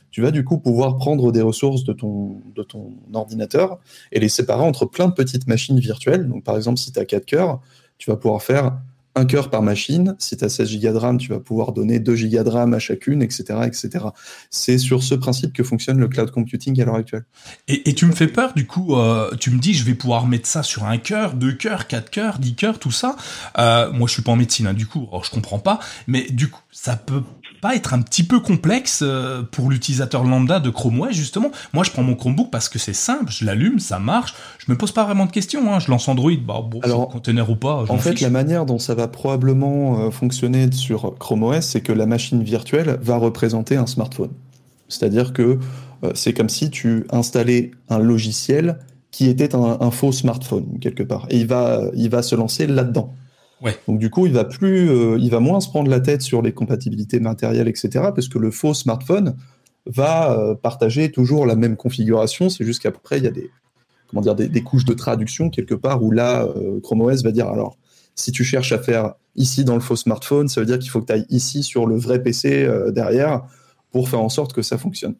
tu 0.09 0.21
vas 0.23 0.31
du 0.31 0.43
coup 0.43 0.57
pouvoir 0.57 0.97
prendre 0.97 1.31
des 1.31 1.43
ressources 1.43 1.83
de 1.83 1.93
ton, 1.93 2.41
de 2.55 2.63
ton 2.63 2.93
ordinateur 3.13 3.77
et 4.11 4.19
les 4.19 4.29
séparer 4.29 4.63
entre 4.63 4.87
plein 4.87 5.07
de 5.07 5.13
petites 5.13 5.45
machines 5.45 5.79
virtuelles. 5.79 6.27
Donc 6.27 6.43
par 6.43 6.55
exemple, 6.55 6.79
si 6.79 6.91
tu 6.91 6.97
as 6.97 7.05
4 7.05 7.25
cœurs, 7.25 7.59
tu 7.99 8.09
vas 8.09 8.17
pouvoir 8.17 8.41
faire 8.41 8.75
un 9.15 9.25
cœur 9.25 9.49
par 9.49 9.61
machine. 9.61 10.15
Si 10.19 10.37
tu 10.37 10.45
as 10.45 10.49
16 10.49 10.79
Go 10.79 10.91
de 10.91 10.97
RAM, 10.97 11.17
tu 11.17 11.29
vas 11.29 11.39
pouvoir 11.39 11.71
donner 11.71 11.99
2 11.99 12.15
Go 12.15 12.43
de 12.43 12.49
RAM 12.49 12.73
à 12.73 12.79
chacune, 12.79 13.21
etc. 13.21 13.59
etc. 13.65 14.05
C'est 14.49 14.77
sur 14.77 15.03
ce 15.03 15.15
principe 15.15 15.53
que 15.53 15.63
fonctionne 15.63 15.99
le 15.99 16.07
cloud 16.07 16.31
computing 16.31 16.79
à 16.81 16.85
l'heure 16.85 16.95
actuelle. 16.95 17.25
Et, 17.67 17.93
tu 17.93 18.05
me 18.05 18.13
fais 18.13 18.27
peur, 18.27 18.53
du 18.53 18.65
coup, 18.65 18.95
euh, 18.95 19.35
tu 19.39 19.51
me 19.51 19.59
dis, 19.59 19.73
je 19.73 19.83
vais 19.83 19.95
pouvoir 19.95 20.27
mettre 20.27 20.47
ça 20.47 20.63
sur 20.63 20.85
un 20.85 20.97
cœur, 20.97 21.33
deux 21.33 21.53
cœurs, 21.53 21.87
quatre 21.87 22.09
cœurs, 22.09 22.39
dix 22.39 22.55
cœurs, 22.55 22.79
tout 22.79 22.91
ça. 22.91 23.15
Euh, 23.57 23.91
moi, 23.91 24.07
je 24.07 24.13
suis 24.13 24.21
pas 24.21 24.31
en 24.31 24.35
médecine, 24.35 24.67
hein, 24.67 24.73
du 24.73 24.85
coup, 24.85 25.07
alors 25.09 25.25
je 25.25 25.31
comprends 25.31 25.59
pas. 25.59 25.79
Mais 26.07 26.27
du 26.29 26.49
coup, 26.49 26.61
ça 26.71 26.95
peut 26.95 27.23
pas 27.61 27.75
être 27.75 27.93
un 27.93 28.01
petit 28.01 28.23
peu 28.23 28.39
complexe 28.39 29.01
euh, 29.03 29.43
pour 29.43 29.69
l'utilisateur 29.69 30.23
lambda 30.23 30.59
de 30.59 30.69
Chrome 30.69 31.01
OS 31.01 31.11
justement 31.11 31.51
Moi, 31.73 31.83
je 31.83 31.91
prends 31.91 32.03
mon 32.03 32.15
Chromebook 32.15 32.49
parce 32.51 32.69
que 32.69 32.79
c'est 32.79 32.93
simple, 32.93 33.31
je 33.31 33.45
l'allume, 33.45 33.79
ça 33.79 33.99
marche, 33.99 34.33
je 34.57 34.71
me 34.71 34.77
pose 34.77 34.91
pas 34.91 35.03
vraiment 35.03 35.25
de 35.25 35.31
questions. 35.31 35.73
Hein. 35.73 35.79
Je 35.79 35.91
lance 35.91 36.07
Android, 36.07 36.31
bah 36.45 36.61
bon, 36.65 36.79
Alors, 36.81 37.09
container 37.09 37.49
ou 37.49 37.55
pas. 37.55 37.85
En 37.89 37.97
fait, 37.97 38.21
la 38.21 38.29
manière 38.29 38.65
dont 38.65 38.79
ça 38.79 38.95
va 38.95 39.07
probablement 39.07 39.99
euh, 39.99 40.11
fonctionner 40.11 40.71
sur 40.71 41.17
Chrome 41.17 41.43
OS, 41.43 41.65
c'est 41.65 41.81
que 41.81 41.91
la 41.91 42.05
machine 42.05 42.43
virtuelle 42.43 42.97
va 43.01 43.17
représenter 43.17 43.75
un 43.75 43.87
smartphone. 43.87 44.31
C'est-à-dire 44.87 45.33
que 45.33 45.59
euh, 46.03 46.11
c'est 46.15 46.33
comme 46.33 46.49
si 46.49 46.69
tu 46.69 47.05
installais 47.11 47.71
un 47.89 47.99
logiciel 47.99 48.79
qui 49.11 49.27
était 49.27 49.55
un, 49.55 49.77
un, 49.81 49.91
faux 49.91 50.11
smartphone 50.11 50.79
quelque 50.79 51.03
part, 51.03 51.25
et 51.29 51.37
il 51.37 51.47
va, 51.47 51.81
il 51.95 52.09
va 52.09 52.21
se 52.21 52.35
lancer 52.35 52.67
là-dedans. 52.67 53.13
Donc 53.87 53.99
du 53.99 54.09
coup, 54.09 54.25
il 54.25 54.33
va 54.33 54.45
plus, 54.45 54.89
euh, 54.89 55.17
il 55.19 55.29
va 55.29 55.39
moins 55.39 55.59
se 55.59 55.69
prendre 55.69 55.89
la 55.89 55.99
tête 55.99 56.21
sur 56.21 56.41
les 56.41 56.53
compatibilités 56.53 57.19
matérielles, 57.19 57.67
etc. 57.67 57.89
Parce 58.15 58.27
que 58.27 58.39
le 58.39 58.51
faux 58.51 58.73
smartphone 58.73 59.35
va 59.85 60.31
euh, 60.31 60.55
partager 60.55 61.11
toujours 61.11 61.45
la 61.45 61.55
même 61.55 61.75
configuration. 61.75 62.49
C'est 62.49 62.63
juste 62.63 62.81
qu'après, 62.81 63.17
il 63.17 63.23
y 63.23 63.27
a 63.27 63.31
des, 63.31 64.63
couches 64.63 64.85
de 64.85 64.93
traduction 64.93 65.49
quelque 65.49 65.75
part 65.75 66.03
où 66.03 66.11
là, 66.11 66.43
euh, 66.43 66.79
Chrome 66.81 67.01
OS 67.01 67.23
va 67.23 67.31
dire 67.31 67.47
alors, 67.47 67.77
si 68.15 68.31
tu 68.31 68.43
cherches 68.43 68.71
à 68.71 68.79
faire 68.79 69.13
ici 69.35 69.63
dans 69.63 69.75
le 69.75 69.81
faux 69.81 69.95
smartphone, 69.95 70.47
ça 70.47 70.61
veut 70.61 70.65
dire 70.65 70.79
qu'il 70.79 70.89
faut 70.89 71.01
que 71.01 71.07
tu 71.07 71.13
ailles 71.13 71.25
ici 71.29 71.63
sur 71.63 71.85
le 71.85 71.95
vrai 71.95 72.21
PC 72.21 72.67
derrière 72.91 73.43
pour 73.91 74.09
faire 74.09 74.19
en 74.19 74.29
sorte 74.29 74.51
que 74.51 74.61
ça 74.61 74.77
fonctionne. 74.77 75.15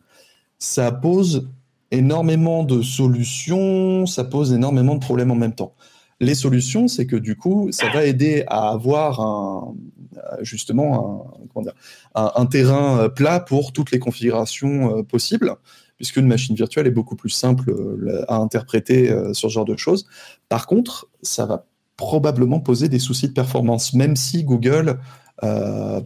Ça 0.58 0.92
pose 0.92 1.48
énormément 1.92 2.64
de 2.64 2.82
solutions, 2.82 4.06
ça 4.06 4.26
pose 4.26 4.52
énormément 4.52 4.96
de 4.96 5.00
problèmes 5.00 5.32
en 5.32 5.36
même 5.36 5.56
temps. 5.56 5.74
Les 6.22 6.36
solutions, 6.36 6.88
c'est 6.88 7.06
que 7.06 7.16
du 7.16 7.36
coup, 7.36 7.70
ça 7.72 7.90
va 7.92 8.06
aider 8.06 8.44
à 8.48 8.70
avoir 8.70 9.22
un, 9.22 9.74
justement 10.42 11.34
un, 12.16 12.46
terrain 12.46 13.00
euh, 13.00 13.10
plat 13.10 13.40
pour 13.40 13.72
toutes 13.72 13.92
les 13.92 14.00
configurations 14.00 14.98
euh, 14.98 15.04
possibles, 15.04 15.56
puisqu'une 15.98 16.28
machine 16.28 16.56
virtuelle 16.56 16.88
est 16.88 16.92
beaucoup 16.92 17.16
plus 17.16 17.30
simple 17.30 17.72
euh, 17.72 18.24
à 18.28 18.38
interpréter 18.38 19.08
sur 19.34 19.50
ce 19.50 19.54
genre 19.54 19.66
de 19.66 19.78
choses. 19.78 20.08
Par 20.48 20.68
contre, 20.68 21.08
ça 21.22 21.46
va 21.46 21.66
probablement 21.98 22.60
poser 22.60 22.88
des 22.88 23.00
soucis 23.00 23.28
de 23.28 23.34
performance, 23.34 23.94
même 23.94 24.16
si 24.16 24.44
Google 24.44 25.00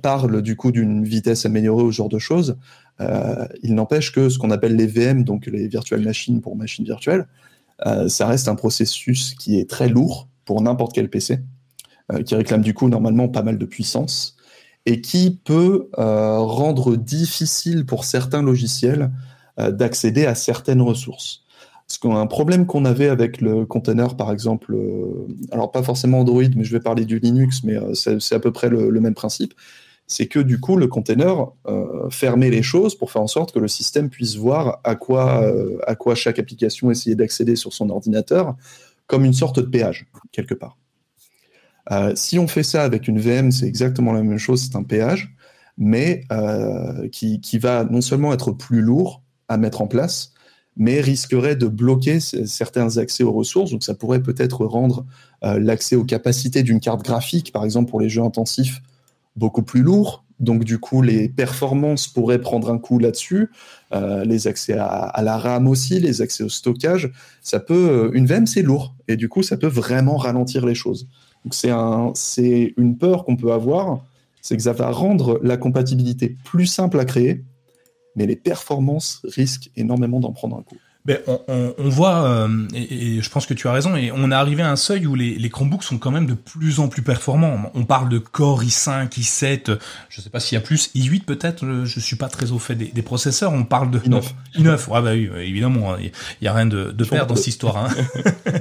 parle 0.04 0.44
du 0.44 0.56
coup 0.56 0.72
d'une 0.72 1.04
vitesse 1.04 1.48
améliorée 1.48 1.84
ou 1.84 1.92
ce 1.92 1.98
genre 1.98 2.10
de 2.10 2.20
choses. 2.20 2.58
il 3.00 3.74
n'empêche 3.74 4.12
que 4.12 4.30
ce 4.30 4.38
qu'on 4.38 4.52
appelle 4.52 4.76
les 4.76 4.86
VM, 4.86 5.24
donc 5.24 5.48
les 5.48 5.68
virtual 5.68 6.02
machines 6.02 6.42
pour 6.42 6.56
machines 6.56 6.86
virtuelles, 6.86 7.28
euh, 7.86 8.08
ça 8.08 8.28
reste 8.28 8.48
un 8.48 8.56
processus 8.56 9.36
qui 9.36 9.60
est 9.60 9.70
très 9.70 9.90
lourd 9.90 10.28
pour 10.46 10.62
n'importe 10.62 10.94
quel 10.94 11.10
PC, 11.10 11.40
euh, 12.12 12.22
qui 12.24 12.36
réclame 12.36 12.62
du 12.62 12.74
coup 12.74 12.90
normalement 12.90 13.28
pas 13.30 13.42
mal 13.42 13.58
de 13.58 13.66
puissance 13.66 14.36
et 14.86 15.02
qui 15.02 15.40
peut 15.44 15.90
euh, 15.98 16.40
rendre 16.40 16.96
difficile 16.98 17.86
pour 17.86 18.06
certains 18.06 18.42
logiciels 18.42 19.12
d'accéder 19.56 20.26
à 20.26 20.34
certaines 20.34 20.82
ressources. 20.82 21.44
Parce 21.88 22.00
qu'un 22.00 22.26
problème 22.26 22.66
qu'on 22.66 22.86
avait 22.86 23.08
avec 23.08 23.40
le 23.40 23.68
container, 23.68 24.18
par 24.18 24.32
exemple, 24.32 24.76
alors 25.52 25.72
pas 25.72 25.84
forcément 25.84 26.22
Android, 26.22 26.42
mais 26.56 26.64
je 26.64 26.72
vais 26.72 26.80
parler 26.80 27.06
du 27.06 27.20
Linux, 27.20 27.64
mais 27.64 27.78
c'est 27.94 28.34
à 28.34 28.40
peu 28.40 28.52
près 28.52 28.68
le 28.70 29.00
même 29.00 29.14
principe, 29.14 29.54
c'est 30.08 30.28
que 30.28 30.40
du 30.40 30.60
coup, 30.60 30.76
le 30.76 30.88
container 30.88 31.48
euh, 31.68 32.10
fermait 32.10 32.50
les 32.50 32.64
choses 32.64 32.96
pour 32.96 33.12
faire 33.12 33.22
en 33.22 33.28
sorte 33.28 33.54
que 33.54 33.60
le 33.60 33.68
système 33.68 34.10
puisse 34.10 34.36
voir 34.36 34.80
à 34.84 34.96
quoi, 34.96 35.44
euh, 35.44 35.78
à 35.88 35.96
quoi 35.96 36.16
chaque 36.16 36.40
application 36.40 36.92
essayait 36.92 37.16
d'accéder 37.16 37.56
sur 37.56 37.74
son 37.74 37.90
ordinateur, 37.90 38.56
comme 39.08 39.26
une 39.26 39.34
sorte 39.34 39.60
de 39.60 39.66
péage, 39.66 40.06
quelque 40.32 40.54
part. 40.54 40.78
Euh, 41.92 42.14
si 42.16 42.40
on 42.40 42.48
fait 42.48 42.64
ça 42.64 42.84
avec 42.84 43.08
une 43.08 43.20
VM, 43.20 43.52
c'est 43.52 43.68
exactement 43.68 44.14
la 44.14 44.24
même 44.24 44.38
chose, 44.38 44.64
c'est 44.64 44.78
un 44.78 44.84
péage, 44.84 45.34
mais 45.78 46.26
qui, 47.12 47.58
va 47.58 47.84
non 47.84 48.02
seulement 48.02 48.34
être 48.34 48.52
plus 48.52 48.82
lourd 48.82 49.24
à 49.48 49.58
mettre 49.58 49.82
en 49.82 49.88
place, 49.88 50.34
mais 50.76 51.02
risquerait 51.02 51.56
de 51.56 51.68
bloquer 51.68 52.20
certains 52.20 52.98
accès 52.98 53.24
aux 53.24 53.32
ressources. 53.32 53.72
Donc 53.72 53.84
ça 53.84 53.96
pourrait 53.96 54.22
peut-être 54.22 54.66
rendre 54.66 55.06
l'accès 55.42 55.96
aux 55.96 56.04
capacités 56.04 56.62
d'une 56.62 56.80
carte 56.80 57.04
graphique, 57.04 57.52
par 57.52 57.66
exemple 57.66 57.90
pour 57.90 58.00
les 58.00 58.08
jeux 58.08 58.22
intensifs, 58.22 58.84
beaucoup 59.36 59.64
plus 59.64 59.82
lourd. 59.82 60.24
Donc 60.40 60.64
du 60.64 60.80
coup, 60.80 61.02
les 61.02 61.30
performances 61.30 62.08
pourraient 62.08 62.42
prendre 62.42 62.70
un 62.70 62.78
coup 62.78 63.00
là-dessus. 63.00 63.50
Euh, 63.94 64.26
les 64.26 64.48
accès 64.48 64.74
à, 64.74 65.22
la 65.24 65.38
RAM 65.38 65.68
aussi, 65.68 66.00
les 66.00 66.22
accès 66.22 66.44
au 66.44 66.50
stockage, 66.50 67.12
ça 67.42 67.60
peut. 67.60 68.12
Une 68.14 68.26
VM, 68.26 68.46
c'est 68.46 68.62
lourd 68.62 68.96
et 69.08 69.16
du 69.16 69.30
coup, 69.30 69.44
ça 69.44 69.58
peut 69.58 69.68
vraiment 69.68 70.18
ralentir 70.18 70.66
les 70.66 70.76
choses. 70.76 71.08
Donc 71.44 71.54
c'est 71.54 71.70
un, 71.70 72.12
c'est 72.16 72.74
une 72.78 72.98
peur 72.98 73.26
qu'on 73.26 73.36
peut 73.36 73.52
avoir, 73.52 74.04
c'est 74.42 74.58
que 74.58 74.64
ça 74.64 74.74
va 74.74 74.92
rendre 74.92 75.40
la 75.44 75.58
compatibilité 75.58 76.36
plus 76.44 76.66
simple 76.66 77.00
à 77.00 77.06
créer, 77.06 77.44
mais 78.16 78.26
les 78.26 78.36
performances 78.36 79.22
risquent 79.24 79.72
énormément 79.76 80.20
d'en 80.20 80.32
prendre 80.32 80.58
un 80.58 80.64
coup. 80.64 80.78
Ben, 81.06 81.20
on, 81.28 81.42
on, 81.50 81.74
on 81.78 81.90
voit, 81.90 82.24
euh, 82.24 82.68
et, 82.74 83.18
et, 83.18 83.22
je 83.22 83.30
pense 83.30 83.46
que 83.46 83.54
tu 83.54 83.68
as 83.68 83.74
raison, 83.74 83.98
et 83.98 84.12
on 84.14 84.32
est 84.32 84.36
arrivé 84.36 84.64
à 84.64 84.72
un 84.72 84.78
seuil 84.78 85.06
où 85.06 85.16
les, 85.16 85.36
les 85.36 85.50
Chromebooks 85.50 85.84
sont 85.84 85.98
quand 85.98 86.12
même 86.12 86.26
de 86.26 86.34
plus 86.34 86.80
en 86.80 86.88
plus 86.88 87.02
performants. 87.02 87.72
On 87.74 87.84
parle 87.84 88.08
de 88.08 88.20
Core 88.20 88.64
i5, 88.64 89.10
i7, 89.10 89.78
je 90.08 90.22
sais 90.22 90.30
pas 90.30 90.40
s'il 90.40 90.58
y 90.58 90.62
a 90.62 90.64
plus, 90.64 90.92
i8 90.96 91.26
peut-être, 91.26 91.84
je 91.84 92.00
suis 92.00 92.16
pas 92.16 92.30
très 92.30 92.54
au 92.54 92.60
fait 92.60 92.76
des, 92.76 92.86
des 92.86 93.02
processeurs. 93.02 93.52
On 93.52 93.66
parle 93.66 93.92
de 93.92 94.00
i9. 94.00 94.24
i9, 94.56 94.90
ouais, 94.90 95.02
bah 95.02 95.12
oui, 95.12 95.30
évidemment, 95.42 95.98
il 95.98 96.12
y 96.42 96.48
a 96.48 96.54
rien 96.54 96.68
de, 96.68 96.92
de 96.92 97.04
perdre 97.04 97.28
dans 97.28 97.36
cette 97.36 97.48
histoire. 97.48 97.78
Hein. 97.78 97.90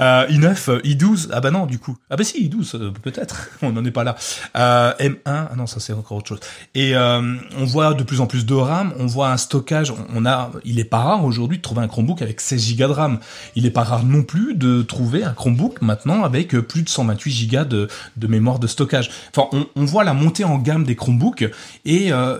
euh, 0.00 0.26
i9, 0.26 0.80
i12, 0.82 1.28
ah 1.32 1.40
bah 1.40 1.52
non, 1.52 1.66
du 1.66 1.78
coup, 1.78 1.96
ah 2.10 2.16
bah 2.16 2.24
si, 2.24 2.48
i12 2.48 2.76
euh, 2.76 2.90
peut-être, 2.90 3.50
on 3.62 3.70
n'en 3.70 3.84
est 3.84 3.92
pas 3.92 4.02
là. 4.02 4.16
Euh, 4.56 4.92
M1, 4.98 5.18
ah 5.26 5.52
non, 5.56 5.68
ça 5.68 5.78
c'est 5.78 5.92
encore 5.92 6.18
autre 6.18 6.28
chose. 6.28 6.40
Et 6.74 6.96
euh, 6.96 7.36
on 7.56 7.64
voit 7.64 7.94
de 7.94 8.02
plus 8.02 8.20
en 8.20 8.26
plus 8.26 8.44
de 8.44 8.54
RAM, 8.54 8.92
on 8.98 9.06
voit 9.06 9.30
un 9.30 9.36
stockage, 9.36 9.92
on 10.12 10.26
a, 10.26 10.50
il 10.64 10.80
est 10.80 10.84
pas 10.84 11.11
aujourd'hui 11.16 11.58
de 11.58 11.62
trouver 11.62 11.82
un 11.82 11.88
Chromebook 11.88 12.22
avec 12.22 12.40
16 12.40 12.76
Go 12.76 12.86
de 12.88 12.92
RAM. 12.92 13.18
Il 13.56 13.64
n'est 13.64 13.70
pas 13.70 13.84
rare 13.84 14.04
non 14.04 14.22
plus 14.22 14.54
de 14.54 14.82
trouver 14.82 15.24
un 15.24 15.32
Chromebook 15.32 15.82
maintenant 15.82 16.24
avec 16.24 16.54
euh, 16.54 16.62
plus 16.62 16.82
de 16.82 16.88
128 16.88 17.50
Go 17.50 17.64
de, 17.64 17.88
de 18.16 18.26
mémoire 18.26 18.58
de 18.58 18.66
stockage. 18.66 19.10
Enfin, 19.34 19.48
on, 19.76 19.84
voit 19.84 20.04
la 20.04 20.14
montée 20.14 20.44
en 20.44 20.58
gamme 20.58 20.84
des 20.84 20.96
Chromebooks 20.96 21.44
et 21.84 22.12
euh, 22.12 22.38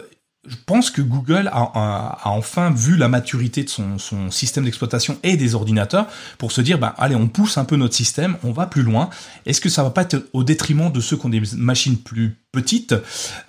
je 0.48 0.56
pense 0.66 0.90
que 0.90 1.00
Google 1.02 1.48
a, 1.52 1.70
a, 1.74 2.18
a, 2.24 2.30
enfin 2.30 2.72
vu 2.72 2.96
la 2.96 3.06
maturité 3.06 3.62
de 3.62 3.68
son, 3.68 3.98
son 3.98 4.30
système 4.32 4.64
d'exploitation 4.64 5.16
et 5.22 5.36
des 5.36 5.54
ordinateurs 5.54 6.08
pour 6.36 6.50
se 6.50 6.60
dire, 6.60 6.78
bah, 6.78 6.96
allez, 6.98 7.14
on 7.14 7.28
pousse 7.28 7.58
un 7.58 7.64
peu 7.64 7.76
notre 7.76 7.94
système, 7.94 8.36
on 8.42 8.50
va 8.50 8.66
plus 8.66 8.82
loin. 8.82 9.08
Est-ce 9.46 9.60
que 9.60 9.68
ça 9.68 9.84
va 9.84 9.90
pas 9.90 10.02
être 10.02 10.24
au 10.32 10.42
détriment 10.42 10.90
de 10.90 11.00
ceux 11.00 11.16
qui 11.16 11.26
ont 11.26 11.28
des 11.28 11.42
machines 11.56 11.96
plus 11.96 12.38
petites? 12.50 12.92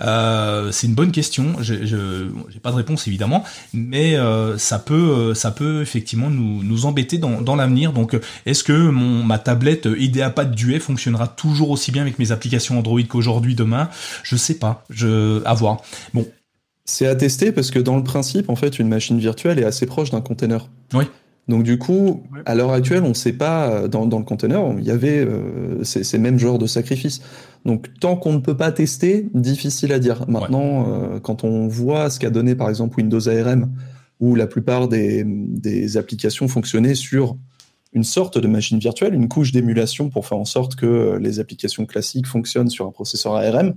Euh, 0.01 0.71
C'est 0.71 0.85
une 0.85 0.93
bonne 0.93 1.11
question. 1.11 1.55
Je 1.61 1.73
n'ai 1.73 2.59
pas 2.61 2.69
de 2.69 2.75
réponse 2.75 3.07
évidemment, 3.07 3.43
mais 3.73 4.15
euh, 4.15 4.59
ça 4.59 4.77
peut, 4.77 5.33
ça 5.33 5.49
peut 5.49 5.81
effectivement 5.81 6.29
nous, 6.29 6.61
nous 6.61 6.85
embêter 6.85 7.17
dans, 7.17 7.41
dans 7.41 7.55
l'avenir. 7.55 7.91
Donc, 7.91 8.15
est-ce 8.45 8.63
que 8.63 8.89
mon 8.89 9.23
ma 9.23 9.39
tablette 9.39 9.87
IdeaPad 9.97 10.53
Duet 10.53 10.79
fonctionnera 10.79 11.27
toujours 11.27 11.71
aussi 11.71 11.91
bien 11.91 12.03
avec 12.03 12.19
mes 12.19 12.31
applications 12.31 12.77
Android 12.77 13.01
qu'aujourd'hui, 13.09 13.55
demain? 13.55 13.89
Je 14.21 14.35
sais 14.35 14.55
pas. 14.59 14.85
Je 14.91 15.43
à 15.43 15.55
voir. 15.55 15.81
Bon, 16.13 16.27
c'est 16.85 17.07
à 17.07 17.15
tester 17.15 17.51
parce 17.51 17.71
que 17.71 17.79
dans 17.79 17.97
le 17.97 18.03
principe, 18.03 18.49
en 18.49 18.55
fait, 18.55 18.79
une 18.79 18.87
machine 18.87 19.17
virtuelle 19.17 19.59
est 19.59 19.65
assez 19.65 19.85
proche 19.85 20.11
d'un 20.11 20.21
container. 20.21 20.69
Oui. 20.93 21.05
Donc 21.47 21.63
du 21.63 21.77
coup, 21.77 22.23
à 22.45 22.55
l'heure 22.55 22.71
actuelle, 22.71 23.03
on 23.03 23.09
ne 23.09 23.13
sait 23.13 23.33
pas, 23.33 23.87
dans, 23.89 24.05
dans, 24.05 24.19
le 24.19 24.23
container, 24.23 24.61
il 24.77 24.85
y 24.85 24.91
avait 24.91 25.19
euh, 25.19 25.83
ces, 25.83 26.03
ces, 26.03 26.17
mêmes 26.17 26.39
genres 26.39 26.57
de 26.57 26.67
sacrifices. 26.67 27.21
Donc 27.65 27.87
tant 27.99 28.15
qu'on 28.15 28.33
ne 28.33 28.39
peut 28.39 28.55
pas 28.55 28.71
tester, 28.71 29.27
difficile 29.33 29.91
à 29.91 29.99
dire. 29.99 30.25
Maintenant, 30.29 30.83
ouais. 30.83 31.15
euh, 31.15 31.19
quand 31.19 31.43
on 31.43 31.67
voit 31.67 32.09
ce 32.09 32.19
qu'a 32.19 32.29
donné 32.29 32.55
par 32.55 32.69
exemple 32.69 32.97
Windows 32.97 33.27
ARM, 33.27 33.73
où 34.21 34.35
la 34.35 34.47
plupart 34.47 34.87
des, 34.87 35.23
des, 35.25 35.97
applications 35.97 36.47
fonctionnaient 36.47 36.95
sur 36.95 37.35
une 37.91 38.05
sorte 38.05 38.37
de 38.37 38.47
machine 38.47 38.79
virtuelle, 38.79 39.13
une 39.13 39.27
couche 39.27 39.51
d'émulation 39.51 40.09
pour 40.09 40.25
faire 40.25 40.37
en 40.37 40.45
sorte 40.45 40.75
que 40.75 41.17
les 41.19 41.41
applications 41.41 41.85
classiques 41.85 42.27
fonctionnent 42.27 42.69
sur 42.69 42.87
un 42.87 42.91
processeur 42.91 43.35
ARM, 43.35 43.75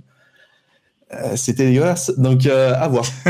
c'était 1.35 1.65
dégueulasse. 1.65 2.11
Donc, 2.17 2.45
euh, 2.45 2.73
à 2.75 2.87
voir. 2.87 3.05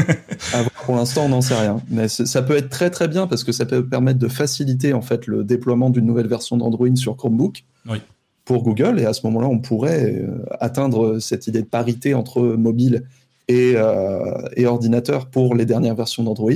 à 0.54 0.62
voir. 0.62 0.72
Pour 0.86 0.96
l'instant, 0.96 1.26
on 1.26 1.30
n'en 1.30 1.42
sait 1.42 1.60
rien. 1.60 1.82
Mais 1.90 2.08
ça 2.08 2.42
peut 2.42 2.56
être 2.56 2.70
très 2.70 2.90
très 2.90 3.08
bien 3.08 3.28
parce 3.28 3.44
que 3.44 3.52
ça 3.52 3.66
peut 3.66 3.86
permettre 3.86 4.20
de 4.20 4.28
faciliter 4.28 4.94
en 4.94 5.02
fait 5.02 5.28
le 5.28 5.44
déploiement 5.44 5.90
d'une 5.90 6.06
nouvelle 6.06 6.28
version 6.28 6.58
d'Android 6.58 6.96
sur 6.96 7.16
Chromebook 7.16 7.64
oui. 7.88 7.98
pour 8.46 8.64
Google. 8.64 9.00
Et 9.00 9.06
à 9.06 9.14
ce 9.14 9.26
moment-là, 9.28 9.48
on 9.48 9.60
pourrait 9.60 10.16
euh, 10.16 10.44
atteindre 10.60 11.20
cette 11.20 11.48
idée 11.48 11.62
de 11.62 11.68
parité 11.68 12.14
entre 12.14 12.42
mobile 12.42 13.04
et, 13.48 13.74
euh, 13.76 14.34
et 14.56 14.66
ordinateur 14.66 15.28
pour 15.28 15.56
les 15.56 15.66
dernières 15.66 15.96
versions 15.96 16.24
d'Android 16.24 16.52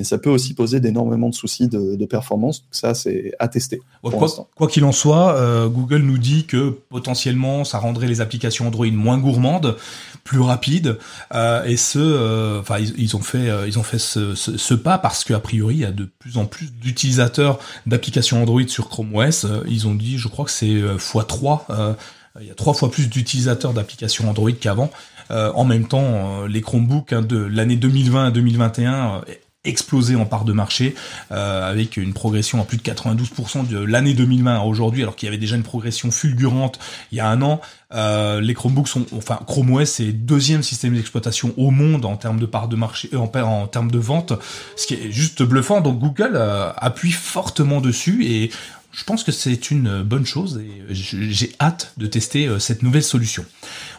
mais 0.00 0.04
ça 0.04 0.16
peut 0.16 0.30
aussi 0.30 0.54
poser 0.54 0.80
d'énormément 0.80 1.28
de 1.28 1.34
soucis 1.34 1.68
de, 1.68 1.94
de, 1.94 2.06
performance. 2.06 2.62
Donc 2.62 2.68
ça, 2.70 2.94
c'est 2.94 3.32
à 3.38 3.48
tester. 3.48 3.82
quoi 4.02 4.66
qu'il 4.66 4.82
en 4.84 4.92
soit, 4.92 5.36
euh, 5.36 5.68
Google 5.68 5.98
nous 5.98 6.16
dit 6.16 6.46
que 6.46 6.70
potentiellement, 6.88 7.64
ça 7.64 7.78
rendrait 7.78 8.06
les 8.06 8.22
applications 8.22 8.66
Android 8.66 8.86
moins 8.86 9.18
gourmandes, 9.18 9.76
plus 10.24 10.40
rapides, 10.40 10.98
euh, 11.34 11.64
et 11.64 11.76
ce, 11.76 12.60
enfin, 12.60 12.76
euh, 12.76 12.80
ils, 12.80 12.94
ils, 12.96 13.14
ont 13.14 13.20
fait, 13.20 13.50
ils 13.66 13.78
ont 13.78 13.82
fait 13.82 13.98
ce, 13.98 14.34
ce, 14.34 14.56
ce 14.56 14.72
pas 14.72 14.96
parce 14.96 15.22
qu'a 15.22 15.38
priori, 15.38 15.74
il 15.74 15.80
y 15.80 15.84
a 15.84 15.92
de 15.92 16.08
plus 16.18 16.38
en 16.38 16.46
plus 16.46 16.72
d'utilisateurs 16.72 17.58
d'applications 17.84 18.40
Android 18.40 18.66
sur 18.68 18.88
Chrome 18.88 19.14
OS. 19.14 19.46
ils 19.68 19.86
ont 19.86 19.94
dit, 19.94 20.16
je 20.16 20.28
crois 20.28 20.46
que 20.46 20.50
c'est 20.50 20.80
x3. 20.80 21.94
il 22.40 22.46
y 22.46 22.50
a 22.50 22.54
trois 22.54 22.72
fois 22.72 22.90
plus 22.90 23.10
d'utilisateurs 23.10 23.74
d'applications 23.74 24.30
Android 24.30 24.52
qu'avant. 24.58 24.90
en 25.28 25.64
même 25.66 25.86
temps, 25.86 26.46
les 26.46 26.62
Chromebooks 26.62 27.12
hein, 27.12 27.20
de 27.20 27.36
l'année 27.36 27.76
2020 27.76 28.28
à 28.28 28.30
2021 28.30 29.20
explosé 29.64 30.16
en 30.16 30.24
part 30.24 30.44
de 30.44 30.54
marché 30.54 30.94
euh, 31.32 31.70
avec 31.70 31.98
une 31.98 32.14
progression 32.14 32.62
à 32.62 32.64
plus 32.64 32.78
de 32.78 32.82
92% 32.82 33.68
de 33.68 33.78
l'année 33.78 34.14
2020 34.14 34.56
à 34.56 34.64
aujourd'hui 34.64 35.02
alors 35.02 35.16
qu'il 35.16 35.26
y 35.26 35.28
avait 35.28 35.36
déjà 35.36 35.56
une 35.56 35.62
progression 35.62 36.10
fulgurante 36.10 36.78
il 37.12 37.18
y 37.18 37.20
a 37.20 37.28
un 37.28 37.42
an. 37.42 37.60
Euh, 37.92 38.40
les 38.40 38.54
Chromebooks 38.54 38.88
sont 38.88 39.04
enfin 39.14 39.38
Chrome 39.46 39.72
OS 39.74 39.90
c'est 39.90 40.12
deuxième 40.12 40.62
système 40.62 40.94
d'exploitation 40.94 41.52
au 41.58 41.70
monde 41.70 42.06
en 42.06 42.16
termes 42.16 42.38
de 42.38 42.46
part 42.46 42.68
de 42.68 42.76
marché 42.76 43.10
euh, 43.12 43.18
en, 43.18 43.28
en 43.42 43.66
termes 43.66 43.90
de 43.90 43.98
vente 43.98 44.32
ce 44.76 44.86
qui 44.86 44.94
est 44.94 45.10
juste 45.10 45.42
bluffant. 45.42 45.82
Donc 45.82 45.98
Google 45.98 46.32
euh, 46.36 46.72
appuie 46.76 47.12
fortement 47.12 47.82
dessus 47.82 48.24
et 48.24 48.50
je 48.92 49.04
pense 49.04 49.22
que 49.22 49.32
c'est 49.32 49.70
une 49.70 50.02
bonne 50.02 50.26
chose 50.26 50.58
et 50.58 50.94
j'ai 50.94 51.54
hâte 51.60 51.92
de 51.96 52.06
tester 52.06 52.46
euh, 52.46 52.58
cette 52.58 52.82
nouvelle 52.82 53.02
solution. 53.02 53.44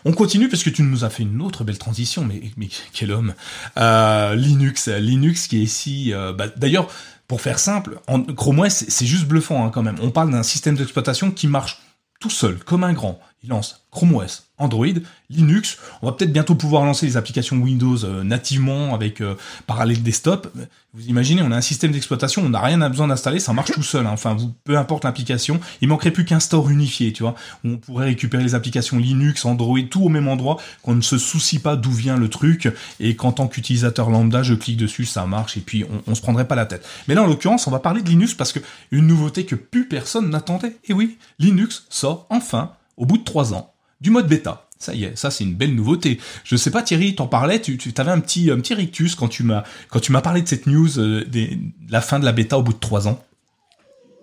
On 0.06 0.12
continue 0.12 0.50
parce 0.50 0.64
que 0.64 0.70
tu 0.70 0.84
nous 0.84 1.06
as 1.06 1.10
fait 1.10 1.24
une 1.24 1.42
autre 1.42 1.64
belle 1.64 1.78
transition, 1.78 2.26
mais, 2.26 2.70
quel 2.94 3.12
homme 3.12 3.34
euh, 3.78 4.36
Linux, 4.36 4.88
Linux 4.88 5.48
qui 5.48 5.58
est 5.58 5.64
ici. 5.64 6.14
Euh, 6.14 6.34
bah, 6.34 6.48
D'ailleurs, 6.58 6.88
pour 7.28 7.42
faire 7.42 7.60
simple, 7.60 8.00
en 8.08 8.22
Chrome 8.24 8.60
OS, 8.60 8.86
c'est 8.88 9.06
juste 9.06 9.26
bluffant 9.26 9.66
hein, 9.66 9.70
quand 9.70 9.84
même. 9.84 9.96
On 10.02 10.12
parle 10.12 10.32
d'un 10.32 10.44
système 10.44 10.76
d'exploitation 10.76 11.32
qui 11.32 11.48
marche 11.48 11.82
tout 12.20 12.30
seul, 12.30 12.60
comme 12.60 12.84
un 12.84 12.94
grand. 12.94 13.20
Il 13.44 13.50
lance 13.50 13.86
Chrome 13.92 14.16
OS, 14.16 14.51
Android, 14.62 14.86
Linux. 15.30 15.78
On 16.02 16.08
va 16.08 16.14
peut-être 16.14 16.32
bientôt 16.32 16.56
pouvoir 16.56 16.86
lancer 16.86 17.06
les 17.06 17.18
applications 17.18 17.58
Windows 17.58 18.04
euh, 18.04 18.24
nativement 18.24 18.94
avec 18.94 19.22
euh, 19.22 19.36
Parallel 19.68 20.02
Desktop. 20.04 20.52
Vous 20.94 21.08
imaginez, 21.08 21.42
on 21.42 21.52
a 21.52 21.56
un 21.56 21.62
système 21.62 21.92
d'exploitation, 21.92 22.44
on 22.46 22.50
n'a 22.50 22.60
rien 22.60 22.82
à 22.82 22.90
besoin 22.90 23.08
d'installer, 23.08 23.40
ça 23.40 23.54
marche 23.54 23.72
tout 23.72 23.84
seul. 23.84 24.06
Hein. 24.06 24.12
Enfin, 24.12 24.36
peu 24.66 24.78
importe 24.78 25.06
l'application, 25.06 25.62
il 25.80 25.88
manquerait 25.88 26.12
plus 26.12 26.26
qu'un 26.26 26.42
store 26.42 26.70
unifié, 26.70 27.14
tu 27.14 27.24
vois, 27.24 27.36
où 27.64 27.70
on 27.70 27.78
pourrait 27.78 28.08
récupérer 28.08 28.44
les 28.44 28.56
applications 28.56 28.98
Linux, 28.98 29.46
Android, 29.46 29.80
tout 29.90 30.04
au 30.04 30.10
même 30.10 30.28
endroit, 30.28 30.58
qu'on 30.82 30.96
ne 30.96 31.02
se 31.02 31.18
soucie 31.18 31.60
pas 31.60 31.78
d'où 31.78 31.92
vient 31.92 32.18
le 32.18 32.28
truc, 32.28 32.70
et 33.00 33.16
qu'en 33.16 33.32
tant 33.32 33.48
qu'utilisateur 33.48 34.10
lambda, 34.10 34.44
je 34.44 34.54
clique 34.54 34.78
dessus, 34.78 35.06
ça 35.06 35.26
marche, 35.26 35.56
et 35.56 35.62
puis 35.62 35.86
on, 35.86 36.12
on 36.12 36.16
se 36.16 36.22
prendrait 36.22 36.48
pas 36.48 36.56
la 36.56 36.66
tête. 36.66 36.86
Mais 37.08 37.16
là, 37.16 37.24
en 37.24 37.28
l'occurrence, 37.28 37.68
on 37.68 37.72
va 37.72 37.80
parler 37.80 38.02
de 38.02 38.10
Linux 38.10 38.34
parce 38.34 38.52
que 38.52 38.60
une 38.92 39.08
nouveauté 39.08 39.46
que 39.46 39.56
plus 39.56 39.88
personne 39.88 40.30
n'attendait. 40.30 40.76
Et 40.86 40.94
oui, 40.94 41.18
Linux 41.40 41.86
sort 41.90 42.28
enfin, 42.30 42.74
au 42.98 43.06
bout 43.06 43.18
de 43.18 43.24
trois 43.24 43.54
ans, 43.54 43.74
du 44.02 44.10
mode 44.10 44.28
bêta. 44.28 44.68
Ça 44.78 44.96
y 44.96 45.04
est, 45.04 45.16
ça 45.16 45.30
c'est 45.30 45.44
une 45.44 45.54
belle 45.54 45.76
nouveauté. 45.76 46.20
Je 46.44 46.56
sais 46.56 46.72
pas 46.72 46.82
Thierry, 46.82 47.14
t'en 47.14 47.28
parlais, 47.28 47.62
tu, 47.62 47.78
tu 47.78 47.94
avais 47.98 48.10
un 48.10 48.20
petit 48.20 48.50
un 48.50 48.60
petit 48.60 48.74
rictus 48.74 49.14
quand 49.14 49.28
tu 49.28 49.44
m'as 49.44 49.64
quand 49.90 50.00
tu 50.00 50.12
m'as 50.12 50.22
parlé 50.22 50.42
de 50.42 50.48
cette 50.48 50.66
news 50.66 50.98
euh, 50.98 51.24
des, 51.24 51.50
de 51.56 51.92
la 51.92 52.02
fin 52.02 52.20
de 52.20 52.26
la 52.26 52.32
bêta 52.32 52.58
au 52.58 52.64
bout 52.64 52.74
de 52.74 52.80
trois 52.80 53.08
ans. 53.08 53.24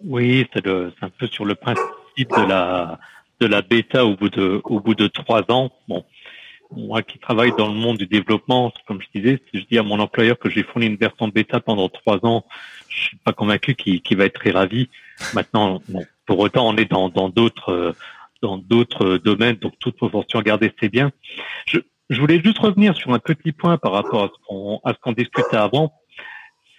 Oui, 0.05 0.47
c'est 0.53 0.66
un 0.66 1.11
peu 1.16 1.29
sur 1.29 1.45
le 1.45 1.55
principe 1.55 1.79
de 2.16 2.49
la 2.49 2.99
de 3.41 3.47
la 3.47 3.62
bêta 3.62 4.05
au 4.05 4.16
bout 4.16 4.31
de 4.31 4.61
au 4.64 4.81
bout 4.81 4.97
de 4.97 5.07
trois 5.07 5.45
ans. 5.49 5.70
Bon, 5.87 6.05
moi 6.74 7.03
qui 7.03 7.20
travaille 7.20 7.53
dans 7.57 7.68
le 7.68 7.79
monde 7.79 7.99
du 7.99 8.07
développement, 8.07 8.72
comme 8.89 9.01
je 9.01 9.20
disais, 9.20 9.41
si 9.53 9.61
je 9.61 9.64
dis 9.70 9.79
à 9.79 9.85
mon 9.85 10.01
employeur 10.01 10.41
que 10.41 10.51
j'ai 10.51 10.64
fourni 10.64 10.87
une 10.87 10.97
version 10.97 11.29
bêta 11.29 11.61
pendant 11.61 11.89
trois 11.89 12.18
ans, 12.24 12.45
je 12.89 13.01
suis 13.01 13.16
pas 13.18 13.33
convaincu 13.33 13.76
qu'il 13.76 14.03
qu 14.03 14.16
va 14.16 14.24
être 14.24 14.41
très 14.41 14.51
ravi. 14.51 14.89
Maintenant, 15.35 15.81
bon, 15.89 16.05
pour 16.26 16.41
autant, 16.41 16.66
on 16.66 16.76
est 16.76 16.91
dans 16.91 17.09
dans 17.09 17.29
d'autres 17.29 17.95
dans 18.43 18.59
d'autres 18.59 19.18
domaines, 19.18 19.57
donc 19.57 19.74
toute 19.78 19.97
proportion 19.97 20.41
gardée, 20.43 20.72
c'est 20.80 20.89
bien. 20.89 21.11
Je, 21.66 21.78
je, 22.11 22.20
voulais 22.20 22.41
juste 22.43 22.59
revenir 22.59 22.97
sur 22.97 23.12
un 23.12 23.18
petit 23.18 23.53
point 23.53 23.78
par 23.78 23.93
rapport 23.93 24.24
à 24.24 24.28
ce 24.28 24.47
qu'on 24.47 24.80
à 24.84 24.95
ce 24.95 24.99
qu'on 25.01 25.12
discutait 25.12 25.57
avant, 25.57 25.93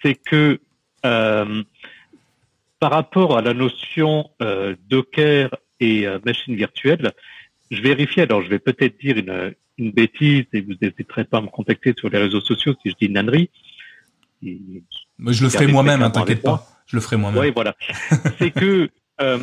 c'est 0.02 0.14
que 0.14 0.60
euh, 1.04 1.62
par 2.78 2.90
rapport 2.92 3.36
à 3.36 3.42
la 3.42 3.54
notion 3.54 4.30
euh, 4.42 4.74
Docker 4.88 5.50
et 5.80 6.06
euh, 6.06 6.18
machine 6.24 6.56
virtuelle, 6.56 7.12
je 7.70 7.80
vérifie. 7.80 8.20
Alors, 8.20 8.42
je 8.42 8.48
vais 8.48 8.58
peut-être 8.58 8.98
dire 8.98 9.16
une, 9.16 9.54
une 9.78 9.92
bêtise 9.92 10.44
et 10.52 10.60
vous 10.60 10.74
n'hésiterez 10.80 11.24
pas 11.24 11.38
à 11.38 11.40
me 11.42 11.48
contacter 11.48 11.94
sur 11.96 12.08
les 12.08 12.18
réseaux 12.18 12.40
sociaux 12.40 12.74
si 12.82 12.90
je 12.90 12.96
dis 13.00 13.06
une 13.06 13.18
ânerie. 13.18 13.50
Mais 14.42 15.32
je 15.32 15.44
le 15.44 15.50
ferai 15.50 15.66
moi-même, 15.66 16.02
hein, 16.02 16.10
t'inquiète 16.10 16.42
pas. 16.42 16.66
Je 16.86 16.96
le 16.96 17.02
ferai 17.02 17.16
moi-même. 17.16 17.40
Oui, 17.40 17.52
voilà. 17.54 17.76
c'est 18.38 18.50
que, 18.50 18.88
euh, 19.20 19.38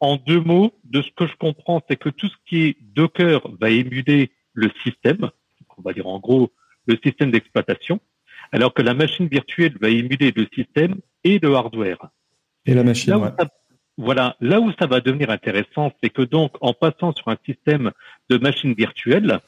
en 0.00 0.16
deux 0.16 0.40
mots, 0.40 0.72
de 0.84 1.02
ce 1.02 1.10
que 1.16 1.26
je 1.26 1.34
comprends, 1.36 1.82
c'est 1.88 1.96
que 1.96 2.08
tout 2.08 2.28
ce 2.28 2.36
qui 2.46 2.62
est 2.64 2.76
Docker 2.94 3.40
va 3.60 3.70
émuler 3.70 4.30
le 4.52 4.70
système, 4.82 5.30
on 5.76 5.82
va 5.82 5.92
dire 5.92 6.06
en 6.06 6.18
gros 6.18 6.52
le 6.86 6.96
système 7.04 7.30
d'exploitation, 7.30 8.00
alors 8.52 8.72
que 8.72 8.82
la 8.82 8.94
machine 8.94 9.28
virtuelle 9.28 9.76
va 9.80 9.88
émuler 9.88 10.32
le 10.34 10.46
système 10.54 10.96
et 11.24 11.38
le 11.38 11.54
hardware. 11.54 12.10
Et 12.66 12.74
la 12.74 12.84
machine, 12.84 13.10
là 13.10 13.36
voilà, 13.98 14.36
là 14.40 14.60
où 14.60 14.72
ça 14.78 14.86
va 14.86 15.00
devenir 15.00 15.28
intéressant, 15.28 15.92
c'est 16.00 16.10
que 16.10 16.22
donc 16.22 16.52
en 16.60 16.72
passant 16.72 17.12
sur 17.12 17.28
un 17.28 17.36
système 17.44 17.90
de 18.30 18.38
machine 18.38 18.72
virtuelle, 18.72 19.40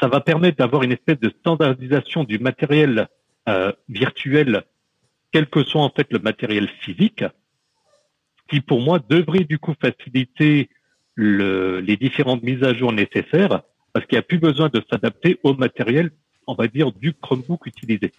ça 0.00 0.06
va 0.06 0.20
permettre 0.20 0.58
d'avoir 0.58 0.84
une 0.84 0.92
espèce 0.92 1.18
de 1.18 1.30
standardisation 1.40 2.22
du 2.22 2.38
matériel 2.38 3.08
euh, 3.48 3.72
virtuel, 3.88 4.62
quel 5.32 5.48
que 5.48 5.64
soit 5.64 5.82
en 5.82 5.90
fait 5.90 6.06
le 6.12 6.20
matériel 6.20 6.68
physique, 6.80 7.24
qui 8.52 8.60
pour 8.60 8.80
moi 8.82 9.00
devrait 9.08 9.44
du 9.44 9.58
coup 9.58 9.74
faciliter 9.80 10.68
le, 11.14 11.80
les 11.80 11.96
différentes 11.96 12.42
mises 12.42 12.62
à 12.62 12.74
jour 12.74 12.92
nécessaires, 12.92 13.62
parce 13.94 14.04
qu'il 14.06 14.16
n'y 14.16 14.20
a 14.20 14.22
plus 14.22 14.38
besoin 14.38 14.68
de 14.68 14.82
s'adapter 14.90 15.38
au 15.42 15.54
matériel, 15.54 16.10
on 16.46 16.54
va 16.54 16.68
dire, 16.68 16.92
du 16.92 17.14
Chromebook 17.14 17.66
utilisé. 17.66 18.12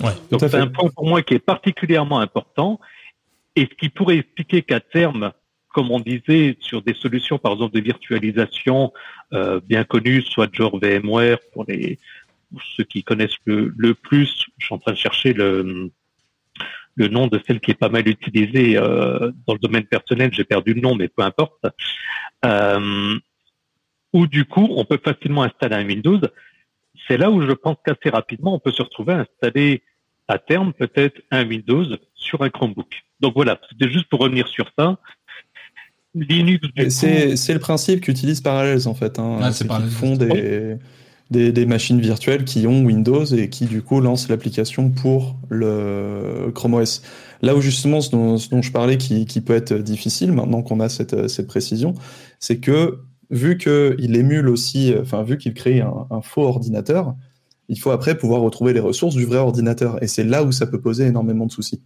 Ouais, 0.00 0.12
Donc 0.30 0.40
c'est 0.40 0.54
un 0.54 0.68
point 0.68 0.88
pour 0.88 1.06
moi 1.06 1.22
qui 1.22 1.34
est 1.34 1.44
particulièrement 1.44 2.20
important 2.20 2.78
et 3.56 3.62
ce 3.62 3.74
qui 3.74 3.88
pourrait 3.88 4.18
expliquer 4.18 4.62
qu'à 4.62 4.80
terme, 4.80 5.32
comme 5.74 5.90
on 5.90 6.00
disait, 6.00 6.56
sur 6.60 6.80
des 6.80 6.94
solutions 6.94 7.38
par 7.38 7.52
exemple 7.52 7.74
de 7.74 7.80
virtualisation 7.80 8.92
euh, 9.32 9.60
bien 9.60 9.82
connues, 9.82 10.22
soit 10.22 10.48
genre 10.54 10.78
VMware 10.78 11.38
pour 11.52 11.64
les 11.66 11.98
ceux 12.76 12.84
qui 12.84 13.02
connaissent 13.02 13.38
le, 13.46 13.72
le, 13.76 13.94
plus, 13.94 14.46
je 14.58 14.66
suis 14.66 14.74
en 14.74 14.78
train 14.78 14.92
de 14.92 14.98
chercher 14.98 15.32
le, 15.32 15.90
le 16.94 17.08
nom 17.08 17.26
de 17.26 17.40
celle 17.46 17.60
qui 17.60 17.70
est 17.70 17.78
pas 17.78 17.88
mal 17.88 18.06
utilisée 18.06 18.76
euh, 18.76 19.30
dans 19.46 19.54
le 19.54 19.58
domaine 19.58 19.84
personnel, 19.84 20.30
j'ai 20.32 20.44
perdu 20.44 20.74
le 20.74 20.80
nom, 20.80 20.94
mais 20.94 21.08
peu 21.08 21.22
importe. 21.22 21.66
Euh, 22.44 23.18
où 24.12 24.26
du 24.26 24.44
coup, 24.44 24.68
on 24.70 24.84
peut 24.84 25.00
facilement 25.02 25.42
installer 25.42 25.76
un 25.76 25.86
Windows. 25.86 26.20
C'est 27.08 27.16
là 27.16 27.30
où 27.30 27.40
je 27.42 27.52
pense 27.52 27.76
qu'assez 27.84 28.10
rapidement, 28.10 28.54
on 28.54 28.58
peut 28.58 28.72
se 28.72 28.82
retrouver 28.82 29.14
à 29.14 29.20
installer 29.20 29.82
à 30.28 30.38
terme 30.38 30.72
peut-être 30.72 31.20
un 31.30 31.46
Windows 31.46 31.84
sur 32.14 32.42
un 32.42 32.50
Chromebook. 32.50 33.02
Donc 33.20 33.34
voilà, 33.34 33.60
c'était 33.70 33.90
juste 33.90 34.08
pour 34.08 34.20
revenir 34.20 34.48
sur 34.48 34.70
ça. 34.78 34.98
Linux, 36.14 36.68
c'est 36.90 37.54
le 37.54 37.58
principe 37.58 38.02
qu'utilisent 38.02 38.42
Parallels 38.42 38.86
en 38.86 38.94
fait. 38.94 39.18
Hein. 39.18 39.38
Ah, 39.40 39.52
c'est 39.52 39.66
qu'ils 39.66 39.90
font 39.90 40.14
des, 40.16 40.76
des, 41.32 41.50
des, 41.50 41.66
machines 41.66 42.00
virtuelles 42.00 42.44
qui 42.44 42.66
ont 42.66 42.84
Windows 42.84 43.24
et 43.24 43.48
qui 43.48 43.66
du 43.66 43.82
coup 43.82 44.00
lancent 44.00 44.28
l'application 44.28 44.90
pour 44.90 45.36
le 45.48 46.50
Chrome 46.54 46.74
OS. 46.74 47.02
Là 47.42 47.56
où 47.56 47.60
justement 47.60 48.00
ce 48.00 48.10
dont, 48.10 48.38
ce 48.38 48.48
dont 48.48 48.62
je 48.62 48.70
parlais 48.70 48.98
qui, 48.98 49.26
qui, 49.26 49.40
peut 49.40 49.54
être 49.54 49.74
difficile 49.74 50.32
maintenant 50.32 50.62
qu'on 50.62 50.78
a 50.78 50.88
cette, 50.88 51.28
cette 51.28 51.48
précision, 51.48 51.94
c'est 52.38 52.58
que 52.58 53.00
vu 53.30 53.58
qu'il 53.58 54.14
émule 54.14 54.48
aussi, 54.48 54.94
enfin 55.00 55.24
vu 55.24 55.38
qu'il 55.38 55.54
crée 55.54 55.80
un, 55.80 56.06
un 56.10 56.22
faux 56.22 56.42
ordinateur, 56.42 57.14
il 57.68 57.78
faut 57.78 57.90
après 57.90 58.16
pouvoir 58.16 58.42
retrouver 58.42 58.72
les 58.72 58.80
ressources 58.80 59.16
du 59.16 59.24
vrai 59.24 59.38
ordinateur. 59.38 60.02
Et 60.02 60.06
c'est 60.06 60.24
là 60.24 60.44
où 60.44 60.52
ça 60.52 60.66
peut 60.66 60.80
poser 60.80 61.06
énormément 61.06 61.46
de 61.46 61.52
soucis. 61.52 61.82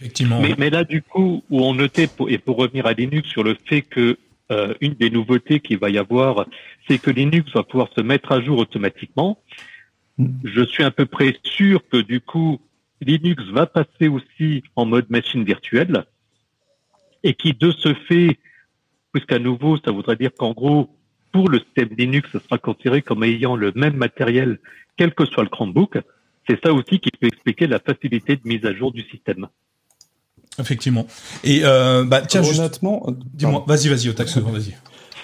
Effectivement. 0.00 0.40
Mais, 0.40 0.54
mais, 0.56 0.70
là, 0.70 0.84
du 0.84 1.02
coup, 1.02 1.42
où 1.50 1.60
on 1.60 1.74
notait, 1.74 2.06
pour, 2.06 2.30
et 2.30 2.38
pour 2.38 2.56
revenir 2.56 2.86
à 2.86 2.94
Linux, 2.94 3.28
sur 3.28 3.42
le 3.44 3.56
fait 3.66 3.82
que 3.82 4.16
euh, 4.50 4.74
une 4.80 4.94
des 4.94 5.10
nouveautés 5.10 5.60
qu'il 5.60 5.78
va 5.78 5.90
y 5.90 5.98
avoir, 5.98 6.46
c'est 6.90 6.98
que 6.98 7.10
Linux 7.12 7.52
va 7.52 7.62
pouvoir 7.62 7.88
se 7.96 8.00
mettre 8.00 8.32
à 8.32 8.40
jour 8.40 8.58
automatiquement. 8.58 9.38
Je 10.18 10.62
suis 10.64 10.82
à 10.82 10.90
peu 10.90 11.06
près 11.06 11.36
sûr 11.44 11.80
que 11.88 11.98
du 11.98 12.20
coup, 12.20 12.60
Linux 13.00 13.44
va 13.52 13.66
passer 13.66 14.08
aussi 14.08 14.64
en 14.74 14.86
mode 14.86 15.08
machine 15.08 15.44
virtuelle 15.44 16.04
et 17.22 17.34
qui 17.34 17.52
de 17.52 17.70
ce 17.70 17.94
fait, 18.08 18.40
puisqu'à 19.12 19.38
nouveau, 19.38 19.78
ça 19.84 19.92
voudrait 19.92 20.16
dire 20.16 20.32
qu'en 20.36 20.50
gros, 20.50 20.90
pour 21.30 21.48
le 21.48 21.60
système 21.60 21.90
Linux, 21.96 22.28
ça 22.32 22.40
sera 22.40 22.58
considéré 22.58 23.02
comme 23.02 23.22
ayant 23.22 23.54
le 23.54 23.70
même 23.76 23.94
matériel, 23.94 24.58
quel 24.96 25.14
que 25.14 25.24
soit 25.26 25.44
le 25.44 25.48
Chromebook. 25.48 25.96
C'est 26.48 26.60
ça 26.60 26.72
aussi 26.72 26.98
qui 26.98 27.10
peut 27.12 27.28
expliquer 27.28 27.68
la 27.68 27.78
facilité 27.78 28.34
de 28.34 28.42
mise 28.44 28.64
à 28.64 28.74
jour 28.74 28.90
du 28.90 29.02
système. 29.02 29.46
Effectivement. 30.58 31.06
Et 31.44 31.60
euh, 31.62 32.04
bah 32.04 32.22
tiens, 32.22 32.42
honnêtement, 32.42 33.04
juste... 33.06 33.20
dis-moi, 33.34 33.64
vas-y, 33.68 33.88
vas-y, 33.88 34.08
au 34.08 34.12
taxe, 34.12 34.36
vas-y. 34.36 34.74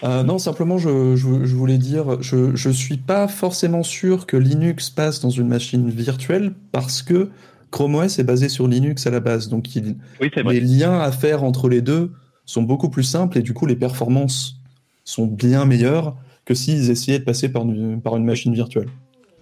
Euh, 0.04 0.22
non, 0.22 0.38
simplement, 0.38 0.78
je, 0.78 1.16
je, 1.16 1.44
je, 1.44 1.54
voulais 1.54 1.78
dire, 1.78 2.20
je 2.20 2.54
je 2.54 2.70
suis 2.70 2.98
pas 2.98 3.28
forcément 3.28 3.82
sûr 3.82 4.26
que 4.26 4.36
Linux 4.36 4.90
passe 4.90 5.20
dans 5.20 5.30
une 5.30 5.48
machine 5.48 5.88
virtuelle 5.88 6.52
parce 6.72 7.02
que 7.02 7.30
Chrome 7.70 7.94
OS 7.96 8.18
est 8.18 8.24
basé 8.24 8.48
sur 8.48 8.68
Linux 8.68 9.06
à 9.06 9.10
la 9.10 9.20
base, 9.20 9.48
donc 9.48 9.74
il, 9.74 9.96
oui, 10.20 10.30
les 10.44 10.60
liens 10.60 11.00
à 11.00 11.10
faire 11.12 11.44
entre 11.44 11.68
les 11.68 11.82
deux 11.82 12.12
sont 12.44 12.62
beaucoup 12.62 12.90
plus 12.90 13.02
simples 13.02 13.38
et 13.38 13.42
du 13.42 13.54
coup 13.54 13.66
les 13.66 13.76
performances 13.76 14.60
sont 15.04 15.26
bien 15.26 15.64
meilleures 15.64 16.14
que 16.44 16.54
s'ils 16.54 16.90
essayaient 16.90 17.18
de 17.18 17.24
passer 17.24 17.50
par 17.50 17.62
une, 17.62 18.00
par 18.00 18.16
une 18.16 18.24
machine 18.24 18.54
virtuelle. 18.54 18.88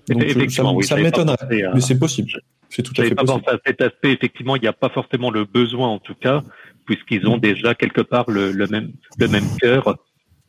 Donc 0.09 0.23
ça, 0.51 0.65
oui, 0.65 0.85
ça 0.85 0.97
m'étonnerait, 0.97 1.37
mais 1.75 1.81
c'est 1.81 1.99
possible. 1.99 2.31
C'est 2.71 2.83
tout 2.83 2.95
à 3.01 3.05
fait 3.05 3.15
pas 3.15 3.25
possible. 3.25 3.45
à 3.47 3.57
cet 3.65 3.81
aspect, 3.81 4.13
effectivement, 4.13 4.57
il 4.57 4.63
n'y 4.63 4.69
a 4.69 4.73
pas 4.73 4.89
forcément 4.89 5.31
le 5.31 5.45
besoin, 5.45 5.89
en 5.89 5.99
tout 5.99 6.15
cas, 6.15 6.43
puisqu'ils 6.87 7.27
ont 7.27 7.39
déjà 7.39 7.75
quelque 7.75 8.01
part 8.01 8.31
le, 8.31 8.53
le 8.53 8.67
même 8.67 8.93
le 9.19 9.29
même 9.29 9.45
cœur. 9.61 9.97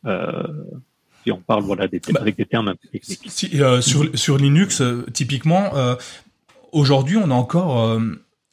Euh, 0.06 0.42
si 1.24 1.32
on 1.32 1.38
parle 1.38 1.64
voilà 1.64 1.88
des, 1.88 2.00
bah, 2.12 2.20
avec 2.20 2.36
des 2.36 2.46
termes 2.46 2.68
un 2.68 2.76
peu 2.76 2.88
techniques. 2.88 3.20
Si, 3.26 3.60
euh, 3.60 3.80
sur 3.80 4.06
sur 4.16 4.38
Linux, 4.38 4.80
euh, 4.80 5.04
typiquement, 5.12 5.76
euh, 5.76 5.96
aujourd'hui, 6.72 7.16
on 7.16 7.30
a 7.30 7.34
encore 7.34 7.82
euh, 7.82 8.00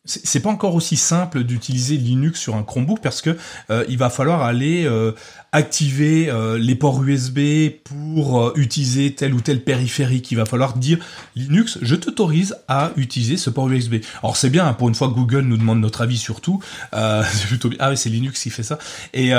c'est 0.06 0.42
pas 0.42 0.50
encore 0.50 0.76
aussi 0.76 0.98
simple 0.98 1.46
d'utiliser 1.46 1.96
Linux 1.96 2.40
sur 2.40 2.56
un 2.56 2.64
Chromebook 2.64 3.00
parce 3.02 3.22
que 3.22 3.38
euh, 3.70 3.86
il 3.88 3.98
va 3.98 4.10
falloir 4.10 4.42
aller 4.42 4.84
euh, 4.84 5.14
activer 5.54 6.30
euh, 6.30 6.58
les 6.58 6.74
ports 6.74 7.02
USB 7.04 7.70
pour 7.84 8.42
euh, 8.42 8.54
utiliser 8.56 9.14
tel 9.14 9.36
ou 9.36 9.40
tel 9.40 9.64
périphérique. 9.64 10.32
Il 10.32 10.36
va 10.36 10.46
falloir 10.46 10.76
dire 10.76 10.98
Linux, 11.36 11.78
je 11.82 11.96
t'autorise 11.96 12.58
à 12.68 12.92
utiliser 12.98 13.38
ce 13.38 13.52
port 13.52 13.70
USB. 13.70 13.98
Alors 14.24 14.36
c'est 14.36 14.50
bien, 14.50 14.68
hein, 14.68 14.74
pour 14.74 14.90
une 14.90 14.96
fois 14.96 15.10
Google 15.10 15.42
nous 15.42 15.58
demande 15.58 15.80
notre 15.80 16.02
avis 16.02 16.18
sur 16.18 16.42
tout. 16.42 16.62
Euh, 16.96 17.24
c'est 17.32 17.48
plutôt 17.48 17.70
bien. 17.70 17.78
Ah 17.80 17.92
oui, 17.92 17.98
c'est 17.98 18.10
Linux 18.10 18.42
qui 18.42 18.50
fait 18.50 18.64
ça. 18.64 18.80
Et 19.14 19.32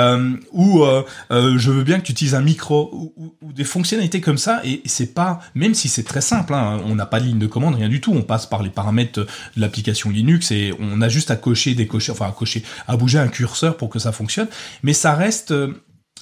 ou 0.53 0.85
je 1.29 1.71
veux 1.71 1.83
bien 1.83 1.99
que 1.99 2.05
tu 2.05 2.13
utilises 2.13 2.35
un 2.35 2.41
micro 2.41 3.11
ou, 3.17 3.51
des 3.51 3.65
fonctionnalités 3.65 4.21
comme 4.21 4.37
ça. 4.37 4.61
Et 4.63 4.81
c'est 4.85 5.13
pas, 5.13 5.41
même 5.53 5.73
si 5.73 5.89
c'est 5.89 6.03
très 6.03 6.21
simple, 6.21 6.53
hein, 6.53 6.79
on 6.85 6.95
n'a 6.95 7.05
pas 7.05 7.19
de 7.19 7.25
ligne 7.25 7.39
de 7.39 7.47
commande, 7.47 7.75
rien 7.75 7.89
du 7.89 7.99
tout. 7.99 8.13
On 8.13 8.21
passe 8.21 8.45
par 8.45 8.63
les 8.63 8.69
paramètres 8.69 9.19
de 9.19 9.27
l'application 9.57 10.09
Linux 10.09 10.51
on 10.79 11.01
a 11.01 11.09
juste 11.09 11.31
à 11.31 11.35
cocher, 11.35 11.73
décocher, 11.75 12.11
enfin 12.11 12.27
à 12.27 12.31
cocher, 12.31 12.63
à 12.87 12.97
bouger 12.97 13.19
un 13.19 13.27
curseur 13.27 13.77
pour 13.77 13.89
que 13.89 13.99
ça 13.99 14.11
fonctionne. 14.11 14.47
Mais 14.83 14.93
ça 14.93 15.13
reste 15.15 15.53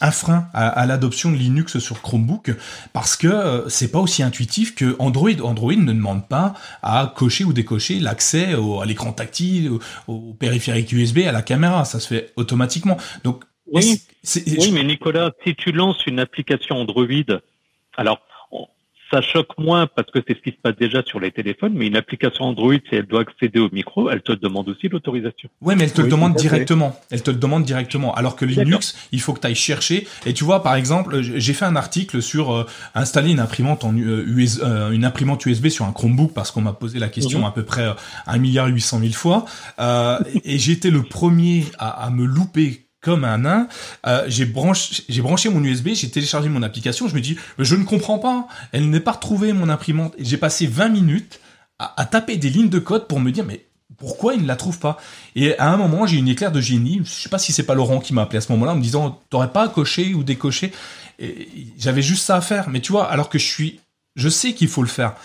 un 0.01 0.11
frein 0.11 0.47
à, 0.53 0.67
à 0.67 0.85
l'adoption 0.85 1.31
de 1.31 1.37
Linux 1.37 1.79
sur 1.79 2.01
Chromebook 2.01 2.51
parce 2.93 3.15
que 3.15 3.27
euh, 3.27 3.69
c'est 3.69 3.91
pas 3.91 3.99
aussi 3.99 4.23
intuitif 4.23 4.75
que 4.75 4.95
Android. 4.99 5.31
Android 5.43 5.75
ne 5.75 5.93
demande 5.93 6.27
pas 6.27 6.53
à 6.81 7.13
cocher 7.15 7.43
ou 7.43 7.53
décocher 7.53 7.99
l'accès 7.99 8.53
à 8.53 8.85
l'écran 8.85 9.13
tactile, 9.13 9.71
au, 9.71 9.79
au, 10.07 10.33
périphérique 10.33 10.91
USB, 10.91 11.19
à 11.27 11.31
la 11.31 11.41
caméra. 11.41 11.85
Ça 11.85 11.99
se 11.99 12.07
fait 12.07 12.33
automatiquement. 12.35 12.97
Donc 13.23 13.43
oui, 13.71 14.01
oui 14.35 14.71
mais 14.71 14.83
Nicolas, 14.83 15.31
si 15.45 15.55
tu 15.55 15.71
lances 15.71 16.05
une 16.05 16.19
application 16.19 16.75
Android, 16.77 17.07
alors 17.95 18.19
ça 19.13 19.21
choque 19.21 19.57
moins 19.59 19.85
parce 19.87 20.09
que 20.09 20.19
c'est 20.27 20.35
ce 20.35 20.41
qui 20.41 20.49
se 20.49 20.57
passe 20.61 20.75
déjà 20.75 21.03
sur 21.03 21.19
les 21.19 21.31
téléphones, 21.31 21.73
mais 21.75 21.85
une 21.87 21.95
application 21.95 22.45
Android, 22.45 22.73
si 22.89 22.95
elle 22.95 23.05
doit 23.05 23.21
accéder 23.21 23.59
au 23.59 23.69
micro, 23.71 24.09
elle 24.09 24.21
te 24.21 24.31
demande 24.31 24.67
aussi 24.69 24.89
l'autorisation. 24.89 25.49
Ouais, 25.61 25.75
mais 25.75 25.83
elle 25.83 25.93
te 25.93 26.01
oui, 26.01 26.07
le 26.07 26.11
demande 26.11 26.35
directement. 26.35 26.99
Elle 27.11 27.21
te 27.21 27.29
le 27.29 27.37
demande 27.37 27.63
directement. 27.63 28.15
Alors 28.15 28.35
que 28.35 28.45
Linux, 28.45 28.95
il 29.11 29.21
faut 29.21 29.33
que 29.33 29.39
tu 29.39 29.47
ailles 29.47 29.55
chercher. 29.55 30.07
Et 30.25 30.33
tu 30.33 30.43
vois, 30.43 30.63
par 30.63 30.75
exemple, 30.75 31.21
j'ai 31.21 31.53
fait 31.53 31.65
un 31.65 31.75
article 31.75 32.21
sur 32.21 32.53
euh, 32.53 32.65
installer 32.95 33.31
une 33.31 33.39
imprimante 33.39 33.83
en 33.83 33.93
euh, 33.95 34.25
US, 34.25 34.59
euh, 34.63 34.91
une 34.91 35.05
imprimante 35.05 35.45
USB 35.45 35.67
sur 35.67 35.85
un 35.85 35.91
Chromebook 35.91 36.33
parce 36.33 36.49
qu'on 36.49 36.61
m'a 36.61 36.73
posé 36.73 36.97
la 36.97 37.09
question 37.09 37.41
mmh. 37.41 37.45
à 37.45 37.51
peu 37.51 37.63
près 37.63 37.83
euh, 37.83 37.93
un 38.25 38.39
milliard 38.39 38.67
huit 38.67 38.81
cent 38.81 38.99
mille 38.99 39.15
fois. 39.15 39.45
Euh, 39.79 40.17
et 40.43 40.57
j'ai 40.57 40.71
été 40.71 40.89
le 40.89 41.03
premier 41.03 41.65
à, 41.77 42.05
à 42.05 42.09
me 42.09 42.25
louper 42.25 42.82
comme 43.03 43.25
un 43.25 43.39
nain. 43.39 43.67
Euh, 44.07 44.23
j'ai 44.27 44.45
branché, 44.45 45.49
mon 45.49 45.63
USB, 45.63 45.89
j'ai 45.93 46.09
téléchargé 46.09 46.49
mon 46.49 46.63
application. 46.63 47.07
Je 47.07 47.13
me 47.13 47.21
dis, 47.21 47.37
je 47.59 47.75
ne 47.75 47.83
comprends 47.83 48.17
pas. 48.17 48.47
Elle 48.71 48.89
n'est 48.89 49.01
pas 49.01 49.11
retrouvée 49.11 49.53
mon 49.53 49.69
imprimante. 49.69 50.15
J'ai 50.17 50.37
passé 50.37 50.65
20 50.65 50.89
minutes 50.89 51.39
à, 51.77 52.05
taper 52.05 52.37
des 52.37 52.49
lignes 52.49 52.69
de 52.69 52.79
code 52.79 53.07
pour 53.07 53.19
me 53.19 53.31
dire, 53.31 53.43
mais 53.45 53.65
pourquoi 53.97 54.33
il 54.33 54.43
ne 54.43 54.47
la 54.47 54.55
trouve 54.55 54.79
pas? 54.79 54.97
Et 55.35 55.57
à 55.59 55.69
un 55.69 55.77
moment, 55.77 56.07
j'ai 56.07 56.17
une 56.17 56.29
éclair 56.29 56.51
de 56.51 56.61
génie. 56.61 57.01
Je 57.03 57.09
sais 57.09 57.29
pas 57.29 57.39
si 57.39 57.51
c'est 57.51 57.63
pas 57.63 57.75
Laurent 57.75 57.99
qui 57.99 58.13
m'a 58.13 58.21
appelé 58.23 58.37
à 58.37 58.41
ce 58.41 58.51
moment-là 58.53 58.71
en 58.71 58.75
me 58.77 58.81
disant, 58.81 59.21
t'aurais 59.29 59.51
pas 59.51 59.63
à 59.63 59.67
cocher 59.67 60.13
ou 60.13 60.23
décocher. 60.23 60.71
J'avais 61.77 62.01
juste 62.01 62.23
ça 62.23 62.37
à 62.37 62.41
faire. 62.41 62.69
Mais 62.69 62.79
tu 62.79 62.93
vois, 62.93 63.11
alors 63.11 63.27
que 63.27 63.37
je 63.37 63.45
suis, 63.45 63.81
je 64.15 64.29
sais 64.29 64.53
qu'il 64.53 64.69
faut 64.69 64.81
le 64.81 64.87
faire 64.87 65.15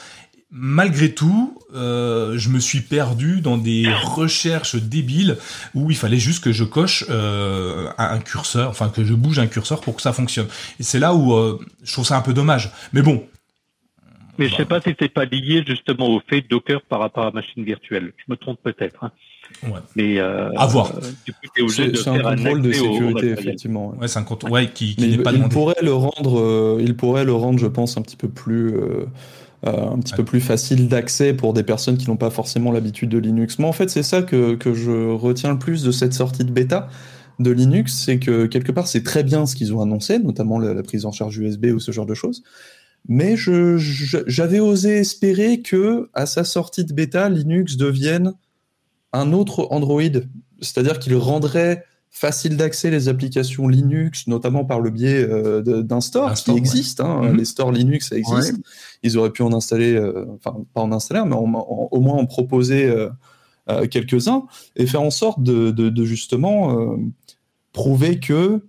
malgré 0.50 1.12
tout, 1.14 1.58
euh, 1.74 2.38
je 2.38 2.48
me 2.48 2.58
suis 2.60 2.80
perdu 2.80 3.40
dans 3.40 3.58
des 3.58 3.86
recherches 3.92 4.76
débiles 4.76 5.36
où 5.74 5.90
il 5.90 5.96
fallait 5.96 6.18
juste 6.18 6.42
que 6.42 6.52
je 6.52 6.64
coche 6.64 7.04
euh, 7.10 7.88
un 7.98 8.18
curseur, 8.18 8.70
enfin 8.70 8.88
que 8.88 9.04
je 9.04 9.14
bouge 9.14 9.38
un 9.38 9.46
curseur 9.46 9.80
pour 9.80 9.96
que 9.96 10.02
ça 10.02 10.12
fonctionne. 10.12 10.46
Et 10.80 10.82
c'est 10.82 10.98
là 10.98 11.14
où 11.14 11.34
euh, 11.34 11.58
je 11.84 11.92
trouve 11.92 12.06
ça 12.06 12.16
un 12.16 12.22
peu 12.22 12.32
dommage. 12.32 12.70
Mais 12.92 13.02
bon, 13.02 13.24
Mais 14.38 14.48
je 14.48 14.54
sais 14.56 14.64
pas 14.64 14.80
si 14.80 14.94
c'est 14.98 15.12
pas 15.12 15.24
lié 15.26 15.64
justement 15.66 16.08
au 16.08 16.20
fait 16.28 16.42
Docker 16.48 16.80
par 16.82 17.00
rapport 17.00 17.26
à 17.26 17.30
machine 17.30 17.62
virtuelle. 17.64 18.12
Je 18.16 18.24
me 18.32 18.36
trompe 18.36 18.58
peut-être. 18.62 19.04
Hein. 19.04 19.12
Ouais. 19.64 19.80
Mais 19.96 20.18
euh, 20.18 20.50
À 20.56 20.66
voir. 20.66 20.92
euh, 20.96 21.00
C'est 21.68 22.08
un 22.08 22.14
faire 22.14 22.22
contrôle 22.22 22.62
de 22.62 22.72
sécurité, 22.72 23.30
effectivement. 23.30 23.88
ouais. 23.90 23.98
Ouais, 24.00 24.08
c'est 24.08 24.18
un 24.18 24.26
ouais, 24.50 24.70
qui, 24.70 24.94
n'est 24.98 25.08
il, 25.08 25.22
pas 25.22 25.30
il 25.32 25.36
demandé. 25.38 25.52
pourrait 25.54 25.82
le 25.82 25.92
rendre, 25.94 26.38
euh, 26.38 26.78
il 26.80 26.94
pourrait 26.96 27.24
le 27.24 27.32
rendre, 27.32 27.58
je 27.58 27.66
pense, 27.66 27.96
un 27.96 28.02
petit 28.02 28.16
peu 28.16 28.28
plus, 28.28 28.74
un 29.64 29.98
petit 29.98 30.14
peu 30.14 30.24
plus 30.24 30.40
facile 30.40 30.88
d'accès 30.88 31.34
pour 31.34 31.52
des 31.52 31.62
personnes 31.64 31.98
qui 31.98 32.08
n'ont 32.08 32.16
pas 32.16 32.30
forcément 32.30 32.70
l'habitude 32.70 33.10
de 33.10 33.18
Linux. 33.18 33.58
Moi, 33.58 33.68
en 33.68 33.72
fait, 33.72 33.90
c'est 33.90 34.04
ça 34.04 34.22
que, 34.22 34.54
que 34.54 34.72
je 34.72 35.10
retiens 35.10 35.52
le 35.52 35.58
plus 35.58 35.82
de 35.82 35.90
cette 35.90 36.14
sortie 36.14 36.44
de 36.44 36.52
bêta 36.52 36.88
de 37.40 37.50
Linux, 37.50 37.94
c'est 37.94 38.18
que 38.18 38.46
quelque 38.46 38.72
part, 38.72 38.86
c'est 38.86 39.02
très 39.02 39.22
bien 39.22 39.46
ce 39.46 39.56
qu'ils 39.56 39.74
ont 39.74 39.80
annoncé, 39.80 40.18
notamment 40.18 40.58
la, 40.58 40.74
la 40.74 40.82
prise 40.82 41.06
en 41.06 41.12
charge 41.12 41.38
USB 41.38 41.66
ou 41.66 41.80
ce 41.80 41.92
genre 41.92 42.06
de 42.06 42.14
choses. 42.14 42.42
Mais 43.08 43.36
j'avais 43.36 44.60
osé 44.60 44.98
espérer 44.98 45.62
que, 45.62 46.10
à 46.14 46.26
sa 46.26 46.44
sortie 46.44 46.84
de 46.84 46.92
bêta, 46.92 47.28
Linux 47.28 47.76
devienne 47.76 48.34
un 49.12 49.32
autre 49.32 49.68
Android, 49.70 50.02
c'est-à-dire 50.60 50.98
qu'il 50.98 51.16
rendrait 51.16 51.84
facile 52.10 52.56
d'accès 52.56 52.90
les 52.90 53.08
applications 53.08 53.68
Linux, 53.68 54.26
notamment 54.26 54.64
par 54.64 54.80
le 54.80 54.90
biais 54.90 55.22
euh, 55.22 55.82
d'un 55.82 56.00
store 56.00 56.32
qui 56.32 56.40
store, 56.40 56.54
ouais. 56.54 56.60
existe. 56.60 57.00
hein, 57.00 57.20
Mhm. 57.24 57.36
Les 57.36 57.44
stores 57.44 57.70
Linux, 57.72 58.08
ça 58.08 58.16
existe. 58.16 58.56
Ils 59.02 59.16
auraient 59.18 59.30
pu 59.30 59.42
en 59.42 59.52
installer, 59.52 59.94
euh, 59.94 60.24
enfin 60.34 60.56
pas 60.74 60.80
en 60.80 60.90
installer, 60.92 61.22
mais 61.26 61.34
en- 61.36 61.44
en- 61.54 61.88
au 61.90 62.00
moins 62.00 62.16
en 62.16 62.26
proposer 62.26 62.84
euh, 62.86 63.86
quelques-uns 63.90 64.44
et 64.76 64.86
faire 64.86 65.02
en 65.02 65.10
sorte 65.10 65.42
de, 65.42 65.70
de- 65.70 65.90
de 65.90 66.04
justement 66.04 66.96
prouver 67.72 68.18
que 68.18 68.62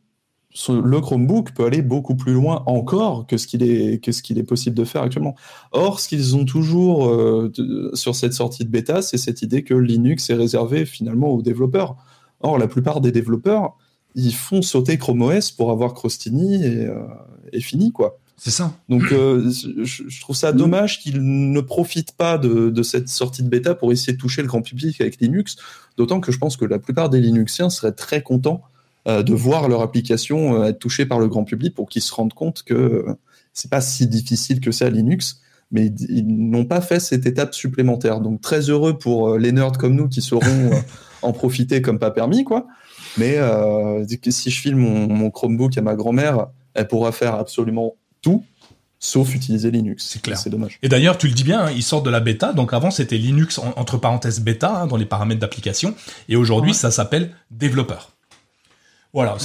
ce- 0.52 0.72
le 0.72 1.00
Chromebook 1.00 1.54
peut 1.54 1.64
aller 1.66 1.82
beaucoup 1.82 2.16
plus 2.16 2.34
loin 2.34 2.64
encore 2.66 3.26
que 3.28 3.38
ce 3.38 3.48
qu'il 3.48 3.64
est, 3.64 4.04
que 4.04 4.12
ce 4.12 4.22
qu'il 4.22 4.38
est 4.40 4.44
possible 4.44 4.76
de 4.76 4.84
faire 4.84 5.04
actuellement. 5.04 5.36
Or, 5.72 6.00
ce 6.00 6.10
qu'ils 6.10 6.36
ont 6.36 6.44
toujours 6.44 7.08
de- 7.08 7.92
sur 7.94 8.16
cette 8.16 8.34
sortie 8.34 8.66
de 8.66 8.70
bêta, 8.70 9.02
c'est 9.02 9.18
cette 9.18 9.42
idée 9.42 9.64
que 9.64 9.74
Linux 9.74 10.30
est 10.30 10.34
réservé 10.36 10.86
finalement 10.86 11.30
aux 11.30 11.42
développeurs. 11.42 11.96
Or, 12.42 12.58
la 12.58 12.68
plupart 12.68 13.02
des 13.02 13.12
développeurs, 13.12 13.76
ils 14.16 14.34
font 14.34 14.62
sauter 14.62 14.98
Chrome 14.98 15.22
OS 15.22 15.52
pour 15.52 15.72
avoir 15.72 15.94
Crostini 15.94 16.64
et, 16.64 16.86
euh, 16.86 17.04
et 17.52 17.62
fini, 17.62 17.92
quoi. 17.92 18.18
C'est 18.38 18.52
ça. 18.52 18.74
Donc, 18.88 19.12
euh, 19.12 19.52
je, 19.84 20.08
je 20.08 20.22
trouve 20.22 20.36
ça 20.36 20.54
dommage 20.54 21.02
qu'ils 21.02 21.22
ne 21.22 21.60
profitent 21.60 22.14
pas 22.14 22.38
de, 22.38 22.70
de 22.70 22.84
cette 22.84 23.10
sortie 23.10 23.44
de 23.44 23.50
bêta 23.50 23.76
pour 23.76 23.92
essayer 23.92 24.14
de 24.14 24.18
toucher 24.18 24.42
le 24.42 24.48
grand 24.48 24.62
public 24.62 25.02
avec 25.02 25.20
Linux. 25.20 25.58
D'autant 25.98 26.22
que 26.22 26.32
je 26.32 26.38
pense 26.38 26.56
que 26.56 26.64
la 26.64 26.80
plupart 26.80 27.10
des 27.10 27.20
Linuxiens 27.20 27.70
seraient 27.70 27.92
très 27.92 28.24
contents 28.24 28.62
euh, 29.08 29.24
de 29.24 29.34
voir 29.34 29.68
leur 29.68 29.82
application 29.82 30.64
être 30.64 30.80
touchée 30.80 31.06
par 31.06 31.20
le 31.20 31.28
grand 31.28 31.44
public 31.44 31.76
pour 31.76 31.90
qu'ils 31.90 32.02
se 32.02 32.14
rendent 32.14 32.34
compte 32.34 32.64
que 32.64 33.06
c'est 33.52 33.70
pas 33.70 33.82
si 33.82 34.08
difficile 34.08 34.62
que 34.62 34.72
ça 34.72 34.90
Linux. 34.90 35.42
Mais 35.72 35.88
ils, 35.88 36.26
n'ont 36.26 36.66
pas 36.66 36.80
fait 36.80 37.02
cette 37.02 37.26
étape 37.26 37.54
supplémentaire. 37.54 38.22
Donc 38.22 38.40
très 38.40 38.70
heureux 38.70 38.98
pour 38.98 39.38
les 39.38 39.52
nerds 39.52 39.78
comme 39.78 39.96
nous 39.96 40.08
qui 40.08 40.22
sauront 40.22 40.72
en 41.22 41.32
profiter 41.34 41.82
comme 41.82 42.00
pas 42.00 42.12
permis, 42.12 42.44
quoi. 42.44 42.68
Mais 43.18 43.36
euh, 43.38 44.06
si 44.30 44.52
je 44.52 44.60
file 44.62 44.76
mon, 44.76 45.08
mon 45.08 45.30
Chromebook 45.32 45.78
à 45.78 45.82
ma 45.82 45.96
grand-mère, 45.96 46.48
elle 46.74 46.88
pourra 46.88 47.12
faire 47.12 47.36
absolument 47.36 47.96
tout, 48.22 48.44
sauf 49.00 49.34
utiliser 49.34 49.72
Linux. 49.72 50.06
C'est 50.08 50.22
clair. 50.22 50.38
C'est 50.38 50.50
dommage. 50.50 50.78
Et 50.84 50.90
d'ailleurs, 50.90 51.18
tu 51.18 51.28
le 51.28 51.34
dis 51.34 51.44
bien, 51.44 51.62
hein, 51.66 51.72
ils 51.76 51.84
sortent 51.84 52.06
de 52.06 52.10
la 52.12 52.20
bêta. 52.20 52.54
Donc 52.54 52.74
avant, 52.74 52.92
c'était 52.92 53.18
Linux 53.18 53.58
en- 53.58 53.74
entre 53.78 53.98
parenthèses 53.98 54.42
bêta 54.42 54.82
hein, 54.82 54.88
dans 54.88 54.98
les 54.98 55.06
paramètres 55.06 55.40
d'application. 55.40 55.96
Et 56.28 56.36
aujourd'hui, 56.36 56.72
Ouais. 56.72 56.78
ça 56.78 56.92
s'appelle 56.92 57.32
développeur. 57.52 58.12
Voilà, 59.12 59.38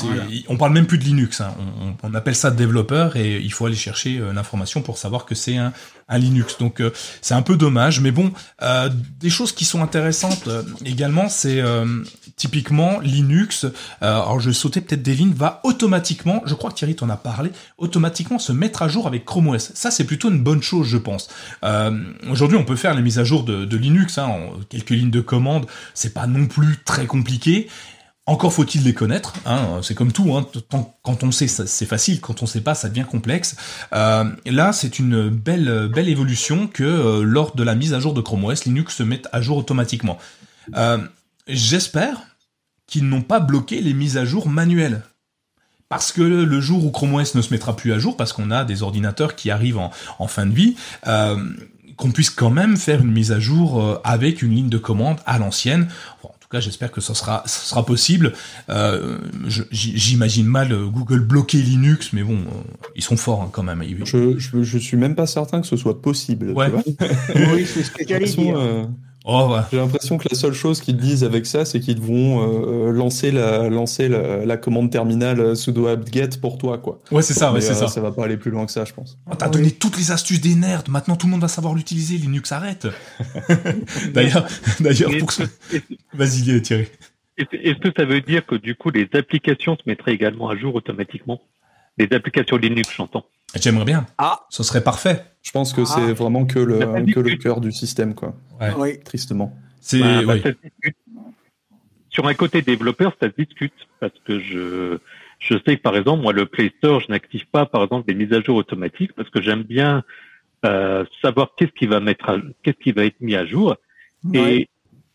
on 0.49 0.59
parle 0.59 0.75
même 0.75 0.87
plus 0.87 0.99
de 0.99 1.05
Linux. 1.05 1.41
hein. 1.41 1.55
On, 2.03 2.13
appelle 2.13 2.35
ça 2.37 2.51
développeur 2.51 3.17
et 3.17 3.39
il 3.39 3.51
faut 3.51 3.65
aller 3.65 3.75
chercher 3.75 4.19
euh, 4.19 4.33
l'information 4.35 4.83
pour 4.83 4.99
savoir 4.99 5.25
que 5.25 5.35
c'est 5.35 5.57
un, 5.57 5.73
un 6.09 6.19
Linux. 6.19 6.59
Donc 6.59 6.81
euh, 6.81 6.91
c'est 7.23 7.33
un 7.33 7.41
peu 7.41 7.57
dommage, 7.57 8.01
mais 8.01 8.11
bon, 8.11 8.31
euh, 8.63 8.91
des 9.21 9.31
choses 9.31 9.53
qui 9.53 9.65
sont 9.65 9.83
intéressantes 9.83 10.49
euh, 10.49 10.63
également, 10.85 11.31
c'est 11.31 11.63
euh, 11.63 12.05
typiquement 12.37 13.01
Linux. 13.01 13.65
euh, 13.65 13.71
alors 14.03 14.39
je 14.39 14.51
vais 14.51 14.55
sauter 14.55 14.83
peut-être 14.83 15.03
des 15.03 15.15
lignes, 15.15 15.33
va 15.33 15.61
automatiquement, 15.65 16.43
je 16.45 16.53
crois 16.55 16.71
que 16.71 16.77
Thierry 16.77 16.95
t'en 16.95 17.09
a 17.09 17.17
parlé, 17.17 17.51
automatiquement 17.79 18.39
se 18.39 18.53
mettre 18.53 18.83
à 18.83 18.89
jour 18.89 19.07
avec 19.07 19.25
Chrome 19.25 19.49
OS. 19.49 19.73
Ça 19.75 19.91
c'est 19.91 20.05
plutôt 20.05 20.31
une 20.31 20.43
bonne 20.43 20.63
chose, 20.63 20.87
je 20.89 20.99
pense. 20.99 21.29
Euh, 21.65 21.99
Aujourd'hui, 22.31 22.59
on 22.59 22.65
peut 22.65 22.77
faire 22.77 22.95
les 22.95 23.03
mises 23.03 23.19
à 23.19 23.25
jour 23.25 23.45
de, 23.45 23.65
de 23.65 23.77
Linux, 23.79 24.19
hein, 24.19 24.27
en 24.27 24.51
quelques 24.69 24.91
lignes 24.91 25.11
de 25.11 25.21
commande. 25.23 25.65
C'est 25.95 26.13
pas 26.13 26.27
non 26.27 26.47
plus 26.47 26.77
très 26.85 27.07
compliqué. 27.07 27.69
Encore 28.27 28.55
faut-il 28.55 28.85
les 28.85 28.95
connaître. 28.95 29.35
Hein, 29.45 29.81
c'est 29.83 29.95
comme 29.95 30.11
tout. 30.11 30.35
Hein, 30.35 30.47
quand 31.03 31.23
on 31.23 31.31
sait, 31.31 31.47
c'est 31.47 31.87
facile. 31.87 32.23
Quand 32.23 32.43
on 32.43 32.47
sait 32.47 32.63
pas, 32.63 32.75
ça 32.75 32.89
devient 32.89 33.05
complexe. 33.05 33.55
Euh, 33.93 34.25
là, 34.47 34.73
c'est 34.73 34.99
une 34.99 35.29
belle, 35.29 35.91
belle 35.93 36.09
évolution 36.09 36.67
que 36.67 36.85
euh, 36.85 37.23
lors 37.23 37.55
de 37.55 37.63
la 37.63 37.75
mise 37.75 37.93
à 37.93 38.01
jour 38.01 38.15
de 38.15 38.23
Chrome 38.23 38.45
OS, 38.45 38.65
Linux 38.65 38.97
se 38.97 39.03
mette 39.03 39.29
à 39.33 39.43
jour 39.43 39.59
automatiquement. 39.59 40.19
Euh, 40.75 40.99
J'espère 41.47 42.23
qu'ils 42.87 43.07
n'ont 43.07 43.21
pas 43.21 43.41
bloqué 43.41 43.83
les 43.83 43.93
mises 43.93 44.17
à 44.17 44.25
jour 44.25 44.49
manuelles. 44.49 45.03
Parce 45.91 46.11
que 46.11 46.23
le 46.23 46.61
jour 46.63 46.87
où 46.87 46.91
Chrome 46.91 47.15
OS 47.15 47.35
ne 47.35 47.43
se 47.43 47.53
mettra 47.53 47.77
plus 47.77 47.93
à 47.93 47.99
jour, 47.99 48.17
parce 48.17 48.33
qu'on 48.33 48.51
a 48.51 48.65
des 48.65 48.83
ordinateurs 48.83 49.37
qui 49.37 49.51
arrivent 49.51 49.79
en, 49.79 50.27
fin 50.27 50.47
de 50.47 50.55
vie, 50.55 50.75
qu'on 51.05 52.11
puisse 52.11 52.31
quand 52.31 52.49
même 52.49 52.79
faire 52.79 53.03
une 53.03 53.13
mise 53.13 53.31
à 53.31 53.39
jour 53.39 54.01
avec 54.03 54.41
une 54.41 54.55
ligne 54.55 54.71
de 54.71 54.79
commande 54.79 55.19
à 55.27 55.39
l'ancienne. 55.39 55.89
Tout 56.55 56.61
cas, 56.61 56.65
j'espère 56.65 56.93
que 56.93 57.01
ça 57.01 57.15
sera, 57.15 57.43
ça 57.47 57.61
sera 57.71 57.85
possible. 57.85 58.33
Euh, 58.71 59.19
J'imagine 59.71 60.47
mal 60.47 60.73
euh, 60.73 60.87
Google 60.87 61.21
bloquer 61.21 61.59
Linux, 61.59 62.11
mais 62.13 62.23
bon, 62.23 62.35
euh, 62.39 62.75
ils 62.97 63.03
sont 63.03 63.17
forts 63.17 63.43
hein, 63.43 63.51
quand 63.53 63.63
même. 63.63 63.83
Je, 64.05 64.39
je, 64.39 64.63
je 64.63 64.79
suis 64.79 64.97
même 64.97 65.15
pas 65.15 65.27
certain 65.27 65.61
que 65.61 65.67
ce 65.67 65.77
soit 65.77 66.01
possible. 66.01 66.49
tu 66.49 66.53
Ouais. 66.55 66.69
vois. 66.71 66.83
Oui, 67.55 67.67
c'est 67.67 67.83
ce 67.83 67.91
que 67.91 67.99
J'ai 68.01 68.07
j'allais 68.09 68.27
l'impression, 68.27 68.43
dire. 68.43 68.89
Euh, 69.27 69.31
Oh, 69.33 69.53
ouais. 69.53 69.61
J'ai 69.71 69.79
l'impression 69.79 70.19
que 70.19 70.29
la 70.31 70.37
seule 70.37 70.53
chose 70.53 70.81
qu'ils 70.81 70.97
disent 70.97 71.25
avec 71.25 71.47
ça, 71.47 71.65
c'est 71.65 71.81
qu'ils 71.81 72.01
vont 72.01 72.89
euh, 72.89 72.91
lancer 72.91 73.31
la 73.31 73.69
lancer 73.69 74.09
la, 74.09 74.45
la 74.45 74.57
commande 74.57 74.91
terminale 74.91 75.41
euh, 75.41 75.55
sudo 75.55 75.87
apt-get 75.87 76.39
pour 76.41 76.59
toi, 76.59 76.79
quoi. 76.79 77.01
ouais, 77.11 77.23
c'est 77.23 77.33
ça, 77.35 77.49
ouais, 77.49 77.55
Mais, 77.55 77.61
c'est 77.61 77.73
euh, 77.73 77.75
ça. 77.75 77.89
Ça 77.89 78.01
va 78.01 78.13
pas 78.13 78.25
aller 78.25 78.37
plus 78.37 78.51
loin 78.51 78.67
que 78.67 78.73
ça, 78.73 78.85
je 78.85 78.93
pense. 78.93 79.19
Oh, 79.31 79.35
T'as 79.35 79.49
donné 79.49 79.71
toutes 79.71 79.97
les 79.97 80.11
astuces 80.11 80.41
des 80.41 80.55
nerds. 80.55 80.85
Maintenant, 80.89 81.17
tout 81.17 81.27
le 81.27 81.33
monde 81.33 81.41
va 81.41 81.49
savoir 81.49 81.75
l'utiliser. 81.75 82.19
Linux 82.19 82.53
arrête. 82.53 82.87
d'ailleurs, 84.13 84.47
d'ailleurs, 84.81 85.11
pour 85.19 85.29
que... 85.29 85.43
Vas-y, 86.13 86.61
Thierry. 86.63 86.87
Est-ce 87.37 87.57
est-ce 87.57 87.79
que 87.79 87.89
ça 87.97 88.05
veut 88.05 88.21
dire 88.21 88.47
que 88.47 88.55
du 88.55 88.77
coup 88.77 88.91
les 88.91 89.09
applications 89.15 89.77
se 89.77 89.83
mettraient 89.87 90.13
également 90.13 90.51
à 90.51 90.57
jour 90.57 90.75
automatiquement? 90.75 91.41
Les 91.99 92.09
applications 92.13 92.57
Linux, 92.57 92.91
j'entends. 92.97 93.25
J'aimerais 93.61 93.85
bien. 93.85 94.07
Ah. 94.19 94.41
Ce 94.51 94.63
serait 94.63 94.83
parfait. 94.85 95.25
Je 95.43 95.51
pense 95.51 95.73
que 95.73 95.83
Ah. 95.83 95.85
c'est 95.87 96.13
vraiment 96.13 96.45
que 96.47 96.59
le 96.59 96.79
que 97.13 97.21
le 97.21 97.37
cœur 97.37 97.61
du 97.61 97.73
système, 97.73 98.15
quoi. 98.15 98.35
Ouais. 98.61 98.73
Oui. 98.77 99.01
Tristement. 99.05 99.57
C'est 99.81 100.01
Bah, 100.01 100.23
bah, 100.25 100.35
oui. 100.45 100.91
Sur 102.11 102.27
un 102.29 102.35
côté 102.35 102.63
développeur, 102.63 103.13
ça 103.21 103.29
se 103.29 103.35
discute 103.37 103.75
parce 104.01 104.13
que 104.25 104.39
je 104.41 104.99
je 105.41 105.55
sais 105.67 105.77
que 105.77 105.83
par 105.83 105.97
exemple 105.97 106.23
moi 106.23 106.33
le 106.33 106.47
Play 106.47 106.73
Store, 106.79 107.01
je 107.01 107.09
n'active 107.09 107.47
pas 107.51 107.67
par 107.67 107.83
exemple 107.83 108.07
des 108.07 108.15
mises 108.15 108.33
à 108.33 108.41
jour 108.41 108.57
automatiques 108.57 109.13
parce 109.15 109.29
que 109.31 109.43
j'aime 109.43 109.63
bien 109.63 110.03
euh, 110.65 111.05
savoir 111.21 111.51
qu'est-ce 111.57 111.73
qui 111.73 111.87
va 111.87 112.01
mettre 112.01 112.31
à- 112.31 112.39
qu'est-ce 112.63 112.79
qui 112.79 112.93
va 112.93 113.05
être 113.05 113.21
mis 113.21 113.35
à 113.35 113.45
jour 113.45 113.77
Ouais. 114.25 114.57
et 114.61 114.69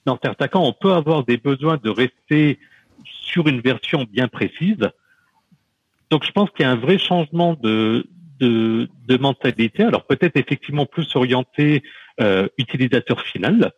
dans 0.05 0.19
certains 0.23 0.47
cas, 0.47 0.59
on 0.59 0.73
peut 0.73 0.93
avoir 0.93 1.23
des 1.23 1.37
besoins 1.37 1.77
de 1.83 1.89
rester 1.89 2.59
sur 3.03 3.47
une 3.47 3.59
version 3.61 4.05
bien 4.11 4.27
précise. 4.27 4.77
Donc, 6.11 6.23
je 6.25 6.31
pense 6.31 6.49
qu'il 6.51 6.61
y 6.61 6.65
a 6.65 6.71
un 6.71 6.75
vrai 6.75 6.97
changement 6.97 7.53
de, 7.55 8.05
de, 8.39 9.17
mentalité. 9.17 9.83
Alors, 9.83 10.05
peut-être 10.05 10.37
effectivement 10.37 10.85
plus 10.85 11.15
orienté 11.15 11.83
euh, 12.21 12.47
utilisateur 12.57 13.21
final, 13.21 13.71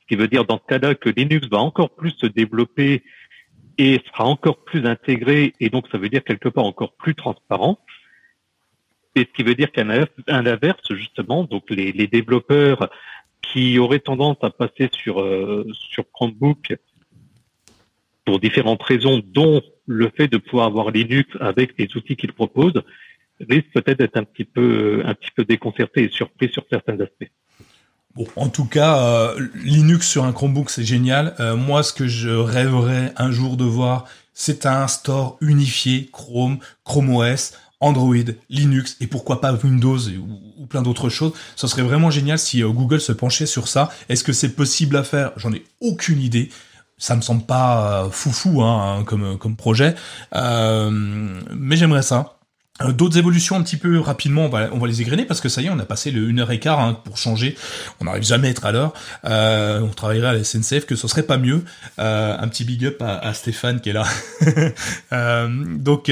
ce 0.00 0.06
qui 0.06 0.16
veut 0.16 0.28
dire 0.28 0.44
dans 0.44 0.58
ce 0.58 0.66
cas-là 0.66 0.94
que 0.94 1.08
Linux 1.08 1.48
va 1.48 1.58
encore 1.58 1.90
plus 1.90 2.10
se 2.10 2.26
développer 2.26 3.02
et 3.78 4.00
sera 4.06 4.24
encore 4.24 4.62
plus 4.64 4.86
intégré, 4.86 5.52
et 5.60 5.68
donc 5.68 5.88
ça 5.90 5.98
veut 5.98 6.08
dire 6.08 6.22
quelque 6.22 6.48
part 6.48 6.64
encore 6.64 6.94
plus 6.94 7.14
transparent. 7.14 7.78
Et 9.16 9.20
ce 9.20 9.32
qui 9.36 9.42
veut 9.42 9.54
dire 9.54 9.70
qu'à 9.72 9.84
l'inverse- 9.84 10.94
justement, 10.94 11.44
donc 11.44 11.70
les, 11.70 11.92
les 11.92 12.06
développeurs 12.06 12.90
qui 13.42 13.78
auraient 13.78 14.00
tendance 14.00 14.36
à 14.42 14.50
passer 14.50 14.88
sur 14.92 15.20
euh, 15.20 15.66
sur 15.72 16.04
Chromebook 16.12 16.76
pour 18.24 18.40
différentes 18.40 18.82
raisons, 18.82 19.22
dont 19.24 19.60
le 19.86 20.10
fait 20.16 20.28
de 20.28 20.38
pouvoir 20.38 20.66
avoir 20.66 20.90
Linux 20.90 21.28
avec 21.40 21.78
les 21.78 21.88
outils 21.96 22.16
qu'il 22.16 22.32
propose, 22.32 22.82
risque 23.40 23.72
peut-être 23.74 23.98
d'être 23.98 24.16
un 24.16 24.24
petit 24.24 24.44
peu 24.44 25.02
un 25.04 25.14
petit 25.14 25.30
peu 25.34 25.44
déconcerté 25.44 26.04
et 26.04 26.08
surpris 26.10 26.50
sur 26.50 26.64
certains 26.70 26.98
aspects. 27.00 27.30
Bon, 28.14 28.26
en 28.36 28.48
tout 28.48 28.64
cas, 28.64 28.98
euh, 28.98 29.48
Linux 29.64 30.08
sur 30.08 30.24
un 30.24 30.32
Chromebook, 30.32 30.70
c'est 30.70 30.84
génial. 30.84 31.34
Euh, 31.40 31.56
moi, 31.56 31.82
ce 31.82 31.92
que 31.92 32.06
je 32.06 32.28
rêverais 32.28 33.12
un 33.16 33.32
jour 33.32 33.56
de 33.56 33.64
voir, 33.64 34.04
c'est 34.32 34.66
un 34.66 34.86
store 34.86 35.36
unifié 35.40 36.10
Chrome, 36.12 36.58
Chrome 36.84 37.12
OS, 37.12 37.54
Android, 37.80 38.14
Linux 38.48 38.96
et 39.00 39.08
pourquoi 39.08 39.40
pas 39.40 39.52
Windows 39.52 39.98
ou, 39.98 40.66
plein 40.66 40.82
d'autres 40.82 41.08
choses. 41.08 41.32
Ce 41.56 41.66
serait 41.66 41.82
vraiment 41.82 42.10
génial 42.10 42.38
si 42.38 42.62
euh, 42.62 42.68
Google 42.68 43.00
se 43.00 43.10
penchait 43.10 43.46
sur 43.46 43.66
ça. 43.66 43.90
Est-ce 44.08 44.22
que 44.22 44.32
c'est 44.32 44.54
possible 44.54 44.96
à 44.96 45.02
faire? 45.02 45.32
J'en 45.36 45.52
ai 45.52 45.64
aucune 45.80 46.20
idée. 46.20 46.50
Ça 46.96 47.16
me 47.16 47.20
semble 47.20 47.44
pas 47.44 48.08
foufou 48.12 48.62
hein, 48.62 49.02
comme 49.04 49.36
comme 49.36 49.56
projet, 49.56 49.96
mais 50.32 51.76
j'aimerais 51.76 52.02
ça. 52.02 52.38
Euh, 52.82 52.90
d'autres 52.90 53.18
évolutions 53.18 53.54
un 53.54 53.62
petit 53.62 53.76
peu 53.76 54.00
rapidement, 54.00 54.46
on 54.46 54.48
va, 54.48 54.68
on 54.72 54.78
va 54.78 54.88
les 54.88 55.00
égrener 55.00 55.24
parce 55.24 55.40
que 55.40 55.48
ça 55.48 55.62
y 55.62 55.66
est, 55.66 55.70
on 55.70 55.78
a 55.78 55.84
passé 55.84 56.10
le 56.10 56.28
1h15 56.28 56.68
hein, 56.70 57.00
pour 57.04 57.16
changer. 57.16 57.56
On 58.00 58.06
n'arrive 58.06 58.24
jamais 58.24 58.48
à 58.48 58.50
être 58.50 58.66
à 58.66 58.72
l'heure. 58.72 58.92
Euh, 59.24 59.78
on 59.78 59.90
travaillerait 59.90 60.28
à 60.28 60.32
la 60.32 60.42
SNCF 60.42 60.84
que 60.84 60.96
ce 60.96 61.06
serait 61.06 61.22
pas 61.22 61.38
mieux. 61.38 61.64
Euh, 62.00 62.36
un 62.36 62.48
petit 62.48 62.64
big 62.64 62.84
up 62.84 63.00
à, 63.00 63.32
Stéphane 63.32 63.80
qui 63.80 63.90
est 63.90 63.92
là. 63.92 64.06
donc 65.78 66.10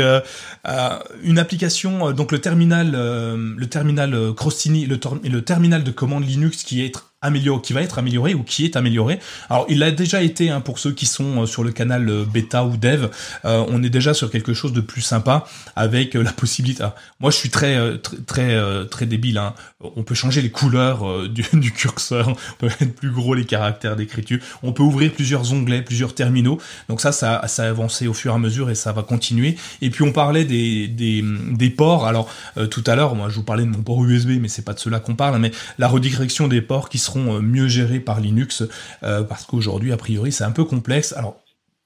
une 1.25 1.39
application, 1.39 2.13
donc 2.13 2.31
le 2.31 2.39
terminal, 2.39 2.93
le 2.93 3.67
terminal 3.67 4.33
Crostini, 4.37 4.87
le, 4.87 5.01
le 5.25 5.43
terminal 5.43 5.83
de 5.83 5.91
commande 5.91 6.25
Linux 6.25 6.63
qui 6.63 6.85
est 6.85 6.93
amélioré, 7.23 7.63
qui 7.63 7.73
va 7.73 7.83
être 7.83 7.99
amélioré 7.99 8.35
ou 8.35 8.43
qui 8.43 8.65
est 8.65 8.77
amélioré. 8.77 9.19
Alors 9.49 9.65
il 9.69 9.79
l'a 9.79 9.91
déjà 9.91 10.23
été 10.23 10.51
hein, 10.51 10.61
pour 10.61 10.79
ceux 10.79 10.93
qui 10.93 11.07
sont 11.07 11.43
euh, 11.43 11.47
sur 11.47 11.65
le 11.65 11.71
canal 11.71 12.09
euh, 12.09 12.25
bêta 12.25 12.65
ou 12.65 12.77
dev. 12.77 13.09
Euh, 13.45 13.65
on 13.69 13.83
est 13.83 13.91
déjà 13.91 14.13
sur 14.13 14.31
quelque 14.31 14.53
chose 14.53 14.73
de 14.73 14.81
plus 14.81 15.01
sympa 15.01 15.47
avec 15.77 16.15
la 16.15 16.33
possibilité. 16.33 16.83
Ah, 16.83 16.95
moi 17.21 17.31
je 17.31 17.37
suis 17.37 17.51
très 17.51 17.99
très 17.99 18.17
très, 18.27 18.87
très 18.91 19.07
débile. 19.07 19.39
Hein. 19.39 19.55
On 19.81 20.03
peut 20.03 20.15
changer 20.15 20.43
les 20.43 20.51
couleurs 20.51 21.29
du, 21.29 21.45
du, 21.53 21.73
curseur, 21.73 22.29
on 22.29 22.35
peut 22.59 22.71
mettre 22.81 22.95
plus 22.95 23.11
gros 23.11 23.35
les 23.35 23.45
caractères 23.45 23.97
d'écriture. 23.97 24.39
On 24.63 24.73
peut 24.73 24.83
ouvrir 24.83 25.13
plusieurs 25.13 25.53
onglets, 25.53 25.83
plusieurs 25.83 26.15
terminaux. 26.15 26.59
Donc 26.89 27.01
ça, 27.01 27.13
ça, 27.13 27.47
ça 27.47 27.65
a 27.65 27.69
avancé 27.69 28.07
au 28.09 28.15
fur 28.15 28.33
et 28.33 28.35
à 28.35 28.39
mesure 28.39 28.71
et 28.71 28.75
ça 28.75 28.93
va 28.93 29.03
continuer. 29.03 29.57
Et 29.81 29.91
puis 29.91 30.03
on 30.03 30.13
parlait 30.13 30.45
des 30.45 30.89
des, 30.89 31.25
des 31.53 31.71
ports. 31.71 32.07
Alors 32.07 32.29
tout 32.71 32.85
à 32.87 32.97
l'heure, 32.97 33.15
moi 33.15 33.29
je 33.29 33.37
vous 33.37 33.45
parlais 33.45 33.65
de 33.65 33.71
mon 33.71 33.83
port 33.83 34.05
USB, 34.05 34.41
mais 34.41 34.49
c'est 34.49 34.65
pas 34.65 34.75
de 34.75 34.81
cela 34.81 34.99
qu'on 34.99 35.15
parle. 35.15 35.39
Mais 35.39 35.53
la 35.79 35.89
redirection 35.89 36.49
des 36.49 36.61
ports 36.61 36.89
qui 36.89 36.99
seront 37.13 37.37
euh, 37.37 37.41
mieux 37.41 37.69
gérés 37.69 38.01
par 38.01 38.21
Linux, 38.21 38.63
euh, 39.03 39.23
parce 39.23 39.45
qu'aujourd'hui, 39.45 39.93
a 39.93 39.97
priori, 39.97 40.33
c'est 40.33 40.45
un 40.45 40.51
peu 40.51 40.65
complexe. 40.65 41.13
Alors, 41.13 41.37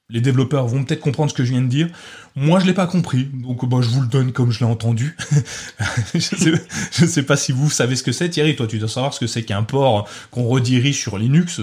les 0.08 0.20
développeurs 0.20 0.68
vont 0.68 0.84
peut-être 0.84 1.00
comprendre 1.00 1.30
ce 1.30 1.34
que 1.34 1.44
je 1.44 1.50
viens 1.50 1.62
de 1.62 1.66
dire. 1.66 1.88
Moi, 2.36 2.60
je 2.60 2.66
l'ai 2.66 2.74
pas 2.74 2.86
compris, 2.86 3.24
donc 3.24 3.68
bah, 3.68 3.78
je 3.80 3.88
vous 3.88 4.00
le 4.00 4.06
donne 4.06 4.32
comme 4.32 4.52
je 4.52 4.60
l'ai 4.60 4.70
entendu. 4.70 5.16
je, 6.14 6.20
sais, 6.20 7.06
sais 7.06 7.22
pas 7.24 7.36
si 7.36 7.50
vous 7.50 7.70
savez 7.70 7.96
ce 7.96 8.04
que 8.04 8.12
c'est. 8.12 8.28
Thierry, 8.28 8.54
toi, 8.54 8.68
tu 8.68 8.78
dois 8.78 8.88
savoir 8.88 9.12
ce 9.12 9.20
que 9.20 9.26
c'est 9.26 9.42
qu'un 9.42 9.64
port 9.64 10.08
qu'on 10.30 10.44
redirige 10.44 11.00
sur 11.00 11.18
Linux. 11.18 11.60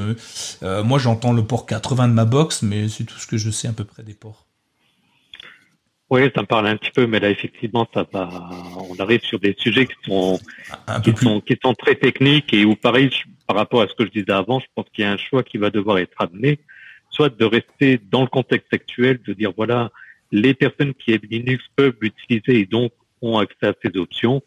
Euh, 0.61 0.83
moi, 0.83 0.99
j'entends 0.99 1.31
le 1.31 1.45
port 1.45 1.65
80 1.65 2.09
de 2.09 2.13
ma 2.13 2.25
box, 2.25 2.63
mais 2.63 2.89
c'est 2.89 3.05
tout 3.05 3.17
ce 3.17 3.27
que 3.27 3.37
je 3.37 3.49
sais 3.49 3.69
à 3.69 3.73
peu 3.73 3.85
près 3.85 4.03
des 4.03 4.13
ports. 4.13 4.45
Oui, 6.09 6.29
ça 6.35 6.41
me 6.41 6.45
parle 6.45 6.67
un 6.67 6.77
petit 6.77 6.91
peu, 6.91 7.07
mais 7.07 7.19
là 7.19 7.31
effectivement, 7.31 7.87
ça 7.91 8.05
va. 8.13 8.29
On 8.87 8.95
arrive 8.99 9.21
sur 9.21 9.39
des 9.39 9.55
sujets 9.57 9.87
qui 9.87 9.95
sont 10.05 10.39
qui 11.03 11.11
sont 11.15 11.41
qui 11.41 11.57
sont 11.63 11.73
très 11.73 11.95
techniques 11.95 12.53
et 12.53 12.65
où 12.65 12.75
pareil, 12.75 13.09
par 13.47 13.57
rapport 13.57 13.81
à 13.81 13.87
ce 13.87 13.93
que 13.93 14.05
je 14.05 14.11
disais 14.11 14.31
avant, 14.31 14.59
je 14.59 14.67
pense 14.75 14.85
qu'il 14.93 15.03
y 15.03 15.07
a 15.07 15.11
un 15.11 15.17
choix 15.17 15.43
qui 15.43 15.57
va 15.57 15.69
devoir 15.69 15.97
être 15.97 16.15
amené, 16.19 16.59
soit 17.09 17.29
de 17.29 17.45
rester 17.45 17.99
dans 18.11 18.21
le 18.21 18.27
contexte 18.27 18.73
actuel, 18.73 19.19
de 19.25 19.33
dire 19.33 19.51
voilà, 19.55 19.91
les 20.31 20.53
personnes 20.53 20.93
qui 20.93 21.13
aiment 21.13 21.29
Linux 21.29 21.63
peuvent 21.75 21.95
l'utiliser 22.01 22.59
et 22.59 22.65
donc 22.65 22.91
ont 23.21 23.37
accès 23.37 23.67
à 23.67 23.73
ces 23.83 23.97
options, 23.97 24.41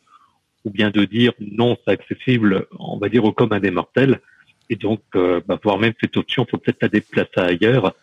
ou 0.64 0.70
bien 0.70 0.90
de 0.90 1.05
dire 1.05 1.32
non, 1.40 1.77
c'est 1.85 1.93
accessible, 1.93 2.66
on 2.78 2.98
va 2.98 3.09
dire 3.09 3.24
au 3.24 3.32
commun 3.32 3.60
des 3.60 3.70
mortels, 3.70 4.20
et 4.68 4.77
donc 4.77 5.01
euh, 5.14 5.40
bah, 5.47 5.59
voire 5.62 5.78
même 5.78 5.94
cette 6.01 6.16
option, 6.16 6.47
faut 6.51 6.59
peut-être 6.59 6.82
la 6.82 6.89
déplacer 6.89 7.39
ailleurs, 7.39 7.94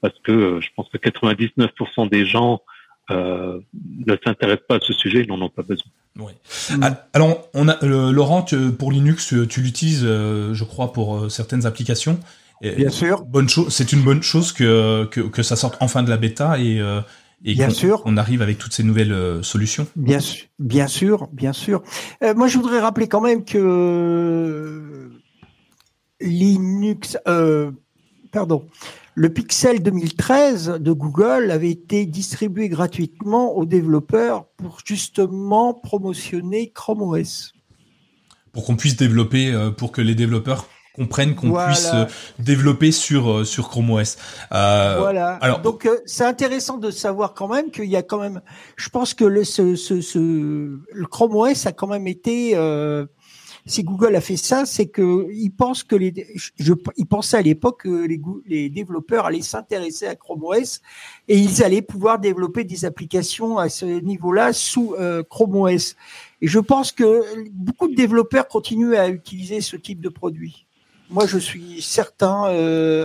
parce 0.00 0.18
que 0.20 0.32
euh, 0.32 0.60
je 0.60 0.68
pense 0.76 0.88
que 0.88 0.98
99% 0.98 2.08
des 2.08 2.26
gens 2.26 2.60
euh, 3.10 3.58
ne 4.06 4.16
s'intéressent 4.24 4.66
pas 4.66 4.76
à 4.76 4.80
ce 4.80 4.92
sujet, 4.92 5.24
n'en 5.24 5.40
ont 5.40 5.48
pas 5.48 5.62
besoin. 5.62 5.90
Oui. 6.18 6.32
Ah, 6.82 7.06
alors, 7.12 7.48
on 7.54 7.68
a 7.68 7.82
euh, 7.84 8.12
Laurent, 8.12 8.44
pour 8.78 8.92
Linux, 8.92 9.34
tu 9.48 9.60
l'utilises, 9.60 10.02
euh, 10.04 10.54
je 10.54 10.64
crois, 10.64 10.92
pour 10.92 11.30
certaines 11.30 11.66
applications. 11.66 12.18
Bien 12.62 12.90
sûr. 12.90 13.24
Bonne 13.24 13.48
chose. 13.48 13.72
C'est 13.72 13.92
une 13.92 14.02
bonne 14.02 14.22
chose 14.22 14.52
que, 14.52 15.06
que, 15.06 15.20
que 15.20 15.42
ça 15.42 15.56
sorte 15.56 15.78
enfin 15.80 16.02
de 16.02 16.10
la 16.10 16.18
bêta 16.18 16.58
et 16.58 16.80
et 17.42 17.54
bien 17.54 17.70
sûr. 17.70 18.02
on 18.04 18.18
arrive 18.18 18.42
avec 18.42 18.58
toutes 18.58 18.74
ces 18.74 18.82
nouvelles 18.82 19.42
solutions. 19.42 19.86
Bien 19.96 20.20
sûr, 20.20 20.46
bien 20.58 20.86
sûr, 20.86 21.28
bien 21.32 21.54
sûr. 21.54 21.82
moi, 22.36 22.48
je 22.48 22.58
voudrais 22.58 22.80
rappeler 22.80 23.08
quand 23.08 23.22
même 23.22 23.46
que 23.46 25.10
Linux, 26.20 27.16
pardon, 28.30 28.68
le 29.14 29.28
Pixel 29.28 29.82
2013 29.82 30.78
de 30.80 30.92
Google 30.92 31.50
avait 31.50 31.70
été 31.70 32.06
distribué 32.06 32.68
gratuitement 32.68 33.56
aux 33.56 33.66
développeurs 33.66 34.46
pour 34.56 34.78
justement 34.84 35.74
promotionner 35.74 36.70
Chrome 36.70 37.02
OS. 37.02 37.52
Pour 38.52 38.64
qu'on 38.64 38.76
puisse 38.76 38.96
développer, 38.96 39.52
euh, 39.52 39.70
pour 39.70 39.92
que 39.92 40.00
les 40.00 40.14
développeurs 40.14 40.66
comprennent 40.94 41.34
qu'on 41.34 41.52
puisse 41.66 41.90
euh, 41.94 42.04
développer 42.38 42.90
sur 42.90 43.30
euh, 43.30 43.44
sur 43.44 43.68
Chrome 43.68 43.90
OS. 43.90 44.16
voilà. 44.50 45.38
Alors, 45.40 45.60
donc 45.60 45.88
c'est 46.04 46.24
intéressant 46.24 46.78
de 46.78 46.90
savoir 46.90 47.34
quand 47.34 47.48
même 47.48 47.70
qu'il 47.70 47.86
y 47.86 47.96
a 47.96 48.02
quand 48.02 48.18
même. 48.18 48.40
Je 48.76 48.88
pense 48.88 49.14
que 49.14 49.24
le 49.24 49.44
ce, 49.44 49.76
ce, 49.76 50.00
ce 50.00 50.18
le 50.18 51.06
Chrome 51.06 51.36
OS 51.36 51.66
a 51.66 51.72
quand 51.72 51.86
même 51.86 52.06
été 52.08 52.54
si 53.70 53.84
Google 53.84 54.16
a 54.16 54.20
fait 54.20 54.36
ça, 54.36 54.66
c'est 54.66 54.86
que 54.86 55.28
il 55.32 55.50
pense 55.50 55.84
que 55.84 55.94
les, 55.94 56.12
je, 56.58 56.72
il 56.96 57.06
pensait 57.06 57.36
à 57.36 57.42
l'époque 57.42 57.82
que 57.82 58.06
les, 58.06 58.20
les 58.46 58.68
développeurs 58.68 59.26
allaient 59.26 59.42
s'intéresser 59.42 60.06
à 60.06 60.16
Chrome 60.16 60.42
OS 60.44 60.80
et 61.28 61.38
ils 61.38 61.62
allaient 61.62 61.82
pouvoir 61.82 62.18
développer 62.18 62.64
des 62.64 62.84
applications 62.84 63.58
à 63.58 63.68
ce 63.68 63.86
niveau-là 63.86 64.52
sous 64.52 64.94
euh, 64.94 65.22
Chrome 65.22 65.56
OS. 65.56 65.96
Et 66.42 66.48
je 66.48 66.58
pense 66.58 66.90
que 66.90 67.22
beaucoup 67.50 67.88
de 67.88 67.94
développeurs 67.94 68.48
continuent 68.48 68.96
à 68.96 69.08
utiliser 69.08 69.60
ce 69.60 69.76
type 69.76 70.00
de 70.00 70.08
produit. 70.08 70.66
Moi, 71.10 71.26
je 71.26 71.38
suis 71.38 71.82
certain 71.82 72.46
euh, 72.50 73.04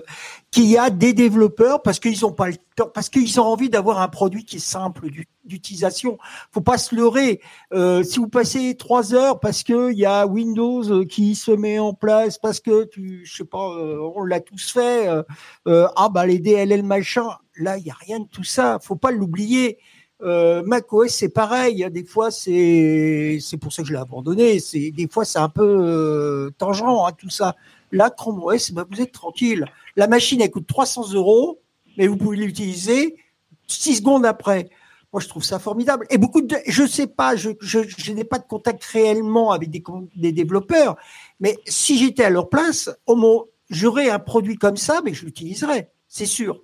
qu'il 0.51 0.65
y 0.65 0.77
a 0.77 0.91
des 0.91 1.13
développeurs 1.13 1.81
parce 1.81 1.99
qu'ils 1.99 2.23
ont 2.23 2.31
pas 2.31 2.47
le 2.47 2.55
temps, 2.75 2.87
parce 2.93 3.09
qu'ils 3.09 3.41
ont 3.41 3.45
envie 3.45 3.67
d'avoir 3.67 3.99
un 3.99 4.07
produit 4.07 4.45
qui 4.45 4.57
est 4.57 4.59
simple 4.59 5.07
d'utilisation. 5.43 6.19
Faut 6.51 6.61
pas 6.61 6.77
se 6.77 6.93
leurrer. 6.93 7.41
Euh, 7.73 8.03
si 8.03 8.19
vous 8.19 8.27
passez 8.27 8.75
trois 8.77 9.15
heures 9.15 9.39
parce 9.39 9.63
que 9.63 9.91
il 9.91 9.97
y 9.97 10.05
a 10.05 10.27
Windows 10.27 11.03
qui 11.05 11.33
se 11.33 11.49
met 11.49 11.79
en 11.79 11.93
place, 11.93 12.37
parce 12.37 12.59
que 12.59 12.83
tu, 12.85 13.25
je 13.25 13.37
sais 13.37 13.43
pas, 13.43 13.71
euh, 13.75 13.97
on 14.15 14.23
l'a 14.23 14.39
tous 14.39 14.71
fait. 14.71 15.07
Euh, 15.07 15.23
euh, 15.67 15.87
ah 15.95 16.09
bah 16.09 16.27
les 16.27 16.37
DLL 16.37 16.83
machin. 16.83 17.27
Là, 17.57 17.77
il 17.77 17.87
y 17.87 17.89
a 17.89 17.97
rien 17.99 18.19
de 18.19 18.27
tout 18.27 18.43
ça. 18.43 18.77
Faut 18.83 18.95
pas 18.95 19.11
l'oublier. 19.11 19.79
Euh, 20.21 20.61
macOS 20.63 21.09
c'est 21.09 21.29
pareil. 21.29 21.85
Des 21.91 22.05
fois 22.05 22.31
c'est 22.31 23.39
c'est 23.41 23.57
pour 23.57 23.73
ça 23.73 23.81
que 23.81 23.87
je 23.87 23.93
l'ai 23.93 23.99
abandonné. 23.99 24.59
C'est 24.59 24.91
des 24.91 25.07
fois 25.07 25.25
c'est 25.25 25.39
un 25.39 25.49
peu 25.49 26.51
tangent 26.57 26.83
à 27.07 27.11
tout 27.11 27.29
ça. 27.31 27.55
Là, 27.91 28.09
Chrome 28.09 28.43
OS, 28.43 28.71
bah, 28.71 28.85
vous 28.89 29.01
êtes 29.01 29.11
tranquille. 29.11 29.65
La 29.95 30.07
machine, 30.07 30.41
elle 30.41 30.51
coûte 30.51 30.67
300 30.67 31.13
euros, 31.13 31.59
mais 31.97 32.07
vous 32.07 32.17
pouvez 32.17 32.37
l'utiliser 32.37 33.15
6 33.67 33.97
secondes 33.97 34.25
après. 34.25 34.69
Moi, 35.13 35.21
je 35.21 35.29
trouve 35.29 35.43
ça 35.43 35.59
formidable. 35.59 36.05
Et 36.09 36.17
beaucoup 36.17 36.41
de, 36.41 36.57
je 36.67 36.85
sais 36.85 37.07
pas, 37.07 37.35
je, 37.35 37.49
n'ai 38.11 38.23
pas 38.25 38.39
de 38.39 38.43
contact 38.43 38.83
réellement 38.83 39.51
avec 39.51 39.69
des, 39.69 39.81
des 40.15 40.31
développeurs, 40.31 40.97
mais 41.39 41.57
si 41.65 41.97
j'étais 41.97 42.25
à 42.25 42.29
leur 42.29 42.49
place, 42.49 42.89
au 43.05 43.49
j'aurais 43.69 44.09
un 44.09 44.19
produit 44.19 44.57
comme 44.57 44.77
ça, 44.77 45.01
mais 45.03 45.13
je 45.13 45.25
l'utiliserais, 45.25 45.91
c'est 46.07 46.25
sûr. 46.25 46.61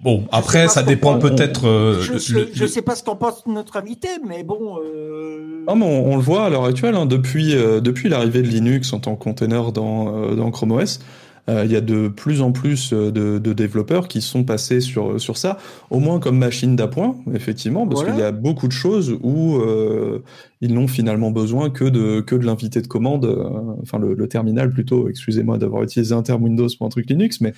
Bon, 0.00 0.24
après, 0.30 0.68
ça 0.68 0.82
dépend 0.82 1.18
peut-être. 1.18 1.66
Euh, 1.66 2.00
je 2.00 2.62
ne 2.62 2.66
sais, 2.66 2.82
pas 2.82 2.94
ce 2.94 3.02
qu'en 3.02 3.16
pense 3.16 3.46
notre 3.46 3.76
invité, 3.76 4.08
mais 4.26 4.42
bon. 4.42 4.78
Euh... 4.78 5.64
Ah, 5.66 5.72
on, 5.72 6.16
le 6.16 6.22
voit 6.22 6.44
à 6.44 6.50
l'heure 6.50 6.64
actuelle, 6.64 6.94
hein, 6.94 7.06
depuis, 7.06 7.54
euh, 7.54 7.80
depuis 7.80 8.08
l'arrivée 8.08 8.42
de 8.42 8.46
Linux 8.46 8.92
en 8.92 9.00
tant 9.00 9.16
que 9.16 9.24
container 9.24 9.72
dans, 9.72 10.14
euh, 10.14 10.34
dans 10.34 10.50
Chrome 10.50 10.72
OS. 10.72 11.00
Euh, 11.48 11.64
il 11.64 11.70
y 11.70 11.76
a 11.76 11.80
de 11.80 12.08
plus 12.08 12.42
en 12.42 12.50
plus 12.50 12.92
euh, 12.92 13.12
de, 13.12 13.38
de, 13.38 13.52
développeurs 13.52 14.08
qui 14.08 14.20
sont 14.20 14.42
passés 14.42 14.80
sur, 14.80 15.20
sur 15.20 15.36
ça, 15.36 15.58
au 15.90 16.00
moins 16.00 16.18
comme 16.18 16.38
machine 16.38 16.74
d'appoint, 16.74 17.16
effectivement, 17.32 17.86
parce 17.86 18.04
qu'il 18.04 18.16
y 18.16 18.22
a 18.22 18.32
beaucoup 18.32 18.66
de 18.66 18.72
choses 18.72 19.16
où 19.22 19.56
euh, 19.58 20.24
ils 20.60 20.74
n'ont 20.74 20.88
finalement 20.88 21.30
besoin 21.30 21.70
que 21.70 21.84
de, 21.84 22.20
que 22.20 22.34
de 22.34 22.44
l'invité 22.44 22.82
de 22.82 22.88
commande, 22.88 23.24
enfin 23.80 23.98
le, 23.98 24.14
le, 24.14 24.28
terminal 24.28 24.72
plutôt, 24.72 25.08
excusez-moi 25.08 25.56
d'avoir 25.56 25.84
utilisé 25.84 26.14
un 26.14 26.22
terme 26.22 26.42
Windows 26.42 26.68
pour 26.76 26.86
un 26.86 26.90
truc 26.90 27.08
Linux, 27.08 27.40
mais 27.40 27.54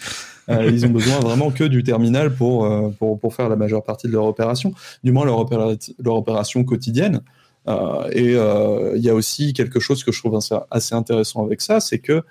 ils 0.49 0.85
ont 0.85 0.91
besoin 0.91 1.19
vraiment 1.21 1.51
que 1.51 1.65
du 1.65 1.83
terminal 1.83 2.35
pour, 2.35 2.69
pour, 2.99 3.19
pour 3.19 3.35
faire 3.35 3.49
la 3.49 3.57
majeure 3.57 3.85
partie 3.85 4.07
de 4.07 4.13
leur 4.13 4.25
opération, 4.25 4.75
du 5.03 5.13
moins 5.13 5.25
leur, 5.25 5.47
leur 5.99 6.15
opération 6.15 6.63
quotidienne. 6.65 7.23
Euh, 7.69 8.09
et 8.13 8.97
il 8.97 9.03
y 9.03 9.09
a 9.09 9.15
aussi 9.15 9.55
quelque 9.55 9.81
chose 9.81 10.05
que 10.05 10.13
je 10.13 10.19
trouve 10.21 10.39
assez 10.71 10.95
intéressant 10.95 11.45
avec 11.45 11.63
ça, 11.63 11.81
c'est 11.81 11.99
que 11.99 12.23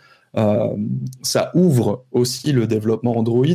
ça 1.23 1.51
ouvre 1.55 2.05
aussi 2.11 2.51
le 2.51 2.67
développement 2.67 3.17
Android 3.17 3.45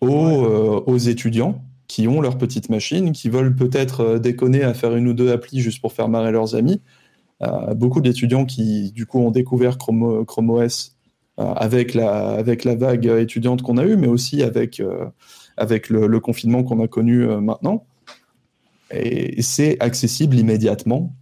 aux, 0.00 0.44
euh, 0.44 0.82
aux, 0.86 0.98
étudiants 0.98 1.62
qui 1.86 2.06
ont 2.06 2.20
leur 2.20 2.36
petite 2.36 2.68
machine, 2.68 3.12
qui 3.12 3.30
veulent 3.30 3.56
peut-être 3.56 4.00
euh, 4.00 4.18
déconner 4.18 4.62
à 4.62 4.74
faire 4.74 4.94
une 4.94 5.08
ou 5.08 5.14
deux 5.14 5.32
applis 5.32 5.60
juste 5.60 5.80
pour 5.80 5.92
faire 5.92 6.08
marrer 6.08 6.30
leurs 6.30 6.54
amis. 6.54 6.80
beaucoup 7.76 8.00
d'étudiants 8.00 8.44
qui, 8.44 8.92
du 8.92 9.06
coup, 9.06 9.20
ont 9.20 9.30
découvert 9.30 9.78
Chrome, 9.78 10.24
Chrome 10.26 10.50
OS 10.50 10.96
avec, 11.36 11.94
la, 11.94 12.30
avec 12.30 12.64
la 12.64 12.74
vague 12.74 13.06
étudiante 13.06 13.62
qu'on 13.62 13.78
a 13.78 13.84
eue, 13.84 13.96
mais 13.96 14.08
aussi 14.08 14.42
avec, 14.42 14.82
avec 15.56 15.88
le, 15.88 16.18
confinement 16.18 16.64
qu'on 16.64 16.82
a 16.82 16.88
connu 16.88 17.26
maintenant. 17.40 17.86
Et 18.90 19.40
c'est 19.40 19.80
accessible 19.80 20.36
immédiatement 20.36 21.14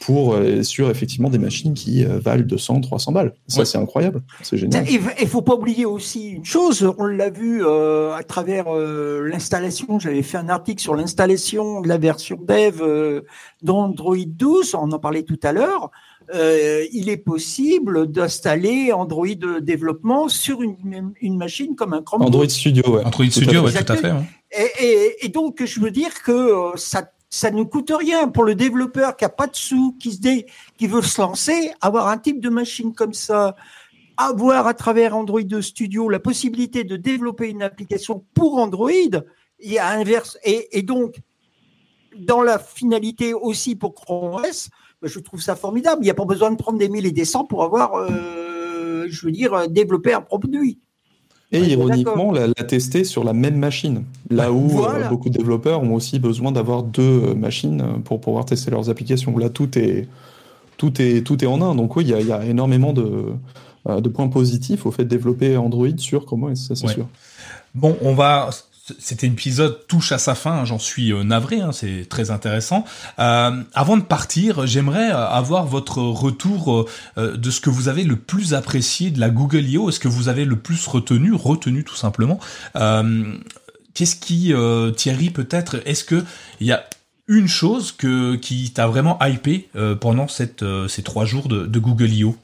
pour 0.00 0.34
euh, 0.34 0.62
sur 0.62 0.90
effectivement 0.90 1.30
des 1.30 1.38
machines 1.38 1.74
qui 1.74 2.04
euh, 2.04 2.18
valent 2.18 2.44
200, 2.44 2.82
300 2.82 3.12
balles. 3.12 3.34
Ça, 3.46 3.64
c'est 3.64 3.78
incroyable. 3.78 4.22
C'est 4.42 4.56
génial. 4.56 4.86
Il 4.88 5.28
faut 5.28 5.42
pas 5.42 5.54
oublier 5.54 5.84
aussi 5.84 6.30
une 6.30 6.44
chose. 6.44 6.92
On 6.98 7.06
l'a 7.06 7.30
vu 7.30 7.64
euh, 7.64 8.14
à 8.14 8.22
travers 8.22 8.70
l'installation. 8.70 9.98
J'avais 9.98 10.22
fait 10.22 10.38
un 10.38 10.48
article 10.48 10.80
sur 10.80 10.94
l'installation 10.94 11.80
de 11.80 11.88
la 11.88 11.98
version 11.98 12.38
dev 12.40 13.22
d'Android 13.62 14.16
12. 14.26 14.74
On 14.74 14.92
en 14.92 14.98
parlait 14.98 15.22
tout 15.22 15.40
à 15.42 15.52
l'heure. 15.52 15.90
il 16.32 17.08
est 17.08 17.16
possible 17.16 18.10
d'installer 18.10 18.92
Android 18.92 19.26
développement 19.60 20.28
sur 20.28 20.62
une, 20.62 21.12
une 21.20 21.36
machine 21.36 21.74
comme 21.74 21.94
un 21.94 22.02
Chromebook. 22.02 22.28
Android 22.28 22.48
Studio, 22.48 22.96
ouais. 22.96 23.04
Android 23.04 23.30
Studio, 23.30 23.62
ouais, 23.62 23.72
tout 23.72 23.92
à 23.92 23.96
fait. 23.96 24.12
Et, 24.58 24.84
et, 24.84 25.26
et, 25.26 25.28
donc, 25.28 25.62
je 25.64 25.80
veux 25.80 25.90
dire 25.90 26.22
que 26.22 26.70
ça 26.76 27.02
ça 27.30 27.50
ne 27.50 27.62
coûte 27.62 27.92
rien 27.94 28.28
pour 28.28 28.44
le 28.44 28.54
développeur 28.54 29.16
qui 29.16 29.24
a 29.24 29.28
pas 29.28 29.46
de 29.46 29.56
sous, 29.56 29.96
qui 30.00 30.12
se 30.12 30.20
dé, 30.20 30.46
qui 30.78 30.86
veut 30.86 31.02
se 31.02 31.20
lancer, 31.20 31.72
avoir 31.80 32.08
un 32.08 32.18
type 32.18 32.40
de 32.40 32.48
machine 32.48 32.94
comme 32.94 33.12
ça, 33.12 33.54
avoir 34.16 34.66
à 34.66 34.74
travers 34.74 35.16
Android 35.16 35.60
Studio 35.60 36.08
la 36.08 36.20
possibilité 36.20 36.84
de 36.84 36.96
développer 36.96 37.48
une 37.48 37.62
application 37.62 38.24
pour 38.34 38.58
Android, 38.58 38.90
inverse 39.80 40.38
et, 40.44 40.82
donc 40.82 41.20
dans 42.16 42.42
la 42.42 42.58
finalité 42.58 43.34
aussi 43.34 43.76
pour 43.76 43.94
Chrome 43.94 44.34
OS, 44.42 44.70
ben, 45.00 45.08
je 45.08 45.20
trouve 45.20 45.40
ça 45.40 45.54
formidable. 45.54 46.02
Il 46.02 46.06
n'y 46.06 46.10
a 46.10 46.14
pas 46.14 46.24
besoin 46.24 46.50
de 46.50 46.56
prendre 46.56 46.78
des 46.78 46.88
mille 46.88 47.06
et 47.06 47.12
des 47.12 47.24
cents 47.24 47.44
pour 47.44 47.62
avoir, 47.62 47.94
euh, 47.94 49.06
je 49.08 49.26
veux 49.26 49.30
dire, 49.30 49.68
développé 49.68 50.12
un 50.14 50.20
produit. 50.20 50.80
Et 51.50 51.60
ironiquement, 51.60 52.30
la, 52.30 52.46
la, 52.46 52.64
tester 52.64 53.04
sur 53.04 53.24
la 53.24 53.32
même 53.32 53.56
machine. 53.56 54.04
Là 54.30 54.52
où 54.52 54.84
euh, 54.84 55.08
beaucoup 55.08 55.30
de 55.30 55.38
développeurs 55.38 55.82
ont 55.82 55.94
aussi 55.94 56.18
besoin 56.18 56.52
d'avoir 56.52 56.82
deux 56.82 57.02
euh, 57.02 57.34
machines 57.34 57.80
euh, 57.80 57.98
pour 58.04 58.20
pouvoir 58.20 58.44
tester 58.44 58.70
leurs 58.70 58.90
applications. 58.90 59.36
Là, 59.38 59.48
tout 59.48 59.78
est, 59.78 60.08
tout 60.76 61.00
est, 61.00 61.22
tout 61.22 61.42
est 61.42 61.46
en 61.46 61.62
un. 61.62 61.74
Donc 61.74 61.96
oui, 61.96 62.04
il 62.06 62.26
y, 62.26 62.32
a, 62.32 62.44
énormément 62.44 62.92
de, 62.92 63.32
de, 63.86 64.08
points 64.10 64.28
positifs 64.28 64.84
au 64.84 64.90
fait 64.90 65.04
de 65.04 65.08
développer 65.08 65.56
Android 65.56 65.88
sur 65.96 66.26
comment 66.26 66.54
ça 66.54 66.74
c'est 66.74 66.88
sûr. 66.88 67.06
Bon, 67.74 67.96
on 68.02 68.14
va 68.14 68.50
un 68.90 69.26
épisode 69.26 69.86
touche 69.86 70.12
à 70.12 70.18
sa 70.18 70.34
fin, 70.34 70.52
hein, 70.52 70.64
j'en 70.64 70.78
suis 70.78 71.12
euh, 71.12 71.22
navré, 71.24 71.60
hein, 71.60 71.72
c'est 71.72 72.08
très 72.08 72.30
intéressant. 72.30 72.84
Euh, 73.18 73.62
avant 73.74 73.96
de 73.96 74.02
partir, 74.02 74.66
j'aimerais 74.66 75.10
euh, 75.10 75.26
avoir 75.26 75.66
votre 75.66 75.98
retour 75.98 76.88
de 77.16 77.50
ce 77.50 77.60
que 77.60 77.70
vous 77.70 77.88
avez 77.88 78.04
le 78.04 78.16
plus 78.16 78.54
apprécié 78.54 79.10
de 79.10 79.20
la 79.20 79.30
Google 79.30 79.64
I.O. 79.64 79.88
Est-ce 79.88 80.00
que 80.00 80.08
vous 80.08 80.28
avez 80.28 80.44
le 80.44 80.56
plus 80.56 80.86
retenu, 80.86 81.32
retenu 81.32 81.84
tout 81.84 81.96
simplement 81.96 82.38
Qu'est-ce 83.94 84.16
qui, 84.16 84.52
Thierry, 84.96 85.30
peut-être, 85.30 85.80
est-ce 85.84 86.04
que 86.04 86.24
il 86.60 86.66
y 86.66 86.72
a 86.72 86.84
une 87.26 87.48
chose 87.48 87.92
que 87.92 88.36
qui 88.36 88.70
t'a 88.70 88.86
vraiment 88.86 89.18
hypé 89.22 89.68
pendant 90.00 90.28
ces 90.28 91.02
trois 91.04 91.24
jours 91.24 91.48
de, 91.48 91.78
Google 91.78 92.10
I.O. 92.10 92.36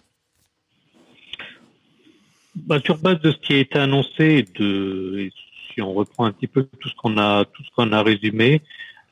Bah, 2.55 2.79
sur 2.85 2.99
base 2.99 3.21
de 3.21 3.33
ce 3.33 3.37
qui 3.39 3.55
a 3.55 3.59
été 3.59 3.79
annoncé 3.79 4.47
de 4.59 5.31
si 5.75 5.83
on 5.83 5.93
reprend 5.93 6.25
un 6.25 6.33
petit 6.33 6.47
peu 6.47 6.69
tout 6.81 6.89
ce 6.89 6.95
qu'on 6.97 7.17
a, 7.19 8.03
résumé, 8.03 8.63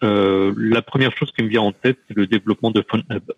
euh, 0.03 0.55
la 0.57 0.83
première 0.83 1.17
chose 1.17 1.31
qui 1.37 1.43
me 1.43 1.49
vient 1.49 1.63
en 1.63 1.73
tête, 1.73 1.99
c'est 2.09 2.17
le 2.17 2.27
développement 2.27 2.71
de 2.71 2.85
PhoneHub. 2.89 3.33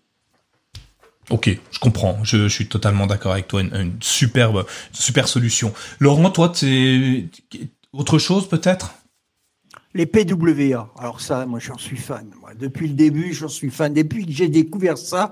Ok, 1.31 1.59
je 1.71 1.79
comprends. 1.79 2.23
Je, 2.23 2.49
suis 2.49 2.67
totalement 2.67 3.07
d'accord 3.07 3.33
avec 3.33 3.49
toi. 3.49 3.63
Une, 3.63 3.97
superbe, 4.01 4.67
super 4.93 5.27
solution. 5.27 5.73
Laurent, 5.99 6.31
toi, 6.31 6.53
c'est 6.55 7.27
autre 7.93 8.19
chose 8.19 8.49
peut-être? 8.49 8.95
Les 9.95 10.07
PWA. 10.07 10.91
Alors 10.99 11.21
ça, 11.21 11.47
moi, 11.47 11.61
j'en 11.61 11.79
suis 11.79 11.97
fan. 11.97 12.29
Depuis 12.59 12.89
le 12.89 12.95
début, 12.95 13.33
j'en 13.33 13.49
suis 13.49 13.71
fan. 13.71 13.95
Depuis 13.95 14.27
que 14.27 14.33
j'ai 14.33 14.49
découvert 14.49 14.99
ça, 14.99 15.31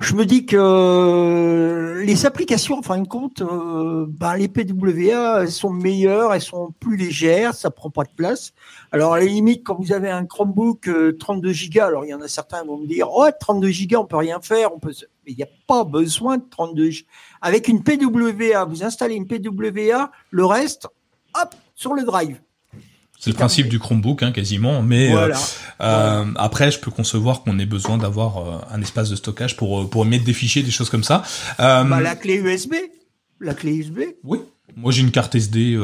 je 0.00 0.14
me 0.14 0.26
dis 0.26 0.44
que 0.44 0.56
euh, 0.58 2.02
les 2.04 2.26
applications, 2.26 2.78
en 2.78 2.82
fin 2.82 2.98
de 2.98 3.06
compte, 3.06 3.42
euh, 3.42 4.06
bah, 4.08 4.36
les 4.36 4.48
PWA, 4.48 5.42
elles 5.42 5.52
sont 5.52 5.70
meilleures, 5.70 6.34
elles 6.34 6.42
sont 6.42 6.74
plus 6.80 6.96
légères, 6.96 7.54
ça 7.54 7.70
prend 7.70 7.90
pas 7.90 8.02
de 8.02 8.10
place. 8.16 8.52
Alors 8.90 9.14
à 9.14 9.20
la 9.20 9.26
limite, 9.26 9.62
quand 9.64 9.76
vous 9.80 9.92
avez 9.92 10.10
un 10.10 10.26
Chromebook 10.26 10.90
32 11.18 11.48
euh, 11.48 11.52
Go, 11.72 11.80
alors 11.80 12.04
il 12.04 12.08
y 12.08 12.14
en 12.14 12.20
a 12.20 12.28
certains 12.28 12.62
qui 12.62 12.66
vont 12.66 12.78
me 12.78 12.88
dire, 12.88 13.08
oh, 13.08 13.28
32 13.38 13.70
Go, 13.88 13.98
on 13.98 14.06
peut 14.06 14.16
rien 14.16 14.40
faire, 14.40 14.74
on 14.74 14.80
peut. 14.80 14.92
Mais 15.24 15.30
il 15.32 15.36
n'y 15.36 15.44
a 15.44 15.48
pas 15.68 15.84
besoin 15.84 16.38
de 16.38 16.44
32 16.50 16.88
Go. 16.88 16.96
Avec 17.40 17.68
une 17.68 17.84
PWA, 17.84 18.64
vous 18.64 18.82
installez 18.82 19.14
une 19.14 19.28
PWA, 19.28 20.10
le 20.30 20.44
reste, 20.44 20.88
hop, 21.40 21.54
sur 21.76 21.94
le 21.94 22.02
drive. 22.02 22.40
C'est 23.22 23.30
le 23.30 23.36
principe 23.36 23.68
du 23.68 23.78
Chromebook, 23.78 24.24
hein, 24.24 24.32
quasiment. 24.32 24.82
Mais 24.82 25.14
euh, 25.14 25.32
euh, 25.80 26.24
après, 26.34 26.72
je 26.72 26.80
peux 26.80 26.90
concevoir 26.90 27.42
qu'on 27.42 27.56
ait 27.60 27.66
besoin 27.66 27.96
d'avoir 27.96 28.38
euh, 28.38 28.58
un 28.68 28.82
espace 28.82 29.10
de 29.10 29.14
stockage 29.14 29.56
pour 29.56 29.88
pour 29.88 30.04
mettre 30.04 30.24
des 30.24 30.32
fichiers, 30.32 30.64
des 30.64 30.72
choses 30.72 30.90
comme 30.90 31.04
ça. 31.04 31.22
Bah, 31.56 31.84
la 32.00 32.16
clé 32.16 32.40
USB, 32.40 32.74
la 33.40 33.54
clé 33.54 33.76
USB. 33.76 34.00
Oui. 34.24 34.40
Moi, 34.74 34.90
j'ai 34.90 35.02
une 35.02 35.12
carte 35.12 35.36
SD, 35.36 35.78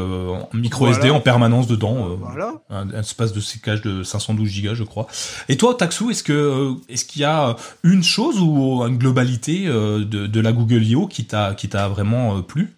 micro 0.52 0.88
SD 0.88 1.10
en 1.10 1.20
permanence 1.20 1.68
dedans. 1.68 2.16
voilà. 2.16 2.54
un, 2.70 2.90
espace 2.90 3.32
de 3.32 3.38
stockage 3.38 3.82
de 3.82 4.02
512 4.02 4.62
Go, 4.62 4.74
je 4.74 4.82
crois. 4.82 5.06
Et 5.48 5.56
toi, 5.56 5.76
Taxou, 5.76 6.10
est-ce 6.10 6.24
que 6.24 6.72
est-ce 6.88 7.04
qu'il 7.04 7.22
y 7.22 7.24
a 7.24 7.54
une 7.84 8.02
chose 8.02 8.40
ou 8.40 8.82
une 8.82 8.98
globalité 8.98 9.66
de, 9.66 10.26
de 10.26 10.40
la 10.40 10.50
Google 10.50 10.82
I.O. 10.82 11.06
qui 11.06 11.24
t'a 11.24 11.54
qui 11.54 11.68
t'a 11.68 11.86
vraiment 11.86 12.42
plu? 12.42 12.74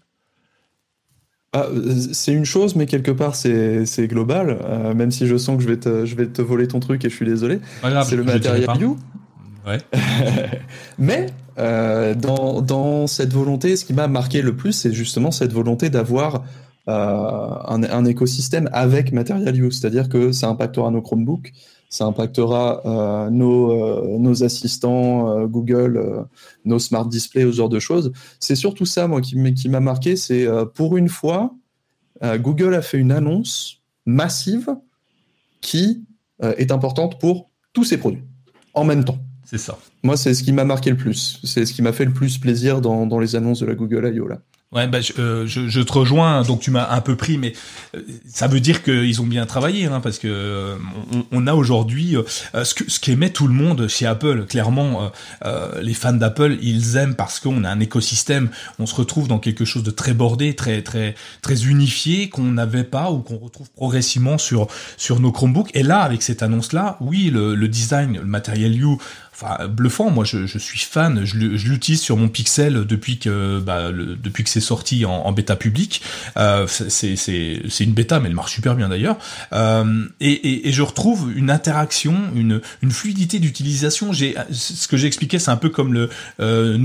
Ah, 1.53 1.67
c'est 2.13 2.33
une 2.33 2.45
chose, 2.45 2.77
mais 2.77 2.87
quelque 2.87 3.11
part 3.11 3.35
c'est 3.35 4.07
global. 4.07 4.59
Euh, 4.63 4.95
même 4.95 5.11
si 5.11 5.27
je 5.27 5.37
sens 5.37 5.57
que 5.57 5.63
je 5.63 5.69
vais 5.69 5.79
te, 5.79 6.07
je 6.07 6.15
vais 6.15 6.27
te 6.27 6.43
voler 6.43 6.69
ton 6.69 6.79
truc 6.79 7.05
et 7.05 7.11
je 7.11 7.15
suis 7.15 7.27
désolé. 7.27 7.59
C'est 8.05 8.17
le 8.17 8.25
matériel. 8.25 8.69
Ouais. 9.67 9.79
mais 10.99 11.27
euh, 11.59 12.15
dans, 12.15 12.63
dans, 12.63 13.07
cette 13.07 13.33
volonté, 13.33 13.77
ce 13.77 13.85
qui 13.85 13.93
m'a 13.93 14.09
marqué 14.09 14.43
le 14.43 14.57
plus, 14.57 14.73
c'est 14.73 14.93
justement 14.93 15.31
cette 15.31 15.53
volonté 15.53 15.91
d'avoir 15.91 16.45
euh, 16.89 16.93
un, 17.67 17.83
un, 17.83 18.05
écosystème 18.05 18.71
avec 18.73 19.13
Material 19.13 19.55
You, 19.55 19.71
c'est-à-dire 19.71 20.09
que 20.09 20.33
ça 20.33 20.49
impactera 20.49 20.91
nos 20.91 21.03
Chromebooks, 21.03 21.53
ça 21.91 22.05
impactera 22.05 22.81
euh, 22.87 23.31
nos, 23.31 23.73
euh, 23.73 24.17
nos 24.19 24.45
assistants 24.45 25.29
euh, 25.29 25.47
Google, 25.47 26.25
nos 26.65 26.79
smart 26.79 27.05
displays, 27.05 27.43
ce 27.43 27.51
genre 27.51 27.69
de 27.69 27.81
choses. 27.81 28.13
C'est 28.39 28.55
surtout 28.55 28.87
ça, 28.87 29.09
moi, 29.09 29.21
qui, 29.21 29.55
qui 29.55 29.69
m'a 29.69 29.81
marqué. 29.81 30.15
C'est 30.15 30.47
pour 30.75 30.97
une 30.97 31.09
fois, 31.09 31.53
Google 32.23 32.75
a 32.75 32.83
fait 32.83 32.99
une 32.99 33.13
annonce 33.13 33.81
massive 34.07 34.71
qui 35.61 36.05
est 36.41 36.71
importante 36.71 37.19
pour 37.19 37.51
tous 37.73 37.85
ses 37.85 37.99
produits 37.99 38.23
en 38.75 38.85
même 38.85 39.05
temps. 39.05 39.19
C'est 39.45 39.59
ça. 39.59 39.77
Moi, 40.05 40.17
c'est 40.17 40.33
ce 40.33 40.45
qui 40.45 40.53
m'a 40.53 40.65
marqué 40.65 40.91
le 40.91 40.97
plus. 40.97 41.41
C'est 41.43 41.67
ce 41.67 41.73
qui 41.73 41.83
m'a 41.83 41.93
fait 41.93 42.05
le 42.05 42.13
plus 42.13 42.39
plaisir 42.39 42.81
dans, 42.81 43.07
dans 43.07 43.19
les 43.19 43.35
annonces 43.35 43.61
de 43.61 43.67
la 43.67 43.75
Google 43.75 44.13
I.O. 44.15 44.29
là. 44.29 44.41
Ouais, 44.73 44.87
bah, 44.87 45.01
je, 45.01 45.13
euh, 45.19 45.49
je, 45.49 45.67
je, 45.67 45.81
te 45.81 45.93
rejoins. 45.93 46.43
Donc 46.43 46.61
tu 46.61 46.71
m'as 46.71 46.89
un 46.91 47.01
peu 47.01 47.17
pris, 47.17 47.39
mais 47.39 47.55
euh, 47.97 48.03
ça 48.33 48.47
veut 48.47 48.61
dire 48.61 48.85
qu'ils 48.85 49.21
ont 49.21 49.27
bien 49.27 49.45
travaillé, 49.45 49.87
hein, 49.87 49.99
parce 50.01 50.21
que 50.21 50.29
euh, 50.29 50.77
on, 51.13 51.25
on, 51.33 51.47
a 51.49 51.55
aujourd'hui 51.55 52.15
ce 52.55 52.75
que 52.75 52.89
ce 52.89 53.01
qu'aimait 53.01 53.31
tout 53.31 53.49
le 53.49 53.53
monde 53.53 53.89
chez 53.89 54.07
Apple. 54.07 54.47
Clairement, 54.47 55.11
les 55.83 55.95
fans 55.95 56.13
d'Apple, 56.13 56.57
ils 56.63 56.97
aiment 56.97 57.17
parce 57.17 57.41
qu'on 57.41 57.65
a 57.65 57.69
un 57.69 57.81
écosystème. 57.81 58.49
On 58.79 58.87
se 58.87 58.95
retrouve 58.95 59.27
dans 59.27 59.41
quelque 59.41 59.65
chose 59.65 59.83
de 59.83 59.91
très 59.91 60.15
bordé, 60.15 60.55
très 60.55 60.83
très 60.83 61.17
très 61.43 61.65
unifié 61.65 62.29
qu'on 62.29 62.45
n'avait 62.45 62.85
pas 62.85 63.11
ou 63.11 63.19
qu'on 63.19 63.39
retrouve 63.39 63.71
progressivement 63.71 64.39
sur 64.39 64.69
sur 64.97 65.19
nos 65.19 65.33
Chromebooks. 65.33 65.71
Et 65.75 65.83
là, 65.83 66.03
avec 66.03 66.23
cette 66.23 66.45
annonce-là, 66.45 66.97
oui, 67.01 67.31
le, 67.31 67.57
le 67.57 67.69
design, 67.69 68.19
le 68.19 68.25
matériel 68.25 68.77
You 68.77 69.01
enfin 69.41 69.67
bluffant. 69.67 70.11
Moi, 70.11 70.25
je, 70.25 70.47
je 70.47 70.59
suis 70.59 70.79
fan. 70.79 71.25
Je, 71.25 71.37
l'utilise 71.37 72.01
sur 72.01 72.17
mon 72.17 72.29
Pixel 72.29 72.85
depuis 72.87 73.19
que 73.19 73.61
bah, 73.61 73.91
le, 73.91 74.17
depuis 74.17 74.45
que 74.45 74.51
c'est 74.51 74.61
sorti 74.61 75.05
en, 75.05 75.13
en, 75.13 75.33
bêta 75.33 75.57
public. 75.57 76.03
Euh, 76.37 76.67
c'est 76.67 77.17
c'est 77.17 77.63
c'est 77.69 77.85
une 77.85 77.93
bêta, 77.93 78.21
mais 78.21 78.29
elle 78.29 78.35
marche 78.35 78.53
super 78.53 78.75
bien 78.75 78.89
d'ailleurs. 78.89 79.19
Euh, 79.53 80.05
et, 80.21 80.33
et, 80.33 80.69
et, 80.69 80.73
je 80.73 80.83
retrouve 80.83 81.33
une 81.35 81.51
interaction, 81.51 82.17
une 82.35 82.61
une 82.83 82.91
fluidité 82.91 83.39
d'utilisation. 83.39 84.13
J'ai 84.13 84.35
ce 84.51 84.89
que 84.89 84.97
j'ai 84.97 85.07
expliqué, 85.07 85.39
c'est 85.39 85.51
un 85.51 85.57
peu 85.57 85.69
comme 85.69 85.93
le, 85.95 86.11
euh, 86.41 86.79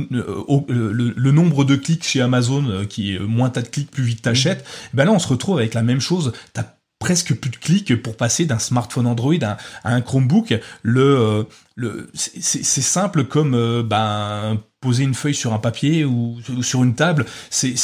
le, 0.67 1.13
le 1.15 1.31
nombre 1.31 1.65
de 1.65 1.75
clics 1.75 2.03
chez 2.03 2.21
Amazon 2.21 2.65
euh, 2.69 2.85
qui 2.85 3.15
est 3.15 3.19
moins 3.19 3.49
t'as 3.49 3.61
de 3.61 3.67
clics, 3.67 3.91
plus 3.91 4.03
vite 4.03 4.21
t'achètes. 4.21 4.63
Mmh. 4.63 4.97
Ben 4.97 5.05
là, 5.05 5.11
on 5.11 5.19
se 5.19 5.27
retrouve 5.27 5.57
avec 5.57 5.73
la 5.73 5.83
même 5.83 5.99
chose. 5.99 6.33
T'as 6.53 6.63
presque 7.05 7.35
plus 7.35 7.51
de 7.51 7.57
clics 7.57 8.01
pour 8.01 8.17
passer 8.17 8.45
d'un 8.45 8.57
smartphone 8.57 9.05
Android 9.05 9.35
à, 9.43 9.57
un 9.83 10.01
Chromebook. 10.01 10.59
Le, 10.81 11.01
euh, 11.01 11.43
le, 11.75 12.09
c'est 12.15 12.63
simple 12.63 13.25
comme 13.25 13.53
euh, 13.53 13.83
ben, 13.83 14.59
poser 14.81 15.03
une 15.03 15.13
feuille 15.13 15.35
sur 15.35 15.53
un 15.53 15.59
papier 15.59 16.03
ou, 16.03 16.39
sur 16.63 16.83
une 16.83 16.95
table. 16.95 17.27
C'est 17.51 17.75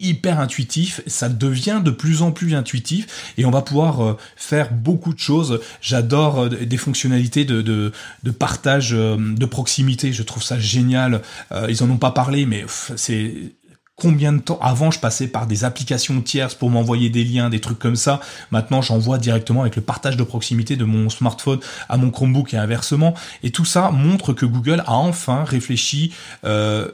hyper 0.00 0.40
intuitif. 0.40 1.00
Ça 1.06 1.28
devient 1.28 1.80
de 1.84 1.92
plus 1.92 2.22
en 2.22 2.32
plus 2.32 2.56
intuitif 2.56 3.32
et 3.38 3.44
on 3.44 3.52
va 3.52 3.62
pouvoir 3.62 4.02
euh, 4.04 4.16
faire 4.34 4.72
beaucoup 4.72 5.14
de 5.14 5.20
choses. 5.20 5.60
J'adore 5.80 6.48
des 6.48 6.76
fonctionnalités 6.76 7.44
de, 7.44 7.62
de, 7.62 7.92
de 8.24 8.30
partage 8.32 8.90
de 8.90 9.46
proximité. 9.46 10.12
Je 10.12 10.24
trouve 10.24 10.42
ça 10.42 10.58
génial. 10.58 11.22
ils 11.68 11.84
en 11.84 11.90
ont 11.90 11.98
pas 11.98 12.10
parlé, 12.10 12.46
mais 12.46 12.64
c'est 12.96 13.52
combien 13.98 14.32
de 14.32 14.38
temps 14.38 14.58
avant 14.62 14.90
je 14.90 15.00
passais 15.00 15.26
par 15.26 15.46
des 15.46 15.64
applications 15.64 16.20
tierces 16.22 16.54
pour 16.54 16.70
m'envoyer 16.70 17.10
des 17.10 17.24
liens, 17.24 17.50
des 17.50 17.60
trucs 17.60 17.78
comme 17.78 17.96
ça. 17.96 18.20
Maintenant, 18.50 18.80
j'envoie 18.80 19.18
directement 19.18 19.62
avec 19.62 19.76
le 19.76 19.82
partage 19.82 20.16
de 20.16 20.22
proximité 20.22 20.76
de 20.76 20.84
mon 20.84 21.10
smartphone 21.10 21.60
à 21.88 21.96
mon 21.96 22.10
Chromebook 22.10 22.54
et 22.54 22.56
inversement. 22.56 23.14
Et 23.42 23.50
tout 23.50 23.64
ça 23.64 23.90
montre 23.90 24.32
que 24.32 24.46
Google 24.46 24.82
a 24.86 24.94
enfin 24.94 25.44
réfléchi 25.44 26.14
euh, 26.44 26.90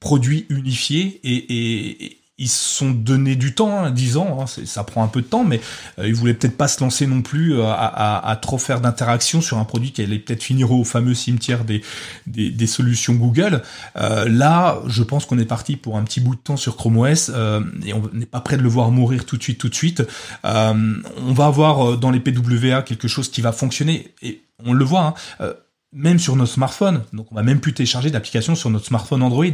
produit 0.00 0.46
unifié 0.48 1.20
et, 1.24 2.04
et, 2.04 2.23
ils 2.36 2.48
se 2.48 2.78
sont 2.78 2.90
donné 2.90 3.36
du 3.36 3.54
temps, 3.54 3.84
hein, 3.84 3.90
10 3.92 4.16
ans, 4.16 4.38
hein, 4.40 4.46
ça 4.46 4.82
prend 4.82 5.04
un 5.04 5.08
peu 5.08 5.22
de 5.22 5.26
temps, 5.26 5.44
mais 5.44 5.60
euh, 6.00 6.08
ils 6.08 6.14
voulaient 6.14 6.34
peut-être 6.34 6.56
pas 6.56 6.66
se 6.66 6.82
lancer 6.82 7.06
non 7.06 7.22
plus 7.22 7.54
euh, 7.54 7.66
à, 7.66 7.74
à, 7.74 8.28
à 8.28 8.36
trop 8.36 8.58
faire 8.58 8.80
d'interaction 8.80 9.40
sur 9.40 9.58
un 9.58 9.64
produit 9.64 9.92
qui 9.92 10.02
allait 10.02 10.18
peut-être 10.18 10.42
finir 10.42 10.72
au 10.72 10.82
fameux 10.82 11.14
cimetière 11.14 11.64
des, 11.64 11.82
des, 12.26 12.50
des 12.50 12.66
solutions 12.66 13.14
Google. 13.14 13.62
Euh, 13.96 14.28
là, 14.28 14.80
je 14.86 15.04
pense 15.04 15.26
qu'on 15.26 15.38
est 15.38 15.44
parti 15.44 15.76
pour 15.76 15.96
un 15.96 16.02
petit 16.02 16.20
bout 16.20 16.34
de 16.34 16.40
temps 16.40 16.56
sur 16.56 16.76
Chrome 16.76 16.98
OS 16.98 17.30
euh, 17.32 17.60
et 17.86 17.92
on 17.92 18.02
n'est 18.12 18.26
pas 18.26 18.40
prêt 18.40 18.56
de 18.56 18.62
le 18.62 18.68
voir 18.68 18.90
mourir 18.90 19.26
tout 19.26 19.36
de 19.36 19.42
suite, 19.42 19.58
tout 19.58 19.68
de 19.68 19.74
suite. 19.74 20.02
Euh, 20.44 20.94
on 21.18 21.32
va 21.32 21.46
avoir 21.46 21.96
dans 21.98 22.10
les 22.10 22.18
PWA 22.18 22.82
quelque 22.82 23.06
chose 23.06 23.30
qui 23.30 23.42
va 23.42 23.52
fonctionner 23.52 24.12
et 24.22 24.42
on 24.64 24.72
le 24.72 24.84
voit. 24.84 25.14
Hein, 25.38 25.54
même 25.94 26.18
sur 26.18 26.36
nos 26.36 26.46
smartphones. 26.46 27.02
Donc 27.12 27.28
on 27.30 27.34
va 27.34 27.42
même 27.42 27.60
plus 27.60 27.72
télécharger 27.72 28.10
d'applications 28.10 28.54
sur 28.54 28.70
notre 28.70 28.86
smartphone 28.86 29.22
Android. 29.22 29.44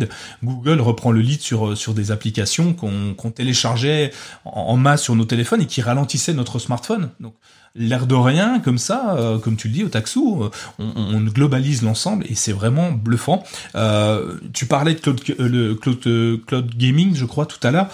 Google 0.43 0.81
reprend 0.81 1.13
le 1.13 1.21
lead 1.21 1.41
sur, 1.41 1.77
sur 1.77 1.95
des 1.95 2.11
applications 2.11 2.73
qu'on 2.73 3.15
qu'on 3.15 3.31
téléchargeait 3.31 4.11
en, 4.45 4.77
masse 4.77 5.03
sur 5.03 5.15
nos 5.15 5.25
téléphones 5.25 5.63
et 5.63 5.67
qui 5.67 5.83
ralentissaient 5.83 6.35
notre 6.35 6.59
smartphone. 6.59 7.11
Donc 7.21 7.35
l'air 7.75 8.07
de 8.07 8.15
rien, 8.15 8.61
comme 8.61 8.79
ça, 8.79 9.15
euh, 9.17 9.39
comme 9.39 9.57
tu 9.57 9.69
le 9.69 9.75
dis 9.75 9.85
au 9.85 9.89
Taxou, 9.89 10.43
euh, 10.43 10.51
on, 10.79 10.93
on, 10.97 11.21
globalise 11.21 11.83
l'ensemble 11.83 12.25
et 12.29 12.35
c'est 12.35 12.53
vraiment 12.53 12.91
bluffant. 12.91 13.45
Euh, 13.77 14.39
tu 14.53 14.67
parlais 14.67 14.95
de 14.95 15.01
cloud, 15.01 15.21
euh, 15.39 15.49
le 15.49 15.75
cloud, 15.75 16.01
cloud 16.47 16.75
gaming, 16.77 17.15
je 17.15 17.25
crois, 17.25 17.47
tout 17.47 17.65
à 17.67 17.71
l'heure. 17.71 17.89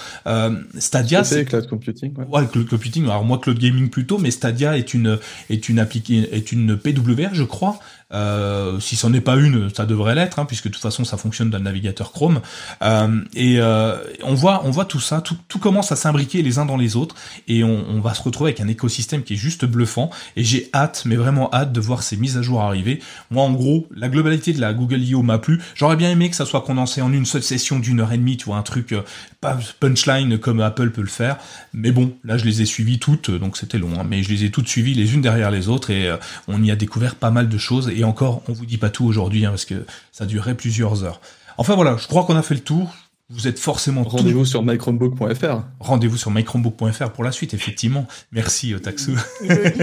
Stadia, 0.78 1.24
c'est 1.24 1.44
cloud 1.44 1.68
computing. 1.68 2.14
Ouais. 2.16 2.26
ouais. 2.26 2.46
cloud 2.46 2.68
computing. 2.68 3.04
Alors 3.04 3.24
moi, 3.24 3.38
cloud 3.38 3.58
gaming 3.58 3.90
plutôt, 3.90 4.18
mais 4.18 4.30
Stadia 4.30 4.78
est 4.78 4.94
une 4.94 5.18
est 5.50 5.68
une 5.68 5.78
appliquée 5.78 6.28
est 6.32 6.52
une 6.52 6.76
PWR, 6.76 7.34
je 7.34 7.44
crois. 7.44 7.78
Euh, 8.12 8.78
si 8.78 8.94
c'en 8.94 9.12
est 9.12 9.20
pas 9.20 9.34
une, 9.34 9.68
ça 9.74 9.84
devrait 9.84 10.14
l'être, 10.14 10.38
hein, 10.38 10.44
puisque 10.44 10.68
de 10.68 10.72
toute 10.72 10.82
façon 10.82 11.04
ça 11.04 11.16
fonctionne 11.16 11.50
dans 11.50 11.58
le 11.58 11.64
navigateur 11.64 12.12
Chrome. 12.12 12.40
Euh, 12.82 13.20
et 13.34 13.58
euh, 13.60 13.96
on 14.22 14.34
voit, 14.34 14.62
on 14.64 14.70
voit 14.70 14.84
tout 14.84 15.00
ça, 15.00 15.20
tout, 15.20 15.36
tout 15.48 15.58
commence 15.58 15.90
à 15.90 15.96
s'imbriquer 15.96 16.42
les 16.42 16.58
uns 16.58 16.66
dans 16.66 16.76
les 16.76 16.94
autres, 16.94 17.16
et 17.48 17.64
on, 17.64 17.84
on, 17.88 18.00
va 18.00 18.14
se 18.14 18.22
retrouver 18.22 18.50
avec 18.50 18.60
un 18.60 18.68
écosystème 18.68 19.24
qui 19.24 19.34
est 19.34 19.38
juste 19.38 19.64
bluffant. 19.64 20.10
Et 20.36 20.44
j'ai 20.44 20.70
hâte, 20.72 21.02
mais 21.04 21.16
vraiment 21.16 21.52
hâte 21.52 21.72
de 21.72 21.80
voir 21.80 22.02
ces 22.02 22.16
mises 22.16 22.36
à 22.38 22.42
jour 22.42 22.62
arriver. 22.62 23.00
Moi, 23.30 23.42
en 23.42 23.52
gros, 23.52 23.88
la 23.94 24.08
globalité 24.08 24.52
de 24.52 24.60
la 24.60 24.72
Google 24.72 25.02
I.O. 25.02 25.22
m'a 25.22 25.38
plu. 25.38 25.60
J'aurais 25.74 25.96
bien 25.96 26.10
aimé 26.10 26.30
que 26.30 26.36
ça 26.36 26.46
soit 26.46 26.60
condensé 26.60 27.02
en 27.02 27.12
une 27.12 27.26
seule 27.26 27.42
session 27.42 27.80
d'une 27.80 28.00
heure 28.00 28.12
et 28.12 28.18
demie, 28.18 28.36
tu 28.36 28.46
vois, 28.46 28.56
un 28.56 28.62
truc 28.62 28.92
euh, 28.92 29.02
pas 29.40 29.58
punchline 29.80 30.38
comme 30.38 30.60
Apple 30.60 30.90
peut 30.90 31.02
le 31.02 31.08
faire. 31.08 31.38
Mais 31.72 31.90
bon, 31.90 32.14
là 32.24 32.38
je 32.38 32.44
les 32.44 32.62
ai 32.62 32.64
suivies 32.64 32.98
toutes, 32.98 33.30
donc 33.30 33.56
c'était 33.56 33.78
long, 33.78 33.90
hein, 33.98 34.04
mais 34.08 34.22
je 34.22 34.30
les 34.30 34.44
ai 34.44 34.50
toutes 34.50 34.68
suivies 34.68 34.94
les 34.94 35.14
unes 35.14 35.20
derrière 35.22 35.50
les 35.50 35.68
autres, 35.68 35.90
et 35.90 36.08
euh, 36.08 36.16
on 36.48 36.62
y 36.62 36.70
a 36.70 36.76
découvert 36.76 37.16
pas 37.16 37.30
mal 37.30 37.48
de 37.48 37.58
choses 37.58 37.90
et 37.94 37.95
encore, 38.04 38.42
on 38.48 38.52
vous 38.52 38.66
dit 38.66 38.78
pas 38.78 38.90
tout 38.90 39.04
aujourd'hui, 39.04 39.44
hein, 39.44 39.50
parce 39.50 39.64
que 39.64 39.86
ça 40.12 40.26
durerait 40.26 40.54
plusieurs 40.54 41.04
heures. 41.04 41.20
Enfin 41.58 41.74
voilà, 41.74 41.96
je 41.96 42.06
crois 42.06 42.24
qu'on 42.24 42.36
a 42.36 42.42
fait 42.42 42.54
le 42.54 42.60
tour. 42.60 42.94
Vous 43.28 43.48
êtes 43.48 43.58
forcément 43.58 44.04
rendez-vous 44.04 44.44
sur 44.44 44.62
mychromebook.fr. 44.62 45.62
Rendez-vous 45.80 46.16
sur 46.16 46.30
mychromebook.fr 46.30 47.10
pour 47.10 47.24
la 47.24 47.32
suite, 47.32 47.54
effectivement. 47.54 48.06
Merci 48.30 48.72
Otaxu. 48.72 49.16
Il 49.42 49.48
le, 49.48 49.70
dit, 49.70 49.80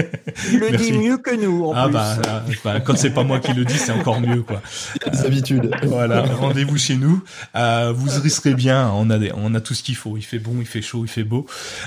il 0.52 0.60
le 0.60 0.70
dit 0.78 0.92
mieux 0.92 1.18
que 1.18 1.36
nous. 1.36 1.66
En 1.66 1.74
ah 1.74 1.84
plus. 1.84 1.92
Bah, 1.92 2.42
bah, 2.64 2.80
quand 2.80 2.96
c'est 2.96 3.10
pas 3.10 3.22
moi 3.22 3.40
qui 3.40 3.52
le 3.52 3.66
dis, 3.66 3.76
c'est 3.76 3.92
encore 3.92 4.18
mieux 4.22 4.42
quoi. 4.42 4.62
Euh, 5.06 5.26
habitudes. 5.26 5.70
Voilà, 5.82 6.22
rendez-vous 6.22 6.78
chez 6.78 6.96
nous. 6.96 7.22
Euh, 7.54 7.92
vous 7.94 8.08
risquerez 8.18 8.54
bien. 8.54 8.90
On 8.94 9.10
a 9.10 9.18
des, 9.18 9.30
on 9.34 9.54
a 9.54 9.60
tout 9.60 9.74
ce 9.74 9.82
qu'il 9.82 9.96
faut. 9.96 10.16
Il 10.16 10.22
fait 10.22 10.38
bon, 10.38 10.54
il 10.60 10.66
fait 10.66 10.80
chaud, 10.80 11.04
il 11.04 11.10
fait 11.10 11.24
beau. 11.24 11.44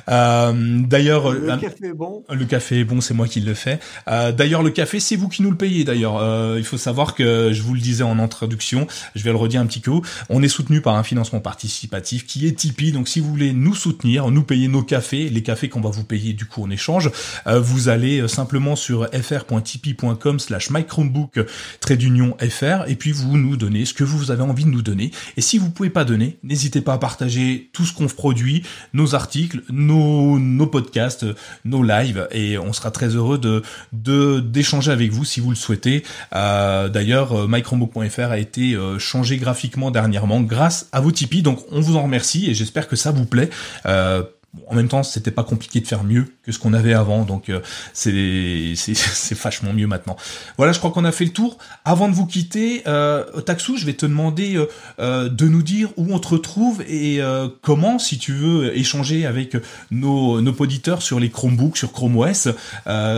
Euh, 0.10 0.54
D'ailleurs, 0.86 1.32
le 1.32 1.50
euh, 1.50 1.58
café 1.58 1.88
est 1.88 1.94
bon. 1.94 2.24
Le 2.30 2.46
café 2.46 2.80
est 2.82 2.84
bon, 2.84 3.02
c'est 3.02 3.16
moi 3.16 3.28
qui 3.28 3.42
le 3.42 3.56
fais. 3.56 3.80
Euh, 4.08 4.32
D'ailleurs, 4.32 4.62
le 4.62 4.70
café, 4.70 5.00
c'est 5.00 5.16
vous 5.16 5.28
qui 5.28 5.42
nous 5.42 5.50
le 5.50 5.58
payez. 5.58 5.86
D'ailleurs, 5.86 6.18
euh, 6.18 6.58
il 6.60 6.66
faut 6.66 6.78
savoir 6.78 7.16
que 7.16 7.52
je 7.52 7.64
vous 7.64 7.74
le 7.74 7.80
disais 7.80 8.04
en 8.04 8.20
introduction, 8.20 8.86
je 9.16 9.24
vais 9.24 9.32
le 9.32 9.38
redire 9.38 9.60
un 9.60 9.66
petit 9.66 9.82
coup. 9.82 10.04
On 10.30 10.44
est 10.44 10.48
soutenu 10.48 10.82
par 10.82 10.94
un 10.94 11.04
financement 11.04 11.40
participatif 11.48 12.26
qui 12.26 12.46
est 12.46 12.52
Tipeee. 12.52 12.92
Donc 12.92 13.08
si 13.08 13.22
vous 13.22 13.30
voulez 13.30 13.54
nous 13.54 13.74
soutenir, 13.74 14.30
nous 14.32 14.44
payer 14.44 14.68
nos 14.68 14.82
cafés, 14.84 15.30
les 15.30 15.42
cafés 15.42 15.70
qu'on 15.70 15.80
va 15.80 15.90
vous 15.90 16.04
payer 16.04 16.34
du 16.34 16.44
coup 16.44 16.62
en 16.62 16.70
échange, 16.70 17.10
euh, 17.48 17.62
vous 17.62 17.88
allez 17.88 18.28
simplement 18.28 18.76
sur 18.76 19.08
fr.tipeee.com 19.14 20.40
slash 20.40 20.70
mychromebook 20.70 21.40
trait 21.80 21.96
d'union 21.96 22.36
fr 22.50 22.84
et 22.88 22.96
puis 22.96 23.14
vous 23.14 23.38
nous 23.38 23.56
donnez 23.56 23.86
ce 23.86 23.94
que 23.94 24.04
vous 24.04 24.30
avez 24.30 24.44
envie 24.44 24.66
de 24.66 24.70
nous 24.70 24.82
donner. 24.82 25.12
Et 25.38 25.42
si 25.42 25.58
vous 25.58 25.70
pouvez 25.70 25.90
pas 25.90 26.04
donner, 26.04 26.38
n'hésitez 26.44 26.82
pas 26.82 26.94
à 26.94 26.98
partager 26.98 27.70
tout 27.72 27.86
ce 27.86 27.94
qu'on 27.94 28.08
produit, 28.08 28.64
nos 28.94 29.16
articles, 29.16 29.62
nos, 29.70 30.40
nos 30.40 30.68
podcasts, 30.68 31.26
nos 31.64 31.82
lives 31.82 32.28
et 32.32 32.58
on 32.58 32.74
sera 32.74 32.92
très 32.92 33.16
heureux 33.16 33.38
de 33.38 33.62
d'échanger 33.94 34.92
avec 34.92 35.12
vous 35.12 35.24
si 35.24 35.40
vous 35.40 35.52
le 35.52 35.56
souhaitez. 35.56 36.04
Euh, 36.36 36.90
D'ailleurs, 36.90 37.48
mychromebook.fr 37.48 38.32
a 38.32 38.38
été 38.38 38.74
euh, 38.74 39.00
changé 39.00 39.38
graphiquement 39.38 39.92
dernièrement 39.92 40.42
grâce 40.42 40.90
à 40.92 41.00
vos 41.00 41.12
Tipeee. 41.12 41.37
Donc 41.42 41.60
on 41.72 41.80
vous 41.80 41.96
en 41.96 42.04
remercie 42.04 42.50
et 42.50 42.54
j'espère 42.54 42.88
que 42.88 42.96
ça 42.96 43.12
vous 43.12 43.26
plaît. 43.26 43.50
Euh, 43.86 44.24
en 44.66 44.76
même 44.76 44.88
temps, 44.88 45.04
c'était 45.04 45.32
pas 45.32 45.44
compliqué 45.44 45.80
de 45.80 45.88
faire 45.88 46.04
mieux 46.04 46.26
que 46.44 46.52
ce 46.52 46.60
qu'on 46.60 46.74
avait 46.74 46.94
avant, 46.94 47.24
donc 47.24 47.50
euh, 47.50 47.60
c'est 47.94 48.74
c'est 48.76 49.38
vachement 49.44 49.74
mieux 49.74 49.88
maintenant. 49.88 50.16
Voilà, 50.58 50.72
je 50.72 50.80
crois 50.80 50.92
qu'on 50.92 51.06
a 51.06 51.12
fait 51.12 51.26
le 51.26 51.32
tour. 51.32 51.58
Avant 51.86 52.10
de 52.10 52.14
vous 52.14 52.26
quitter, 52.26 52.82
euh, 52.88 53.24
Taxou, 53.42 53.78
je 53.78 53.86
vais 53.86 53.94
te 53.94 54.06
demander 54.06 54.60
euh, 55.00 55.30
de 55.30 55.48
nous 55.48 55.64
dire 55.64 55.90
où 55.98 56.14
on 56.14 56.20
te 56.20 56.30
retrouve 56.30 56.82
et 56.88 57.20
comment, 57.62 58.00
si 58.00 58.18
tu 58.18 58.34
veux, 58.34 58.76
échanger 58.78 59.26
avec 59.26 59.58
nos 59.92 60.42
nos 60.42 60.54
auditeurs 60.54 61.02
sur 61.02 61.20
les 61.20 61.30
Chromebooks, 61.30 61.78
sur 61.78 61.92
Chrome 61.92 62.18
OS, 62.18 62.50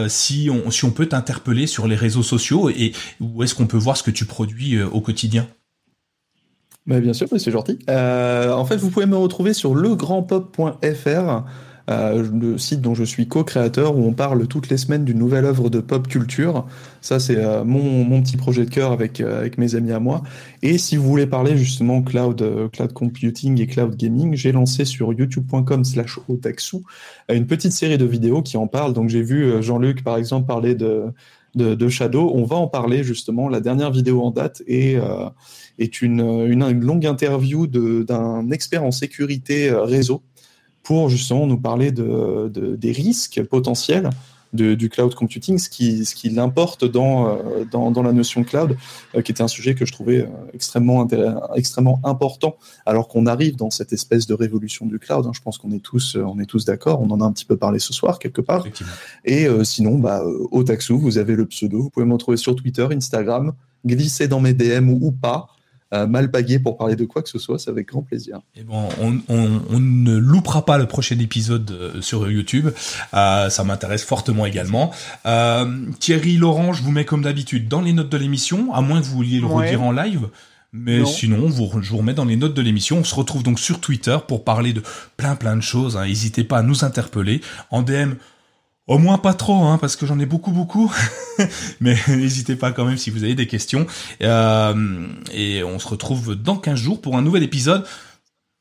si 0.08 0.50
on 0.52 0.72
si 0.72 0.86
on 0.86 0.92
peut 0.92 1.08
t'interpeller 1.08 1.68
sur 1.68 1.88
les 1.88 1.96
réseaux 1.96 2.24
sociaux 2.24 2.70
et 2.70 2.94
où 3.20 3.44
est-ce 3.44 3.56
qu'on 3.56 3.68
peut 3.68 3.78
voir 3.78 3.98
ce 3.98 4.04
que 4.04 4.12
tu 4.12 4.26
produis 4.26 4.82
au 4.82 5.02
quotidien. 5.02 5.48
Bah 6.88 7.00
bien 7.00 7.14
sûr, 7.14 7.28
c'est 7.38 7.52
gentil. 7.52 7.78
Euh, 7.90 8.52
en 8.52 8.66
fait, 8.66 8.78
vous 8.78 8.90
pouvez 8.90 9.06
me 9.06 9.18
retrouver 9.18 9.54
sur 9.54 9.76
legrandpop.fr, 9.76 11.44
euh, 11.90 12.30
le 12.34 12.58
site 12.58 12.82
dont 12.82 12.96
je 12.96 13.04
suis 13.04 13.28
co-créateur, 13.28 13.96
où 13.96 14.04
on 14.08 14.14
parle 14.14 14.48
toutes 14.48 14.70
les 14.70 14.78
semaines 14.78 15.06
d'une 15.06 15.20
nouvelle 15.20 15.46
œuvre 15.46 15.70
de 15.70 15.82
pop 15.82 16.08
culture. 16.08 16.66
Ça, 17.02 17.20
c'est 17.20 17.38
euh, 17.38 17.64
mon, 17.64 18.06
mon, 18.06 18.24
petit 18.24 18.38
projet 18.38 18.66
de 18.66 18.72
cœur 18.72 18.92
avec, 18.92 19.20
avec 19.22 19.58
mes 19.58 19.76
amis 19.76 19.92
à 19.92 20.00
moi. 20.00 20.24
Et 20.64 20.78
si 20.78 20.96
vous 20.96 21.04
voulez 21.04 21.28
parler 21.28 21.58
justement 21.58 22.02
cloud, 22.02 22.44
cloud 22.72 22.94
computing 22.94 23.62
et 23.62 23.68
cloud 23.68 23.96
gaming, 23.96 24.36
j'ai 24.36 24.52
lancé 24.52 24.86
sur 24.86 25.14
youtube.com 25.14 25.84
slash 25.84 26.18
otaxu 26.28 26.78
une 27.32 27.46
petite 27.46 27.74
série 27.74 28.00
de 28.00 28.06
vidéos 28.06 28.42
qui 28.42 28.58
en 28.58 28.66
parlent. 28.66 28.94
Donc 28.94 29.10
j'ai 29.10 29.22
vu 29.22 29.62
Jean-Luc, 29.62 30.04
par 30.04 30.18
exemple, 30.18 30.48
parler 30.48 30.74
de, 30.74 31.04
de, 31.56 31.90
Shadow. 31.90 32.32
On 32.34 32.44
va 32.44 32.56
en 32.56 32.68
parler 32.68 33.04
justement. 33.04 33.48
La 33.50 33.60
dernière 33.60 33.92
vidéo 33.92 34.22
en 34.22 34.32
date 34.32 34.62
est 34.68 34.98
est 35.78 36.02
une, 36.02 36.54
longue 36.82 37.06
interview 37.06 37.68
d'un 37.68 38.50
expert 38.52 38.84
en 38.84 38.92
sécurité 38.92 39.72
réseau 39.72 40.22
pour 40.84 41.10
justement 41.10 41.48
nous 41.48 41.60
parler 41.60 41.92
de, 41.92 42.50
de 42.54 42.76
des 42.76 42.92
risques 42.92 43.44
potentiels 43.44 44.10
de, 44.54 44.74
du 44.74 44.90
cloud 44.90 45.14
computing, 45.16 45.58
ce 45.58 45.70
qui, 45.70 46.06
ce 46.06 46.16
qui 46.16 46.30
l'importe 46.30 46.86
dans, 46.86 47.38
dans, 47.72 47.92
dans, 47.92 48.04
la 48.04 48.14
notion 48.14 48.44
cloud, 48.44 48.78
euh, 49.16 49.22
qui 49.22 49.32
était 49.32 49.44
un 49.44 49.48
sujet 49.48 49.76
que 49.76 49.86
je 49.86 49.92
trouvais 49.92 50.28
extrêmement, 50.54 51.08
extrêmement 51.56 52.00
important, 52.04 52.58
alors 52.86 53.08
qu'on 53.08 53.26
arrive 53.26 53.56
dans 53.56 53.70
cette 53.70 53.94
espèce 53.94 54.28
de 54.28 54.34
révolution 54.34 54.86
du 54.86 55.00
cloud. 55.00 55.26
Hein, 55.26 55.32
je 55.34 55.42
pense 55.42 55.58
qu'on 55.58 55.72
est 55.72 55.80
tous, 55.80 56.16
on 56.16 56.40
est 56.40 56.46
tous 56.46 56.66
d'accord. 56.66 57.02
On 57.02 57.10
en 57.12 57.22
a 57.22 57.26
un 57.26 57.32
petit 57.32 57.46
peu 57.46 57.58
parlé 57.58 57.80
ce 57.80 57.94
soir 57.94 58.20
quelque 58.20 58.42
part. 58.42 58.66
Et 59.26 59.48
euh, 59.48 59.64
sinon, 59.64 59.98
bah, 59.98 60.24
au 60.52 60.64
Taxou, 60.64 61.00
vous 61.00 61.18
avez 61.18 61.36
le 61.36 61.46
pseudo. 61.46 61.82
Vous 61.82 61.90
pouvez 61.90 62.06
me 62.06 62.14
retrouver 62.14 62.38
sur 62.38 62.56
Twitter, 62.56 62.88
Instagram, 62.92 63.54
glisser 63.86 64.28
dans 64.28 64.40
mes 64.40 64.54
DM 64.54 64.90
ou, 64.90 65.00
ou 65.02 65.12
pas 65.12 65.48
euh, 65.48 65.59
mal 65.92 66.28
bagué 66.28 66.60
pour 66.60 66.78
parler 66.78 66.96
de 66.96 67.06
quoi 67.06 67.24
que 67.24 67.30
ce 67.30 67.40
soit, 67.40 67.58
c'est 67.58 67.70
avec 67.70 67.88
grand 67.88 68.04
plaisir. 68.04 68.40
Et 68.56 68.64
bon, 68.64 68.90
on, 69.02 69.20
on, 69.28 69.62
on, 69.70 69.80
ne 69.80 70.18
loupera 70.18 70.66
pas 70.66 70.78
le 70.78 70.86
prochain 70.86 71.18
épisode 71.20 71.72
euh, 71.72 72.02
sur 72.02 72.30
YouTube. 72.30 72.70
Euh, 73.14 73.50
ça 73.50 73.64
m'intéresse 73.64 74.04
fortement 74.04 74.46
également. 74.46 74.92
Euh, 75.26 75.86
Thierry 76.00 76.38
Laurent, 76.38 76.74
je 76.74 76.84
vous 76.84 76.92
mets 76.92 77.06
comme 77.06 77.24
d'habitude 77.24 77.68
dans 77.68 77.82
les 77.82 77.94
notes 77.94 78.10
de 78.10 78.18
l'émission, 78.18 78.74
à 78.74 78.82
moins 78.82 79.02
que 79.02 79.06
vous 79.06 79.16
vouliez 79.16 79.40
le 79.40 79.48
ouais. 79.48 79.66
redire 79.66 79.84
en 79.84 79.92
live. 79.92 80.30
Mais 80.72 81.00
non. 81.00 81.06
sinon, 81.08 81.50
vous, 81.50 81.82
je 81.82 81.90
vous 81.90 81.98
remets 81.98 82.14
dans 82.14 82.26
les 82.26 82.36
notes 82.36 82.54
de 82.54 82.62
l'émission. 82.62 82.98
On 82.98 83.04
se 83.04 83.16
retrouve 83.16 83.42
donc 83.42 83.60
sur 83.60 83.82
Twitter 83.82 84.18
pour 84.28 84.44
parler 84.44 84.74
de 84.74 84.84
plein 85.18 85.36
plein 85.36 85.56
de 85.56 85.62
choses. 85.62 85.98
Hein. 85.98 86.06
N'hésitez 86.06 86.44
pas 86.44 86.60
à 86.60 86.62
nous 86.62 86.84
interpeller 86.84 87.42
en 87.72 87.82
DM. 87.82 88.14
Au 88.90 88.98
moins 88.98 89.20
pas 89.20 89.36
trop, 89.36 89.66
hein, 89.66 89.78
parce 89.78 89.96
que 89.96 90.08
j'en 90.08 90.18
ai 90.18 90.26
beaucoup, 90.26 90.52
beaucoup. 90.52 90.92
Mais 91.80 91.96
n'hésitez 92.08 92.56
pas 92.56 92.72
quand 92.72 92.86
même 92.86 92.98
si 92.98 93.12
vous 93.12 93.24
avez 93.24 93.36
des 93.36 93.46
questions. 93.46 93.86
Euh, 94.24 95.08
et 95.32 95.64
on 95.64 95.78
se 95.78 95.88
retrouve 95.88 96.36
dans 96.36 96.58
15 96.58 96.80
jours 96.80 97.00
pour 97.00 97.16
un 97.16 97.22
nouvel 97.22 97.44
épisode. 97.44 97.86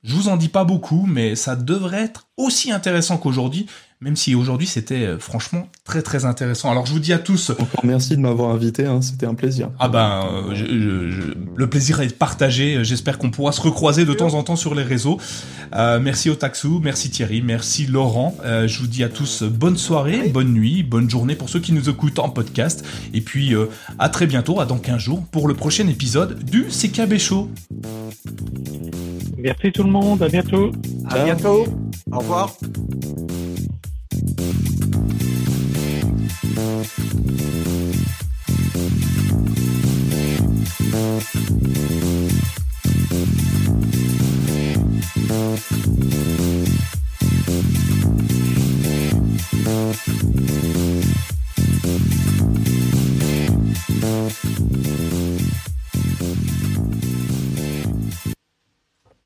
Je 0.05 0.15
vous 0.15 0.29
en 0.29 0.37
dis 0.37 0.51
pas 0.51 0.65
beaucoup, 0.65 1.07
mais 1.09 1.35
ça 1.35 1.57
devrait 1.57 2.03
être 2.03 2.29
aussi 2.37 2.71
intéressant 2.71 3.17
qu'aujourd'hui, 3.17 3.67
même 4.01 4.17
si 4.17 4.35
aujourd'hui 4.35 4.67
c'était 4.67 5.07
euh, 5.07 5.19
franchement 5.19 5.69
très 5.85 6.03
très 6.03 6.25
intéressant. 6.25 6.71
Alors 6.71 6.87
je 6.87 6.93
vous 6.93 7.01
dis 7.01 7.13
à 7.13 7.19
tous. 7.19 7.51
Encore 7.51 7.85
merci 7.85 8.17
de 8.17 8.21
m'avoir 8.21 8.51
invité, 8.51 8.87
hein, 8.87 9.03
c'était 9.03 9.27
un 9.27 9.35
plaisir. 9.35 9.71
Ah 9.79 9.89
ben, 9.89 10.25
euh, 10.33 10.55
je, 10.55 11.11
je, 11.11 11.23
le 11.57 11.67
plaisir 11.69 12.01
est 12.01 12.17
partagé. 12.17 12.85
J'espère 12.85 13.19
qu'on 13.19 13.31
pourra 13.31 13.53
se 13.53 13.61
recroiser 13.61 14.05
de 14.05 14.15
temps 14.15 14.35
en 14.35 14.43
temps 14.43 14.57
sur 14.57 14.75
les 14.75 14.83
réseaux. 14.83 15.19
Euh, 15.75 16.01
merci 16.01 16.31
Otaxu, 16.31 16.69
merci 16.83 17.11
Thierry, 17.11 17.43
merci 17.43 17.87
Laurent. 17.87 18.35
Euh, 18.45 18.67
je 18.67 18.81
vous 18.81 18.87
dis 18.87 19.05
à 19.05 19.09
tous 19.09 19.43
bonne 19.43 19.77
soirée, 19.77 20.29
bonne 20.29 20.53
nuit, 20.53 20.83
bonne 20.83 21.09
journée 21.11 21.35
pour 21.35 21.49
ceux 21.49 21.61
qui 21.61 21.73
nous 21.73 21.89
écoutent 21.89 22.19
en 22.19 22.29
podcast. 22.29 22.85
Et 23.13 23.21
puis 23.21 23.55
euh, 23.55 23.67
à 23.99 24.09
très 24.09 24.27
bientôt, 24.27 24.61
à 24.61 24.67
dans 24.67 24.79
15 24.79 24.99
jours 24.99 25.25
pour 25.31 25.49
le 25.49 25.55
prochain 25.55 25.87
épisode 25.89 26.43
du 26.45 26.65
CKB 26.65 27.19
Show. 27.19 27.51
Merci 29.37 29.73
tout 29.73 29.85
le 29.85 29.91
monde, 29.91 30.23
à 30.23 30.29
bientôt. 30.29 30.73
À 31.09 31.25
bientôt. 31.25 31.67
Au 32.11 32.19
revoir. 32.19 32.57